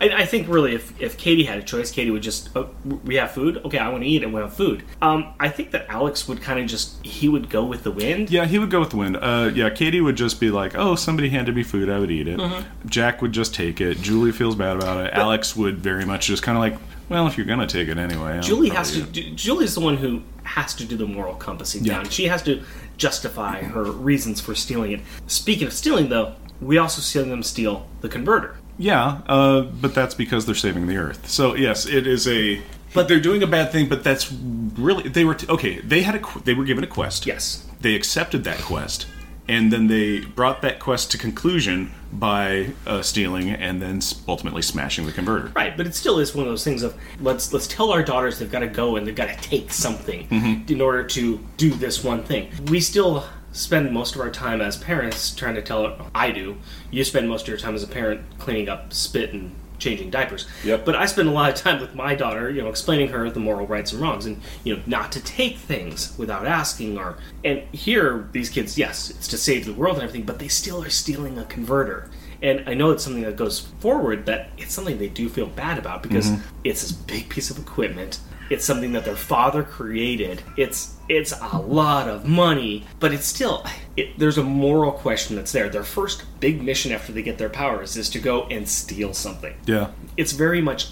I, 0.00 0.08
I 0.22 0.26
think 0.26 0.48
really, 0.48 0.74
if, 0.74 1.00
if 1.00 1.16
Katie 1.16 1.44
had 1.44 1.58
a 1.58 1.62
choice, 1.62 1.90
Katie 1.90 2.10
would 2.10 2.22
just, 2.22 2.50
oh, 2.56 2.70
we 3.04 3.16
have 3.16 3.30
food? 3.32 3.60
Okay, 3.64 3.78
I 3.78 3.88
want 3.88 4.02
to 4.04 4.08
eat 4.08 4.22
it. 4.22 4.32
We 4.32 4.40
have 4.40 4.54
food. 4.54 4.82
Um, 5.00 5.34
I 5.40 5.48
think 5.48 5.70
that 5.72 5.86
Alex 5.88 6.28
would 6.28 6.40
kind 6.42 6.58
of 6.60 6.66
just, 6.66 7.04
he 7.04 7.28
would 7.28 7.50
go 7.50 7.64
with 7.64 7.82
the 7.82 7.90
wind. 7.90 8.30
Yeah, 8.30 8.46
he 8.46 8.58
would 8.58 8.70
go 8.70 8.80
with 8.80 8.90
the 8.90 8.96
wind. 8.96 9.16
Uh, 9.16 9.50
yeah, 9.54 9.70
Katie 9.70 10.00
would 10.00 10.16
just 10.16 10.40
be 10.40 10.50
like, 10.50 10.76
"Oh, 10.76 10.94
somebody 10.94 11.28
handed 11.30 11.54
me 11.54 11.62
food. 11.62 11.88
I 11.90 11.98
would 11.98 12.10
eat 12.10 12.28
it." 12.28 12.38
Mm-hmm. 12.38 12.88
Jack 12.88 13.22
would 13.22 13.32
just 13.32 13.54
take 13.54 13.80
it. 13.80 14.00
Julie 14.00 14.32
feels 14.32 14.54
bad 14.54 14.76
about 14.76 15.04
it. 15.06 15.12
Alex 15.14 15.54
would 15.56 15.78
very 15.78 16.04
much 16.04 16.26
just 16.26 16.42
kind 16.42 16.56
of 16.56 16.60
like, 16.62 16.76
"Well, 17.08 17.26
if 17.26 17.36
you're 17.36 17.46
gonna 17.46 17.66
take 17.66 17.88
it 17.88 17.98
anyway." 17.98 18.34
I'll 18.36 18.42
Julie 18.42 18.70
has 18.70 18.92
to. 18.92 18.98
eat 18.98 19.02
it." 19.04 19.12
Do, 19.12 19.30
Julie's 19.34 19.74
the 19.74 19.80
one 19.80 19.96
who 19.96 20.22
has 20.44 20.74
to 20.76 20.84
do 20.84 20.96
the 20.96 21.06
moral 21.06 21.34
compassing 21.34 21.84
Yeah. 21.84 21.94
down. 21.94 22.08
She 22.08 22.26
has 22.26 22.42
to 22.44 22.62
justify 22.96 23.62
her 23.62 23.84
reasons 23.84 24.40
for 24.40 24.54
stealing 24.54 24.92
it. 24.92 25.00
Speaking 25.26 25.66
of 25.66 25.72
stealing, 25.72 26.08
though, 26.08 26.34
we 26.60 26.78
also 26.78 27.00
see 27.00 27.18
them 27.28 27.42
steal 27.42 27.86
the 28.00 28.08
converter. 28.08 28.56
Yeah, 28.82 29.20
uh, 29.26 29.62
but 29.62 29.94
that's 29.94 30.14
because 30.14 30.44
they're 30.46 30.54
saving 30.54 30.86
the 30.88 30.96
Earth. 30.96 31.28
So 31.28 31.54
yes, 31.54 31.86
it 31.86 32.06
is 32.06 32.26
a. 32.26 32.60
But 32.94 33.08
they're 33.08 33.20
doing 33.20 33.42
a 33.42 33.46
bad 33.46 33.72
thing. 33.72 33.88
But 33.88 34.02
that's 34.04 34.30
really 34.32 35.08
they 35.08 35.24
were 35.24 35.34
t- 35.34 35.46
okay. 35.48 35.80
They 35.80 36.02
had 36.02 36.16
a 36.16 36.22
they 36.44 36.54
were 36.54 36.64
given 36.64 36.84
a 36.84 36.88
quest. 36.88 37.24
Yes. 37.26 37.66
They 37.80 37.94
accepted 37.94 38.44
that 38.44 38.58
quest, 38.58 39.06
and 39.48 39.72
then 39.72 39.86
they 39.86 40.20
brought 40.20 40.62
that 40.62 40.78
quest 40.80 41.10
to 41.12 41.18
conclusion 41.18 41.90
by 42.12 42.72
uh, 42.86 43.00
stealing 43.02 43.50
and 43.50 43.80
then 43.80 44.00
ultimately 44.28 44.62
smashing 44.62 45.06
the 45.06 45.12
converter. 45.12 45.50
Right, 45.56 45.74
but 45.76 45.86
it 45.86 45.94
still 45.94 46.18
is 46.18 46.34
one 46.34 46.44
of 46.46 46.52
those 46.52 46.64
things 46.64 46.82
of 46.82 46.94
let's 47.20 47.52
let's 47.52 47.66
tell 47.66 47.90
our 47.92 48.02
daughters 48.02 48.38
they've 48.38 48.50
got 48.52 48.60
to 48.60 48.68
go 48.68 48.96
and 48.96 49.06
they've 49.06 49.14
got 49.16 49.28
to 49.28 49.36
take 49.48 49.72
something 49.72 50.28
Mm-hmm. 50.28 50.72
in 50.72 50.80
order 50.80 51.04
to 51.04 51.40
do 51.56 51.70
this 51.70 52.04
one 52.04 52.22
thing. 52.24 52.50
We 52.70 52.80
still 52.80 53.24
spend 53.52 53.92
most 53.92 54.14
of 54.14 54.20
our 54.20 54.30
time 54.30 54.60
as 54.60 54.76
parents 54.76 55.34
trying 55.34 55.54
to 55.54 55.62
tell 55.62 56.10
I 56.14 56.30
do. 56.30 56.56
You 56.90 57.04
spend 57.04 57.28
most 57.28 57.42
of 57.42 57.48
your 57.48 57.58
time 57.58 57.74
as 57.74 57.82
a 57.82 57.88
parent 57.88 58.22
cleaning 58.38 58.68
up 58.68 58.92
spit 58.92 59.32
and 59.32 59.54
changing 59.82 60.10
diapers. 60.10 60.46
Yep. 60.64 60.84
But 60.84 60.94
I 60.94 61.06
spend 61.06 61.28
a 61.28 61.32
lot 61.32 61.50
of 61.50 61.56
time 61.56 61.80
with 61.80 61.94
my 61.94 62.14
daughter, 62.14 62.48
you 62.48 62.62
know, 62.62 62.68
explaining 62.68 63.08
her 63.08 63.28
the 63.30 63.40
moral 63.40 63.66
rights 63.66 63.92
and 63.92 64.00
wrongs 64.00 64.26
and 64.26 64.40
you 64.64 64.76
know 64.76 64.82
not 64.86 65.12
to 65.12 65.20
take 65.20 65.58
things 65.58 66.16
without 66.16 66.46
asking 66.46 66.96
or 66.96 67.18
and 67.44 67.62
here 67.72 68.28
these 68.32 68.48
kids 68.48 68.78
yes, 68.78 69.10
it's 69.10 69.28
to 69.28 69.36
save 69.36 69.66
the 69.66 69.74
world 69.74 69.96
and 69.96 70.04
everything, 70.04 70.24
but 70.24 70.38
they 70.38 70.48
still 70.48 70.82
are 70.82 70.90
stealing 70.90 71.38
a 71.38 71.44
converter. 71.44 72.08
And 72.40 72.68
I 72.68 72.74
know 72.74 72.90
it's 72.90 73.04
something 73.04 73.22
that 73.22 73.36
goes 73.36 73.60
forward 73.80 74.26
that 74.26 74.50
it's 74.58 74.74
something 74.74 74.98
they 74.98 75.08
do 75.08 75.28
feel 75.28 75.46
bad 75.46 75.78
about 75.78 76.02
because 76.02 76.30
mm-hmm. 76.30 76.42
it's 76.64 76.82
this 76.82 76.92
big 76.92 77.28
piece 77.28 77.50
of 77.50 77.58
equipment. 77.58 78.18
It's 78.52 78.64
something 78.64 78.92
that 78.92 79.04
their 79.04 79.16
father 79.16 79.62
created. 79.62 80.42
It's 80.56 80.94
it's 81.08 81.32
a 81.40 81.58
lot 81.58 82.08
of 82.08 82.26
money, 82.26 82.84
but 83.00 83.12
it's 83.12 83.26
still 83.26 83.64
it, 83.96 84.18
there's 84.18 84.38
a 84.38 84.42
moral 84.42 84.92
question 84.92 85.36
that's 85.36 85.52
there. 85.52 85.68
Their 85.68 85.84
first 85.84 86.24
big 86.40 86.62
mission 86.62 86.92
after 86.92 87.12
they 87.12 87.22
get 87.22 87.38
their 87.38 87.48
powers 87.48 87.96
is 87.96 88.10
to 88.10 88.18
go 88.18 88.44
and 88.44 88.68
steal 88.68 89.14
something. 89.14 89.54
Yeah. 89.66 89.90
It's 90.16 90.32
very 90.32 90.60
much 90.60 90.88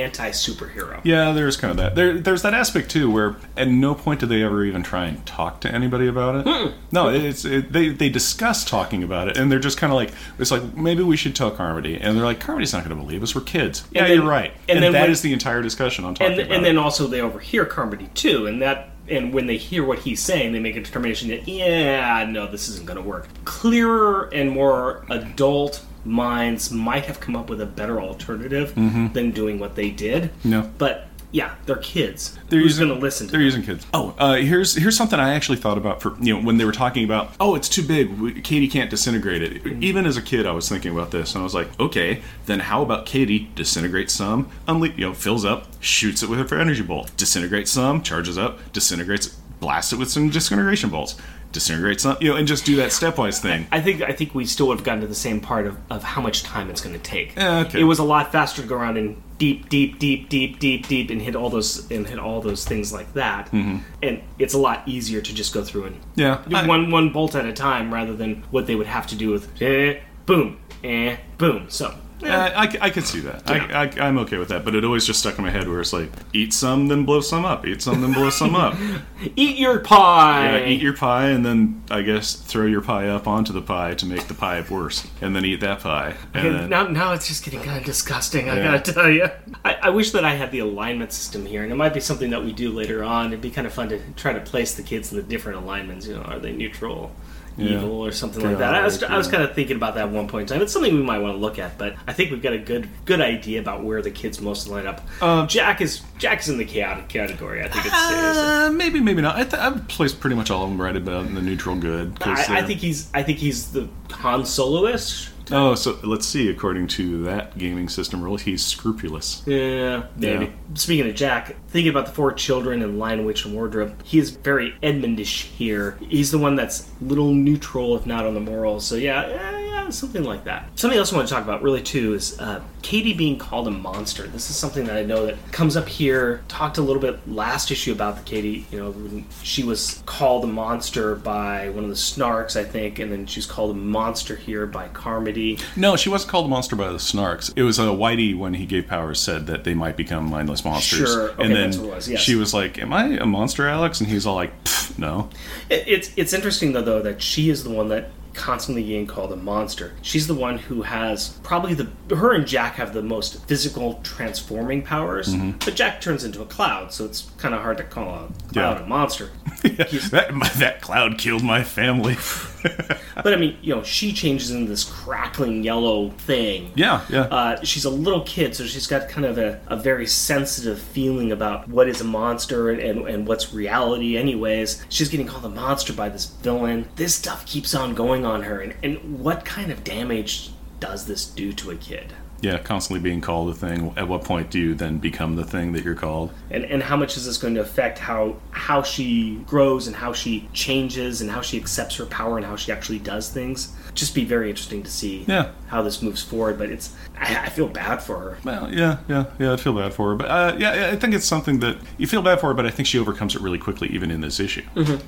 anti 0.00 0.30
superhero. 0.30 1.00
Yeah, 1.04 1.32
there's 1.32 1.56
kind 1.56 1.70
of 1.70 1.76
that. 1.78 1.94
There, 1.94 2.18
there's 2.18 2.42
that 2.42 2.54
aspect 2.54 2.90
too, 2.90 3.10
where 3.10 3.36
at 3.56 3.68
no 3.68 3.94
point 3.94 4.20
do 4.20 4.26
they 4.26 4.42
ever 4.42 4.64
even 4.64 4.82
try 4.82 5.06
and 5.06 5.24
talk 5.26 5.60
to 5.60 5.70
anybody 5.72 6.06
about 6.06 6.46
it. 6.46 6.74
No, 6.92 7.08
it's 7.08 7.44
it, 7.44 7.72
they 7.72 7.88
they 7.88 8.08
discuss 8.08 8.64
talking 8.64 9.02
about 9.02 9.28
it, 9.28 9.36
and 9.36 9.50
they're 9.50 9.58
just 9.58 9.78
kind 9.78 9.92
of 9.92 9.96
like 9.96 10.12
it's 10.38 10.50
like 10.50 10.76
maybe 10.76 11.02
we 11.02 11.16
should 11.16 11.34
tell 11.36 11.50
Carmody, 11.50 11.96
and 12.00 12.16
they're 12.16 12.24
like 12.24 12.40
Carmody's 12.40 12.72
not 12.72 12.84
going 12.84 12.96
to 12.96 13.02
believe 13.02 13.22
us. 13.22 13.34
We're 13.34 13.42
kids. 13.42 13.84
yeah, 13.90 14.06
then- 14.06 14.18
you're 14.18 14.28
right. 14.28 14.52
and 14.68 14.76
And, 14.76 14.82
then 14.82 14.92
that 14.92 15.02
when- 15.02 15.10
is 15.10 15.22
the 15.22 15.32
entire 15.32 15.62
discussion 15.62 16.04
on 16.04 16.14
talking 16.14 16.32
and 16.32 16.40
about 16.40 16.54
and 16.56 16.64
it. 16.64 16.68
then 16.68 16.78
also 16.78 17.06
they 17.06 17.20
overhear 17.20 17.64
Carmody 17.64 18.08
too, 18.14 18.46
and 18.46 18.60
that 18.62 18.90
and 19.06 19.34
when 19.34 19.46
they 19.46 19.58
hear 19.58 19.84
what 19.84 19.98
he's 19.98 20.18
saying, 20.20 20.52
they 20.52 20.60
make 20.60 20.76
a 20.76 20.80
determination 20.82 21.28
that 21.28 21.46
yeah, 21.46 22.24
no, 22.28 22.46
this 22.50 22.68
isn't 22.70 22.86
going 22.86 22.96
to 22.96 23.02
work. 23.02 23.28
Clearer 23.44 24.30
and 24.32 24.50
more 24.50 25.04
adult 25.10 25.84
minds 26.04 26.70
might 26.70 27.06
have 27.06 27.20
come 27.20 27.36
up 27.36 27.48
with 27.48 27.60
a 27.60 27.66
better 27.66 28.00
alternative 28.00 28.74
than 28.74 29.30
doing 29.30 29.58
what 29.58 29.74
they 29.74 29.90
did. 29.90 30.24
Mm-hmm. 30.24 30.50
No. 30.50 30.70
but 30.78 31.08
yeah, 31.30 31.56
they're 31.66 31.74
kids. 31.78 32.38
They're 32.48 32.60
Who's 32.60 32.74
using, 32.78 32.86
going 32.86 33.00
to 33.00 33.04
listen 33.04 33.26
to 33.26 33.32
They're 33.32 33.40
them? 33.40 33.44
using 33.44 33.62
kids. 33.64 33.84
Oh, 33.92 34.14
uh, 34.18 34.34
here's 34.36 34.76
here's 34.76 34.96
something 34.96 35.18
I 35.18 35.34
actually 35.34 35.58
thought 35.58 35.76
about 35.76 36.00
for 36.00 36.14
you 36.20 36.32
know 36.32 36.40
when 36.40 36.58
they 36.58 36.64
were 36.64 36.70
talking 36.70 37.02
about 37.04 37.32
oh 37.40 37.56
it's 37.56 37.68
too 37.68 37.82
big, 37.82 38.08
we, 38.20 38.40
Katie 38.40 38.68
can't 38.68 38.88
disintegrate 38.88 39.42
it. 39.42 39.64
Mm-hmm. 39.64 39.82
Even 39.82 40.06
as 40.06 40.16
a 40.16 40.22
kid, 40.22 40.46
I 40.46 40.52
was 40.52 40.68
thinking 40.68 40.92
about 40.92 41.10
this 41.10 41.34
and 41.34 41.40
I 41.40 41.44
was 41.44 41.52
like, 41.52 41.68
okay, 41.80 42.22
then 42.46 42.60
how 42.60 42.82
about 42.82 43.04
Katie 43.04 43.50
disintegrates 43.56 44.12
some, 44.12 44.48
unle- 44.68 44.96
you 44.96 45.06
know, 45.06 45.12
fills 45.12 45.44
up, 45.44 45.66
shoots 45.80 46.22
it 46.22 46.28
with 46.28 46.48
her 46.48 46.60
energy 46.60 46.82
bolt, 46.82 47.10
disintegrates 47.16 47.72
some, 47.72 48.00
charges 48.00 48.38
up, 48.38 48.60
disintegrates, 48.72 49.36
blasts 49.60 49.92
it 49.92 49.98
with 49.98 50.10
some 50.10 50.30
disintegration 50.30 50.90
bolts, 50.90 51.16
disintegrate 51.52 52.00
some, 52.00 52.16
you 52.20 52.28
know, 52.30 52.36
and 52.36 52.46
just 52.46 52.64
do 52.64 52.76
that 52.76 52.90
stepwise 52.90 53.40
thing. 53.40 53.66
I 53.72 53.80
think 53.80 54.02
I 54.02 54.12
think 54.12 54.34
we 54.34 54.44
still 54.46 54.68
would 54.68 54.78
have 54.78 54.84
gotten 54.84 55.00
to 55.02 55.06
the 55.06 55.14
same 55.14 55.40
part 55.40 55.66
of, 55.66 55.78
of 55.90 56.02
how 56.02 56.20
much 56.20 56.42
time 56.42 56.70
it's 56.70 56.80
going 56.80 56.94
to 56.94 57.02
take. 57.02 57.36
Okay. 57.38 57.80
It 57.80 57.84
was 57.84 57.98
a 57.98 58.04
lot 58.04 58.32
faster 58.32 58.62
to 58.62 58.68
go 58.68 58.76
around 58.76 58.96
and 58.96 59.20
deep, 59.38 59.68
deep, 59.68 59.98
deep, 59.98 60.28
deep, 60.28 60.58
deep, 60.58 60.86
deep, 60.86 61.10
and 61.10 61.20
hit 61.22 61.34
all 61.36 61.50
those 61.50 61.90
and 61.90 62.06
hit 62.06 62.18
all 62.18 62.40
those 62.40 62.64
things 62.64 62.92
like 62.92 63.12
that. 63.14 63.46
Mm-hmm. 63.46 63.78
And 64.02 64.22
it's 64.38 64.54
a 64.54 64.58
lot 64.58 64.82
easier 64.86 65.20
to 65.20 65.34
just 65.34 65.54
go 65.54 65.62
through 65.62 65.84
and 65.86 66.00
Yeah, 66.16 66.42
do 66.48 66.56
I- 66.56 66.66
one 66.66 66.90
one 66.90 67.10
bolt 67.12 67.34
at 67.34 67.46
a 67.46 67.52
time 67.52 67.92
rather 67.92 68.14
than 68.14 68.42
what 68.50 68.66
they 68.66 68.74
would 68.74 68.86
have 68.86 69.06
to 69.08 69.16
do 69.16 69.30
with 69.30 69.48
eh, 69.62 70.00
boom, 70.26 70.58
eh, 70.82 71.16
boom. 71.38 71.66
So 71.68 71.94
Yeah, 72.20 72.44
uh, 72.44 72.60
I, 72.60 72.78
I 72.86 72.90
could 72.90 73.04
see 73.04 73.20
that. 73.20 73.42
Yeah. 73.46 73.66
I, 73.72 73.84
I, 73.84 74.06
I'm 74.06 74.18
okay 74.18 74.38
with 74.38 74.48
that, 74.48 74.64
but 74.64 74.74
it 74.74 74.84
always 74.84 75.06
just 75.06 75.20
stuck 75.20 75.36
in 75.38 75.44
my 75.44 75.50
head 75.50 75.68
where 75.68 75.80
it's 75.80 75.92
like, 75.92 76.10
eat 76.32 76.52
some, 76.52 76.88
then 76.88 77.04
blow 77.04 77.20
some 77.20 77.44
up. 77.44 77.66
Eat 77.66 77.82
some, 77.82 78.00
then 78.00 78.12
blow 78.12 78.30
some 78.30 78.54
up. 78.54 78.76
eat 79.36 79.56
your 79.58 79.80
pie. 79.80 80.58
Yeah, 80.58 80.66
eat 80.66 80.80
your 80.80 80.96
pie, 80.96 81.28
and 81.28 81.44
then 81.44 81.82
I 81.90 82.02
guess 82.02 82.34
throw 82.34 82.66
your 82.66 82.80
pie 82.80 83.08
up 83.08 83.26
onto 83.26 83.52
the 83.52 83.62
pie 83.62 83.94
to 83.94 84.06
make 84.06 84.26
the 84.28 84.34
pie 84.34 84.64
worse, 84.68 85.06
and 85.20 85.34
then 85.34 85.44
eat 85.44 85.60
that 85.60 85.80
pie. 85.80 86.14
And 86.32 86.46
And 86.46 86.56
then, 86.56 86.70
now, 86.70 86.86
now 86.86 87.12
it's 87.12 87.28
just 87.28 87.44
getting 87.44 87.60
kind 87.60 87.78
of 87.78 87.84
disgusting. 87.84 88.48
I 88.48 88.62
gotta 88.62 88.92
tell 88.92 89.10
you. 89.10 89.28
I, 89.64 89.74
I 89.74 89.90
wish 89.90 90.12
that 90.12 90.24
I 90.24 90.34
had 90.34 90.50
the 90.52 90.60
alignment 90.60 91.12
system 91.12 91.44
here, 91.46 91.62
and 91.62 91.72
it 91.72 91.76
might 91.76 91.94
be 91.94 92.00
something 92.00 92.30
that 92.30 92.44
we 92.44 92.52
do 92.52 92.72
later 92.72 93.02
on. 93.04 93.28
It'd 93.28 93.40
be 93.40 93.50
kind 93.50 93.66
of 93.66 93.72
fun 93.72 93.88
to 93.88 94.00
try 94.14 94.32
to 94.32 94.40
place 94.40 94.74
the 94.74 94.82
kids 94.82 95.10
in 95.12 95.16
the 95.16 95.22
different 95.22 95.58
alignments. 95.58 96.06
You 96.06 96.14
know, 96.14 96.22
are 96.22 96.38
they 96.38 96.52
neutral, 96.52 97.12
Yeah. 97.56 97.78
evil, 97.78 98.04
or 98.04 98.10
something 98.12 98.42
They 98.42 98.48
like 98.48 98.58
that? 98.58 98.74
I 98.74 98.84
was, 98.84 99.02
are, 99.02 99.12
I 99.12 99.16
was 99.16 99.28
kind 99.28 99.42
of 99.42 99.54
thinking 99.54 99.76
about 99.76 99.94
that 99.94 100.06
at 100.06 100.10
one 100.10 100.26
point 100.28 100.50
in 100.50 100.54
time. 100.54 100.62
It's 100.62 100.72
something 100.72 100.94
we 100.94 101.02
might 101.02 101.18
want 101.18 101.34
to 101.34 101.38
look 101.38 101.58
at, 101.58 101.78
but 101.78 101.96
I 102.06 102.12
think 102.12 102.30
we've 102.30 102.42
got 102.42 102.52
a 102.52 102.58
good 102.58 102.88
good 103.04 103.20
idea 103.20 103.60
about 103.60 103.84
where 103.84 104.02
the 104.02 104.10
kids 104.10 104.40
most 104.40 104.68
line 104.68 104.86
up. 104.86 105.02
Um, 105.22 105.46
Jack 105.46 105.80
is 105.80 106.02
Jack 106.18 106.40
is 106.40 106.48
in 106.48 106.58
the 106.58 106.64
chaotic 106.64 107.08
category. 107.08 107.60
I 107.60 107.68
think 107.68 107.86
it's 107.86 107.94
uh, 107.94 108.70
maybe, 108.74 109.00
maybe 109.00 109.22
not. 109.22 109.36
I 109.36 109.44
th- 109.44 109.54
I've 109.54 109.86
placed 109.88 110.20
pretty 110.20 110.36
much 110.36 110.50
all 110.50 110.64
of 110.64 110.70
them 110.70 110.80
right 110.80 110.96
about 110.96 111.26
in 111.26 111.34
the 111.34 111.42
neutral 111.42 111.76
good. 111.76 112.16
I, 112.22 112.58
I 112.58 112.62
think 112.62 112.80
he's 112.80 113.08
I 113.14 113.22
think 113.22 113.38
he's 113.38 113.70
the 113.72 113.88
Han 114.10 114.44
Solo-ish. 114.44 115.28
Oh, 115.50 115.74
so 115.74 115.98
let's 116.02 116.26
see. 116.26 116.48
According 116.48 116.88
to 116.88 117.22
that 117.24 117.58
gaming 117.58 117.88
system 117.88 118.22
rule, 118.22 118.36
he's 118.36 118.64
scrupulous. 118.64 119.42
Yeah, 119.46 120.06
maybe. 120.16 120.46
Yeah. 120.46 120.50
Speaking 120.74 121.08
of 121.08 121.14
Jack, 121.14 121.56
thinking 121.68 121.90
about 121.90 122.06
the 122.06 122.12
four 122.12 122.32
children 122.32 122.82
in 122.82 122.98
Lion, 122.98 123.24
Witch, 123.24 123.44
and 123.44 123.54
Wardrobe, 123.54 124.00
he 124.02 124.18
is 124.18 124.30
very 124.30 124.74
Edmundish 124.82 125.42
here. 125.42 125.98
He's 126.08 126.30
the 126.30 126.38
one 126.38 126.56
that's 126.56 126.90
little 127.00 127.34
neutral, 127.34 127.96
if 127.96 128.06
not 128.06 128.24
on 128.26 128.34
the 128.34 128.40
morals. 128.40 128.86
So 128.86 128.94
yeah, 128.94 129.26
yeah, 129.28 129.58
yeah, 129.58 129.73
something 129.92 130.24
like 130.24 130.44
that. 130.44 130.78
Something 130.78 130.98
else 130.98 131.12
I 131.12 131.16
want 131.16 131.28
to 131.28 131.34
talk 131.34 131.44
about 131.44 131.62
really 131.62 131.82
too 131.82 132.14
is 132.14 132.38
uh, 132.40 132.62
Katie 132.82 133.14
being 133.14 133.38
called 133.38 133.68
a 133.68 133.70
monster. 133.70 134.26
This 134.26 134.50
is 134.50 134.56
something 134.56 134.84
that 134.86 134.96
I 134.96 135.02
know 135.02 135.26
that 135.26 135.36
comes 135.52 135.76
up 135.76 135.88
here. 135.88 136.42
Talked 136.48 136.78
a 136.78 136.82
little 136.82 137.00
bit 137.00 137.26
last 137.28 137.70
issue 137.70 137.92
about 137.92 138.16
the 138.16 138.22
Katie. 138.22 138.66
You 138.70 138.78
know, 138.78 138.90
when 138.90 139.26
she 139.42 139.62
was 139.62 140.02
called 140.06 140.44
a 140.44 140.46
monster 140.46 141.14
by 141.14 141.70
one 141.70 141.84
of 141.84 141.90
the 141.90 141.96
Snarks, 141.96 142.58
I 142.58 142.64
think, 142.64 142.98
and 142.98 143.10
then 143.10 143.26
she's 143.26 143.46
called 143.46 143.70
a 143.70 143.78
monster 143.78 144.36
here 144.36 144.66
by 144.66 144.88
Carmody. 144.88 145.58
No, 145.76 145.96
she 145.96 146.08
wasn't 146.08 146.30
called 146.30 146.46
a 146.46 146.48
monster 146.48 146.76
by 146.76 146.88
the 146.88 146.98
Snarks. 146.98 147.52
It 147.56 147.62
was 147.62 147.78
a 147.78 147.82
Whitey 147.82 148.36
when 148.36 148.54
he 148.54 148.66
gave 148.66 148.86
powers 148.86 149.20
said 149.20 149.46
that 149.46 149.64
they 149.64 149.74
might 149.74 149.96
become 149.96 150.28
mindless 150.28 150.64
monsters. 150.64 151.10
Sure. 151.10 151.30
Okay, 151.30 151.44
and 151.44 151.54
then 151.54 151.70
that's 151.70 151.78
what 151.78 151.86
it 151.86 151.94
was, 151.94 152.08
yes. 152.08 152.20
she 152.20 152.34
was 152.34 152.52
like, 152.54 152.78
"Am 152.78 152.92
I 152.92 153.16
a 153.16 153.26
monster, 153.26 153.68
Alex?" 153.68 154.00
And 154.00 154.08
he's 154.08 154.26
all 154.26 154.34
like, 154.34 154.64
"Pfft, 154.64 154.98
"No." 154.98 155.30
It, 155.70 155.84
it's 155.86 156.10
it's 156.16 156.32
interesting 156.32 156.72
though 156.72 156.82
though 156.82 157.02
that 157.02 157.22
she 157.22 157.50
is 157.50 157.64
the 157.64 157.70
one 157.70 157.88
that 157.88 158.10
constantly 158.34 158.82
being 158.82 159.06
called 159.06 159.32
a 159.32 159.36
monster. 159.36 159.92
She's 160.02 160.26
the 160.26 160.34
one 160.34 160.58
who 160.58 160.82
has 160.82 161.38
probably 161.42 161.74
the 161.74 161.88
her 162.14 162.32
and 162.34 162.46
Jack 162.46 162.74
have 162.74 162.92
the 162.92 163.02
most 163.02 163.44
physical 163.46 164.00
transforming 164.02 164.82
powers. 164.82 165.28
Mm-hmm. 165.34 165.58
But 165.64 165.74
Jack 165.74 166.00
turns 166.00 166.24
into 166.24 166.42
a 166.42 166.46
cloud, 166.46 166.92
so 166.92 167.04
it's 167.04 167.30
kind 167.38 167.54
of 167.54 167.62
hard 167.62 167.78
to 167.78 167.84
call 167.84 168.08
a 168.08 168.52
cloud 168.52 168.78
Yeah. 168.78 168.84
a 168.84 168.86
monster. 168.86 169.30
that, 169.62 170.52
that 170.58 170.80
cloud 170.80 171.18
killed 171.18 171.42
my 171.42 171.62
family. 171.62 172.16
But 173.22 173.32
I 173.32 173.36
mean, 173.36 173.56
you 173.62 173.74
know, 173.74 173.82
she 173.82 174.12
changes 174.12 174.50
into 174.50 174.68
this 174.68 174.84
crackling 174.84 175.62
yellow 175.62 176.10
thing. 176.10 176.72
yeah, 176.74 177.02
yeah. 177.08 177.22
Uh, 177.22 177.64
she's 177.64 177.84
a 177.84 177.90
little 177.90 178.22
kid, 178.22 178.54
so 178.56 178.64
she's 178.66 178.86
got 178.86 179.08
kind 179.08 179.24
of 179.24 179.38
a, 179.38 179.60
a 179.68 179.76
very 179.76 180.06
sensitive 180.06 180.78
feeling 180.78 181.32
about 181.32 181.68
what 181.68 181.88
is 181.88 182.00
a 182.00 182.04
monster 182.04 182.70
and, 182.70 182.80
and, 182.80 183.08
and 183.08 183.26
what's 183.26 183.54
reality, 183.54 184.16
anyways. 184.16 184.84
She's 184.88 185.08
getting 185.08 185.26
called 185.26 185.44
a 185.44 185.48
monster 185.48 185.92
by 185.92 186.08
this 186.08 186.26
villain. 186.26 186.88
This 186.96 187.14
stuff 187.14 187.46
keeps 187.46 187.74
on 187.74 187.94
going 187.94 188.26
on 188.26 188.42
her, 188.42 188.60
and, 188.60 188.74
and 188.82 189.20
what 189.20 189.44
kind 189.44 189.70
of 189.70 189.84
damage 189.84 190.50
does 190.80 191.06
this 191.06 191.24
do 191.24 191.52
to 191.54 191.70
a 191.70 191.76
kid? 191.76 192.12
Yeah, 192.44 192.58
constantly 192.58 193.00
being 193.00 193.20
called 193.20 193.48
a 193.50 193.54
thing. 193.54 193.92
At 193.96 194.06
what 194.06 194.22
point 194.22 194.50
do 194.50 194.58
you 194.60 194.74
then 194.74 194.98
become 194.98 195.36
the 195.36 195.44
thing 195.44 195.72
that 195.72 195.82
you're 195.84 195.94
called? 195.94 196.32
And, 196.50 196.64
and 196.64 196.82
how 196.82 196.96
much 196.96 197.16
is 197.16 197.24
this 197.26 197.38
going 197.38 197.54
to 197.54 197.60
affect 197.62 197.98
how 197.98 198.36
how 198.50 198.82
she 198.82 199.36
grows 199.46 199.86
and 199.86 199.96
how 199.96 200.12
she 200.12 200.48
changes 200.52 201.20
and 201.20 201.30
how 201.30 201.40
she 201.40 201.56
accepts 201.58 201.96
her 201.96 202.06
power 202.06 202.36
and 202.36 202.44
how 202.46 202.56
she 202.56 202.70
actually 202.70 202.98
does 202.98 203.30
things? 203.30 203.72
Just 203.94 204.14
be 204.14 204.24
very 204.24 204.50
interesting 204.50 204.82
to 204.82 204.90
see 204.90 205.24
Yeah. 205.28 205.50
how 205.68 205.80
this 205.82 206.02
moves 206.02 206.22
forward. 206.22 206.58
But 206.58 206.68
it's 206.70 206.94
I, 207.18 207.44
I 207.46 207.48
feel 207.48 207.68
bad 207.68 208.02
for 208.02 208.18
her. 208.18 208.38
Well, 208.44 208.72
yeah, 208.72 208.98
yeah, 209.08 209.26
yeah. 209.38 209.52
I'd 209.52 209.60
feel 209.60 209.72
bad 209.72 209.94
for 209.94 210.10
her, 210.10 210.16
but 210.16 210.28
uh, 210.30 210.56
yeah, 210.58 210.90
I 210.92 210.96
think 210.96 211.14
it's 211.14 211.24
something 211.26 211.60
that 211.60 211.76
you 211.96 212.06
feel 212.06 212.20
bad 212.22 212.40
for 212.40 212.48
her. 212.48 212.54
But 212.54 212.66
I 212.66 212.70
think 212.70 212.86
she 212.88 212.98
overcomes 212.98 213.34
it 213.34 213.40
really 213.40 213.58
quickly, 213.58 213.88
even 213.88 214.10
in 214.10 214.20
this 214.20 214.38
issue, 214.40 214.62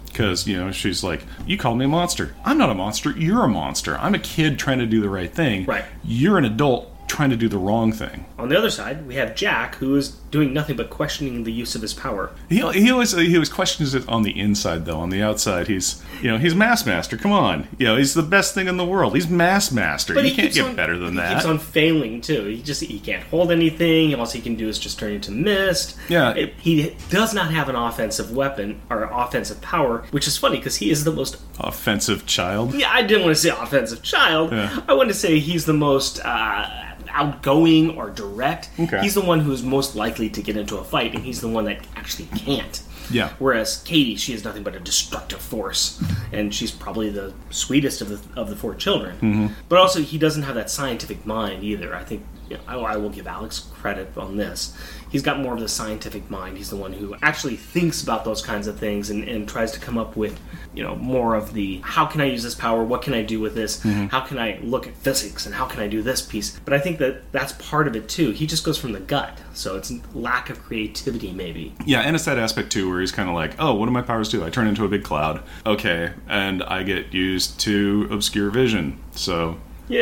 because 0.07 0.47
you 0.47 0.57
know 0.57 0.71
she's 0.73 1.03
like, 1.05 1.25
"You 1.47 1.59
called 1.59 1.79
me 1.79 1.85
a 1.85 1.89
monster. 1.89 2.35
I'm 2.45 2.57
not 2.59 2.71
a 2.71 2.75
monster. 2.75 3.11
You're 3.11 3.45
a 3.45 3.49
monster. 3.49 3.99
I'm 3.99 4.15
a 4.15 4.19
kid 4.19 4.59
trying 4.59 4.79
to 4.79 4.87
do 4.87 5.01
the 5.01 5.11
right 5.11 5.33
thing. 5.33 5.65
Right. 5.67 5.85
You're 6.05 6.39
an 6.39 6.45
adult 6.45 6.93
trying 7.17 7.31
to 7.31 7.37
do 7.37 7.49
the 7.49 7.59
wrong 7.59 7.93
thing." 7.93 8.25
On 8.39 8.49
the 8.49 8.59
other 8.59 8.71
side, 8.71 9.07
we 9.07 9.15
have 9.17 9.35
Jack, 9.35 9.77
who 9.77 9.97
is 9.97 10.11
doing 10.31 10.53
nothing 10.53 10.77
but 10.77 10.91
questioning 10.91 11.45
the 11.45 11.53
use 11.53 11.75
of 11.75 11.83
his 11.83 11.95
power. 11.95 12.31
He, 12.49 12.57
he 12.73 12.91
always 12.91 13.13
he 13.13 13.35
always 13.35 13.49
questions 13.49 13.95
it 13.95 14.07
on 14.09 14.23
the 14.23 14.39
inside 14.39 14.85
though. 14.85 14.99
On 14.99 15.11
the 15.11 15.23
outside, 15.23 15.69
he's 15.69 16.03
you 16.23 16.31
know 16.31 16.39
he's 16.39 16.55
mass 16.55 16.85
master. 16.87 17.17
Come 17.17 17.33
on, 17.33 17.67
you 17.79 17.87
know 17.87 17.97
he's 17.97 18.15
the 18.15 18.23
best 18.23 18.55
thing 18.55 18.69
in 18.69 18.77
the 18.77 18.85
world. 18.85 19.15
He's 19.15 19.29
mass 19.29 19.73
master. 19.73 20.15
you 20.15 20.21
he 20.23 20.35
can't 20.35 20.53
get 20.55 20.65
on- 20.67 20.77
better 20.77 20.99
than 20.99 21.13
he 21.13 21.17
that. 21.17 21.29
He 21.29 21.35
keeps 21.37 21.47
on 21.47 21.59
failing 21.59 22.21
too. 22.21 22.45
He 22.45 22.63
just 22.63 22.83
he 22.83 22.99
can't 23.01 23.23
hold 23.25 23.51
anything. 23.51 24.15
All 24.15 24.27
he 24.27 24.41
can 24.41 24.57
do 24.57 24.69
is 24.69 24.79
just 24.79 24.99
turn 24.99 25.13
into 25.13 25.31
mist. 25.31 25.97
Yeah. 26.09 26.33
It- 26.33 26.55
he 26.61 26.95
does 27.11 27.33
not 27.33 27.53
have 27.53 27.69
an 27.69 27.77
offensive 27.77 28.31
weapon 28.33 28.81
or 28.91 29.05
offensive 29.05 29.61
power, 29.63 30.05
which 30.11 30.27
is 30.27 30.37
funny 30.37 30.57
because 30.59 30.77
he 30.77 30.91
is 30.91 31.05
the 31.05 31.13
most. 31.13 31.39
Offensive 31.59 32.27
child. 32.27 32.75
Yeah, 32.75 32.91
I 32.93 33.03
didn't 33.03 33.25
want 33.25 33.35
to 33.37 33.41
say 33.41 33.49
offensive 33.51 34.03
child. 34.03 34.53
Yeah. 34.53 34.81
I 34.89 34.93
wanted 34.95 35.09
to 35.15 35.19
say 35.19 35.39
he's 35.39 35.65
the 35.65 35.73
most. 35.73 36.21
Uh, 36.25 36.69
outgoing 37.17 37.97
or 37.97 38.11
direct 38.11 38.69
Okay. 38.79 39.01
he's 39.01 39.15
the 39.15 39.21
one 39.33 39.41
who's 39.41 39.63
most 39.63 39.97
likely 39.97 40.29
to 40.31 40.43
get 40.43 40.57
into 40.57 40.77
a 40.77 40.85
fight 40.85 41.15
and 41.15 41.25
he's 41.25 41.41
the 41.41 41.49
one 41.49 41.65
that 41.65 41.79
actually 41.97 42.29
can't 42.37 42.83
Yeah. 43.11 43.31
Whereas 43.39 43.83
Katie, 43.85 44.17
she 44.17 44.33
is 44.33 44.43
nothing 44.45 44.65
but 44.65 44.75
a 44.75 44.81
destructive 44.81 45.41
force, 45.41 46.03
and 46.33 46.53
she's 46.53 46.73
probably 46.73 47.09
the 47.09 47.33
sweetest 47.51 48.01
of 48.03 48.09
the 48.09 48.19
of 48.41 48.51
the 48.51 48.57
four 48.57 48.75
children. 48.75 49.15
Mm-hmm. 49.17 49.47
But 49.69 49.79
also, 49.79 50.01
he 50.01 50.19
doesn't 50.19 50.43
have 50.43 50.57
that 50.57 50.71
scientific 50.71 51.25
mind 51.25 51.63
either. 51.63 51.95
I 51.95 52.03
think 52.03 52.27
you 52.51 52.57
know, 52.57 52.63
I, 52.67 52.95
I 52.95 52.97
will 52.97 53.11
give 53.11 53.29
Alex 53.29 53.61
credit 53.81 54.09
on 54.17 54.37
this. 54.39 54.75
He's 55.17 55.23
got 55.23 55.41
more 55.41 55.55
of 55.55 55.61
the 55.61 55.69
scientific 55.69 56.29
mind. 56.29 56.59
He's 56.59 56.69
the 56.69 56.77
one 56.77 56.93
who 56.93 57.17
actually 57.23 57.57
thinks 57.57 58.03
about 58.03 58.27
those 58.27 58.43
kinds 58.43 58.67
of 58.67 58.79
things 58.79 59.09
and, 59.09 59.27
and 59.27 59.49
tries 59.49 59.73
to 59.73 59.81
come 59.81 59.97
up 59.97 60.15
with, 60.15 60.39
you 60.75 60.83
know, 60.83 60.95
more 60.95 61.35
of 61.35 61.55
the 61.55 61.81
how 61.83 62.05
can 62.05 62.21
I 62.21 62.27
use 62.27 62.43
this 62.43 62.55
power? 62.55 62.85
What 62.85 63.01
can 63.01 63.15
I 63.15 63.23
do 63.23 63.41
with 63.41 63.55
this? 63.55 63.81
Mm-hmm. 63.81 64.09
How 64.09 64.21
can 64.21 64.39
I 64.39 64.61
look 64.63 64.87
at 64.87 64.95
physics 64.95 65.47
and 65.47 65.55
how 65.55 65.65
can 65.65 65.81
I 65.81 65.89
do 65.89 66.03
this 66.03 66.21
piece? 66.21 66.61
But 66.67 66.75
I 66.75 66.79
think 66.81 66.99
that 66.99 67.33
that's 67.33 67.55
part 67.55 67.89
of 67.89 67.97
it 67.97 68.11
too. 68.11 68.33
He 68.33 68.47
just 68.47 68.63
goes 68.63 68.77
from 68.77 68.93
the 68.93 69.01
gut, 69.01 69.39
so 69.55 69.79
it's 69.79 69.91
lack 70.15 70.51
of 70.51 70.63
creativity 70.63 71.33
maybe. 71.33 71.75
Yeah, 71.87 72.01
and 72.01 72.15
it's 72.15 72.27
that 72.27 72.39
aspect 72.39 72.71
too 72.71 72.91
where 72.91 73.01
he's 73.01 73.11
kind 73.11 73.31
of 73.31 73.35
like, 73.35 73.55
oh, 73.59 73.73
what 73.73 73.87
do 73.87 73.93
my 73.93 74.03
powers 74.03 74.29
do? 74.29 74.45
I 74.45 74.51
turn 74.51 74.67
into 74.67 74.85
a 74.85 74.89
big 74.89 75.03
cloud. 75.03 75.43
Okay, 75.65 76.13
and 76.29 76.63
I 76.65 76.83
get 76.83 77.15
used 77.15 77.59
to 77.61 78.07
obscure 78.11 78.51
vision. 78.51 78.99
So 79.13 79.57
Yay! 79.89 79.99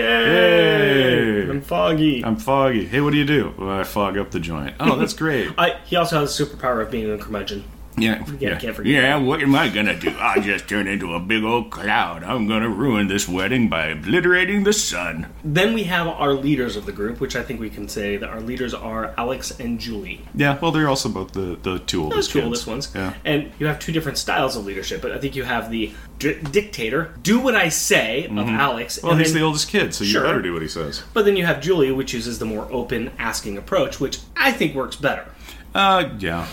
Yay! 1.44 1.50
I'm 1.50 1.60
foggy. 1.60 2.24
I'm 2.24 2.36
foggy. 2.36 2.86
Hey, 2.86 3.00
what 3.00 3.10
do 3.12 3.18
you 3.18 3.24
do? 3.24 3.54
Well, 3.58 3.70
I 3.70 3.84
fog 3.84 4.16
up 4.16 4.30
the 4.30 4.40
joint. 4.40 4.74
Oh, 4.80 4.96
that's 4.96 5.12
great. 5.12 5.52
I, 5.58 5.78
he 5.84 5.96
also 5.96 6.20
has 6.20 6.36
the 6.36 6.44
superpower 6.44 6.82
of 6.82 6.90
being 6.90 7.10
a 7.10 7.18
curmudgeon. 7.18 7.64
Yeah, 7.96 8.24
Yeah, 8.40 8.58
Yeah, 8.82 9.16
what 9.18 9.40
am 9.40 9.54
I 9.54 9.68
gonna 9.68 9.98
do? 9.98 10.10
I'll 10.18 10.42
just 10.42 10.68
turn 10.68 10.88
into 10.88 11.14
a 11.14 11.20
big 11.20 11.44
old 11.44 11.70
cloud. 11.70 12.24
I'm 12.24 12.48
gonna 12.48 12.68
ruin 12.68 13.06
this 13.06 13.28
wedding 13.28 13.68
by 13.68 13.86
obliterating 13.86 14.64
the 14.64 14.72
sun. 14.72 15.26
Then 15.44 15.74
we 15.74 15.84
have 15.84 16.08
our 16.08 16.32
leaders 16.32 16.74
of 16.74 16.86
the 16.86 16.92
group, 16.92 17.20
which 17.20 17.36
I 17.36 17.42
think 17.42 17.60
we 17.60 17.70
can 17.70 17.88
say 17.88 18.16
that 18.16 18.28
our 18.28 18.40
leaders 18.40 18.74
are 18.74 19.14
Alex 19.16 19.52
and 19.60 19.78
Julie. 19.78 20.22
Yeah, 20.34 20.58
well, 20.60 20.72
they're 20.72 20.88
also 20.88 21.08
both 21.08 21.32
the 21.32 21.56
the 21.62 21.78
two 21.78 21.98
Those 22.02 22.12
oldest 22.12 22.30
two 22.32 22.38
kids. 22.40 22.44
oldest 22.46 22.66
ones. 22.66 22.92
Yeah. 22.94 23.14
And 23.24 23.52
you 23.60 23.66
have 23.66 23.78
two 23.78 23.92
different 23.92 24.18
styles 24.18 24.56
of 24.56 24.64
leadership, 24.66 25.00
but 25.00 25.12
I 25.12 25.18
think 25.18 25.36
you 25.36 25.44
have 25.44 25.70
the 25.70 25.92
di- 26.18 26.34
dictator, 26.50 27.14
do 27.22 27.38
what 27.38 27.54
I 27.54 27.68
say 27.68 28.24
of 28.26 28.36
Alex. 28.48 28.96
Mm-hmm. 28.98 29.06
Well, 29.06 29.12
and 29.12 29.20
he's 29.22 29.32
then- 29.32 29.40
the 29.42 29.46
oldest 29.46 29.68
kid, 29.68 29.94
so 29.94 30.02
you 30.02 30.10
Sure. 30.10 30.24
better 30.24 30.42
do 30.42 30.52
what 30.52 30.62
he 30.62 30.68
says. 30.68 31.04
But 31.12 31.26
then 31.26 31.36
you 31.36 31.46
have 31.46 31.60
Julie, 31.60 31.92
which 31.92 32.12
uses 32.12 32.40
the 32.40 32.44
more 32.44 32.66
open 32.72 33.12
asking 33.20 33.56
approach, 33.56 34.00
which 34.00 34.18
I 34.36 34.50
think 34.50 34.74
works 34.74 34.96
better. 34.96 35.26
Uh, 35.74 36.08
yeah. 36.18 36.46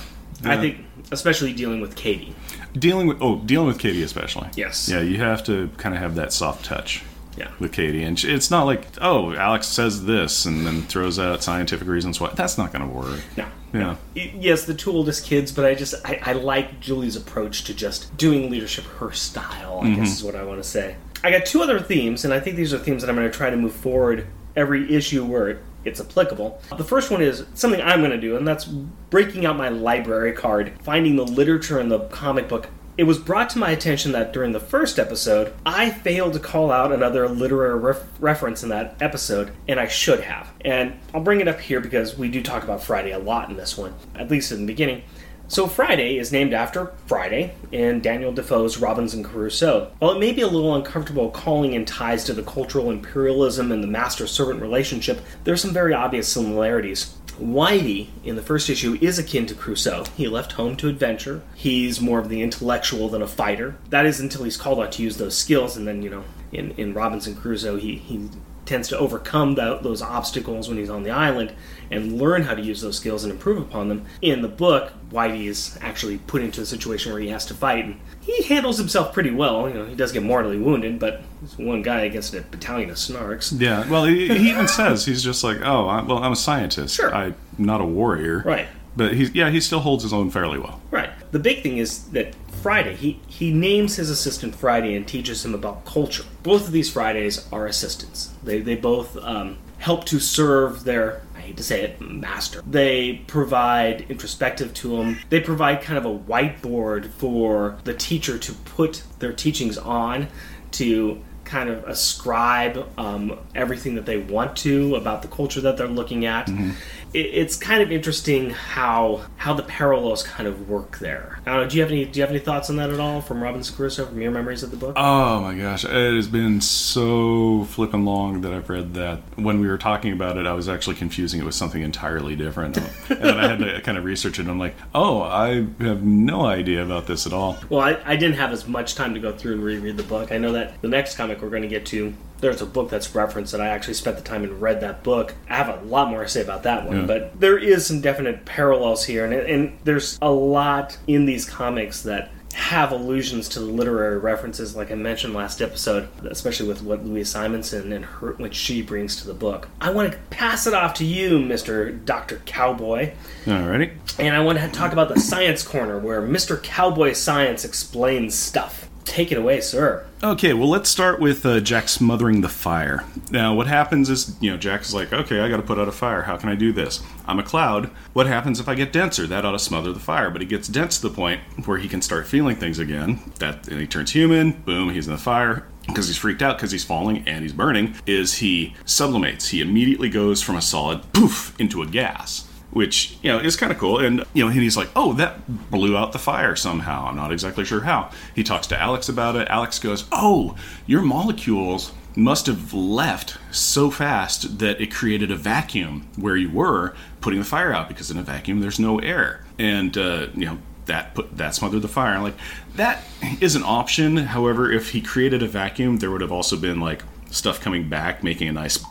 I 0.43 0.57
think, 0.57 0.77
especially 1.11 1.53
dealing 1.53 1.81
with 1.81 1.95
Katie. 1.95 2.33
dealing 2.73 3.07
with 3.07 3.17
oh, 3.21 3.37
dealing 3.39 3.67
with 3.67 3.79
Katie 3.79 4.03
especially. 4.03 4.49
Yes. 4.55 4.89
Yeah, 4.89 5.01
you 5.01 5.17
have 5.17 5.43
to 5.45 5.69
kind 5.77 5.93
of 5.95 6.01
have 6.01 6.15
that 6.15 6.33
soft 6.33 6.65
touch. 6.65 7.03
Yeah. 7.37 7.49
With 7.59 7.71
Katie, 7.71 8.03
and 8.03 8.21
it's 8.21 8.51
not 8.51 8.65
like 8.65 8.85
oh, 8.99 9.33
Alex 9.33 9.65
says 9.67 10.03
this 10.05 10.45
and 10.45 10.67
then 10.67 10.81
throws 10.83 11.17
out 11.17 11.41
scientific 11.41 11.87
reasons 11.87 12.19
why. 12.19 12.29
That's 12.35 12.57
not 12.57 12.73
going 12.73 12.85
to 12.87 12.93
work. 12.93 13.21
No. 13.37 13.47
Yeah. 13.73 13.95
Yes, 14.13 14.65
the 14.65 14.73
two 14.73 14.91
oldest 14.91 15.25
kids, 15.25 15.49
but 15.53 15.63
I 15.63 15.73
just 15.73 15.95
I, 16.05 16.19
I 16.23 16.33
like 16.33 16.81
Julie's 16.81 17.15
approach 17.15 17.63
to 17.63 17.73
just 17.73 18.15
doing 18.17 18.51
leadership 18.51 18.83
her 18.99 19.13
style. 19.13 19.79
I 19.81 19.85
Mm-hmm. 19.85 19.95
guess 20.01 20.17
is 20.17 20.23
what 20.25 20.35
I 20.35 20.43
want 20.43 20.61
to 20.61 20.67
say. 20.67 20.97
I 21.23 21.31
got 21.31 21.45
two 21.45 21.61
other 21.61 21.79
themes, 21.79 22.25
and 22.25 22.33
I 22.33 22.41
think 22.41 22.57
these 22.57 22.73
are 22.73 22.77
themes 22.77 23.01
that 23.01 23.09
I'm 23.09 23.15
going 23.15 23.31
to 23.31 23.35
try 23.35 23.49
to 23.49 23.55
move 23.57 23.73
forward 23.73 24.27
every 24.57 24.93
issue 24.93 25.23
where 25.23 25.49
it, 25.51 25.59
it's 25.85 25.99
applicable. 25.99 26.61
The 26.77 26.83
first 26.83 27.11
one 27.11 27.21
is 27.21 27.45
something 27.53 27.81
I'm 27.81 27.99
going 27.99 28.11
to 28.11 28.19
do, 28.19 28.37
and 28.37 28.47
that's 28.47 28.65
breaking 28.65 29.45
out 29.45 29.57
my 29.57 29.69
library 29.69 30.33
card, 30.33 30.73
finding 30.83 31.15
the 31.15 31.25
literature 31.25 31.79
in 31.79 31.89
the 31.89 32.01
comic 32.07 32.47
book. 32.47 32.69
It 32.97 33.05
was 33.05 33.17
brought 33.17 33.49
to 33.51 33.57
my 33.57 33.71
attention 33.71 34.11
that 34.11 34.33
during 34.33 34.51
the 34.51 34.59
first 34.59 34.99
episode, 34.99 35.53
I 35.65 35.89
failed 35.89 36.33
to 36.33 36.39
call 36.39 36.71
out 36.71 36.91
another 36.91 37.27
literary 37.27 37.79
ref- 37.79 38.05
reference 38.19 38.63
in 38.63 38.69
that 38.69 38.95
episode, 39.01 39.51
and 39.67 39.79
I 39.79 39.87
should 39.87 40.19
have. 40.19 40.51
And 40.61 40.99
I'll 41.13 41.21
bring 41.21 41.39
it 41.39 41.47
up 41.47 41.59
here 41.59 41.79
because 41.79 42.17
we 42.17 42.29
do 42.29 42.43
talk 42.43 42.63
about 42.63 42.83
Friday 42.83 43.11
a 43.11 43.17
lot 43.19 43.49
in 43.49 43.55
this 43.55 43.77
one, 43.77 43.95
at 44.13 44.29
least 44.29 44.51
in 44.51 44.61
the 44.61 44.67
beginning. 44.67 45.03
So 45.51 45.67
Friday 45.67 46.17
is 46.17 46.31
named 46.31 46.53
after 46.53 46.93
Friday 47.07 47.55
in 47.73 47.99
Daniel 47.99 48.31
Defoe's 48.31 48.77
Robinson 48.77 49.21
Crusoe. 49.21 49.91
While 49.99 50.13
it 50.13 50.19
may 50.19 50.31
be 50.31 50.43
a 50.43 50.47
little 50.47 50.73
uncomfortable 50.73 51.29
calling 51.29 51.73
in 51.73 51.83
ties 51.83 52.23
to 52.23 52.33
the 52.33 52.41
cultural 52.41 52.89
imperialism 52.89 53.69
and 53.69 53.83
the 53.83 53.87
master-servant 53.87 54.61
relationship, 54.61 55.19
there 55.43 55.53
are 55.53 55.57
some 55.57 55.73
very 55.73 55.93
obvious 55.93 56.29
similarities. 56.29 57.17
Whitey 57.37 58.07
in 58.23 58.37
the 58.37 58.41
first 58.41 58.69
issue 58.69 58.97
is 59.01 59.19
akin 59.19 59.45
to 59.47 59.53
Crusoe. 59.53 60.05
He 60.15 60.29
left 60.29 60.53
home 60.53 60.77
to 60.77 60.87
adventure. 60.87 61.41
He's 61.53 61.99
more 61.99 62.19
of 62.19 62.29
the 62.29 62.41
intellectual 62.41 63.09
than 63.09 63.21
a 63.21 63.27
fighter. 63.27 63.75
That 63.89 64.05
is 64.05 64.21
until 64.21 64.45
he's 64.45 64.55
called 64.55 64.79
on 64.79 64.89
to 64.91 65.03
use 65.03 65.17
those 65.17 65.37
skills, 65.37 65.75
and 65.75 65.85
then 65.85 66.01
you 66.01 66.11
know, 66.11 66.23
in 66.53 66.71
in 66.77 66.93
Robinson 66.93 67.35
Crusoe, 67.35 67.75
he 67.75 67.97
he 67.97 68.29
tends 68.65 68.87
to 68.89 68.97
overcome 68.97 69.55
tho- 69.55 69.79
those 69.81 70.01
obstacles 70.01 70.69
when 70.69 70.77
he's 70.77 70.89
on 70.89 71.03
the 71.03 71.09
island 71.09 71.53
and 71.89 72.17
learn 72.17 72.43
how 72.43 72.53
to 72.55 72.61
use 72.61 72.81
those 72.81 72.95
skills 72.97 73.23
and 73.23 73.33
improve 73.33 73.57
upon 73.57 73.89
them. 73.89 74.05
In 74.21 74.41
the 74.41 74.47
book, 74.47 74.93
Whitey 75.11 75.47
is 75.47 75.77
actually 75.81 76.19
put 76.19 76.41
into 76.41 76.61
a 76.61 76.65
situation 76.65 77.11
where 77.11 77.21
he 77.21 77.27
has 77.29 77.45
to 77.47 77.53
fight, 77.53 77.83
and 77.83 77.99
he 78.21 78.43
handles 78.43 78.77
himself 78.77 79.13
pretty 79.13 79.31
well. 79.31 79.67
You 79.67 79.73
know, 79.73 79.85
he 79.85 79.95
does 79.95 80.11
get 80.11 80.23
mortally 80.23 80.57
wounded, 80.57 80.99
but 80.99 81.21
he's 81.41 81.57
one 81.57 81.81
guy 81.81 82.01
against 82.01 82.33
a 82.33 82.41
battalion 82.41 82.89
of 82.89 82.95
snarks. 82.95 83.53
Yeah. 83.59 83.89
Well, 83.89 84.05
he, 84.05 84.27
he 84.29 84.49
even 84.49 84.67
says 84.67 85.05
he's 85.05 85.23
just 85.23 85.43
like, 85.43 85.57
oh, 85.63 85.87
I, 85.87 86.01
well, 86.03 86.19
I'm 86.19 86.31
a 86.31 86.37
scientist. 86.37 86.95
Sure. 86.95 87.13
I'm 87.13 87.35
not 87.57 87.81
a 87.81 87.85
warrior. 87.85 88.41
Right. 88.45 88.67
But 88.95 89.13
he's 89.13 89.33
yeah, 89.33 89.49
he 89.49 89.61
still 89.61 89.79
holds 89.79 90.03
his 90.03 90.13
own 90.13 90.29
fairly 90.29 90.59
well. 90.59 90.81
Right. 90.91 91.09
The 91.31 91.39
big 91.39 91.63
thing 91.63 91.77
is 91.77 92.03
that 92.09 92.35
Friday, 92.61 92.95
he, 92.95 93.19
he 93.27 93.51
names 93.51 93.95
his 93.95 94.09
assistant 94.09 94.55
Friday 94.55 94.95
and 94.95 95.07
teaches 95.07 95.43
him 95.43 95.53
about 95.53 95.85
culture. 95.85 96.23
Both 96.43 96.67
of 96.67 96.71
these 96.71 96.91
Fridays 96.91 97.47
are 97.51 97.65
assistants. 97.65 98.33
They, 98.43 98.59
they 98.61 98.75
both 98.75 99.17
um, 99.17 99.57
help 99.79 100.05
to 100.05 100.19
serve 100.19 100.83
their, 100.83 101.23
I 101.35 101.39
hate 101.39 101.57
to 101.57 101.63
say 101.63 101.81
it, 101.81 101.99
master. 101.99 102.61
They 102.61 103.23
provide 103.27 104.05
introspective 104.09 104.73
to 104.75 105.01
him. 105.01 105.19
They 105.29 105.39
provide 105.39 105.81
kind 105.81 105.97
of 105.97 106.05
a 106.05 106.17
whiteboard 106.17 107.09
for 107.11 107.77
the 107.83 107.93
teacher 107.93 108.37
to 108.37 108.53
put 108.53 109.03
their 109.19 109.33
teachings 109.33 109.77
on 109.77 110.27
to 110.73 111.21
kind 111.43 111.69
of 111.69 111.83
ascribe 111.83 112.87
um, 112.97 113.37
everything 113.55 113.95
that 113.95 114.05
they 114.05 114.17
want 114.17 114.55
to 114.55 114.95
about 114.95 115.21
the 115.21 115.27
culture 115.27 115.59
that 115.59 115.75
they're 115.77 115.87
looking 115.87 116.25
at. 116.25 116.47
It, 116.47 116.75
it's 117.13 117.57
kind 117.57 117.81
of 117.81 117.91
interesting 117.91 118.51
how 118.51 119.25
how 119.37 119.53
the 119.53 119.63
parallels 119.63 120.23
kind 120.23 120.47
of 120.47 120.69
work 120.69 120.99
there. 120.99 121.39
I 121.45 121.51
don't 121.51 121.63
know. 121.63 121.69
Do 121.69 121.77
you 121.77 121.83
have 121.83 121.91
any 121.91 122.05
Do 122.05 122.19
you 122.19 122.23
have 122.23 122.29
any 122.29 122.39
thoughts 122.39 122.69
on 122.69 122.77
that 122.77 122.89
at 122.89 122.99
all 122.99 123.21
from 123.21 123.41
Robinson 123.43 123.75
Crusoe 123.75 124.05
from 124.05 124.21
your 124.21 124.31
memories 124.31 124.63
of 124.63 124.71
the 124.71 124.77
book? 124.77 124.93
Oh 124.97 125.41
my 125.41 125.55
gosh, 125.55 125.83
it 125.83 126.15
has 126.15 126.27
been 126.27 126.61
so 126.61 127.65
flippin' 127.65 128.05
long 128.05 128.41
that 128.41 128.53
I've 128.53 128.69
read 128.69 128.93
that. 128.93 129.21
When 129.35 129.59
we 129.59 129.67
were 129.67 129.77
talking 129.77 130.13
about 130.13 130.37
it, 130.37 130.45
I 130.45 130.53
was 130.53 130.69
actually 130.69 130.95
confusing 130.95 131.41
it 131.41 131.43
with 131.43 131.55
something 131.55 131.81
entirely 131.81 132.35
different, 132.35 132.77
and 133.09 133.21
then 133.21 133.37
I 133.37 133.47
had 133.47 133.59
to 133.59 133.81
kind 133.81 133.97
of 133.97 134.05
research 134.05 134.39
it. 134.39 134.43
and 134.43 134.51
I'm 134.51 134.59
like, 134.59 134.75
oh, 134.95 135.21
I 135.21 135.65
have 135.79 136.03
no 136.03 136.45
idea 136.45 136.83
about 136.83 137.07
this 137.07 137.25
at 137.25 137.33
all. 137.33 137.57
Well, 137.69 137.81
I, 137.81 137.99
I 138.05 138.15
didn't 138.15 138.37
have 138.37 138.51
as 138.51 138.67
much 138.67 138.95
time 138.95 139.13
to 139.13 139.19
go 139.19 139.31
through 139.31 139.53
and 139.53 139.63
reread 139.63 139.97
the 139.97 140.03
book. 140.03 140.31
I 140.31 140.37
know 140.37 140.53
that 140.53 140.81
the 140.81 140.87
next 140.87 141.15
comic 141.15 141.41
we're 141.41 141.49
going 141.49 141.63
to 141.63 141.67
get 141.67 141.85
to, 141.87 142.13
there's 142.41 142.61
a 142.61 142.65
book 142.65 142.89
that's 142.89 143.15
referenced 143.15 143.51
that 143.53 143.61
I 143.61 143.67
actually 143.69 143.93
spent 143.93 144.17
the 144.17 144.23
time 144.23 144.43
and 144.43 144.61
read 144.61 144.81
that 144.81 145.03
book. 145.03 145.33
I 145.49 145.55
have 145.55 145.69
a 145.69 145.85
lot 145.85 146.09
more 146.09 146.23
to 146.23 146.29
say 146.29 146.41
about 146.41 146.63
that 146.63 146.85
one, 146.85 147.01
Yeah. 147.01 147.05
but 147.05 147.39
there 147.39 147.57
is 147.57 147.85
some 147.85 148.01
definite 148.01 148.45
parallels 148.45 149.05
here, 149.05 149.23
and, 149.25 149.33
and 149.33 149.77
there's 149.83 150.17
a 150.21 150.31
lot 150.31 150.97
in 151.07 151.25
these 151.25 151.45
comics 151.49 152.01
that 152.03 152.31
have 152.53 152.91
allusions 152.91 153.47
to 153.47 153.59
the 153.59 153.65
literary 153.65 154.17
references, 154.17 154.75
like 154.75 154.91
I 154.91 154.95
mentioned 154.95 155.33
last 155.33 155.61
episode, 155.61 156.09
especially 156.29 156.67
with 156.67 156.81
what 156.83 157.05
Louise 157.05 157.29
Simonson 157.29 157.93
and 157.93 158.03
her, 158.03 158.33
what 158.33 158.53
she 158.53 158.81
brings 158.81 159.15
to 159.21 159.27
the 159.27 159.33
book. 159.33 159.69
I 159.79 159.89
want 159.91 160.11
to 160.11 160.17
pass 160.31 160.67
it 160.67 160.73
off 160.73 160.95
to 160.95 161.05
you, 161.05 161.39
Mr. 161.39 162.03
Dr. 162.03 162.41
Cowboy. 162.45 163.13
Alrighty. 163.45 163.91
And 164.19 164.35
I 164.35 164.41
want 164.41 164.59
to 164.59 164.67
talk 164.67 164.91
about 164.91 165.07
the 165.07 165.17
science 165.17 165.63
corner 165.63 165.97
where 165.97 166.21
Mr. 166.21 166.61
Cowboy 166.61 167.13
Science 167.13 167.63
explains 167.63 168.35
stuff. 168.35 168.89
Take 169.05 169.31
it 169.31 169.37
away, 169.37 169.61
sir. 169.61 170.05
Okay, 170.23 170.53
well, 170.53 170.69
let's 170.69 170.89
start 170.89 171.19
with 171.19 171.45
uh, 171.45 171.59
Jack 171.59 171.89
smothering 171.89 172.41
the 172.41 172.49
fire. 172.49 173.03
Now, 173.31 173.55
what 173.55 173.67
happens 173.67 174.09
is, 174.09 174.35
you 174.39 174.51
know, 174.51 174.57
Jack 174.57 174.81
is 174.81 174.93
like, 174.93 175.11
okay, 175.11 175.39
I 175.39 175.49
got 175.49 175.57
to 175.57 175.63
put 175.63 175.79
out 175.79 175.87
a 175.87 175.91
fire. 175.91 176.21
How 176.21 176.37
can 176.37 176.49
I 176.49 176.55
do 176.55 176.71
this? 176.71 177.01
I'm 177.25 177.39
a 177.39 177.43
cloud. 177.43 177.89
What 178.13 178.27
happens 178.27 178.59
if 178.59 178.69
I 178.69 178.75
get 178.75 178.93
denser? 178.93 179.25
That 179.25 179.43
ought 179.43 179.53
to 179.53 179.59
smother 179.59 179.91
the 179.91 179.99
fire. 179.99 180.29
But 180.29 180.41
he 180.41 180.47
gets 180.47 180.67
dense 180.67 180.99
to 180.99 181.09
the 181.09 181.15
point 181.15 181.41
where 181.65 181.79
he 181.79 181.87
can 181.87 182.01
start 182.01 182.27
feeling 182.27 182.55
things 182.55 182.77
again. 182.77 183.19
That 183.39 183.67
and 183.67 183.79
he 183.79 183.87
turns 183.87 184.11
human. 184.11 184.51
Boom, 184.51 184.91
he's 184.91 185.07
in 185.07 185.13
the 185.13 185.19
fire. 185.19 185.67
Because 185.87 186.07
he's 186.07 186.17
freaked 186.17 186.43
out 186.43 186.57
because 186.57 186.71
he's 186.71 186.85
falling 186.85 187.27
and 187.27 187.41
he's 187.41 187.53
burning. 187.53 187.95
Is 188.05 188.35
he 188.35 188.75
sublimates? 188.85 189.49
He 189.49 189.61
immediately 189.61 190.09
goes 190.09 190.43
from 190.43 190.55
a 190.55 190.61
solid 190.61 191.11
poof 191.11 191.59
into 191.59 191.81
a 191.81 191.87
gas 191.87 192.47
which 192.71 193.17
you 193.21 193.31
know 193.31 193.37
is 193.37 193.55
kind 193.55 193.71
of 193.71 193.77
cool. 193.77 193.99
And 193.99 194.25
you 194.33 194.43
know, 194.43 194.49
and 194.49 194.59
he's 194.59 194.77
like, 194.77 194.89
"Oh, 194.95 195.13
that 195.13 195.69
blew 195.69 195.95
out 195.97 196.11
the 196.11 196.19
fire 196.19 196.55
somehow." 196.55 197.07
I'm 197.07 197.15
not 197.15 197.31
exactly 197.31 197.65
sure 197.65 197.81
how. 197.81 198.09
He 198.33 198.43
talks 198.43 198.67
to 198.67 198.79
Alex 198.79 199.09
about 199.09 199.35
it. 199.35 199.47
Alex 199.49 199.79
goes, 199.79 200.05
"Oh, 200.11 200.55
your 200.85 201.01
molecules 201.01 201.91
must 202.15 202.45
have 202.47 202.73
left 202.73 203.37
so 203.51 203.89
fast 203.89 204.59
that 204.59 204.81
it 204.81 204.93
created 204.93 205.31
a 205.31 205.35
vacuum 205.35 206.09
where 206.17 206.35
you 206.35 206.49
were 206.49 206.93
putting 207.21 207.39
the 207.39 207.45
fire 207.45 207.71
out 207.71 207.87
because 207.87 208.11
in 208.11 208.17
a 208.17 208.23
vacuum 208.23 208.61
there's 208.61 208.79
no 208.79 208.99
air." 208.99 209.45
And 209.59 209.97
uh, 209.97 210.27
you 210.33 210.45
know. 210.45 210.57
That 210.85 211.13
put 211.13 211.37
that 211.37 211.53
smothered 211.53 211.83
the 211.83 211.87
fire. 211.87 212.15
I'm 212.15 212.23
like, 212.23 212.37
that 212.75 213.03
is 213.39 213.55
an 213.55 213.61
option. 213.63 214.17
However, 214.17 214.71
if 214.71 214.89
he 214.89 214.99
created 214.99 215.43
a 215.43 215.47
vacuum, 215.47 215.97
there 215.97 216.09
would 216.09 216.21
have 216.21 216.31
also 216.31 216.57
been 216.57 216.81
like 216.81 217.03
stuff 217.29 217.61
coming 217.61 217.87
back, 217.87 218.23
making 218.23 218.47
a 218.47 218.51
nice 218.51 218.83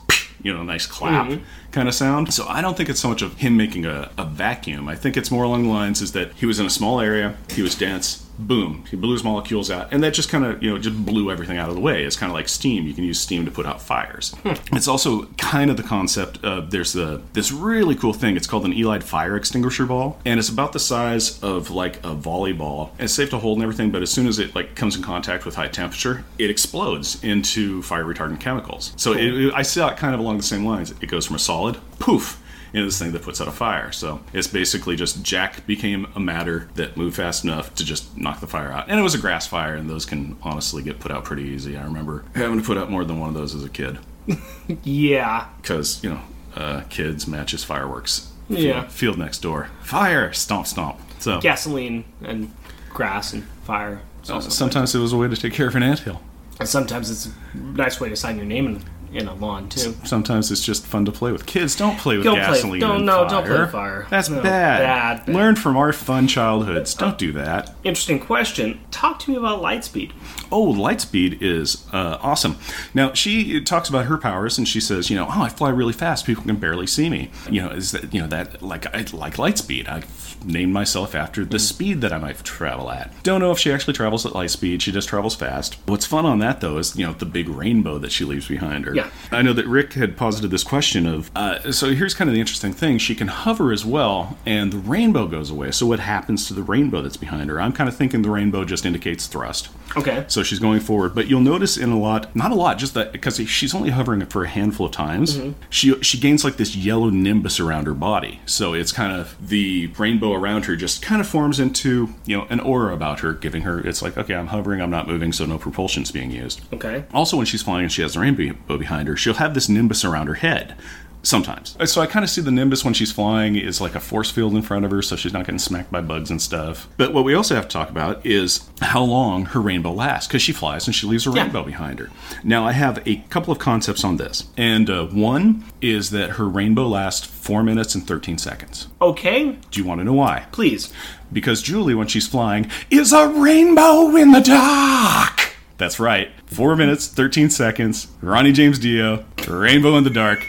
you 0.43 0.55
know, 0.55 0.63
nice 0.63 0.87
clap 0.87 1.29
kind 1.73 1.89
of 1.89 1.95
sound. 1.95 2.33
So 2.33 2.47
I 2.49 2.61
don't 2.61 2.77
think 2.77 2.89
it's 2.89 3.01
so 3.01 3.09
much 3.09 3.23
of 3.23 3.37
him 3.39 3.57
making 3.57 3.87
a, 3.87 4.11
a 4.19 4.25
vacuum. 4.25 4.89
I 4.89 4.97
think 4.97 5.17
it's 5.17 5.31
more 5.31 5.45
along 5.45 5.65
the 5.65 5.69
lines 5.71 6.03
is 6.03 6.13
that 6.13 6.33
he 6.35 6.47
was 6.47 6.59
in 6.61 6.67
a 6.67 6.71
small 6.71 7.01
area, 7.01 7.37
he 7.51 7.63
was 7.63 7.75
dense, 7.75 8.27
boom, 8.39 8.85
he 8.91 8.97
blew 8.97 9.13
his 9.13 9.23
molecules 9.23 9.71
out, 9.71 9.93
and 9.93 10.03
that 10.03 10.15
just 10.15 10.31
kind 10.31 10.47
of, 10.47 10.63
you 10.63 10.71
know, 10.71 10.79
just 10.79 11.05
blew 11.05 11.31
everything 11.31 11.59
out 11.59 11.69
of 11.69 11.75
the 11.75 11.81
way. 11.81 12.05
It's 12.05 12.17
kind 12.17 12.31
of 12.33 12.35
like 12.35 12.49
steam. 12.49 12.87
You 12.87 12.95
can 12.95 13.05
use 13.05 13.21
steam 13.21 13.45
to 13.45 13.51
put 13.51 13.67
out 13.67 13.83
fires. 13.83 14.35
Hmm. 14.43 14.55
It's 14.75 14.89
also 14.89 15.27
kind 15.37 15.71
of 15.71 15.77
the 15.77 15.83
concept 15.83 16.43
of 16.43 16.71
there's 16.71 16.95
the 16.95 17.21
this 17.35 17.53
really 17.53 17.95
cool 17.95 18.15
thing. 18.15 18.37
It's 18.37 18.47
called 18.47 18.65
an 18.65 18.73
Elide 18.73 19.03
fire 19.03 19.37
extinguisher 19.37 19.85
ball, 19.85 20.19
and 20.25 20.41
it's 20.41 20.49
about 20.49 20.73
the 20.73 20.79
size 20.79 21.39
of 21.43 21.71
like 21.71 21.99
a 21.99 22.15
volleyball. 22.17 22.93
And 22.93 23.03
it's 23.03 23.13
safe 23.13 23.29
to 23.31 23.39
hold 23.39 23.59
and 23.59 23.63
everything, 23.63 23.91
but 23.91 24.01
as 24.03 24.11
soon 24.11 24.27
as 24.27 24.39
it 24.39 24.55
like 24.55 24.75
comes 24.75 24.97
in 24.97 25.03
contact 25.03 25.45
with 25.45 25.55
high 25.57 25.69
temperature, 25.69 26.25
it 26.39 26.49
explodes 26.49 27.23
into 27.23 27.83
fire 27.83 28.05
retardant 28.05 28.41
chemicals. 28.41 28.93
So 28.97 29.13
it, 29.13 29.25
it- 29.25 29.55
I 29.55 29.63
see 29.63 29.83
it 29.83 29.97
kind 29.99 30.15
of 30.15 30.21
along 30.21 30.39
the 30.39 30.43
same 30.43 30.65
lines. 30.65 30.93
It 31.03 31.07
goes 31.09 31.27
from 31.27 31.37
a 31.37 31.39
solid 31.61 31.79
poof 31.99 32.43
into 32.73 32.87
this 32.87 32.99
thing 32.99 33.11
that 33.13 33.23
puts 33.23 33.41
out 33.41 33.49
a 33.49 33.53
fire. 33.53 33.91
So 33.93 34.21
it's 34.33 34.47
basically 34.47 34.95
just 34.97 35.23
Jack 35.25 35.67
became 35.67 36.07
a 36.15 36.21
matter 36.21 36.69
that 36.75 36.97
moved 36.97 37.17
fast 37.17 37.43
enough 37.45 37.75
to 37.75 37.85
just 37.85 38.17
knock 38.17 38.41
the 38.41 38.47
fire 38.47 38.71
out. 38.71 38.89
And 38.89 38.99
it 38.99 39.03
was 39.03 39.15
a 39.15 39.19
grass 39.19 39.47
fire, 39.47 39.75
and 39.75 39.91
those 39.91 40.07
can 40.07 40.37
honestly 40.43 40.83
get 40.83 41.01
put 41.01 41.11
out 41.11 41.25
pretty 41.25 41.43
easy. 41.43 41.77
I 41.77 41.83
remember 41.85 42.25
having 42.35 42.59
to 42.61 42.65
put 42.65 42.79
out 42.79 42.91
more 42.91 43.05
than 43.05 43.19
one 43.19 43.29
of 43.29 43.35
those 43.35 43.55
as 43.55 43.65
a 43.65 43.69
kid 43.69 43.99
Yeah. 44.85 45.49
because 45.61 46.03
you 46.05 46.11
know 46.11 46.21
uh, 46.55 46.83
kids 46.89 47.27
matches 47.27 47.65
fireworks. 47.65 48.33
Yeah. 48.49 48.87
Field 48.89 49.17
next 49.19 49.43
door. 49.43 49.69
Fire! 49.83 50.33
Stomp, 50.33 50.67
stomp. 50.67 50.99
So 51.21 51.41
gasoline 51.41 52.05
and 52.23 52.53
grass 52.89 53.33
and 53.33 53.45
fire. 53.65 54.03
Uh, 54.29 54.41
sometimes 54.41 54.95
it 54.95 54.99
was 54.99 55.13
a 55.13 55.17
way 55.17 55.29
to 55.29 55.37
take 55.37 55.53
care 55.53 55.69
of 55.69 55.75
an 55.77 55.83
anthill. 55.83 56.21
and 56.59 56.69
sometimes 56.69 57.11
it's 57.11 57.27
a 57.27 57.57
nice 57.57 58.01
way 58.01 58.09
to 58.09 58.17
sign 58.17 58.37
your 58.37 58.47
name 58.47 58.67
in, 58.67 58.85
in 59.13 59.27
a 59.29 59.35
lawn 59.35 59.69
too. 59.69 59.95
Sometimes 60.05 60.51
it's 60.53 60.65
just 60.65 60.87
fun 60.87 61.05
to 61.05 61.13
play 61.13 61.33
with. 61.33 61.45
Kids, 61.47 61.75
don't 61.77 61.99
play 61.99 62.17
with 62.17 62.25
Don't 62.25 62.37
play- 62.37 62.47
gasoline 62.47 62.81
don't- 62.81 62.97
and 62.97 63.07
no, 63.07 63.17
fire. 63.19 63.29
don't 63.29 63.47
play 63.47 63.61
with 63.61 63.71
fire. 63.73 64.07
That's 64.11 64.29
No, 64.29 64.41
bad. 64.43 64.79
bad, 64.81 65.27
bad. 65.27 65.35
Learn 65.35 65.57
from 65.57 65.77
our 65.77 65.93
fun 65.93 66.29
childhoods. 66.29 66.95
Don't 66.95 67.19
do 67.19 67.33
that. 67.33 67.75
Interesting 67.85 68.21
question. 68.21 68.81
Talk 68.91 69.19
to 69.21 69.31
me 69.31 69.37
about 69.37 69.61
Lightspeed. 69.63 70.13
Oh, 70.53 70.73
Lightspeed 70.73 71.39
is 71.43 71.87
uh, 71.93 72.19
awesome. 72.23 72.57
Now 72.95 73.13
she 73.13 73.61
talks 73.61 73.89
about 73.89 74.07
her 74.07 74.17
powers, 74.19 74.59
and 74.59 74.67
she 74.69 74.81
says, 74.81 75.11
you 75.11 75.17
know, 75.17 75.27
oh, 75.29 75.43
I 75.43 75.49
fly 75.49 75.71
really 75.71 75.93
fast. 75.93 76.25
People 76.27 76.45
can 76.45 76.57
barely 76.57 76.87
see 76.87 77.09
me. 77.11 77.31
You 77.51 77.63
know, 77.63 77.71
is 77.71 77.93
that 77.93 78.13
you 78.15 78.21
know 78.21 78.29
that 78.29 78.63
like 78.63 78.87
I 78.95 79.05
like 79.13 79.35
Lightspeed? 79.37 79.89
I 79.89 80.03
named 80.45 80.73
myself 80.73 81.15
after 81.15 81.45
the 81.45 81.59
speed 81.59 82.01
that 82.01 82.13
I 82.13 82.19
might 82.19 82.43
travel 82.45 82.91
at. 82.91 83.11
Don't 83.23 83.41
know 83.41 83.51
if 83.51 83.59
she 83.59 83.73
actually 83.73 83.95
travels 83.95 84.25
at 84.27 84.35
light 84.35 84.51
speed. 84.51 84.83
She 84.83 84.93
just 84.93 85.09
travels 85.09 85.35
fast. 85.35 85.77
What's 85.87 86.07
fun 86.07 86.27
on 86.27 86.39
that 86.41 86.61
though 86.61 86.79
is 86.79 86.97
you 86.97 87.07
know 87.07 87.13
the 87.13 87.27
big 87.27 87.49
rainbow 87.49 87.99
that 87.99 88.13
she 88.13 88.25
leaves 88.25 88.49
behind 88.49 88.85
her. 88.87 88.95
Yeah. 88.95 89.11
I 89.31 89.43
know 89.43 89.53
that 89.53 89.67
Rick 89.67 89.95
had 89.95 90.17
posited 90.17 90.51
this 90.51 90.65
question 90.65 91.07
of. 91.07 91.31
Uh, 91.35 91.73
so 91.73 91.93
here's 91.93 92.15
kind 92.15 92.29
of 92.29 92.35
the 92.35 92.41
interesting 92.41 92.73
thing. 92.73 92.99
She 92.99 93.15
can 93.15 93.29
hover 93.29 93.73
as 93.73 93.85
well, 93.85 94.39
and 94.47 94.73
the 94.73 94.79
rainbow 94.79 95.27
goes 95.27 95.51
away. 95.51 95.71
So 95.71 95.87
what 95.87 96.01
happens 96.01 96.47
to 96.49 96.55
the 96.55 96.63
rainbow 96.63 97.03
that's 97.03 97.17
behind 97.17 97.51
her? 97.51 97.61
I'm 97.61 97.73
kind 97.73 97.89
of 97.89 97.97
thinking 97.97 98.23
the 98.23 98.31
rainbow 98.31 98.65
just 98.65 98.85
indicates 98.85 99.27
thrust. 99.27 99.69
Okay. 99.97 100.25
So 100.29 100.43
she's 100.43 100.59
going 100.59 100.81
forward, 100.81 101.15
but 101.15 101.29
you'll 101.29 101.41
notice 101.41 101.77
in 101.77 101.91
a 101.91 101.99
lot, 101.99 102.35
not 102.35 102.53
a 102.53 102.55
lot, 102.55 102.79
just 102.79 102.95
that 102.95 103.13
because 103.13 103.37
she's 103.49 103.75
only 103.75 103.91
hovering 103.91 104.25
for 104.27 104.45
a 104.45 104.49
handful 104.49 104.87
of 104.87 104.93
times, 104.93 105.39
she 105.69 106.01
she 106.03 106.19
gains 106.19 106.45
like 106.45 106.57
this 106.57 106.77
yellow 106.77 107.11
nimbus 107.11 107.59
around 107.61 107.87
her 107.87 107.95
body. 107.95 108.41
So 108.47 108.75
it's 108.75 108.93
kind 108.93 109.13
of 109.13 109.37
the 109.49 109.89
rainbow 109.99 110.30
around 110.35 110.67
her 110.67 110.77
just 110.77 111.03
kind 111.03 111.21
of 111.21 111.29
forms 111.29 111.61
into 111.61 112.15
you 112.27 112.37
know 112.37 112.47
an 112.51 112.61
aura 112.61 112.95
about 112.95 113.21
her, 113.21 113.33
giving 113.33 113.63
her 113.63 113.81
it's 113.81 114.03
like 114.03 114.17
okay, 114.17 114.35
I'm 114.35 114.49
hovering, 114.49 114.81
I'm 114.81 114.91
not 114.91 115.07
moving, 115.07 115.33
so 115.33 115.47
no 115.47 115.59
propulsion's 115.59 116.11
being 116.11 116.31
used. 116.31 116.61
Okay. 116.73 117.05
Also, 117.13 117.37
when 117.37 117.47
she's 117.47 117.63
flying 117.63 117.85
and 117.85 117.93
she 117.93 118.03
has 118.03 118.15
the 118.15 118.21
rainbow 118.21 118.79
behind 118.79 119.09
her, 119.09 119.17
she'll 119.17 119.35
have 119.35 119.55
this 119.55 119.69
nimbus 119.69 120.05
around 120.05 120.27
her 120.27 120.35
head. 120.35 120.77
Sometimes. 121.23 121.77
So 121.91 122.01
I 122.01 122.07
kind 122.07 122.25
of 122.25 122.31
see 122.31 122.41
the 122.41 122.51
nimbus 122.51 122.83
when 122.85 122.95
she's 122.95 123.13
flying 123.13 123.55
is 123.57 123.79
like 123.81 123.95
a 123.95 124.01
force 124.01 124.31
field 124.31 124.55
in 124.55 124.63
front 124.63 124.87
of 124.87 124.91
her, 124.91 125.03
so 125.03 125.17
she's 125.17 125.35
not 125.35 125.45
getting 125.45 125.59
smacked 125.59 125.93
by 125.93 126.01
bugs 126.01 126.31
and 126.31 126.41
stuff. 126.41 126.89
But 126.97 127.13
what 127.13 127.25
we 127.25 127.35
also 127.35 127.55
have 127.55 127.65
to 127.69 127.73
talk 127.73 127.91
about 127.91 128.25
is 128.25 128.69
how 128.81 129.03
long 129.03 129.45
her 129.47 129.61
rainbow 129.61 129.93
lasts, 129.93 130.27
because 130.27 130.41
she 130.41 130.53
flies 130.53 130.87
and 130.87 130.95
she 130.95 131.07
leaves 131.07 131.27
a 131.27 131.31
Yeah. 131.31 131.43
rainbow 131.43 131.63
behind 131.63 131.99
her. 131.99 132.09
Now, 132.43 132.67
I 132.67 132.73
have 132.73 133.03
a 133.07 133.17
couple 133.29 133.53
of 133.53 133.59
concepts 133.59 134.03
on 134.03 134.17
this. 134.17 134.45
And 134.57 134.89
uh, 134.89 135.07
one 135.09 135.65
is 135.83 136.09
that 136.11 136.31
her 136.33 136.49
rainbow 136.49 136.87
lasts 136.89 137.27
4 137.27 137.63
minutes 137.63 137.95
and 137.95 138.07
13 138.07 138.39
seconds. 138.39 138.89
Okay. 139.03 139.59
Do 139.71 139.81
you 139.81 139.87
want 139.87 140.01
to 140.01 140.05
know 140.05 140.15
why? 140.15 140.47
Please. 140.53 140.91
Because 141.33 141.61
Julie, 141.61 141.95
when 141.95 142.07
she's 142.09 142.27
flying, 142.27 142.71
is 142.91 143.13
a 143.13 143.29
rainbow 143.29 144.17
in 144.17 144.33
the 144.33 144.41
dark. 144.41 145.53
That's 145.77 146.01
right. 146.01 146.31
Four 146.47 146.77
minutes, 146.77 147.07
13 147.07 147.51
seconds. 147.51 148.09
Ronnie 148.23 148.53
James 148.53 148.79
Dio, 148.79 149.25
rainbow 149.47 149.97
in 149.97 150.05
the 150.05 150.11
dark. 150.11 150.47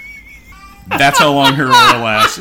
That's 0.97 1.19
how 1.19 1.31
long 1.33 1.53
her 1.53 1.67
aura 1.67 2.03
lasts. 2.03 2.39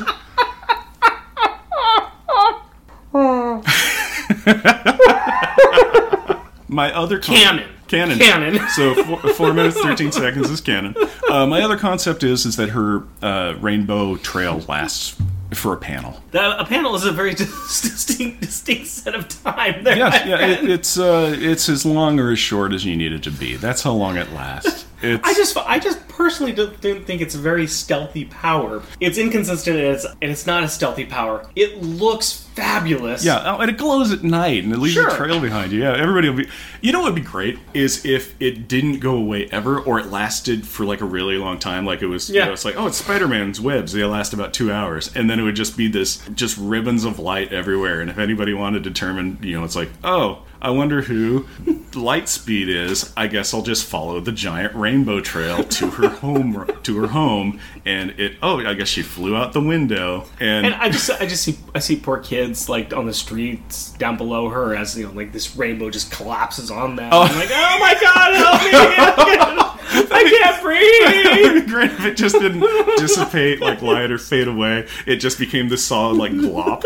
My 6.69 6.93
other 6.95 7.19
con- 7.19 7.35
Canon. 7.35 7.69
Canon. 7.89 8.19
Canon. 8.19 8.69
So 8.71 8.95
four, 9.05 9.19
four 9.35 9.53
minutes, 9.53 9.81
thirteen 9.81 10.13
seconds 10.13 10.49
is 10.49 10.61
canon. 10.61 10.95
Uh, 11.29 11.45
my 11.47 11.61
other 11.63 11.77
concept 11.77 12.23
is 12.23 12.47
is 12.47 12.55
that 12.57 12.69
her 12.71 13.03
uh, 13.21 13.55
rainbow 13.61 14.15
trail 14.17 14.61
lasts 14.69 15.21
for 15.53 15.73
a 15.73 15.77
panel. 15.77 16.23
The, 16.31 16.61
a 16.61 16.65
panel 16.65 16.95
is 16.95 17.05
a 17.05 17.11
very 17.11 17.35
distinct, 17.35 18.43
distinct 18.43 18.87
set 18.87 19.17
of 19.17 19.27
time. 19.29 19.83
There. 19.83 19.97
Yes, 19.97 20.25
yeah, 20.27 20.47
it, 20.47 20.71
it's 20.71 20.97
uh, 20.97 21.35
it's 21.37 21.69
as 21.69 21.85
long 21.85 22.21
or 22.21 22.31
as 22.31 22.39
short 22.39 22.73
as 22.73 22.85
you 22.85 22.97
need 22.97 23.13
it 23.13 23.25
to 23.25 23.33
be. 23.33 23.57
That's 23.57 23.83
how 23.83 23.93
long 23.93 24.17
it 24.17 24.33
lasts. 24.33 24.87
It's, 25.03 25.27
I 25.27 25.35
just, 25.35 25.57
I 25.57 25.79
just 25.79 26.07
personally 26.09 26.53
don't 26.53 26.77
think 26.77 27.21
it's 27.21 27.35
a 27.35 27.39
very 27.39 27.67
stealthy 27.67 28.27
power. 28.27 28.83
It's 29.01 29.19
inconsistent, 29.19 29.79
and 29.79 29.87
it's, 29.87 30.05
and 30.05 30.31
it's 30.31 30.47
not 30.47 30.63
a 30.63 30.69
stealthy 30.69 31.07
power. 31.07 31.49
It 31.57 31.83
looks 31.83 32.47
fabulous. 32.55 33.25
yeah, 33.25 33.43
oh, 33.57 33.59
and 33.61 33.71
it 33.71 33.77
glows 33.79 34.13
at 34.13 34.23
night 34.23 34.65
and 34.65 34.73
it 34.73 34.79
leaves 34.79 34.95
Sure. 34.95 35.09
a 35.09 35.17
trail 35.17 35.41
behind 35.41 35.73
you. 35.73 35.81
Yeah, 35.83 35.97
everybody 35.97 36.29
will 36.29 36.37
be. 36.39 36.49
You 36.81 36.93
know 36.93 37.01
what 37.01 37.13
would 37.13 37.23
be 37.23 37.29
great 37.29 37.59
is 37.75 38.05
if 38.05 38.35
it 38.41 38.69
didn't 38.69 39.01
go 39.01 39.17
away 39.17 39.47
ever, 39.53 39.79
or 39.81 39.99
it 40.01 40.07
lasted 40.07 40.67
for 40.67 40.85
like 40.85 41.01
a 41.01 41.05
really 41.05 41.37
long 41.37 41.59
time. 41.59 41.85
Like 41.87 42.03
it 42.03 42.07
was, 42.07 42.29
you 42.31 42.37
Yeah. 42.37 42.47
know, 42.47 42.53
it's 42.53 42.65
like 42.65 42.77
oh, 42.77 42.87
it's 42.87 42.97
Spider 42.99 43.29
Man's 43.29 43.61
webs. 43.61 43.93
They 43.93 44.05
last 44.05 44.33
about 44.33 44.53
two 44.55 44.73
hours, 44.73 45.11
and 45.15 45.29
then 45.29 45.39
it 45.39 45.43
would 45.43 45.57
just 45.57 45.77
be 45.77 45.89
this 45.89 46.23
just 46.35 46.57
ribbons 46.59 47.05
of 47.05 47.19
light 47.19 47.53
everywhere. 47.53 48.01
And 48.01 48.11
if 48.11 48.19
anybody 48.19 48.53
wanted 48.55 48.83
to 48.85 48.91
determine, 48.91 49.39
you 49.43 49.59
know, 49.59 49.65
it's 49.65 49.77
like 49.77 49.91
oh. 50.05 50.43
I 50.63 50.69
wonder 50.69 51.01
who 51.01 51.45
Lightspeed 51.93 52.69
is. 52.69 53.13
I 53.17 53.29
guess 53.29 53.55
I'll 53.55 53.63
just 53.63 53.87
follow 53.87 54.21
the 54.21 54.31
giant 54.31 54.75
rainbow 54.75 55.21
trail 55.21 55.65
to 55.65 55.89
her 55.91 56.09
home. 56.21 56.67
To 56.83 57.01
her 57.01 57.07
home, 57.09 57.61
and 57.87 58.11
it. 58.21 58.37
Oh, 58.43 58.61
I 58.67 58.75
guess 58.75 58.89
she 58.89 59.01
flew 59.03 59.35
out 59.37 59.55
the 59.55 59.61
window, 59.63 60.27
and, 60.39 60.67
And 60.67 60.75
I 60.75 60.91
just, 60.91 61.11
I 61.11 61.25
just 61.27 61.43
see, 61.45 61.57
I 61.75 61.79
see 61.79 61.97
poor 61.97 62.19
kids 62.41 62.69
like 62.69 62.95
on 62.95 63.07
the 63.07 63.13
streets 63.13 63.91
down 63.93 64.17
below 64.17 64.49
her 64.49 64.75
as 64.75 64.97
you 64.97 65.07
know, 65.07 65.13
like 65.13 65.33
this 65.33 65.57
rainbow 65.57 65.91
just 65.91 66.11
collapses 66.11 66.71
on 66.71 66.97
them. 66.97 67.13
I'm 67.13 67.37
like, 67.37 67.51
oh 67.53 67.79
my 67.79 67.95
god, 68.01 68.35
help 68.35 68.63
me! 68.63 69.77
I 70.13 70.23
can't 70.25 70.63
breathe. 70.63 71.69
Great 71.69 71.91
if 71.91 72.05
it 72.05 72.17
just 72.17 72.37
didn't 72.39 72.61
dissipate 72.99 73.61
like 73.61 73.83
light 73.83 74.11
or 74.11 74.19
fade 74.19 74.49
away. 74.49 74.87
It 75.07 75.17
just 75.17 75.39
became 75.39 75.69
this 75.69 75.85
solid 75.85 76.17
like 76.17 76.33
glop. 76.33 76.83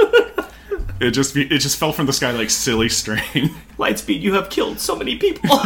It 1.01 1.11
just 1.13 1.35
be, 1.35 1.43
it 1.47 1.59
just 1.59 1.77
fell 1.77 1.93
from 1.93 2.07
the 2.07 2.13
sky 2.13 2.31
like 2.33 2.51
silly 2.51 2.89
string. 2.89 3.21
Lightspeed, 3.79 4.21
you 4.21 4.35
have 4.35 4.51
killed 4.51 4.81
so 4.81 4.97
many 4.97 5.17
people. 5.17 5.59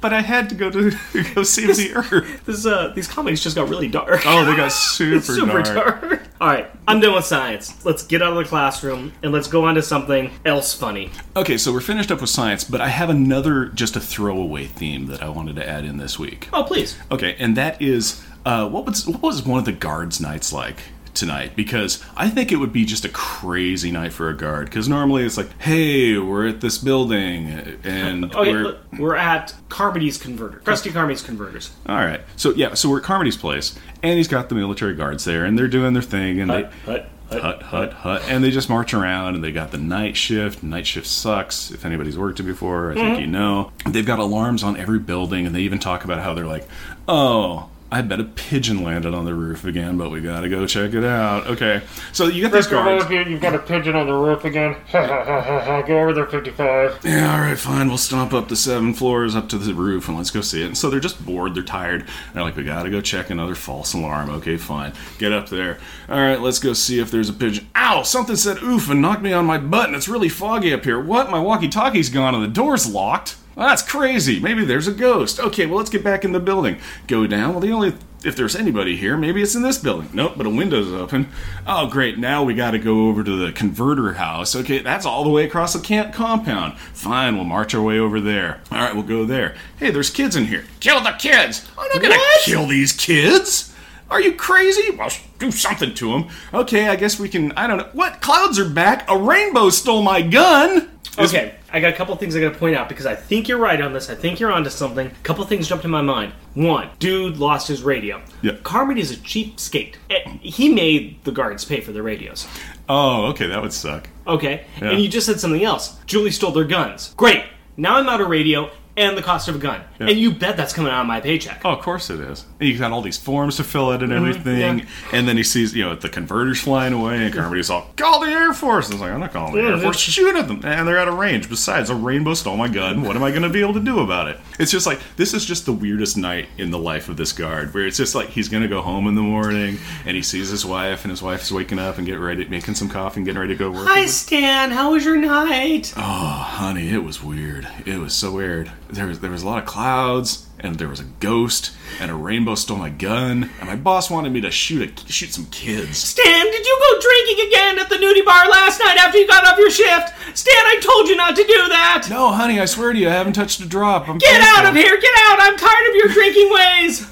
But 0.00 0.12
I 0.12 0.20
had 0.22 0.48
to 0.48 0.54
go 0.54 0.70
to 0.70 0.90
go 1.34 1.42
save 1.42 1.76
the 1.76 1.94
Earth. 1.94 2.44
this, 2.44 2.66
uh, 2.66 2.92
these 2.94 3.06
comics 3.06 3.40
just 3.40 3.54
got 3.56 3.68
really 3.68 3.88
dark. 3.88 4.22
Oh, 4.26 4.44
they 4.44 4.56
got 4.56 4.72
super, 4.72 5.20
Super 5.20 5.62
dark. 5.62 6.00
dark. 6.00 6.07
All 6.40 6.46
right, 6.46 6.70
I'm 6.86 7.00
done 7.00 7.16
with 7.16 7.24
science. 7.24 7.84
Let's 7.84 8.04
get 8.04 8.22
out 8.22 8.30
of 8.30 8.38
the 8.38 8.44
classroom 8.44 9.12
and 9.24 9.32
let's 9.32 9.48
go 9.48 9.64
on 9.64 9.74
to 9.74 9.82
something 9.82 10.30
else 10.44 10.72
funny. 10.72 11.10
Okay, 11.34 11.58
so 11.58 11.72
we're 11.72 11.80
finished 11.80 12.12
up 12.12 12.20
with 12.20 12.30
science, 12.30 12.62
but 12.62 12.80
I 12.80 12.88
have 12.88 13.10
another 13.10 13.66
just 13.66 13.96
a 13.96 14.00
throwaway 14.00 14.66
theme 14.66 15.06
that 15.06 15.20
I 15.20 15.30
wanted 15.30 15.56
to 15.56 15.68
add 15.68 15.84
in 15.84 15.96
this 15.96 16.16
week. 16.16 16.48
Oh, 16.52 16.62
please. 16.62 16.96
Okay, 17.10 17.34
and 17.40 17.56
that 17.56 17.82
is 17.82 18.24
uh, 18.46 18.68
what 18.68 18.86
was 18.86 19.04
what 19.04 19.20
was 19.20 19.44
one 19.44 19.58
of 19.58 19.64
the 19.64 19.72
guards' 19.72 20.20
nights 20.20 20.52
like 20.52 20.76
tonight? 21.18 21.56
Because 21.56 22.02
I 22.16 22.28
think 22.30 22.52
it 22.52 22.56
would 22.56 22.72
be 22.72 22.84
just 22.84 23.04
a 23.04 23.08
crazy 23.08 23.90
night 23.90 24.12
for 24.12 24.28
a 24.28 24.36
guard. 24.36 24.66
Because 24.66 24.88
normally 24.88 25.24
it's 25.24 25.36
like, 25.36 25.50
hey, 25.60 26.16
we're 26.18 26.46
at 26.48 26.60
this 26.60 26.78
building, 26.78 27.78
and 27.84 28.24
Okay, 28.34 28.52
we're 28.52 28.62
look, 28.62 28.78
we're 28.98 29.16
at 29.16 29.54
Carmody's 29.68 30.18
Converter. 30.18 30.60
Krusty 30.64 30.92
Carmody's 30.92 31.22
Converters. 31.22 31.72
all 31.86 31.96
right. 31.96 32.20
So 32.36 32.52
yeah, 32.54 32.74
so 32.74 32.88
we're 32.88 32.98
at 32.98 33.04
Carmody's 33.04 33.36
place, 33.36 33.78
and 34.02 34.16
he's 34.16 34.28
got 34.28 34.48
the 34.48 34.54
military 34.54 34.94
guards 34.94 35.24
there, 35.24 35.44
and 35.44 35.58
they're 35.58 35.68
doing 35.68 35.92
their 35.92 36.02
thing, 36.02 36.40
and 36.40 36.50
Hut, 36.50 36.72
they. 36.86 36.92
hut, 36.92 37.00
hut. 37.30 37.42
Hut, 37.42 37.62
hut, 37.62 37.92
hut, 37.92 38.22
and 38.28 38.42
they 38.42 38.50
just 38.50 38.70
march 38.70 38.94
around, 38.94 39.34
and 39.34 39.44
they 39.44 39.52
got 39.52 39.70
the 39.70 39.76
night 39.76 40.16
shift. 40.16 40.62
Night 40.62 40.86
shift 40.86 41.06
sucks. 41.06 41.70
If 41.70 41.84
anybody's 41.84 42.16
worked 42.16 42.40
it 42.40 42.44
before, 42.44 42.92
I 42.92 42.94
think 42.94 43.06
mm-hmm. 43.08 43.20
you 43.20 43.26
know. 43.26 43.70
They've 43.86 44.06
got 44.06 44.18
alarms 44.18 44.62
on 44.62 44.78
every 44.78 44.98
building, 44.98 45.44
and 45.44 45.54
they 45.54 45.60
even 45.60 45.78
talk 45.78 46.04
about 46.04 46.22
how 46.22 46.32
they're 46.32 46.46
like, 46.46 46.66
"Oh, 47.06 47.68
I 47.90 48.02
bet 48.02 48.20
a 48.20 48.24
pigeon 48.24 48.82
landed 48.82 49.14
on 49.14 49.24
the 49.24 49.34
roof 49.34 49.64
again, 49.64 49.96
but 49.96 50.10
we 50.10 50.20
gotta 50.20 50.48
go 50.48 50.66
check 50.66 50.94
it 50.94 51.04
out." 51.04 51.46
Okay, 51.46 51.82
so 52.12 52.26
you 52.26 52.42
got 52.42 52.52
these 52.52 52.66
guards. 52.66 53.10
You've 53.10 53.40
got 53.40 53.54
a 53.54 53.58
pigeon 53.58 53.96
on 53.96 54.06
the 54.06 54.14
roof 54.14 54.44
again. 54.44 54.76
Go 54.92 56.00
over 56.00 56.12
there, 56.12 56.26
55. 56.26 57.00
Yeah, 57.04 57.32
all 57.32 57.40
right, 57.40 57.58
fine. 57.58 57.88
We'll 57.88 57.98
stomp 57.98 58.32
up 58.34 58.48
the 58.48 58.56
seven 58.56 58.92
floors 58.92 59.34
up 59.34 59.48
to 59.50 59.58
the 59.58 59.72
roof 59.72 60.08
and 60.08 60.16
let's 60.16 60.30
go 60.30 60.40
see 60.40 60.62
it. 60.62 60.66
And 60.66 60.76
so 60.78 60.90
they're 60.90 61.00
just 61.00 61.24
bored. 61.24 61.54
They're 61.54 61.62
tired. 61.62 62.04
They're 62.34 62.42
like, 62.42 62.56
we 62.56 62.64
gotta 62.64 62.90
go 62.90 63.00
check 63.00 63.30
another 63.30 63.54
false 63.54 63.94
alarm. 63.94 64.30
Okay, 64.30 64.56
fine. 64.56 64.92
Get 65.18 65.32
up 65.32 65.48
there. 65.48 65.78
All 66.08 66.20
right, 66.20 66.40
let's 66.40 66.58
go 66.58 66.72
see 66.74 66.98
if 67.00 67.10
there's 67.10 67.28
a 67.28 67.32
pigeon. 67.32 67.68
Ow! 67.76 68.02
Something 68.02 68.36
said 68.36 68.62
oof 68.62 68.90
and 68.90 69.00
knocked 69.00 69.22
me 69.22 69.32
on 69.32 69.46
my 69.46 69.58
butt, 69.58 69.86
and 69.86 69.96
it's 69.96 70.08
really 70.08 70.28
foggy 70.28 70.72
up 70.72 70.84
here. 70.84 71.00
What? 71.00 71.30
My 71.30 71.40
walkie-talkie's 71.40 72.10
gone 72.10 72.34
and 72.34 72.44
the 72.44 72.48
door's 72.48 72.86
locked. 72.90 73.36
Well, 73.58 73.66
that's 73.66 73.82
crazy. 73.82 74.38
Maybe 74.38 74.64
there's 74.64 74.86
a 74.86 74.92
ghost. 74.92 75.40
Okay, 75.40 75.66
well 75.66 75.78
let's 75.78 75.90
get 75.90 76.04
back 76.04 76.24
in 76.24 76.30
the 76.30 76.38
building. 76.38 76.78
Go 77.08 77.26
down. 77.26 77.50
Well, 77.50 77.60
the 77.60 77.72
only 77.72 77.92
if 78.24 78.36
there's 78.36 78.54
anybody 78.54 78.96
here, 78.96 79.16
maybe 79.16 79.42
it's 79.42 79.56
in 79.56 79.62
this 79.62 79.78
building. 79.78 80.10
Nope, 80.12 80.34
but 80.36 80.46
a 80.46 80.50
window's 80.50 80.92
open. 80.92 81.28
Oh, 81.66 81.88
great. 81.88 82.18
Now 82.18 82.44
we 82.44 82.54
got 82.54 82.70
to 82.70 82.78
go 82.78 83.08
over 83.08 83.24
to 83.24 83.36
the 83.46 83.50
converter 83.52 84.12
house. 84.14 84.54
Okay, 84.54 84.78
that's 84.78 85.04
all 85.04 85.24
the 85.24 85.30
way 85.30 85.44
across 85.44 85.72
the 85.72 85.80
camp 85.80 86.12
compound. 86.14 86.78
Fine, 86.78 87.34
we'll 87.34 87.44
march 87.44 87.74
our 87.74 87.82
way 87.82 87.98
over 87.98 88.20
there. 88.20 88.60
All 88.70 88.78
right, 88.78 88.94
we'll 88.94 89.02
go 89.04 89.24
there. 89.24 89.56
Hey, 89.76 89.90
there's 89.90 90.10
kids 90.10 90.36
in 90.36 90.46
here. 90.46 90.64
Kill 90.78 91.00
the 91.00 91.12
kids. 91.18 91.68
I'm 91.76 91.88
not 91.92 92.00
gonna 92.02 92.14
What? 92.14 92.42
kill 92.44 92.66
these 92.68 92.92
kids. 92.92 93.74
Are 94.08 94.20
you 94.20 94.34
crazy? 94.34 94.90
Well, 94.96 95.10
do 95.40 95.50
something 95.50 95.94
to 95.94 96.10
them. 96.12 96.28
Okay, 96.54 96.88
I 96.88 96.94
guess 96.96 97.18
we 97.18 97.28
can. 97.28 97.50
I 97.52 97.66
don't 97.66 97.78
know. 97.78 97.88
What? 97.92 98.20
Clouds 98.20 98.58
are 98.60 98.68
back. 98.68 99.04
A 99.10 99.18
rainbow 99.18 99.68
stole 99.70 100.02
my 100.02 100.22
gun. 100.22 100.88
Is- 101.18 101.34
Okay, 101.34 101.54
I 101.70 101.80
got 101.80 101.92
a 101.92 101.96
couple 101.96 102.16
things 102.16 102.34
I 102.34 102.40
gotta 102.40 102.56
point 102.58 102.76
out 102.76 102.88
because 102.88 103.04
I 103.04 103.14
think 103.14 103.46
you're 103.46 103.58
right 103.58 103.80
on 103.80 103.92
this. 103.92 104.08
I 104.08 104.14
think 104.14 104.40
you're 104.40 104.50
onto 104.52 104.70
something. 104.70 105.06
A 105.08 105.10
couple 105.22 105.44
things 105.44 105.68
jumped 105.68 105.84
in 105.84 105.90
my 105.90 106.00
mind. 106.00 106.32
One, 106.54 106.88
dude 106.98 107.36
lost 107.36 107.68
his 107.68 107.82
radio. 107.82 108.22
Yeah. 108.42 108.52
Carmody 108.62 109.00
is 109.02 109.10
a 109.10 109.16
cheap 109.18 109.60
skate. 109.60 109.98
Eh, 110.08 110.28
He 110.40 110.72
made 110.72 111.22
the 111.24 111.32
guards 111.32 111.64
pay 111.66 111.80
for 111.80 111.92
their 111.92 112.02
radios. 112.02 112.46
Oh, 112.88 113.26
okay, 113.26 113.46
that 113.48 113.60
would 113.60 113.72
suck. 113.74 114.08
Okay. 114.26 114.64
Yeah. 114.80 114.90
And 114.92 115.02
you 115.02 115.08
just 115.08 115.26
said 115.26 115.40
something 115.40 115.62
else. 115.62 115.96
Julie 116.06 116.30
stole 116.30 116.52
their 116.52 116.64
guns. 116.64 117.12
Great. 117.18 117.44
Now 117.76 117.96
I'm 117.96 118.08
out 118.08 118.20
of 118.22 118.28
radio 118.28 118.70
and 118.98 119.16
the 119.16 119.22
cost 119.22 119.48
of 119.48 119.54
a 119.54 119.58
gun. 119.58 119.80
And 120.00 120.18
you 120.18 120.32
bet 120.32 120.56
that's 120.56 120.72
coming 120.72 120.92
out 120.92 121.00
of 121.02 121.06
my 121.06 121.20
paycheck. 121.20 121.62
Oh, 121.64 121.70
of 121.70 121.80
course 121.80 122.10
it 122.10 122.20
is. 122.20 122.44
And 122.60 122.68
you 122.68 122.78
got 122.78 122.92
all 122.92 123.00
these 123.00 123.16
forms 123.16 123.56
to 123.56 123.64
fill 123.64 123.90
out 123.90 124.02
and 124.02 124.12
everything. 124.12 124.80
Mm-hmm. 124.80 124.88
yeah. 125.12 125.18
And 125.18 125.28
then 125.28 125.36
he 125.36 125.42
sees, 125.42 125.74
you 125.74 125.84
know, 125.84 125.94
the 125.94 126.08
converters 126.08 126.60
flying 126.60 126.92
away, 126.92 127.24
and 127.24 127.34
Carmody's 127.34 127.70
all, 127.70 127.90
call 127.96 128.20
the 128.20 128.26
Air 128.26 128.52
Force. 128.52 128.86
And 128.86 128.94
it's 128.94 129.00
like, 129.00 129.12
I'm 129.12 129.20
not 129.20 129.32
calling 129.32 129.54
the 129.54 129.62
Yeah, 129.62 129.76
Air 129.76 129.80
Force. 129.80 129.98
Shoot 129.98 130.36
at 130.36 130.48
them. 130.48 130.60
And 130.64 130.86
they're 130.86 130.98
out 130.98 131.08
of 131.08 131.14
range. 131.14 131.48
Besides, 131.48 131.90
a 131.90 131.94
rainbow 131.94 132.34
stole 132.34 132.56
my 132.56 132.68
gun. 132.68 133.02
What 133.02 133.16
am 133.16 133.22
I 133.22 133.30
going 133.30 133.42
to 133.42 133.48
be 133.48 133.60
able 133.60 133.74
to 133.74 133.80
do 133.80 134.00
about 134.00 134.28
it? 134.28 134.38
It's 134.58 134.72
just 134.72 134.86
like, 134.86 135.00
this 135.16 135.32
is 135.32 135.44
just 135.44 135.64
the 135.64 135.72
weirdest 135.72 136.16
night 136.16 136.48
in 136.58 136.70
the 136.70 136.78
life 136.78 137.08
of 137.08 137.16
this 137.16 137.32
guard, 137.32 137.72
where 137.72 137.86
it's 137.86 137.96
just 137.96 138.14
like 138.14 138.28
he's 138.30 138.48
going 138.48 138.62
to 138.62 138.68
go 138.68 138.82
home 138.82 139.06
in 139.06 139.14
the 139.14 139.22
morning, 139.22 139.78
and 140.04 140.16
he 140.16 140.22
sees 140.22 140.48
his 140.48 140.66
wife, 140.66 141.04
and 141.04 141.10
his 141.10 141.22
wife's 141.22 141.52
waking 141.52 141.78
up 141.78 141.98
and 141.98 142.06
getting 142.06 142.20
ready, 142.20 142.44
making 142.46 142.74
some 142.74 142.88
coffee 142.88 143.20
and 143.20 143.26
getting 143.26 143.40
ready 143.40 143.54
to 143.54 143.58
go 143.58 143.70
work. 143.70 143.86
Hi, 143.86 144.06
Stan. 144.06 144.70
How 144.70 144.92
was 144.92 145.04
your 145.04 145.16
night? 145.16 145.92
Oh, 145.96 146.00
honey, 146.00 146.90
it 146.90 147.04
was 147.04 147.22
weird. 147.22 147.68
It 147.86 147.98
was 147.98 148.14
so 148.14 148.32
weird. 148.32 148.70
There 148.90 149.06
was 149.06 149.20
there 149.20 149.30
was 149.30 149.42
a 149.42 149.46
lot 149.46 149.58
of 149.58 149.66
clouds, 149.66 150.46
and 150.58 150.76
there 150.76 150.88
was 150.88 150.98
a 151.00 151.04
ghost, 151.20 151.72
and 152.00 152.10
a 152.10 152.14
rainbow 152.14 152.54
stole 152.54 152.78
my 152.78 152.88
gun, 152.88 153.50
and 153.60 153.68
my 153.68 153.76
boss 153.76 154.10
wanted 154.10 154.32
me 154.32 154.40
to 154.40 154.50
shoot 154.50 155.02
a 155.08 155.12
shoot 155.12 155.32
some 155.34 155.44
kids. 155.46 155.98
Stan, 155.98 156.44
did 156.46 156.66
you 156.66 156.78
go 156.80 157.00
drinking 157.00 157.46
again 157.48 157.78
at 157.78 157.88
the 157.90 157.96
nudie 157.96 158.24
bar 158.24 158.48
last 158.48 158.78
night 158.80 158.96
after 158.98 159.18
you 159.18 159.26
got 159.26 159.46
off 159.46 159.58
your 159.58 159.70
shift? 159.70 160.12
Stan, 160.36 160.54
I 160.66 160.80
told 160.82 161.08
you 161.08 161.16
not 161.16 161.36
to 161.36 161.42
do 161.42 161.68
that. 161.68 162.06
No, 162.08 162.30
honey, 162.32 162.60
I 162.60 162.64
swear 162.64 162.92
to 162.94 162.98
you, 162.98 163.08
I 163.08 163.12
haven't 163.12 163.34
touched 163.34 163.60
a 163.60 163.66
drop. 163.66 164.08
I'm 164.08 164.16
Get 164.18 164.40
out 164.40 164.64
of 164.66 164.74
here! 164.74 164.98
Get 164.98 165.12
out! 165.28 165.38
I'm 165.40 165.56
tired 165.58 165.88
of 165.90 165.94
your 165.94 166.08
drinking 166.08 166.50
ways. 166.52 167.06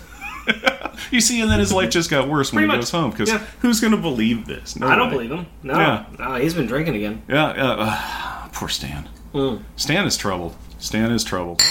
You 1.11 1.21
see, 1.21 1.41
and 1.41 1.51
then 1.51 1.59
his 1.61 1.73
life 1.73 1.91
just 1.91 2.09
got 2.09 2.29
worse 2.29 2.53
when 2.53 2.61
Pretty 2.61 2.73
he 2.73 2.77
much. 2.79 2.87
goes 2.87 2.91
home. 2.91 3.11
Because 3.11 3.29
Yeah. 3.29 3.45
who's 3.61 3.81
gonna 3.81 3.97
believe 3.99 4.47
this? 4.47 4.77
No 4.77 4.89
I 4.89 4.97
don't 4.97 5.11
believe 5.11 5.31
him. 5.31 5.47
No, 5.63 5.75
Yeah. 5.79 6.05
no, 6.19 6.35
he's 6.37 6.55
been 6.55 6.67
drinking 6.67 6.97
again. 6.97 7.23
Yeah, 7.29 7.55
yeah. 7.55 7.71
Uh, 7.79 8.49
poor 8.53 8.69
Stan. 8.69 9.09
Mm. 9.35 9.63
Stan 9.77 10.07
is 10.07 10.17
troubled. 10.17 10.57
Stan 10.79 11.11
is 11.11 11.25
troubled. 11.25 11.63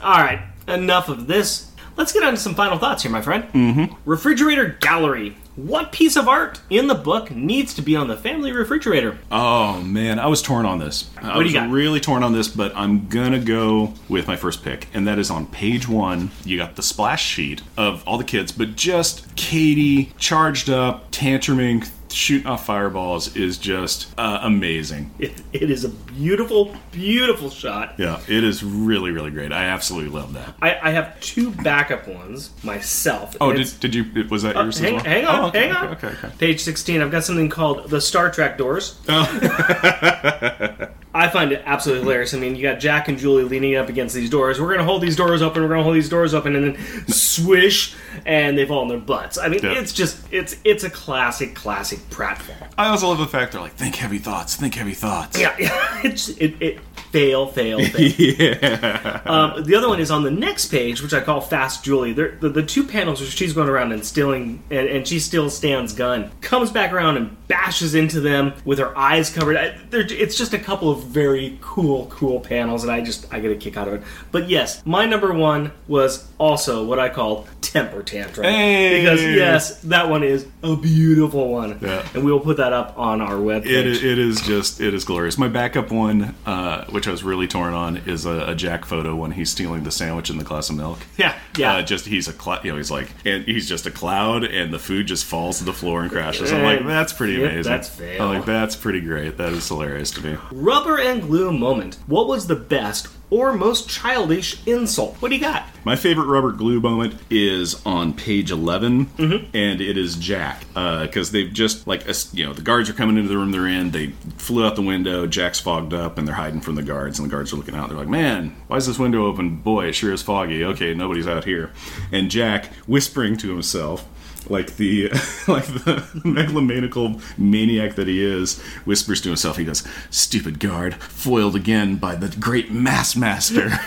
All 0.00 0.18
right, 0.20 0.40
enough 0.68 1.08
of 1.08 1.26
this. 1.26 1.70
Let's 1.96 2.12
get 2.12 2.24
on 2.24 2.32
to 2.34 2.38
some 2.40 2.54
final 2.56 2.78
thoughts 2.78 3.02
here, 3.04 3.12
my 3.12 3.22
friend. 3.22 3.44
Mm-hmm. 3.52 3.94
Refrigerator 4.04 4.76
gallery. 4.80 5.36
What 5.54 5.92
piece 5.92 6.16
of 6.16 6.26
art 6.26 6.60
in 6.68 6.88
the 6.88 6.96
book 6.96 7.30
needs 7.30 7.74
to 7.74 7.82
be 7.82 7.94
on 7.94 8.08
the 8.08 8.16
family 8.16 8.50
refrigerator? 8.50 9.16
Oh 9.30 9.80
man, 9.80 10.18
I 10.18 10.26
was 10.26 10.42
torn 10.42 10.66
on 10.66 10.80
this. 10.80 11.08
I 11.16 11.28
What 11.28 11.34
do 11.34 11.38
was 11.44 11.52
you 11.52 11.60
got? 11.60 11.70
really 11.70 12.00
torn 12.00 12.24
on 12.24 12.32
this, 12.32 12.48
but 12.48 12.72
I'm 12.74 13.06
gonna 13.06 13.38
go 13.38 13.94
with 14.08 14.26
my 14.26 14.34
first 14.34 14.64
pick, 14.64 14.88
and 14.92 15.06
that 15.06 15.20
is 15.20 15.30
on 15.30 15.46
page 15.46 15.88
one. 15.88 16.32
You 16.44 16.56
got 16.58 16.74
the 16.74 16.82
splash 16.82 17.24
sheet 17.24 17.62
of 17.76 18.02
all 18.04 18.18
the 18.18 18.24
kids, 18.24 18.50
but 18.50 18.74
just 18.74 19.36
Katie 19.36 20.12
charged 20.18 20.68
up, 20.68 21.12
tantruming, 21.12 21.88
shooting 22.14 22.46
off 22.46 22.66
fireballs 22.66 23.36
is 23.36 23.58
just 23.58 24.12
uh, 24.18 24.40
amazing. 24.42 25.12
It, 25.18 25.32
it 25.52 25.70
is 25.70 25.84
a 25.84 25.88
beautiful, 25.88 26.74
beautiful 26.92 27.50
shot. 27.50 27.94
Yeah, 27.98 28.20
it 28.28 28.44
is 28.44 28.62
really, 28.62 29.10
really 29.10 29.30
great. 29.30 29.52
I 29.52 29.64
absolutely 29.64 30.10
love 30.10 30.32
that. 30.34 30.54
I, 30.62 30.78
I 30.82 30.90
have 30.90 31.18
two 31.20 31.50
backup 31.50 32.06
ones 32.08 32.50
myself. 32.62 33.36
Oh, 33.40 33.52
did, 33.52 33.72
did 33.80 33.94
you? 33.94 34.26
Was 34.28 34.42
that 34.42 34.54
yours 34.54 34.78
hang, 34.78 34.96
as 34.96 35.02
well? 35.02 35.12
hang 35.12 35.24
on, 35.26 35.40
Oh, 35.40 35.46
okay, 35.48 35.68
hang 35.68 35.72
on. 35.76 35.88
Okay, 35.88 36.06
okay, 36.08 36.26
okay. 36.26 36.36
Page 36.38 36.60
16, 36.62 37.02
I've 37.02 37.10
got 37.10 37.24
something 37.24 37.48
called 37.48 37.90
the 37.90 38.00
Star 38.00 38.30
Trek 38.30 38.56
doors. 38.58 38.98
Oh. 39.08 40.88
I 41.16 41.28
find 41.28 41.52
it 41.52 41.62
absolutely 41.64 42.02
hilarious. 42.04 42.34
I 42.34 42.38
mean, 42.38 42.56
you 42.56 42.62
got 42.62 42.80
Jack 42.80 43.06
and 43.08 43.16
Julie 43.16 43.44
leaning 43.44 43.76
up 43.76 43.88
against 43.88 44.14
these 44.16 44.28
doors. 44.28 44.60
We're 44.60 44.66
going 44.66 44.78
to 44.78 44.84
hold 44.84 45.00
these 45.00 45.14
doors 45.14 45.42
open, 45.42 45.62
we're 45.62 45.68
going 45.68 45.78
to 45.78 45.84
hold 45.84 45.94
these 45.94 46.08
doors 46.08 46.34
open, 46.34 46.56
and 46.56 46.74
then 46.74 47.06
swish, 47.06 47.94
and 48.26 48.58
they 48.58 48.66
fall 48.66 48.80
on 48.80 48.88
their 48.88 48.98
butts. 48.98 49.38
I 49.38 49.48
mean, 49.48 49.60
Yeah. 49.62 49.72
it's 49.78 49.92
just, 49.92 50.18
it's 50.32 50.56
it's 50.64 50.82
a 50.82 50.90
classic, 50.90 51.54
classic 51.54 52.00
pratfall. 52.10 52.68
I 52.76 52.88
also 52.88 53.08
love 53.08 53.18
the 53.18 53.26
fact 53.26 53.52
they're 53.52 53.60
like, 53.60 53.74
think 53.74 53.94
heavy 53.94 54.18
thoughts, 54.18 54.56
think 54.56 54.74
heavy 54.74 54.94
thoughts. 54.94 55.40
Yeah, 55.40 55.54
it's, 56.04 56.30
it, 56.30 56.54
it 56.60 56.78
fail, 57.14 57.46
fail, 57.46 57.78
fail. 57.84 58.10
yeah. 58.18 59.20
Um, 59.24 59.62
the 59.62 59.76
other 59.76 59.88
one 59.88 60.00
is 60.00 60.10
on 60.10 60.24
the 60.24 60.30
next 60.32 60.66
page, 60.66 61.00
which 61.00 61.14
I 61.14 61.20
call 61.20 61.40
Fast 61.40 61.84
Julie. 61.84 62.12
The, 62.12 62.36
the 62.48 62.62
two 62.62 62.82
panels 62.84 63.20
where 63.20 63.30
she's 63.30 63.52
going 63.52 63.68
around 63.68 63.92
and 63.92 64.04
stealing, 64.04 64.62
and, 64.68 64.88
and 64.88 65.06
she 65.06 65.20
steals 65.20 65.56
Stan's 65.56 65.92
gun, 65.92 66.32
comes 66.40 66.72
back 66.72 66.92
around 66.92 67.16
and 67.18 67.36
bashes 67.46 67.94
into 67.94 68.20
them 68.20 68.52
with 68.64 68.80
her 68.80 68.96
eyes 68.98 69.30
covered. 69.30 69.56
I, 69.56 69.76
it's 69.92 70.36
just 70.36 70.54
a 70.54 70.58
couple 70.58 70.90
of 70.90 71.04
very 71.04 71.56
cool, 71.60 72.06
cool 72.06 72.40
panels, 72.40 72.82
and 72.82 72.90
I 72.92 73.00
just 73.00 73.32
I 73.32 73.38
get 73.38 73.52
a 73.52 73.56
kick 73.56 73.76
out 73.76 73.86
of 73.86 73.94
it. 73.94 74.02
But 74.32 74.48
yes, 74.50 74.84
my 74.84 75.06
number 75.06 75.32
one 75.32 75.70
was 75.86 76.26
also 76.38 76.84
what 76.84 76.98
I 76.98 77.10
call 77.10 77.46
temper 77.60 78.02
tantrum, 78.02 78.44
Hey! 78.44 79.00
because 79.00 79.22
yes, 79.22 79.80
that 79.82 80.08
one 80.10 80.22
is 80.24 80.46
a 80.64 80.74
beautiful 80.76 81.48
one, 81.48 81.78
Yeah. 81.80 82.06
and 82.14 82.24
we 82.24 82.32
will 82.32 82.40
put 82.40 82.56
that 82.58 82.72
up 82.72 82.98
on 82.98 83.20
our 83.20 83.34
webpage. 83.36 83.66
It, 83.66 83.86
is- 83.86 84.02
it 84.04 84.18
is 84.18 84.40
just 84.42 84.80
it 84.80 84.94
is 84.94 85.04
glorious. 85.04 85.38
My 85.38 85.48
backup 85.48 85.90
one, 85.92 86.34
uh, 86.46 86.84
which 86.86 87.03
I 87.08 87.10
was 87.10 87.22
really 87.24 87.46
torn 87.46 87.74
on, 87.74 87.96
is 87.98 88.26
a, 88.26 88.46
a 88.50 88.54
Jack 88.54 88.84
photo 88.84 89.14
when 89.14 89.32
he's 89.32 89.50
stealing 89.50 89.84
the 89.84 89.90
sandwich 89.90 90.30
and 90.30 90.40
the 90.40 90.44
glass 90.44 90.70
of 90.70 90.76
milk. 90.76 90.98
Yeah, 91.16 91.38
yeah. 91.56 91.74
Uh, 91.76 91.82
just 91.82 92.06
he's 92.06 92.28
a 92.28 92.32
cl- 92.32 92.60
you 92.64 92.70
know 92.72 92.76
he's 92.76 92.90
like 92.90 93.08
and 93.24 93.44
he's 93.44 93.68
just 93.68 93.86
a 93.86 93.90
cloud 93.90 94.44
and 94.44 94.72
the 94.72 94.78
food 94.78 95.06
just 95.06 95.24
falls 95.24 95.58
to 95.58 95.64
the 95.64 95.72
floor 95.72 96.02
and 96.02 96.10
crashes. 96.10 96.52
I'm 96.52 96.62
like 96.62 96.84
that's 96.86 97.12
pretty 97.12 97.34
Yep, 97.34 97.50
amazing. 97.52 97.72
that's 97.72 97.88
fail. 97.88 98.22
I'm 98.22 98.34
like 98.36 98.44
that's 98.46 98.76
pretty 98.76 99.00
great. 99.00 99.36
That 99.36 99.52
is 99.52 99.68
hilarious 99.68 100.10
to 100.12 100.20
me. 100.24 100.36
Rubber 100.52 100.98
and 100.98 101.22
glue 101.22 101.52
moment. 101.52 101.98
What 102.06 102.26
was 102.28 102.46
the 102.46 102.56
best 102.56 103.13
or 103.30 103.52
most 103.52 103.88
childish 103.88 104.64
insult? 104.66 105.16
What 105.20 105.30
do 105.30 105.34
you 105.34 105.40
got? 105.40 105.64
My 105.84 105.96
favorite 105.96 106.26
rubber 106.26 106.52
glue 106.52 106.80
moment 106.80 107.14
is 107.30 107.84
on 107.84 108.14
page 108.14 108.50
11, 108.50 109.06
Mm-hmm. 109.06 109.46
and 109.56 109.80
it 109.80 109.96
is 109.98 110.16
Jack. 110.16 110.64
Because 110.74 111.30
they've 111.32 111.52
just, 111.52 111.86
like, 111.86 112.04
you 112.32 112.44
know, 112.46 112.52
the 112.52 112.62
guards 112.62 112.88
are 112.88 112.94
coming 112.94 113.16
into 113.16 113.28
the 113.28 113.36
room 113.36 113.50
they're 113.52 113.66
in. 113.66 113.90
They 113.90 114.08
flew 114.38 114.64
out 114.66 114.76
the 114.76 114.82
window. 114.82 115.26
Jack's 115.26 115.60
fogged 115.60 115.92
up, 115.92 116.16
and 116.16 116.26
they're 116.26 116.34
hiding 116.34 116.60
from 116.60 116.74
the 116.76 116.82
guards. 116.82 117.18
And 117.18 117.28
the 117.28 117.30
guards 117.34 117.52
are 117.52 117.56
looking 117.56 117.74
out. 117.74 117.88
They're 117.90 117.98
like, 117.98 118.08
man, 118.08 118.56
why 118.68 118.76
is 118.78 118.86
this 118.86 118.98
window 118.98 119.26
open? 119.26 119.56
Boy, 119.56 119.86
it 119.86 119.92
sure 119.94 120.12
is 120.12 120.22
foggy. 120.22 120.64
Okay, 120.64 120.94
nobody's 120.94 121.26
out 121.28 121.44
here. 121.44 121.70
And 122.12 122.30
Jack, 122.30 122.72
whispering 122.86 123.36
to 123.38 123.48
himself, 123.50 124.08
like 124.50 124.76
the 124.76 125.08
like 125.48 125.66
the 125.66 126.04
megalomaniacal 126.24 127.20
maniac 127.38 127.94
that 127.96 128.08
he 128.08 128.22
is, 128.24 128.60
whispers 128.84 129.20
to 129.22 129.28
himself. 129.28 129.56
He 129.56 129.64
goes, 129.64 129.86
"Stupid 130.10 130.60
guard, 130.60 130.94
foiled 130.96 131.56
again 131.56 131.96
by 131.96 132.14
the 132.14 132.28
great 132.38 132.70
mass 132.70 133.16
master." 133.16 133.72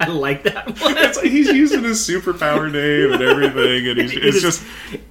I 0.00 0.06
like 0.08 0.44
that 0.44 0.80
one. 0.80 0.96
It's 0.98 1.16
like 1.18 1.26
he's 1.26 1.48
using 1.48 1.82
his 1.82 1.98
superpower 2.08 2.70
name 2.70 3.12
and 3.12 3.20
everything, 3.22 3.88
and 3.88 3.98
he's, 4.00 4.12
It 4.12 4.24
it's 4.24 4.36
is- 4.36 4.42
just 4.42 4.62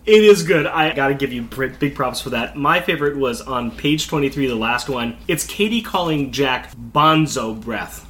it 0.05 0.23
is 0.23 0.43
good. 0.43 0.65
I 0.65 0.93
gotta 0.93 1.13
give 1.13 1.33
you 1.33 1.41
big 1.41 1.93
props 1.95 2.21
for 2.21 2.29
that. 2.29 2.55
My 2.55 2.79
favorite 2.79 3.17
was 3.17 3.41
on 3.41 3.71
page 3.71 4.07
23, 4.07 4.47
the 4.47 4.55
last 4.55 4.87
one. 4.87 5.17
It's 5.27 5.45
Katie 5.45 5.81
calling 5.81 6.31
Jack 6.31 6.71
Bonzo 6.75 7.59
breath. 7.59 8.05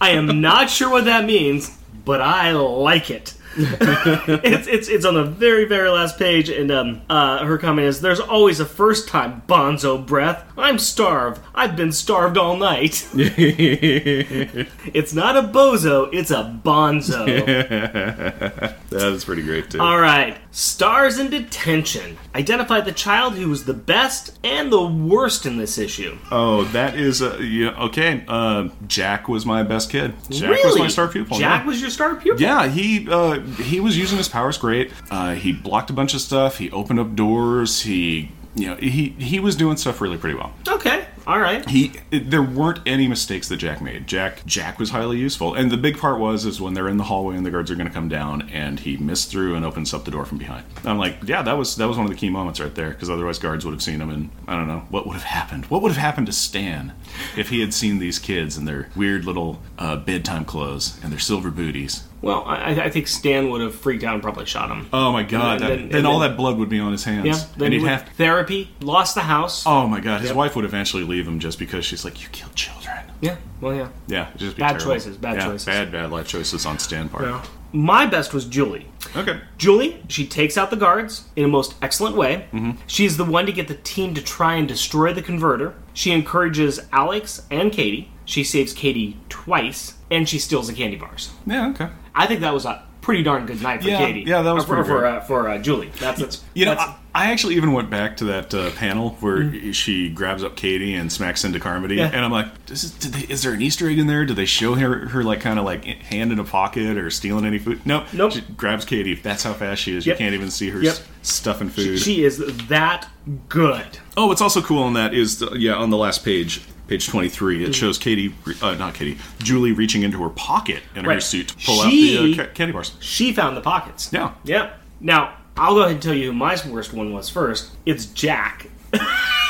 I 0.00 0.10
am 0.10 0.40
not 0.40 0.70
sure 0.70 0.88
what 0.90 1.06
that 1.06 1.24
means, 1.24 1.76
but 2.04 2.20
I 2.20 2.52
like 2.52 3.10
it. 3.10 3.34
It's, 3.56 4.66
it's 4.66 4.88
it's 4.88 5.04
on 5.04 5.14
the 5.14 5.24
very 5.24 5.64
very 5.64 5.90
last 5.90 6.18
page, 6.18 6.48
and 6.48 6.70
um, 6.70 7.02
uh, 7.08 7.44
her 7.44 7.58
comment 7.58 7.86
is, 7.86 8.00
"There's 8.00 8.20
always 8.20 8.60
a 8.60 8.64
first 8.64 9.08
time, 9.08 9.42
Bonzo 9.46 10.04
breath. 10.04 10.44
I'm 10.56 10.78
starved. 10.78 11.40
I've 11.54 11.76
been 11.76 11.92
starved 11.92 12.38
all 12.38 12.56
night. 12.56 13.08
it's 13.14 15.12
not 15.14 15.36
a 15.36 15.42
bozo, 15.42 16.08
it's 16.12 16.30
a 16.30 16.60
bonzo." 16.64 17.26
that 18.90 19.12
is 19.12 19.24
pretty 19.24 19.42
great 19.42 19.70
too. 19.70 19.80
All 19.80 19.98
right, 19.98 20.38
stars 20.50 21.18
in 21.18 21.30
detention. 21.30 22.16
Identify 22.34 22.80
the 22.80 22.92
child 22.92 23.34
who 23.34 23.48
was 23.48 23.64
the 23.64 23.74
best 23.74 24.38
and 24.42 24.72
the 24.72 24.86
worst 24.86 25.46
in 25.46 25.58
this 25.58 25.78
issue. 25.78 26.16
oh, 26.30 26.64
that 26.64 26.94
is 26.96 27.22
uh, 27.22 27.36
yeah, 27.38 27.70
okay. 27.84 28.24
Uh, 28.26 28.68
Jack 28.86 29.28
was 29.28 29.44
my 29.44 29.62
best 29.62 29.90
kid. 29.90 30.14
Jack 30.30 30.50
really? 30.50 30.70
was 30.70 30.78
my 30.78 30.88
star 30.88 31.08
pupil. 31.08 31.38
Jack 31.38 31.62
yeah. 31.62 31.66
was 31.66 31.80
your 31.80 31.90
star 31.90 32.14
pupil. 32.14 32.40
Yeah, 32.40 32.68
he 32.68 33.08
uh, 33.08 33.41
he 33.42 33.80
was 33.80 33.96
using 33.96 34.18
his 34.18 34.28
powers 34.28 34.58
great. 34.58 34.92
Uh, 35.10 35.34
he 35.34 35.52
blocked 35.52 35.90
a 35.90 35.92
bunch 35.92 36.14
of 36.14 36.20
stuff. 36.20 36.58
He 36.58 36.70
opened 36.70 37.00
up 37.00 37.14
doors. 37.14 37.82
He 37.82 38.32
you 38.54 38.66
know 38.66 38.76
he 38.76 39.10
he 39.10 39.40
was 39.40 39.56
doing 39.56 39.76
stuff 39.76 40.00
really 40.00 40.18
pretty 40.18 40.36
well. 40.36 40.52
Okay. 40.68 41.06
All 41.24 41.38
right. 41.38 41.66
He 41.68 41.92
there 42.10 42.42
weren't 42.42 42.80
any 42.84 43.06
mistakes 43.06 43.48
that 43.48 43.58
Jack 43.58 43.80
made. 43.80 44.08
Jack 44.08 44.44
Jack 44.44 44.80
was 44.80 44.90
highly 44.90 45.18
useful, 45.18 45.54
and 45.54 45.70
the 45.70 45.76
big 45.76 45.96
part 45.96 46.18
was 46.18 46.44
is 46.44 46.60
when 46.60 46.74
they're 46.74 46.88
in 46.88 46.96
the 46.96 47.04
hallway 47.04 47.36
and 47.36 47.46
the 47.46 47.50
guards 47.50 47.70
are 47.70 47.76
going 47.76 47.86
to 47.86 47.94
come 47.94 48.08
down, 48.08 48.50
and 48.50 48.80
he 48.80 48.96
missed 48.96 49.30
through 49.30 49.54
and 49.54 49.64
opens 49.64 49.94
up 49.94 50.04
the 50.04 50.10
door 50.10 50.24
from 50.24 50.38
behind. 50.38 50.64
I'm 50.84 50.98
like, 50.98 51.18
yeah, 51.24 51.42
that 51.42 51.56
was 51.56 51.76
that 51.76 51.86
was 51.86 51.96
one 51.96 52.06
of 52.06 52.10
the 52.10 52.18
key 52.18 52.28
moments 52.28 52.58
right 52.58 52.74
there, 52.74 52.90
because 52.90 53.08
otherwise 53.08 53.38
guards 53.38 53.64
would 53.64 53.70
have 53.72 53.82
seen 53.82 54.00
him, 54.00 54.10
and 54.10 54.30
I 54.48 54.56
don't 54.56 54.66
know 54.66 54.84
what 54.90 55.06
would 55.06 55.14
have 55.14 55.22
happened. 55.22 55.66
What 55.66 55.80
would 55.82 55.92
have 55.92 56.00
happened 56.00 56.26
to 56.26 56.32
Stan 56.32 56.92
if 57.36 57.50
he 57.50 57.60
had 57.60 57.72
seen 57.72 58.00
these 58.00 58.18
kids 58.18 58.58
in 58.58 58.64
their 58.64 58.90
weird 58.96 59.24
little 59.24 59.60
uh, 59.78 59.96
bedtime 59.96 60.44
clothes 60.44 60.98
and 61.04 61.12
their 61.12 61.20
silver 61.20 61.52
booties? 61.52 62.02
Well, 62.22 62.44
I, 62.46 62.70
I 62.84 62.88
think 62.90 63.08
Stan 63.08 63.50
would 63.50 63.60
have 63.60 63.74
freaked 63.74 64.04
out 64.04 64.14
and 64.14 64.22
probably 64.22 64.46
shot 64.46 64.70
him. 64.70 64.88
Oh 64.92 65.10
my 65.12 65.24
god! 65.24 65.60
And 65.60 65.62
that- 65.62 65.68
then- 65.76 65.88
then, 65.90 66.06
all 66.06 66.20
then- 66.20 66.30
that 66.30 66.36
blood 66.36 66.56
would 66.58 66.68
be 66.68 66.78
on 66.78 66.92
his 66.92 67.04
hands. 67.04 67.26
yeah. 67.26 67.34
Then 67.56 67.66
and 67.66 67.74
he 67.74 67.80
he'd 67.80 67.86
have. 67.88 68.08
therapy, 68.16 68.70
lost 68.80 69.14
the 69.16 69.22
house. 69.22 69.64
Oh 69.66 69.86
my 69.88 70.00
god! 70.00 70.20
His 70.20 70.30
Yep. 70.30 70.36
wife 70.36 70.56
would 70.56 70.64
eventually 70.64 71.02
leave 71.02 71.26
him 71.26 71.40
just 71.40 71.58
because 71.58 71.84
she's 71.84 72.04
like, 72.04 72.22
"You 72.22 72.28
killed 72.30 72.54
children." 72.54 72.96
Yeah. 73.20 73.36
Well, 73.60 73.74
yeah. 73.74 73.88
Yeah, 74.06 74.28
just 74.36 74.56
Bad 74.56 74.78
terrible. 74.78 74.86
choices, 74.94 75.16
bad 75.16 75.36
Yeah, 75.36 75.44
choices. 75.46 75.66
Bad, 75.66 75.92
bad 75.92 76.10
life 76.10 76.26
choices 76.28 76.64
on 76.66 76.78
Stan 76.78 77.08
part. 77.08 77.24
Yeah. 77.24 77.42
My 77.74 78.04
best 78.04 78.34
was 78.34 78.44
Julie. 78.44 78.86
Okay. 79.16 79.40
Julie, 79.56 80.02
she 80.08 80.26
takes 80.26 80.58
out 80.58 80.70
the 80.70 80.76
guards 80.76 81.24
in 81.36 81.44
a 81.44 81.48
most 81.48 81.74
excellent 81.80 82.16
way. 82.16 82.46
Mm-hmm. 82.52 82.72
She's 82.86 83.16
the 83.16 83.24
one 83.24 83.46
to 83.46 83.52
get 83.52 83.66
the 83.68 83.76
team 83.76 84.12
to 84.14 84.22
try 84.22 84.56
and 84.56 84.68
destroy 84.68 85.12
the 85.14 85.22
converter. 85.22 85.74
She 85.94 86.10
encourages 86.10 86.80
Alex 86.92 87.42
and 87.50 87.72
Katie. 87.72 88.11
She 88.24 88.44
saves 88.44 88.72
Katie 88.72 89.16
twice, 89.28 89.94
and 90.10 90.28
she 90.28 90.38
steals 90.38 90.68
the 90.68 90.74
candy 90.74 90.96
bars. 90.96 91.30
Yeah. 91.46 91.68
Okay. 91.70 91.88
I 92.14 92.26
think 92.26 92.40
that 92.40 92.54
was 92.54 92.64
a 92.64 92.82
pretty 93.00 93.22
darn 93.24 93.46
good 93.46 93.60
night 93.60 93.82
for 93.82 93.88
Yeah, 93.88 93.98
Katie. 93.98 94.20
yeah, 94.20 94.42
that 94.42 94.54
was 94.54 94.64
for 94.64 94.84
for, 94.84 95.04
uh, 95.04 95.20
for 95.22 95.48
uh, 95.48 95.58
Julie. 95.58 95.90
That's, 95.98 96.20
that's 96.20 96.44
You 96.54 96.66
know, 96.66 96.74
I, 96.74 96.94
I 97.14 97.32
actually 97.32 97.56
even 97.56 97.72
went 97.72 97.90
back 97.90 98.16
to 98.18 98.24
that 98.26 98.54
uh, 98.54 98.70
panel 98.70 99.10
where 99.18 99.72
she 99.72 100.08
grabs 100.08 100.44
up 100.44 100.54
Katie 100.54 100.94
and 100.94 101.10
smacks 101.10 101.44
into 101.44 101.58
Carmody, 101.58 101.96
Yeah. 101.96 102.10
and 102.12 102.24
I'm 102.24 102.30
like, 102.30 102.46
is, 102.70 102.92
they, 103.10 103.22
is 103.22 103.42
there 103.42 103.54
an 103.54 103.60
Easter 103.60 103.88
egg 103.90 103.98
in 103.98 104.06
there? 104.06 104.24
Did 104.24 104.36
they 104.36 104.44
show 104.44 104.76
her, 104.76 105.08
her 105.08 105.24
like 105.24 105.40
kind 105.40 105.58
of 105.58 105.64
like 105.64 105.84
hand 105.84 106.30
in 106.30 106.38
a 106.38 106.44
pocket 106.44 106.96
or 106.96 107.10
stealing 107.10 107.44
any 107.44 107.58
food? 107.58 107.84
No, 107.84 108.06
Nope. 108.12 108.32
She 108.34 108.42
grabs 108.42 108.84
Katie. 108.84 109.16
That's 109.16 109.42
how 109.42 109.52
fast 109.52 109.82
she 109.82 109.96
is. 109.96 110.06
Yep. 110.06 110.14
You 110.14 110.24
can't 110.24 110.34
even 110.34 110.52
see 110.52 110.68
her 110.70 110.80
Yep. 110.80 110.92
s- 110.92 111.02
stuffing 111.22 111.70
food. 111.70 111.98
she 111.98 112.22
is 112.24 112.38
that 112.68 113.08
good. 113.48 113.98
Oh, 114.16 114.28
what's 114.28 114.40
also 114.40 114.62
cool 114.62 114.84
on 114.84 114.92
that 114.92 115.12
is, 115.12 115.40
the, 115.40 115.50
yeah, 115.54 115.74
on 115.74 115.90
the 115.90 115.96
last 115.96 116.24
page, 116.24 116.60
page 116.88 117.06
23, 117.08 117.56
Mm-hmm. 117.58 117.64
it 117.70 117.74
shows 117.74 117.98
Katie, 117.98 118.34
uh, 118.60 118.74
not 118.74 118.94
Katie, 118.94 119.18
Julie 119.42 119.72
reaching 119.72 120.02
into 120.02 120.22
her 120.22 120.28
pocket 120.30 120.82
in 120.94 121.04
her 121.04 121.20
suit 121.20 121.48
to 121.48 121.56
pull 121.66 121.82
She- 121.84 122.18
out 122.18 122.22
the 122.22 122.32
uh, 122.42 122.46
ca- 122.46 122.52
candy 122.52 122.72
bars. 122.72 122.96
She 123.00 123.32
found 123.32 123.56
the 123.56 123.60
pockets. 123.62 124.10
Yeah. 124.12 124.32
Yep. 124.44 124.78
Now, 125.00 125.36
I'll 125.56 125.74
go 125.74 125.80
ahead 125.80 125.92
and 125.92 126.02
tell 126.02 126.14
you 126.14 126.26
who 126.28 126.32
my 126.32 126.56
worst 126.68 126.92
one 126.92 127.12
was 127.12 127.28
first. 127.28 127.72
It's 127.86 128.06
Jack. 128.06 128.68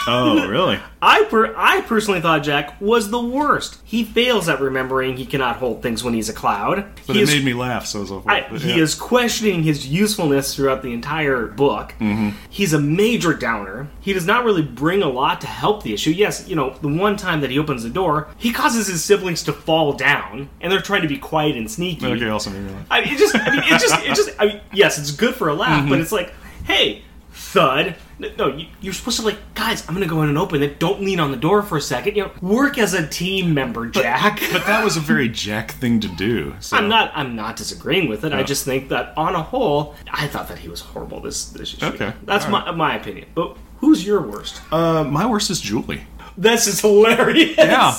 Oh, 0.05 0.49
really? 0.49 0.80
I 1.01 1.22
per- 1.30 1.55
I 1.57 1.80
personally 1.82 2.20
thought 2.20 2.43
Jack 2.43 2.80
was 2.80 3.11
the 3.11 3.20
worst. 3.22 3.78
He 3.84 4.03
fails 4.03 4.49
at 4.49 4.61
remembering 4.61 5.16
he 5.16 5.24
cannot 5.24 5.57
hold 5.57 5.80
things 5.80 6.03
when 6.03 6.12
he's 6.12 6.28
a 6.28 6.32
cloud. 6.32 6.84
But 7.07 7.14
he 7.14 7.22
it 7.22 7.28
is, 7.28 7.34
made 7.36 7.45
me 7.45 7.55
laugh, 7.55 7.86
so 7.86 7.99
it 7.99 8.03
was 8.03 8.11
awful. 8.11 8.28
I, 8.28 8.45
But, 8.51 8.62
he 8.62 8.80
is 8.80 8.97
questioning 8.97 9.62
his 9.62 9.86
usefulness 9.86 10.57
throughout 10.57 10.82
the 10.82 10.93
entire 10.93 11.47
book. 11.47 11.95
Mm-hmm. 12.01 12.30
He's 12.51 12.72
a 12.72 12.80
major 12.80 13.32
downer. 13.32 13.86
He 14.01 14.12
does 14.12 14.26
not 14.26 14.45
really 14.45 14.62
bring 14.62 15.03
a 15.05 15.09
lot 15.09 15.40
to 15.43 15.47
help 15.47 15.84
the 15.84 15.95
issue. 15.95 16.11
Yes, 16.11 16.49
you 16.49 16.57
know, 16.57 16.70
the 16.82 16.88
one 16.88 17.16
time 17.16 17.40
that 17.43 17.51
he 17.51 17.59
opens 17.61 17.84
the 17.84 17.90
door, 17.90 18.26
he 18.38 18.53
causes 18.53 18.88
his 18.88 19.05
siblings 19.05 19.45
to 19.45 19.53
fall 19.53 19.93
down, 19.93 20.49
and 20.61 20.72
they're 20.72 20.80
trying 20.80 21.03
to 21.03 21.09
be 21.09 21.18
quiet 21.18 21.57
and 21.57 21.70
sneaky. 21.70 22.07
Okay, 22.07 22.28
also 22.28 22.51
made 22.51 22.62
me 22.64 22.72
laugh. 22.72 22.86
I 22.90 23.01
mean, 23.05 23.14
it 23.14 23.18
just, 23.18 23.36
I 23.36 23.51
mean, 23.51 23.62
it 23.66 23.80
just, 23.80 24.03
it 24.05 24.14
just, 24.16 24.30
I 24.40 24.47
mean, 24.47 24.61
yes, 24.72 24.99
it's 24.99 25.12
good 25.12 25.36
for 25.36 25.49
a 25.49 25.55
laugh, 25.55 25.82
Mm-hmm. 25.82 25.90
but 25.90 26.01
it's 26.01 26.11
like, 26.12 26.32
hey, 26.64 27.03
thud. 27.33 27.97
No, 28.39 28.47
you, 28.49 28.68
you're 28.80 28.93
supposed 28.93 29.18
to 29.18 29.26
like, 29.26 29.55
guys, 29.55 29.87
I'm 29.89 29.95
gonna 29.95 30.07
go 30.07 30.22
in 30.22 30.28
and 30.28 30.39
open 30.39 30.62
it. 30.62 30.78
Don't 30.78 31.01
lean 31.01 31.18
on 31.18 31.30
the 31.30 31.37
door 31.37 31.62
for 31.62 31.76
a 31.76 31.80
second. 31.80 32.16
You 32.16 32.24
know, 32.24 32.30
work 32.41 32.78
as 32.78 32.95
a 32.95 33.07
team 33.07 33.53
member, 33.55 33.87
Jack. 33.87 34.41
But 34.53 34.66
that 34.66 34.85
was 34.85 34.97
a 34.97 35.01
very 35.01 35.28
Jack 35.28 35.72
thing 35.72 36.01
to 36.01 36.09
do. 36.09 36.55
So. 36.61 36.76
I'm 36.76 36.89
not, 36.89 37.11
I'm 37.14 37.35
not 37.35 37.57
disagreeing 37.57 38.09
with 38.09 38.24
it. 38.24 38.33
I 38.33 38.43
just 38.43 38.64
think 38.64 38.89
that 38.91 39.16
on 39.16 39.35
a 39.35 39.43
whole, 39.43 39.95
I 40.11 40.28
thought 40.28 40.49
that 40.49 40.59
he 40.59 40.68
was 40.68 40.80
horrible. 40.80 41.20
This, 41.20 41.47
this 41.47 41.74
issue. 41.74 41.87
Okay, 41.87 42.12
that's 42.24 42.45
all 42.45 42.53
my, 42.53 42.70
my 42.70 42.97
opinion. 42.97 43.28
But 43.35 43.57
who's 43.78 44.07
your 44.07 44.20
worst? 44.22 44.61
Uh, 44.72 45.05
my 45.05 45.26
worst 45.26 45.51
is 45.51 45.61
Julie. 45.61 46.05
this 46.37 46.66
is 46.66 46.80
hilarious. 46.80 47.57
Yeah. 47.59 47.95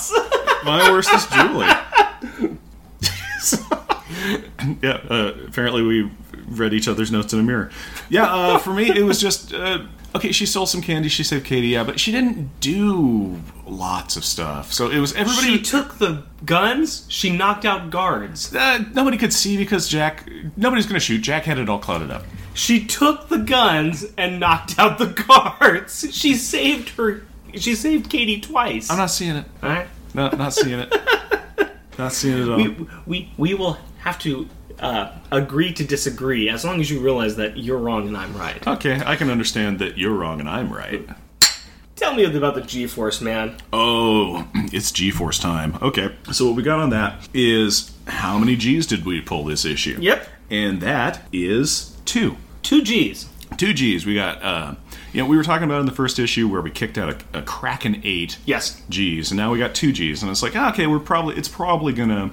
My 0.64 0.90
worst 0.90 1.14
is 1.14 1.26
Julie. 1.28 1.68
yeah, 4.82 5.00
uh, 5.10 5.34
apparently 5.48 5.82
we 5.82 6.10
read 6.48 6.74
each 6.74 6.88
other's 6.88 7.12
notes 7.12 7.34
in 7.34 7.39
a 7.39 7.44
mirror. 7.44 7.70
Yeah, 8.10 8.26
uh, 8.34 8.58
for 8.60 8.74
me, 8.74 8.89
it 8.89 9.04
was 9.04 9.20
just 9.20 9.54
uh, 9.54 9.86
okay. 10.16 10.32
She 10.32 10.46
stole 10.46 10.66
some 10.66 10.82
candy. 10.82 11.10
She 11.10 11.24
saved 11.24 11.46
Katie. 11.46 11.68
Yeah, 11.68 11.84
but 11.84 12.00
she 12.00 12.12
didn't 12.12 12.60
do 12.60 13.41
lots 13.66 14.16
of 14.18 14.26
stuff. 14.26 14.74
So 14.74 14.89
it 14.89 15.00
was 15.00 15.14
everybody. 15.14 15.58
She 15.58 15.62
took 15.62 15.98
the 16.00 16.24
guns. 16.46 17.06
She 17.10 17.36
knocked 17.36 17.66
out 17.66 17.89
guards. 17.89 18.54
uh, 18.56 18.84
nobody 18.94 19.18
could 19.18 19.34
see 19.34 19.58
because 19.58 19.88
Jack. 19.88 20.30
Nobody's 20.58 20.86
gonna 20.86 21.00
shoot. 21.00 21.22
Jack 21.22 21.44
had 21.44 21.58
it 21.58 21.70
all 21.70 21.80
clouded 21.80 22.12
up. 22.12 22.24
She 22.54 22.86
took 22.86 23.30
the 23.30 23.39
guns 23.39 24.06
and 24.18 24.39
knocked 24.39 24.78
out 24.78 24.98
the 25.00 25.08
guards. 25.08 26.14
She 26.14 26.36
saved 26.36 26.89
her. 26.98 27.24
She 27.56 27.76
saved 27.76 28.10
Katie 28.10 28.39
twice. 28.41 28.89
I'm 28.89 28.98
not 28.98 29.08
seeing 29.12 29.36
it. 29.36 29.46
All 29.62 29.70
right. 29.70 29.88
No, 30.14 30.30
not 30.30 30.54
seeing 30.54 30.80
it. 30.80 30.94
not 31.98 32.14
seeing 32.14 32.38
it 32.38 32.44
at 32.44 32.50
all. 32.50 32.58
We, 32.58 32.88
we 33.06 33.32
we 33.38 33.54
will 33.54 33.78
have 34.00 34.20
to 34.20 34.48
uh, 34.84 35.12
agree 35.32 35.74
to 35.74 35.84
disagree 35.84 36.50
as 36.50 36.66
long 36.66 36.80
as 36.82 36.90
you 36.90 37.00
realize 37.00 37.36
that 37.38 37.58
you're 37.58 37.78
wrong 37.78 38.08
and 38.08 38.18
I'm 38.18 38.36
right. 38.36 38.66
Okay, 38.68 39.02
I 39.06 39.16
can 39.16 39.30
understand 39.30 39.80
that 39.80 39.98
you're 39.98 40.14
wrong 40.14 40.40
and 40.40 40.50
I'm 40.50 40.72
right. 40.72 41.08
Tell 41.96 42.16
me 42.16 42.26
about 42.26 42.56
the 42.56 42.62
G-force, 42.62 43.22
man. 43.22 43.56
Oh, 43.72 44.48
it's 44.74 44.92
G-force 44.92 45.40
time. 45.40 45.78
Okay, 45.82 46.14
so 46.32 46.48
what 46.48 46.56
we 46.56 46.64
got 46.64 46.80
on 46.80 46.90
that 46.90 47.30
is 47.34 47.92
how 48.08 48.38
many 48.38 48.56
G's 48.56 48.86
did 48.86 49.06
we 49.06 49.22
pull 49.22 49.46
this 49.46 49.64
issue? 49.64 49.98
Yep. 50.00 50.28
And 50.50 50.82
that 50.82 51.22
is 51.32 51.98
two. 52.06 52.36
Two 52.62 52.82
G's. 52.82 53.30
Two 53.58 53.74
G's. 53.74 54.06
We 54.06 54.16
got, 54.16 54.42
uh, 54.44 54.76
you 55.14 55.22
know, 55.22 55.28
we 55.30 55.38
were 55.38 55.44
talking 55.44 55.66
about 55.66 55.80
in 55.80 55.86
the 55.86 55.92
first 55.94 56.20
issue 56.20 56.48
where 56.48 56.62
we 56.62 56.72
kicked 56.72 56.98
out 56.98 57.24
a, 57.34 57.40
a 57.40 57.42
Kraken 57.44 58.02
8 58.04 58.40
Yes. 58.46 58.82
G's, 58.90 59.32
and 59.32 59.38
now 59.38 59.52
we 59.52 59.60
got 59.60 59.76
two 59.76 59.92
G's. 59.94 60.22
And 60.24 60.32
it's 60.32 60.42
like, 60.44 60.56
okay, 60.56 60.88
we're 60.88 61.00
probably, 61.00 61.36
it's 61.36 61.48
probably 61.48 61.94
gonna 61.94 62.32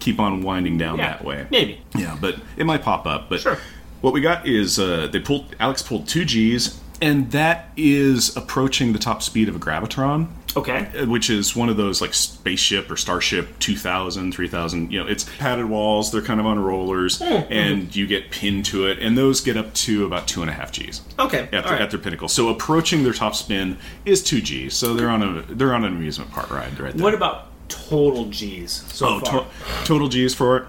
keep 0.00 0.18
on 0.18 0.42
winding 0.42 0.78
down 0.78 0.98
Yeah. 0.98 1.10
that 1.10 1.24
way. 1.24 1.46
Maybe. 1.50 1.80
Yeah, 1.96 2.16
but 2.20 2.36
it 2.56 2.64
might 2.66 2.82
pop 2.82 3.06
up. 3.06 3.28
But 3.28 3.40
Sure. 3.40 3.58
what 4.00 4.12
we 4.12 4.20
got 4.20 4.46
is 4.46 4.78
uh, 4.78 5.08
they 5.12 5.20
pulled 5.20 5.54
Alex 5.60 5.82
pulled 5.82 6.08
two 6.08 6.24
G's, 6.24 6.78
and 7.02 7.30
that 7.30 7.70
is 7.76 8.36
approaching 8.36 8.92
the 8.92 8.98
top 8.98 9.22
speed 9.22 9.48
of 9.48 9.56
a 9.56 9.58
gravitron, 9.58 10.26
Okay. 10.56 10.88
uh, 11.00 11.06
which 11.06 11.30
is 11.30 11.54
one 11.56 11.68
of 11.70 11.76
those 11.78 12.00
like 12.02 12.12
spaceship 12.12 12.90
or 12.90 12.96
starship 12.96 13.58
2000, 13.58 14.32
3000. 14.34 14.92
You 14.92 15.00
know, 15.02 15.06
it's 15.08 15.24
padded 15.38 15.66
walls. 15.66 16.10
They're 16.12 16.20
kind 16.22 16.40
of 16.40 16.44
on 16.46 16.58
rollers, 16.58 17.18
Mm-hmm. 17.20 17.52
and 17.52 17.96
you 17.96 18.06
get 18.06 18.30
pinned 18.30 18.64
to 18.66 18.86
it, 18.86 18.98
and 18.98 19.16
those 19.16 19.40
get 19.40 19.56
up 19.56 19.72
to 19.74 20.04
about 20.04 20.26
two 20.26 20.42
and 20.42 20.50
a 20.50 20.54
half 20.54 20.72
G's 20.72 21.00
Okay. 21.18 21.48
at, 21.52 21.64
right. 21.64 21.80
at 21.80 21.90
their 21.90 22.00
pinnacle. 22.00 22.28
So 22.28 22.48
approaching 22.48 23.02
their 23.04 23.12
top 23.14 23.34
spin 23.36 23.78
is 24.04 24.22
two 24.22 24.40
G's. 24.42 24.74
So 24.74 24.92
they're 24.94 25.08
on 25.10 25.22
a 25.22 25.42
they're 25.54 25.72
on 25.74 25.84
an 25.84 25.94
amusement 25.96 26.30
park 26.32 26.50
ride 26.50 26.78
right 26.80 26.94
there. 26.94 27.02
What 27.04 27.14
about 27.14 27.46
total 27.70 28.26
G's 28.26 28.84
so 28.92 29.06
Oh, 29.08 29.20
far? 29.20 29.40
to- 29.40 29.46
total 29.86 30.08
G's 30.08 30.34
for 30.34 30.56
it. 30.58 30.64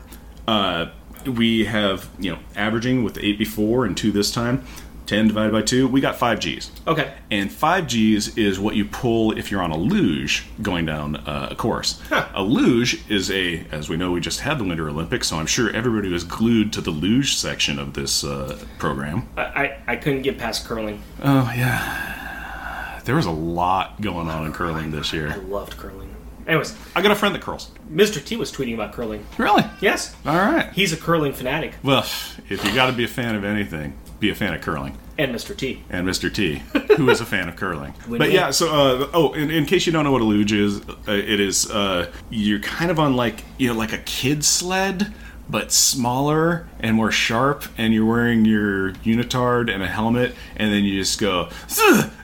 Uh, 0.48 0.86
we 1.26 1.66
have 1.66 2.10
you 2.20 2.32
know 2.32 2.40
averaging 2.56 3.04
with 3.04 3.18
eight 3.22 3.38
before 3.38 3.86
and 3.86 3.96
two 3.98 4.12
this 4.12 4.32
time. 4.32 4.64
Ten 5.08 5.28
divided 5.28 5.52
by 5.52 5.62
two, 5.62 5.90
we 5.90 6.00
got 6.00 6.16
five 6.16 6.40
G's. 6.40 6.72
okay. 6.88 7.14
And 7.30 7.52
five 7.52 7.86
G's 7.88 8.38
is 8.38 8.62
what 8.62 8.76
you 8.76 8.86
pull 8.86 9.38
if 9.38 9.52
you're 9.52 9.62
on 9.62 9.72
a 9.72 9.78
luge 9.78 10.46
going 10.62 10.86
down 10.86 11.18
uh, 11.18 11.50
a 11.52 11.56
course. 11.56 12.00
Huh. 12.08 12.28
A 12.34 12.42
luge 12.44 13.02
is 13.10 13.30
a, 13.30 13.66
as 13.74 13.90
we 13.90 13.98
know, 13.98 14.12
we 14.14 14.22
just 14.22 14.40
had 14.40 14.58
the 14.58 14.64
Winter 14.64 14.88
Olympics, 14.88 15.28
so 15.28 15.36
I'm 15.38 15.48
sure 15.48 15.70
everybody 15.76 16.08
was 16.08 16.24
glued 16.24 16.72
to 16.74 16.82
the 16.82 16.92
luge 16.92 17.36
section 17.36 17.78
of 17.78 17.94
this 17.94 18.24
uh, 18.24 18.58
program. 18.80 19.28
I, 19.36 19.42
I 19.44 19.78
I 19.88 19.96
couldn't 19.98 20.22
get 20.22 20.38
past 20.38 20.66
curling. 20.66 21.02
Oh 21.22 21.52
yeah, 21.58 23.02
there 23.04 23.16
was 23.16 23.26
a 23.26 23.32
lot 23.32 24.00
going 24.00 24.30
on 24.30 24.46
in 24.46 24.54
curling 24.54 24.92
this 24.92 25.12
year. 25.12 25.30
I 25.32 25.36
loved 25.38 25.76
curling. 25.76 26.11
Anyways, 26.52 26.76
I 26.98 27.02
got 27.02 27.12
a 27.12 27.16
friend 27.16 27.34
that 27.34 27.42
curls. 27.42 27.72
Mr. 27.90 28.22
T 28.22 28.36
was 28.36 28.52
tweeting 28.52 28.74
about 28.74 28.92
curling. 28.92 29.26
Really? 29.38 29.64
Yes. 29.80 30.14
All 30.26 30.36
right. 30.36 30.70
He's 30.74 30.92
a 30.92 30.98
curling 30.98 31.32
fanatic. 31.32 31.76
Well, 31.82 32.02
if 32.50 32.66
you 32.66 32.76
got 32.76 32.88
to 32.88 32.92
be 32.92 33.06
a 33.06 33.08
fan 33.08 33.36
of 33.36 33.46
anything, 33.46 33.98
be 34.20 34.32
a 34.32 34.36
fan 34.36 34.54
of 34.54 34.60
curling. 34.60 34.98
And 35.18 35.34
Mr. 35.34 35.56
T. 35.56 35.82
And 35.90 36.06
Mr. 36.06 36.34
T, 36.34 36.62
who 36.98 37.10
is 37.10 37.22
a 37.22 37.26
fan 37.26 37.48
of 37.48 37.56
curling. 37.56 37.94
But 38.10 38.34
yeah, 38.34 38.52
so 38.52 38.68
uh, 38.68 39.10
oh, 39.14 39.32
in, 39.32 39.50
in 39.50 39.66
case 39.66 39.86
you 39.86 39.94
don't 39.94 40.04
know 40.04 40.12
what 40.12 40.20
a 40.20 40.26
luge 40.26 40.52
is, 40.52 40.82
uh, 40.82 41.14
it 41.14 41.40
is 41.40 41.72
uh, 41.72 42.12
you're 42.30 42.60
kind 42.60 42.92
of 42.92 43.00
on 43.00 43.16
like 43.16 43.46
you 43.58 43.70
know 43.70 43.74
like 43.74 43.94
a 43.94 44.00
kid 44.00 44.44
sled, 44.44 45.14
but 45.52 45.72
smaller 45.72 46.68
and 46.80 46.96
more 46.96 47.12
sharp, 47.12 47.66
and 47.78 47.94
you're 47.94 48.06
wearing 48.06 48.46
your 48.46 48.94
unitard 49.04 49.72
and 49.72 49.84
a 49.84 49.88
helmet, 49.88 50.34
and 50.56 50.72
then 50.74 50.84
you 50.86 51.00
just 51.00 51.20
go 51.20 51.50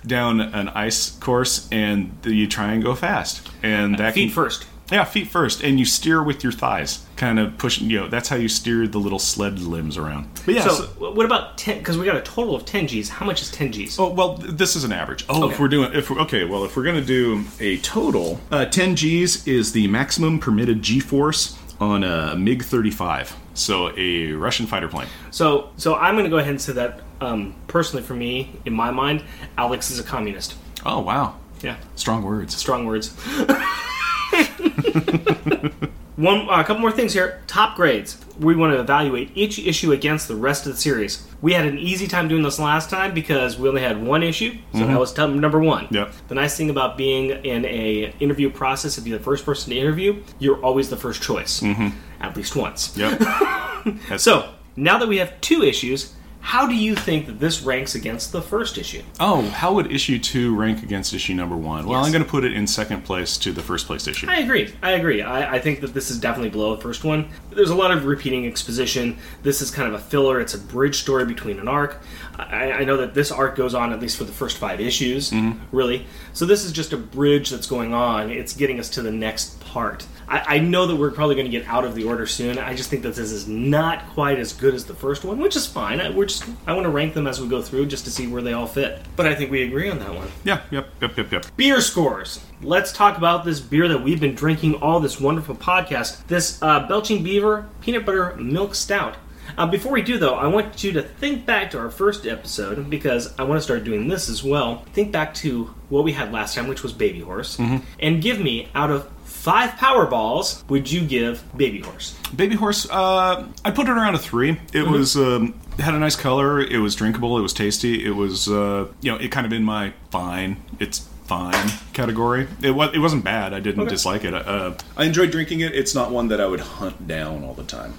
down 0.05 0.39
an 0.41 0.69
ice 0.69 1.11
course, 1.19 1.67
and 1.71 2.17
you 2.23 2.47
try 2.47 2.71
and 2.71 2.81
go 2.83 2.95
fast, 2.95 3.47
and 3.61 3.97
that 3.99 4.13
Feet 4.13 4.27
can, 4.27 4.33
first. 4.33 4.65
Yeah, 4.89 5.03
feet 5.03 5.27
first, 5.27 5.61
and 5.63 5.77
you 5.77 5.83
steer 5.85 6.23
with 6.23 6.43
your 6.43 6.53
thighs, 6.53 7.05
kind 7.17 7.39
of 7.39 7.57
pushing. 7.57 7.89
You 7.89 7.99
know, 8.01 8.07
that's 8.07 8.29
how 8.29 8.37
you 8.37 8.47
steer 8.47 8.87
the 8.87 8.99
little 8.99 9.19
sled 9.19 9.59
limbs 9.59 9.97
around. 9.97 10.29
But 10.45 10.55
yeah, 10.55 10.61
So, 10.63 10.69
so- 10.75 11.11
what 11.11 11.25
about 11.25 11.57
10? 11.57 11.79
Because 11.79 11.97
we 11.97 12.05
got 12.05 12.15
a 12.15 12.21
total 12.21 12.55
of 12.55 12.63
10 12.63 12.87
G's. 12.87 13.09
How 13.09 13.25
much 13.25 13.41
is 13.41 13.51
10 13.51 13.73
G's? 13.73 13.99
Oh 13.99 14.09
well, 14.13 14.35
this 14.35 14.77
is 14.77 14.85
an 14.85 14.93
average. 14.93 15.25
Oh, 15.27 15.49
if 15.49 15.59
we're 15.59 15.67
doing, 15.67 15.91
if 15.93 16.09
we're, 16.09 16.19
okay, 16.21 16.45
well, 16.45 16.63
if 16.63 16.77
we're 16.77 16.85
gonna 16.85 17.01
do 17.03 17.43
a 17.59 17.77
total, 17.79 18.39
uh, 18.49 18.63
10 18.63 18.95
G's 18.95 19.45
is 19.45 19.73
the 19.73 19.87
maximum 19.87 20.39
permitted 20.39 20.81
G 20.81 21.01
force 21.01 21.56
on 21.79 22.03
a 22.03 22.35
MiG 22.35 22.63
35, 22.63 23.35
so 23.53 23.93
a 23.97 24.31
Russian 24.33 24.65
fighter 24.65 24.87
plane. 24.87 25.07
So, 25.31 25.69
so 25.77 25.95
I'm 25.95 26.15
going 26.15 26.23
to 26.25 26.29
go 26.29 26.37
ahead 26.37 26.49
and 26.51 26.61
say 26.61 26.73
that, 26.73 27.01
um, 27.21 27.55
personally 27.67 28.03
for 28.03 28.13
me, 28.15 28.51
in 28.65 28.73
my 28.73 28.91
mind, 28.91 29.23
Alex 29.57 29.91
is 29.91 29.99
a 29.99 30.03
communist. 30.03 30.55
Oh 30.85 31.01
wow, 31.01 31.35
Yeah. 31.61 31.77
strong 31.95 32.23
words. 32.23 32.55
Strong 32.55 32.85
words. 32.85 33.15
One, 36.17 36.49
uh, 36.49 36.59
a 36.59 36.63
couple 36.63 36.81
more 36.81 36.91
things 36.91 37.13
here. 37.13 37.41
Top 37.45 37.75
grades. 37.75 38.17
We 38.39 38.55
want 38.55 38.73
to 38.73 38.79
evaluate 38.79 39.31
each 39.35 39.59
issue 39.59 39.91
against 39.91 40.27
the 40.27 40.35
rest 40.35 40.65
of 40.65 40.73
the 40.73 40.79
series. 40.79 41.27
We 41.41 41.53
had 41.53 41.65
an 41.65 41.77
easy 41.77 42.07
time 42.07 42.27
doing 42.27 42.41
this 42.41 42.57
last 42.57 42.89
time 42.89 43.13
because 43.13 43.59
we 43.59 43.69
only 43.69 43.81
had 43.81 44.03
one 44.03 44.23
issue, 44.23 44.57
so 44.73 44.79
that 44.79 44.99
was 44.99 45.13
top 45.13 45.29
number 45.29 45.59
one. 45.59 45.87
Yep. 45.91 46.11
The 46.27 46.35
nice 46.35 46.57
thing 46.57 46.71
about 46.71 46.97
being 46.97 47.29
in 47.29 47.65
a 47.65 48.11
interview 48.19 48.49
process, 48.49 48.97
if 48.97 49.05
you're 49.05 49.19
the 49.19 49.23
first 49.23 49.45
person 49.45 49.71
to 49.71 49.77
interview, 49.77 50.23
you're 50.39 50.59
always 50.63 50.89
the 50.89 50.97
first 50.97 51.21
choice, 51.21 51.59
mm-hmm. 51.59 51.89
at 52.19 52.35
least 52.35 52.55
once. 52.55 52.97
Yep. 52.97 53.21
So 54.17 54.53
now 54.75 54.97
that 54.97 55.07
we 55.07 55.17
have 55.19 55.39
two 55.39 55.63
issues, 55.63 56.13
how 56.47 56.65
do 56.65 56.75
you 56.75 56.95
think 56.95 57.25
that 57.25 57.41
this 57.41 57.61
ranks 57.61 57.93
against 57.93 58.31
the 58.31 58.41
first 58.41 58.77
issue? 58.77 59.03
Oh, 59.19 59.41
how 59.49 59.73
would 59.73 59.91
issue 59.91 60.17
two 60.17 60.55
rank 60.55 60.81
against 60.81 61.13
issue 61.13 61.33
number 61.33 61.57
one? 61.57 61.85
Well, 61.85 61.99
Yes. 61.99 62.05
I'm 62.05 62.13
going 62.13 62.23
to 62.23 62.29
put 62.29 62.45
it 62.45 62.53
in 62.53 62.65
second 62.65 63.03
place 63.03 63.35
to 63.39 63.51
the 63.51 63.61
first 63.61 63.85
place 63.85 64.07
issue. 64.07 64.27
I 64.29 64.37
agree. 64.37 64.73
I 64.81 64.91
agree. 64.91 65.21
I, 65.21 65.55
I 65.55 65.59
think 65.59 65.81
that 65.81 65.93
this 65.93 66.09
is 66.09 66.17
definitely 66.17 66.49
below 66.49 66.73
the 66.73 66.81
first 66.81 67.03
one. 67.03 67.27
There's 67.49 67.69
a 67.69 67.75
lot 67.75 67.91
of 67.91 68.05
repeating 68.05 68.45
exposition. 68.47 69.17
This 69.43 69.61
is 69.61 69.69
kind 69.71 69.89
of 69.89 69.95
a 69.95 70.01
filler. 70.01 70.39
It's 70.39 70.53
a 70.53 70.57
bridge 70.57 70.95
story 70.95 71.25
between 71.25 71.59
an 71.59 71.67
arc. 71.67 72.01
I, 72.39 72.71
I 72.71 72.83
know 72.85 72.95
that 72.95 73.13
this 73.13 73.29
arc 73.29 73.57
goes 73.57 73.73
on 73.73 73.91
at 73.91 73.99
least 73.99 74.15
for 74.15 74.23
the 74.23 74.31
first 74.31 74.57
five 74.57 74.79
issues, 74.79 75.31
mm-hmm. 75.31 75.59
really. 75.75 76.05
So 76.31 76.45
this 76.45 76.63
is 76.63 76.71
just 76.71 76.93
a 76.93 76.97
bridge 76.97 77.49
that's 77.49 77.67
going 77.67 77.93
on. 77.93 78.31
It's 78.31 78.53
getting 78.53 78.79
us 78.79 78.89
to 78.91 79.01
the 79.01 79.11
next 79.11 79.59
part. 79.59 80.07
I, 80.27 80.55
I 80.55 80.59
know 80.59 80.87
that 80.87 80.95
we're 80.95 81.11
probably 81.11 81.35
going 81.35 81.49
to 81.49 81.51
get 81.51 81.67
out 81.67 81.85
of 81.85 81.95
the 81.95 82.03
order 82.03 82.25
soon. 82.25 82.57
I 82.57 82.73
just 82.73 82.89
think 82.89 83.03
that 83.03 83.15
this 83.15 83.31
is 83.31 83.47
not 83.47 84.09
quite 84.09 84.39
as 84.39 84.53
good 84.53 84.73
as 84.73 84.85
the 84.85 84.93
first 84.93 85.23
one, 85.23 85.39
which 85.39 85.55
is 85.55 85.65
fine. 85.65 86.01
I, 86.01 86.09
we're 86.09 86.25
just 86.25 86.45
I 86.65 86.73
want 86.73 86.85
to 86.85 86.89
rank 86.89 87.13
them 87.13 87.27
as 87.27 87.39
we 87.39 87.47
go 87.47 87.61
through 87.61 87.87
just 87.87 88.05
to 88.05 88.11
see 88.11 88.27
where 88.27 88.41
they 88.41 88.53
all 88.53 88.67
fit. 88.67 89.01
But 89.15 89.27
I 89.27 89.35
think 89.35 89.51
we 89.51 89.63
agree 89.63 89.89
on 89.89 89.99
that 89.99 90.13
one. 90.13 90.27
Yeah, 90.43 90.61
yep, 90.71 90.89
yep, 91.01 91.17
yep, 91.17 91.31
yep. 91.31 91.45
Beer 91.55 91.81
scores. 91.81 92.43
Let's 92.61 92.91
talk 92.91 93.17
about 93.17 93.45
this 93.45 93.59
beer 93.59 93.87
that 93.87 94.03
we've 94.03 94.19
been 94.19 94.35
drinking 94.35 94.75
all 94.75 94.99
this 94.99 95.19
wonderful 95.19 95.55
podcast. 95.55 96.25
This 96.27 96.61
uh, 96.61 96.87
Belching 96.87 97.23
Beaver 97.23 97.69
Peanut 97.81 98.05
Butter 98.05 98.35
Milk 98.35 98.75
Stout. 98.75 99.15
Uh, 99.57 99.65
before 99.65 99.93
we 99.93 100.01
do, 100.01 100.17
though, 100.17 100.35
I 100.35 100.47
want 100.47 100.83
you 100.83 100.91
to 100.93 101.01
think 101.01 101.45
back 101.45 101.71
to 101.71 101.79
our 101.79 101.89
first 101.89 102.27
episode 102.27 102.89
because 102.89 103.33
I 103.39 103.43
want 103.43 103.59
to 103.59 103.63
start 103.63 103.85
doing 103.85 104.07
this 104.07 104.27
as 104.29 104.43
well. 104.43 104.83
Think 104.91 105.11
back 105.11 105.33
to 105.35 105.73
what 105.89 106.03
we 106.03 106.11
had 106.11 106.33
last 106.33 106.53
time, 106.53 106.67
which 106.67 106.83
was 106.83 106.91
Baby 106.91 107.21
Horse, 107.21 107.57
and 107.99 108.21
give 108.21 108.39
me 108.41 108.67
out 108.75 108.91
of 108.91 109.09
five 109.37 109.71
Powerballs, 109.71 110.67
would 110.69 110.91
you 110.91 111.01
give 111.05 111.43
Baby 111.57 111.79
Horse? 111.81 112.15
Baby 112.35 112.55
horse, 112.55 112.87
uh, 112.89 113.47
I 113.63 113.71
put 113.71 113.87
it 113.87 113.91
around 113.91 114.15
a 114.15 114.19
three. 114.19 114.59
It 114.73 114.85
was 114.87 115.15
um, 115.15 115.53
had 115.79 115.93
a 115.93 115.99
nice 115.99 116.15
color. 116.15 116.59
It 116.59 116.79
was 116.79 116.95
drinkable. 116.95 117.37
It 117.37 117.41
was 117.41 117.53
tasty. 117.53 118.05
It 118.05 118.11
was 118.15 118.49
uh, 118.49 118.87
you 119.01 119.11
know 119.11 119.17
it 119.17 119.31
kind 119.31 119.45
of 119.45 119.53
in 119.53 119.63
my 119.63 119.93
fine. 120.11 120.57
It's 120.79 121.07
fine 121.25 121.69
category. 121.93 122.47
It 122.61 122.71
was 122.71 122.93
it 122.93 122.99
wasn't 122.99 123.23
bad. 123.23 123.53
I 123.53 123.59
didn't 123.59 123.81
Okay. 123.81 123.89
dislike 123.91 124.23
it. 124.25 124.33
Uh, 124.33 124.73
I 124.97 125.05
enjoyed 125.05 125.31
drinking 125.31 125.61
it. 125.61 125.73
It's 125.75 125.93
not 125.95 126.11
one 126.11 126.27
that 126.29 126.41
I 126.41 126.45
would 126.47 126.59
hunt 126.61 127.07
down 127.07 127.43
all 127.43 127.53
the 127.53 127.63
time. 127.63 127.93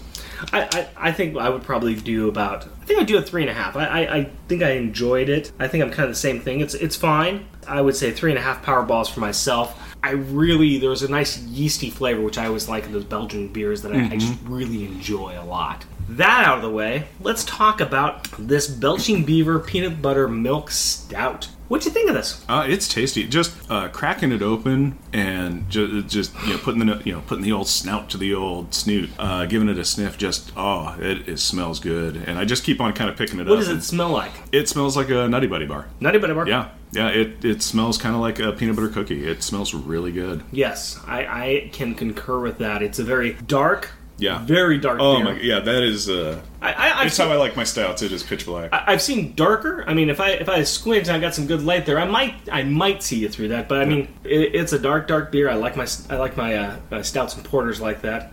I, 0.52 0.68
I, 0.72 1.08
I 1.08 1.12
think 1.12 1.36
I 1.36 1.48
would 1.48 1.64
probably 1.64 1.96
do 1.96 2.28
about. 2.28 2.64
I 2.64 2.84
think 2.84 3.00
I'd 3.00 3.06
do 3.06 3.18
a 3.18 3.22
three 3.22 3.42
and 3.42 3.50
a 3.50 3.54
half. 3.54 3.74
I, 3.76 3.86
I, 3.86 4.16
I 4.18 4.24
think 4.46 4.62
I 4.62 4.70
enjoyed 4.72 5.28
it. 5.28 5.50
I 5.58 5.66
think 5.66 5.82
I'm 5.82 5.90
kind 5.90 6.04
of 6.04 6.10
the 6.10 6.14
same 6.20 6.40
thing. 6.40 6.60
It's 6.60 6.74
it's 6.74 6.94
fine. 6.96 7.46
I 7.66 7.80
would 7.80 7.96
say 7.96 8.12
three 8.12 8.30
and 8.30 8.38
a 8.38 8.42
half 8.42 8.62
power 8.62 8.82
balls 8.82 9.08
for 9.08 9.20
myself. 9.20 9.87
I 10.02 10.10
really 10.12 10.78
there 10.78 10.90
was 10.90 11.02
a 11.02 11.10
nice 11.10 11.38
yeasty 11.38 11.90
flavor 11.90 12.20
which 12.20 12.38
I 12.38 12.46
always 12.46 12.68
like 12.68 12.84
in 12.86 12.92
those 12.92 13.04
Belgian 13.04 13.48
beers 13.48 13.82
that 13.82 13.92
I, 13.92 14.04
I 14.06 14.16
just 14.16 14.32
mm-hmm. 14.34 14.54
really 14.54 14.84
enjoy 14.84 15.38
a 15.40 15.44
lot. 15.44 15.84
That 16.08 16.46
out 16.46 16.56
of 16.58 16.62
the 16.62 16.70
way, 16.70 17.06
let's 17.20 17.44
talk 17.44 17.80
about 17.80 18.28
this 18.38 18.66
Belching 18.66 19.24
Beaver 19.24 19.58
Peanut 19.58 20.00
Butter 20.00 20.26
Milk 20.26 20.70
Stout. 20.70 21.48
What'd 21.68 21.84
you 21.84 21.92
think 21.92 22.08
of 22.08 22.14
this? 22.14 22.42
Uh, 22.48 22.64
it's 22.66 22.88
tasty. 22.88 23.26
Just 23.26 23.54
uh, 23.70 23.88
cracking 23.88 24.32
it 24.32 24.40
open 24.40 24.98
and 25.12 25.68
just, 25.68 26.08
just 26.08 26.46
you 26.46 26.54
know 26.54 26.58
putting 26.58 26.86
the 26.86 27.02
you 27.04 27.12
know 27.12 27.20
putting 27.26 27.44
the 27.44 27.52
old 27.52 27.68
snout 27.68 28.08
to 28.10 28.16
the 28.16 28.34
old 28.34 28.72
snoot, 28.72 29.10
uh, 29.18 29.44
giving 29.44 29.68
it 29.68 29.76
a 29.76 29.84
sniff. 29.84 30.16
Just 30.16 30.50
oh, 30.56 30.96
it, 30.98 31.28
it 31.28 31.38
smells 31.38 31.78
good, 31.78 32.16
and 32.16 32.38
I 32.38 32.46
just 32.46 32.64
keep 32.64 32.80
on 32.80 32.94
kind 32.94 33.10
of 33.10 33.16
picking 33.16 33.38
it 33.38 33.46
What 33.46 33.52
up. 33.52 33.58
What 33.58 33.66
does 33.66 33.68
it 33.68 33.82
smell 33.82 34.08
like? 34.10 34.32
It 34.50 34.68
smells 34.68 34.96
like 34.96 35.10
a 35.10 35.28
Nutty 35.28 35.46
Buddy 35.46 35.66
bar. 35.66 35.88
Nutty 36.00 36.18
Buddy 36.18 36.32
Bar? 36.32 36.48
Yeah, 36.48 36.70
yeah. 36.92 37.08
It 37.08 37.44
it 37.44 37.60
smells 37.62 37.98
kind 37.98 38.14
of 38.14 38.22
like 38.22 38.38
a 38.38 38.52
peanut 38.52 38.74
butter 38.74 38.88
cookie. 38.88 39.26
It 39.28 39.42
smells 39.42 39.74
really 39.74 40.10
good. 40.12 40.44
Yes, 40.50 40.98
I, 41.06 41.26
I 41.26 41.70
can 41.74 41.94
concur 41.94 42.40
with 42.40 42.56
that. 42.58 42.82
It's 42.82 42.98
a 42.98 43.04
very 43.04 43.34
dark, 43.46 43.90
Yeah. 44.18 44.44
very 44.44 44.78
dark 44.78 44.98
Oh 45.00 45.16
beer. 45.16 45.24
my, 45.24 45.40
yeah. 45.40 45.60
That 45.60 45.82
is. 45.82 46.08
Uh, 46.10 46.40
I, 46.60 46.72
I, 46.72 47.04
it's 47.06 47.16
how 47.16 47.30
I 47.30 47.36
like 47.36 47.54
my 47.56 47.62
stouts. 47.62 48.02
It 48.02 48.10
is 48.10 48.24
pitch 48.24 48.44
black. 48.44 48.72
I- 48.72 48.82
I've 48.88 49.00
seen 49.00 49.32
darker. 49.36 49.84
I 49.86 49.94
mean, 49.94 50.10
if 50.10 50.20
I 50.20 50.30
if 50.30 50.48
I 50.48 50.64
squint 50.64 51.06
and 51.06 51.16
I 51.16 51.20
got 51.20 51.32
some 51.34 51.46
good 51.46 51.62
light 51.62 51.86
there, 51.86 52.00
I 52.00 52.04
might 52.04 52.34
I 52.50 52.64
might 52.64 53.00
see 53.04 53.16
you 53.20 53.28
through 53.28 53.48
that. 53.48 53.68
But 53.68 53.80
I 53.80 53.84
mean, 53.84 54.08
it, 54.24 54.56
it's 54.56 54.72
a 54.72 54.78
dark, 54.78 55.06
dark 55.06 55.30
beer. 55.30 55.48
I 55.48 55.54
like 55.54 55.76
my 55.76 55.86
I 56.10 56.16
like 56.16 56.36
my, 56.36 56.56
uh, 56.56 56.76
my 56.90 57.02
stouts 57.02 57.36
and 57.36 57.44
porters 57.44 57.80
like 57.80 58.02
that. 58.02 58.32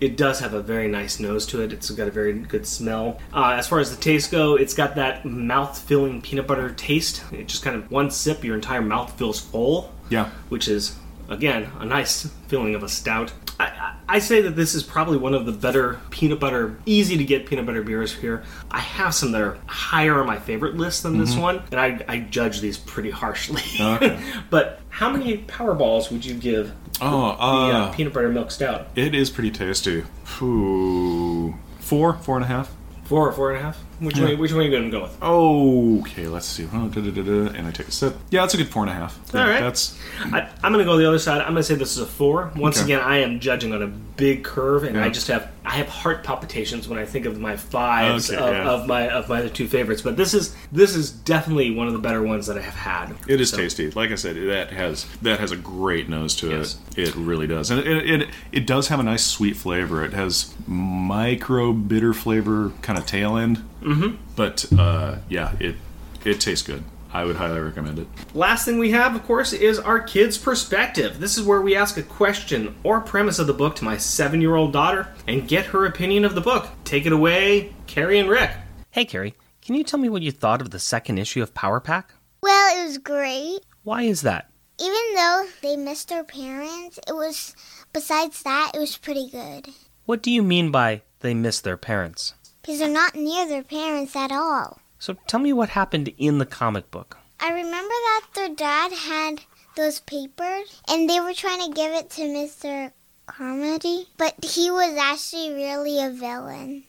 It 0.00 0.16
does 0.16 0.40
have 0.40 0.54
a 0.54 0.62
very 0.62 0.88
nice 0.88 1.20
nose 1.20 1.44
to 1.48 1.60
it. 1.60 1.72
It's 1.74 1.90
got 1.90 2.08
a 2.08 2.10
very 2.10 2.32
good 2.32 2.66
smell. 2.66 3.18
Uh, 3.34 3.50
as 3.58 3.68
far 3.68 3.80
as 3.80 3.94
the 3.94 4.00
taste 4.00 4.30
go, 4.30 4.54
it's 4.56 4.72
got 4.72 4.94
that 4.94 5.26
mouth 5.26 5.78
filling 5.78 6.22
peanut 6.22 6.46
butter 6.46 6.70
taste. 6.70 7.22
It 7.32 7.48
just 7.48 7.62
kind 7.62 7.76
of 7.76 7.90
one 7.90 8.10
sip, 8.10 8.44
your 8.44 8.54
entire 8.54 8.80
mouth 8.82 9.12
feels 9.18 9.38
full. 9.40 9.92
Yeah. 10.10 10.30
which 10.48 10.68
is 10.68 10.96
again 11.28 11.70
a 11.78 11.84
nice 11.84 12.26
feeling 12.48 12.74
of 12.74 12.82
a 12.82 12.88
stout. 12.88 13.32
I, 13.60 13.64
I, 13.64 13.94
I 14.08 14.18
say 14.20 14.40
that 14.42 14.56
this 14.56 14.74
is 14.74 14.82
probably 14.82 15.18
one 15.18 15.34
of 15.34 15.44
the 15.44 15.52
better 15.52 16.00
peanut 16.10 16.38
butter, 16.40 16.78
easy 16.86 17.16
to 17.18 17.24
get 17.24 17.46
peanut 17.46 17.66
butter 17.66 17.82
beers 17.82 18.14
here. 18.14 18.44
I 18.70 18.78
have 18.78 19.14
some 19.14 19.32
that 19.32 19.40
are 19.40 19.58
higher 19.66 20.20
on 20.20 20.26
my 20.26 20.38
favorite 20.38 20.76
list 20.76 21.02
than 21.02 21.18
this 21.18 21.36
one, 21.36 21.62
and 21.70 21.80
I, 21.80 22.04
I 22.08 22.20
judge 22.20 22.60
these 22.60 22.78
pretty 22.78 23.10
harshly. 23.10 23.62
Okay. 23.80 24.18
but 24.50 24.80
how 24.88 25.10
many 25.10 25.38
Powerballs 25.38 26.10
would 26.10 26.24
you 26.24 26.34
give 26.34 26.72
Oh, 27.00 27.36
the 27.36 27.42
uh, 27.42 27.78
uh, 27.88 27.92
peanut 27.92 28.12
butter 28.12 28.28
milk 28.30 28.50
stout? 28.50 28.88
it 28.96 29.14
is 29.14 29.28
pretty 29.28 29.50
tasty. 29.50 30.04
Ooh, 30.40 31.54
four, 31.80 32.14
four 32.14 32.36
and 32.36 32.44
a 32.44 32.48
half. 32.48 32.74
Four 33.04 33.28
or 33.28 33.32
four 33.32 33.50
and 33.52 33.58
a 33.60 33.62
half? 33.62 33.78
Which 34.00 34.18
one? 34.18 34.38
Which 34.38 34.52
one 34.52 34.60
are 34.60 34.64
you 34.64 34.70
going 34.70 34.84
to 34.84 34.90
go 34.90 35.02
with? 35.02 35.22
Okay, 35.22 36.28
let's 36.28 36.46
see. 36.46 36.64
And 36.72 37.66
I 37.66 37.70
take 37.72 37.88
a 37.88 37.90
sip. 37.92 38.16
Yeah, 38.30 38.42
that's 38.42 38.54
a 38.54 38.56
good 38.56 38.68
four 38.68 38.82
and 38.84 38.90
a 38.90 38.94
half. 38.94 39.18
Yeah, 39.34 39.42
All 39.42 39.48
right. 39.48 39.60
That's 39.60 39.98
I, 40.20 40.48
I'm 40.62 40.72
going 40.72 40.78
to 40.78 40.84
go 40.84 40.96
the 40.96 41.06
other 41.08 41.18
side. 41.18 41.38
I'm 41.40 41.48
going 41.48 41.56
to 41.56 41.62
say 41.64 41.74
this 41.74 41.92
is 41.92 41.98
a 41.98 42.06
four. 42.06 42.52
Once 42.56 42.78
Okay. 42.78 42.92
again, 42.94 43.00
I 43.00 43.18
am 43.18 43.40
judging 43.40 43.72
on 43.72 43.82
a 43.82 43.86
big 43.88 44.44
curve, 44.44 44.84
and 44.84 44.98
I 44.98 45.08
just 45.10 45.28
have 45.28 45.50
I 45.64 45.72
have 45.72 45.88
heart 45.88 46.24
palpitations 46.24 46.88
when 46.88 46.98
I 46.98 47.04
think 47.04 47.26
of 47.26 47.38
my 47.38 47.56
fives 47.56 48.30
Okay, 48.30 48.40
of, 48.42 48.54
yeah. 48.54 48.70
of 48.70 48.86
my 48.86 49.08
of 49.10 49.28
my 49.28 49.38
other 49.40 49.48
two 49.48 49.66
favorites. 49.68 50.02
But 50.02 50.16
this 50.16 50.32
is 50.34 50.54
this 50.72 50.94
is 50.94 51.10
definitely 51.10 51.70
one 51.72 51.86
of 51.88 51.92
the 51.92 51.98
better 51.98 52.22
ones 52.22 52.46
that 52.46 52.56
I 52.56 52.60
have 52.62 52.74
had. 52.74 53.14
It 53.28 53.40
is 53.40 53.50
So, 53.50 53.56
tasty. 53.58 53.90
Like 53.90 54.10
I 54.10 54.14
said, 54.16 54.36
that 54.48 54.70
has 54.70 55.06
that 55.22 55.40
has 55.40 55.50
a 55.52 55.56
great 55.56 56.08
nose 56.08 56.34
to 56.36 56.50
Yes. 56.50 56.78
it. 56.96 57.08
It 57.08 57.14
really 57.16 57.46
does, 57.46 57.70
and 57.70 57.80
it, 57.80 58.10
it 58.22 58.28
it 58.52 58.66
does 58.66 58.88
have 58.88 58.98
a 59.00 59.02
nice 59.04 59.24
sweet 59.24 59.56
flavor. 59.56 60.04
It 60.04 60.12
has 60.12 60.54
micro 60.66 61.72
bitter 61.72 62.12
flavor, 62.14 62.72
kind 62.82 62.98
of 62.98 63.06
tail 63.06 63.36
end. 63.36 63.62
Mm-hmm. 63.80 64.16
But 64.36 64.66
uh, 64.78 65.18
yeah, 65.28 65.54
it 65.60 65.76
it 66.24 66.40
tastes 66.40 66.66
good. 66.66 66.84
I 67.10 67.24
would 67.24 67.36
highly 67.36 67.60
recommend 67.60 67.98
it. 67.98 68.06
Last 68.34 68.66
thing 68.66 68.78
we 68.78 68.90
have, 68.90 69.16
of 69.16 69.24
course, 69.24 69.54
is 69.54 69.78
our 69.78 69.98
kids' 69.98 70.36
perspective. 70.36 71.20
This 71.20 71.38
is 71.38 71.44
where 71.44 71.62
we 71.62 71.74
ask 71.74 71.96
a 71.96 72.02
question 72.02 72.74
or 72.82 73.00
premise 73.00 73.38
of 73.38 73.46
the 73.46 73.54
book 73.54 73.76
to 73.76 73.84
my 73.84 73.96
seven-year-old 73.96 74.74
daughter 74.74 75.08
and 75.26 75.48
get 75.48 75.66
her 75.66 75.86
opinion 75.86 76.26
of 76.26 76.34
the 76.34 76.42
book. 76.42 76.68
Take 76.84 77.06
it 77.06 77.12
away, 77.12 77.72
Carrie 77.86 78.18
and 78.18 78.28
Rick. 78.28 78.50
Hey, 78.90 79.06
Carrie, 79.06 79.34
can 79.62 79.74
you 79.74 79.84
tell 79.84 79.98
me 79.98 80.10
what 80.10 80.20
you 80.20 80.30
thought 80.30 80.60
of 80.60 80.70
the 80.70 80.78
second 80.78 81.16
issue 81.16 81.42
of 81.42 81.54
Power 81.54 81.80
Pack? 81.80 82.12
Well, 82.42 82.78
it 82.78 82.86
was 82.86 82.98
great. 82.98 83.60
Why 83.84 84.02
is 84.02 84.20
that? 84.20 84.50
Even 84.78 85.14
though 85.14 85.46
they 85.62 85.76
missed 85.76 86.10
their 86.10 86.24
parents, 86.24 87.00
it 87.08 87.14
was, 87.14 87.56
besides 87.92 88.42
that, 88.42 88.72
it 88.74 88.78
was 88.78 88.98
pretty 88.98 89.30
good. 89.30 89.70
What 90.04 90.22
do 90.22 90.30
you 90.30 90.42
mean 90.42 90.70
by 90.70 91.02
they 91.20 91.32
missed 91.34 91.64
their 91.64 91.78
parents? 91.78 92.34
Because 92.68 92.80
they're 92.80 92.90
not 92.90 93.14
near 93.14 93.48
their 93.48 93.62
parents 93.62 94.14
at 94.14 94.30
all. 94.30 94.78
So 94.98 95.16
tell 95.26 95.40
me 95.40 95.54
what 95.54 95.70
happened 95.70 96.12
in 96.18 96.36
the 96.36 96.44
comic 96.44 96.90
book. 96.90 97.16
I 97.40 97.48
remember 97.48 97.88
that 97.88 98.26
their 98.34 98.54
dad 98.54 98.92
had 98.92 99.40
those 99.74 100.00
papers, 100.00 100.82
and 100.86 101.08
they 101.08 101.18
were 101.18 101.32
trying 101.32 101.66
to 101.66 101.74
give 101.74 101.92
it 101.92 102.10
to 102.10 102.22
Mr. 102.24 102.92
Carmody, 103.24 104.08
but 104.18 104.34
he 104.44 104.70
was 104.70 104.98
actually 104.98 105.54
really 105.54 106.04
a 106.04 106.10
villain. 106.10 106.84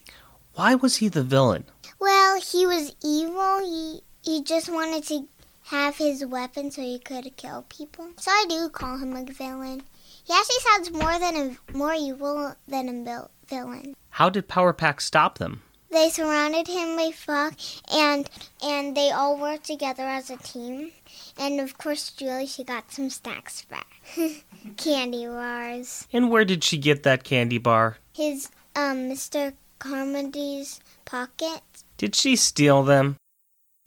Why 0.53 0.75
was 0.75 0.97
he 0.97 1.07
the 1.07 1.23
villain? 1.23 1.63
Well, 1.97 2.41
he 2.41 2.67
was 2.67 2.93
evil. 3.01 3.59
He 3.61 4.01
he 4.21 4.43
just 4.43 4.67
wanted 4.67 5.05
to 5.05 5.29
have 5.67 5.95
his 5.95 6.25
weapon 6.25 6.71
so 6.71 6.81
he 6.81 6.99
could 6.99 7.37
kill 7.37 7.63
people. 7.69 8.09
So 8.17 8.31
I 8.31 8.45
do 8.49 8.67
call 8.67 8.97
him 8.97 9.15
a 9.15 9.23
villain. 9.23 9.83
He 10.25 10.33
actually 10.33 10.59
sounds 10.59 10.91
more 10.91 11.17
than 11.17 11.35
a 11.71 11.77
more 11.77 11.93
evil 11.93 12.53
than 12.67 13.07
a 13.07 13.29
villain. 13.47 13.95
How 14.09 14.29
did 14.29 14.49
Power 14.49 14.73
Pack 14.73 14.99
stop 14.99 15.37
them? 15.37 15.61
They 15.91 16.09
surrounded 16.09 16.67
him 16.67 16.95
with 16.95 17.15
Fuck, 17.15 17.53
and 17.91 18.29
and 18.63 18.95
they 18.95 19.09
all 19.09 19.37
worked 19.37 19.65
together 19.65 20.03
as 20.03 20.29
a 20.29 20.37
team. 20.37 20.91
And 21.37 21.59
of 21.59 21.77
course, 21.77 22.11
Julie, 22.11 22.45
she 22.45 22.63
got 22.63 22.91
some 22.91 23.09
snacks 23.09 23.65
back, 23.65 23.87
candy 24.77 25.25
bars. 25.25 26.07
And 26.13 26.29
where 26.29 26.45
did 26.45 26.63
she 26.63 26.77
get 26.77 27.03
that 27.03 27.23
candy 27.23 27.57
bar? 27.57 27.97
His 28.13 28.49
um, 28.75 29.09
Mr. 29.09 29.53
Carmody's 29.79 30.79
pocket. 31.05 31.61
Did 31.97 32.15
she 32.15 32.35
steal 32.35 32.83
them? 32.83 33.17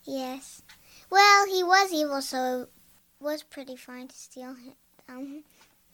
Yes. 0.04 0.62
Well, 1.08 1.46
he 1.46 1.62
was 1.62 1.92
evil, 1.92 2.20
so 2.20 2.62
it 2.62 2.68
was 3.20 3.42
pretty 3.42 3.76
fine 3.76 4.08
to 4.08 4.16
steal 4.16 4.54
him. 4.54 4.72
Um, 5.08 5.44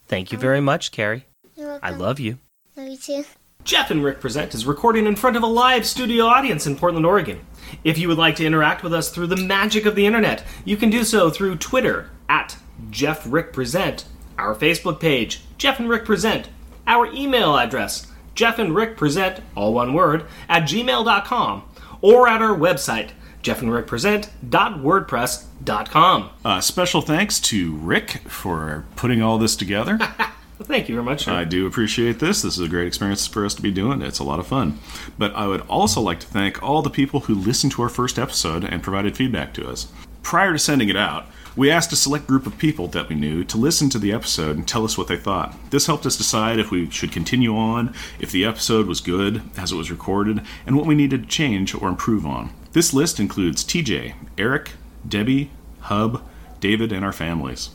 Thank 0.06 0.32
you 0.32 0.38
very 0.38 0.60
much, 0.60 0.90
Carrie. 0.90 1.26
You're 1.54 1.80
I 1.82 1.90
love 1.90 2.18
you. 2.18 2.38
Love 2.76 2.88
you 2.88 2.96
too. 2.96 3.24
Jeff 3.68 3.90
and 3.90 4.02
Rick 4.02 4.18
Present 4.20 4.54
is 4.54 4.64
recording 4.64 5.04
in 5.06 5.14
front 5.14 5.36
of 5.36 5.42
a 5.42 5.46
live 5.46 5.84
studio 5.84 6.24
audience 6.24 6.66
in 6.66 6.74
Portland, 6.74 7.04
Oregon. 7.04 7.40
If 7.84 7.98
you 7.98 8.08
would 8.08 8.16
like 8.16 8.34
to 8.36 8.46
interact 8.46 8.82
with 8.82 8.94
us 8.94 9.10
through 9.10 9.26
the 9.26 9.36
magic 9.36 9.84
of 9.84 9.94
the 9.94 10.06
internet, 10.06 10.42
you 10.64 10.78
can 10.78 10.88
do 10.88 11.04
so 11.04 11.28
through 11.28 11.56
Twitter 11.56 12.08
at 12.30 12.56
Jeff 12.88 13.30
Rick 13.30 13.52
Present, 13.52 14.06
our 14.38 14.54
Facebook 14.54 15.00
page, 15.00 15.42
Jeff 15.58 15.78
and 15.78 15.86
Rick 15.86 16.06
Present, 16.06 16.48
our 16.86 17.12
email 17.12 17.58
address, 17.58 18.06
Jeff 18.34 18.58
and 18.58 18.74
Rick 18.74 18.96
Present, 18.96 19.42
all 19.54 19.74
one 19.74 19.92
word, 19.92 20.24
at 20.48 20.62
gmail.com, 20.62 21.62
or 22.00 22.26
at 22.26 22.40
our 22.40 22.56
website, 22.56 23.10
Jeff 23.42 23.60
and 23.60 23.70
Rick 23.70 23.86
Present. 23.86 24.30
jeffandrickpresent.wordpress.com. 24.48 26.30
Uh, 26.42 26.62
special 26.62 27.02
thanks 27.02 27.38
to 27.40 27.74
Rick 27.74 28.22
for 28.28 28.86
putting 28.96 29.20
all 29.20 29.36
this 29.36 29.54
together. 29.54 29.98
Thank 30.60 30.88
you 30.88 30.96
very 30.96 31.04
much. 31.04 31.28
I 31.28 31.44
do 31.44 31.66
appreciate 31.66 32.18
this. 32.18 32.42
This 32.42 32.58
is 32.58 32.64
a 32.64 32.68
great 32.68 32.88
experience 32.88 33.26
for 33.26 33.46
us 33.46 33.54
to 33.54 33.62
be 33.62 33.70
doing. 33.70 34.02
It's 34.02 34.18
a 34.18 34.24
lot 34.24 34.40
of 34.40 34.46
fun. 34.46 34.78
But 35.16 35.34
I 35.34 35.46
would 35.46 35.60
also 35.62 36.00
like 36.00 36.18
to 36.20 36.26
thank 36.26 36.62
all 36.62 36.82
the 36.82 36.90
people 36.90 37.20
who 37.20 37.34
listened 37.34 37.72
to 37.72 37.82
our 37.82 37.88
first 37.88 38.18
episode 38.18 38.64
and 38.64 38.82
provided 38.82 39.16
feedback 39.16 39.54
to 39.54 39.68
us. 39.68 39.86
Prior 40.22 40.52
to 40.52 40.58
sending 40.58 40.88
it 40.88 40.96
out, 40.96 41.26
we 41.56 41.70
asked 41.70 41.92
a 41.92 41.96
select 41.96 42.26
group 42.26 42.46
of 42.46 42.58
people 42.58 42.86
that 42.88 43.08
we 43.08 43.14
knew 43.14 43.44
to 43.44 43.56
listen 43.56 43.88
to 43.90 43.98
the 43.98 44.12
episode 44.12 44.56
and 44.56 44.66
tell 44.66 44.84
us 44.84 44.98
what 44.98 45.08
they 45.08 45.16
thought. 45.16 45.56
This 45.70 45.86
helped 45.86 46.06
us 46.06 46.16
decide 46.16 46.58
if 46.58 46.70
we 46.70 46.90
should 46.90 47.12
continue 47.12 47.56
on, 47.56 47.94
if 48.20 48.30
the 48.30 48.44
episode 48.44 48.86
was 48.86 49.00
good 49.00 49.42
as 49.56 49.72
it 49.72 49.76
was 49.76 49.90
recorded, 49.90 50.42
and 50.66 50.76
what 50.76 50.86
we 50.86 50.94
needed 50.94 51.22
to 51.22 51.28
change 51.28 51.74
or 51.74 51.88
improve 51.88 52.26
on. 52.26 52.50
This 52.72 52.92
list 52.92 53.18
includes 53.18 53.64
TJ, 53.64 54.14
Eric, 54.36 54.72
Debbie, 55.06 55.50
Hub, 55.80 56.22
David, 56.60 56.92
and 56.92 57.04
our 57.04 57.12
families. 57.12 57.70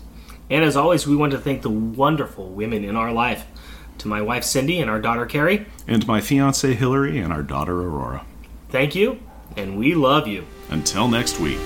And 0.53 0.63
as 0.63 0.77
always, 0.77 1.07
we 1.07 1.15
want 1.15 1.31
to 1.31 1.39
thank 1.39 1.63
the 1.63 1.69
wonderful 1.71 2.47
women 2.47 2.83
in 2.83 2.95
our 2.95 3.11
life. 3.11 3.47
To 3.97 4.07
my 4.07 4.21
wife 4.21 4.43
Cindy 4.43 4.79
and 4.81 4.87
our 4.89 5.01
daughter 5.01 5.25
Carrie, 5.25 5.65
And 5.87 6.05
my 6.05 6.21
fiance 6.21 6.71
Hillary 6.75 7.17
and 7.17 7.33
our 7.33 7.41
daughter 7.41 7.81
Aurora. 7.81 8.23
thank 8.69 8.93
you, 8.93 9.19
and 9.57 9.79
we 9.79 9.95
love 9.95 10.27
you. 10.27 10.45
Until 10.69 11.07
next 11.07 11.39
week. 11.39 11.57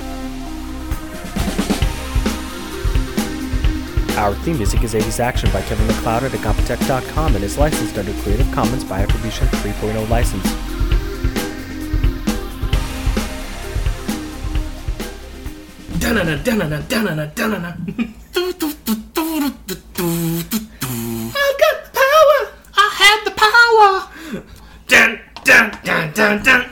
Our 4.17 4.33
theme 4.35 4.55
music 4.55 4.83
is 4.83 4.93
80s 4.93 5.19
Action 5.19 5.51
by 5.51 5.63
Kevin 5.63 5.85
MacLeod 5.87 6.23
at 6.23 6.31
incompetech.com 6.31 7.35
and 7.35 7.43
is 7.43 7.57
licensed 7.57 7.97
under 7.97 8.13
Creative 8.21 8.49
Commons 8.53 8.85
by 8.85 9.01
Attribution 9.01 9.47
3.0 9.47 10.09
license. 10.09 10.47
Dun-na-na, 15.99 16.35
dun-na-na, 16.41 16.79
dun-na-na, 16.87 17.25
dun-na-na. 17.35 17.73
I 19.39 19.51
got 21.61 21.93
power! 21.93 22.39
I 22.75 22.89
had 22.97 23.19
the 23.23 23.31
power! 23.37 24.41
Dun, 24.87 25.19
dun, 25.43 25.77
dun, 25.83 26.11
dun, 26.13 26.43
dun. 26.43 26.66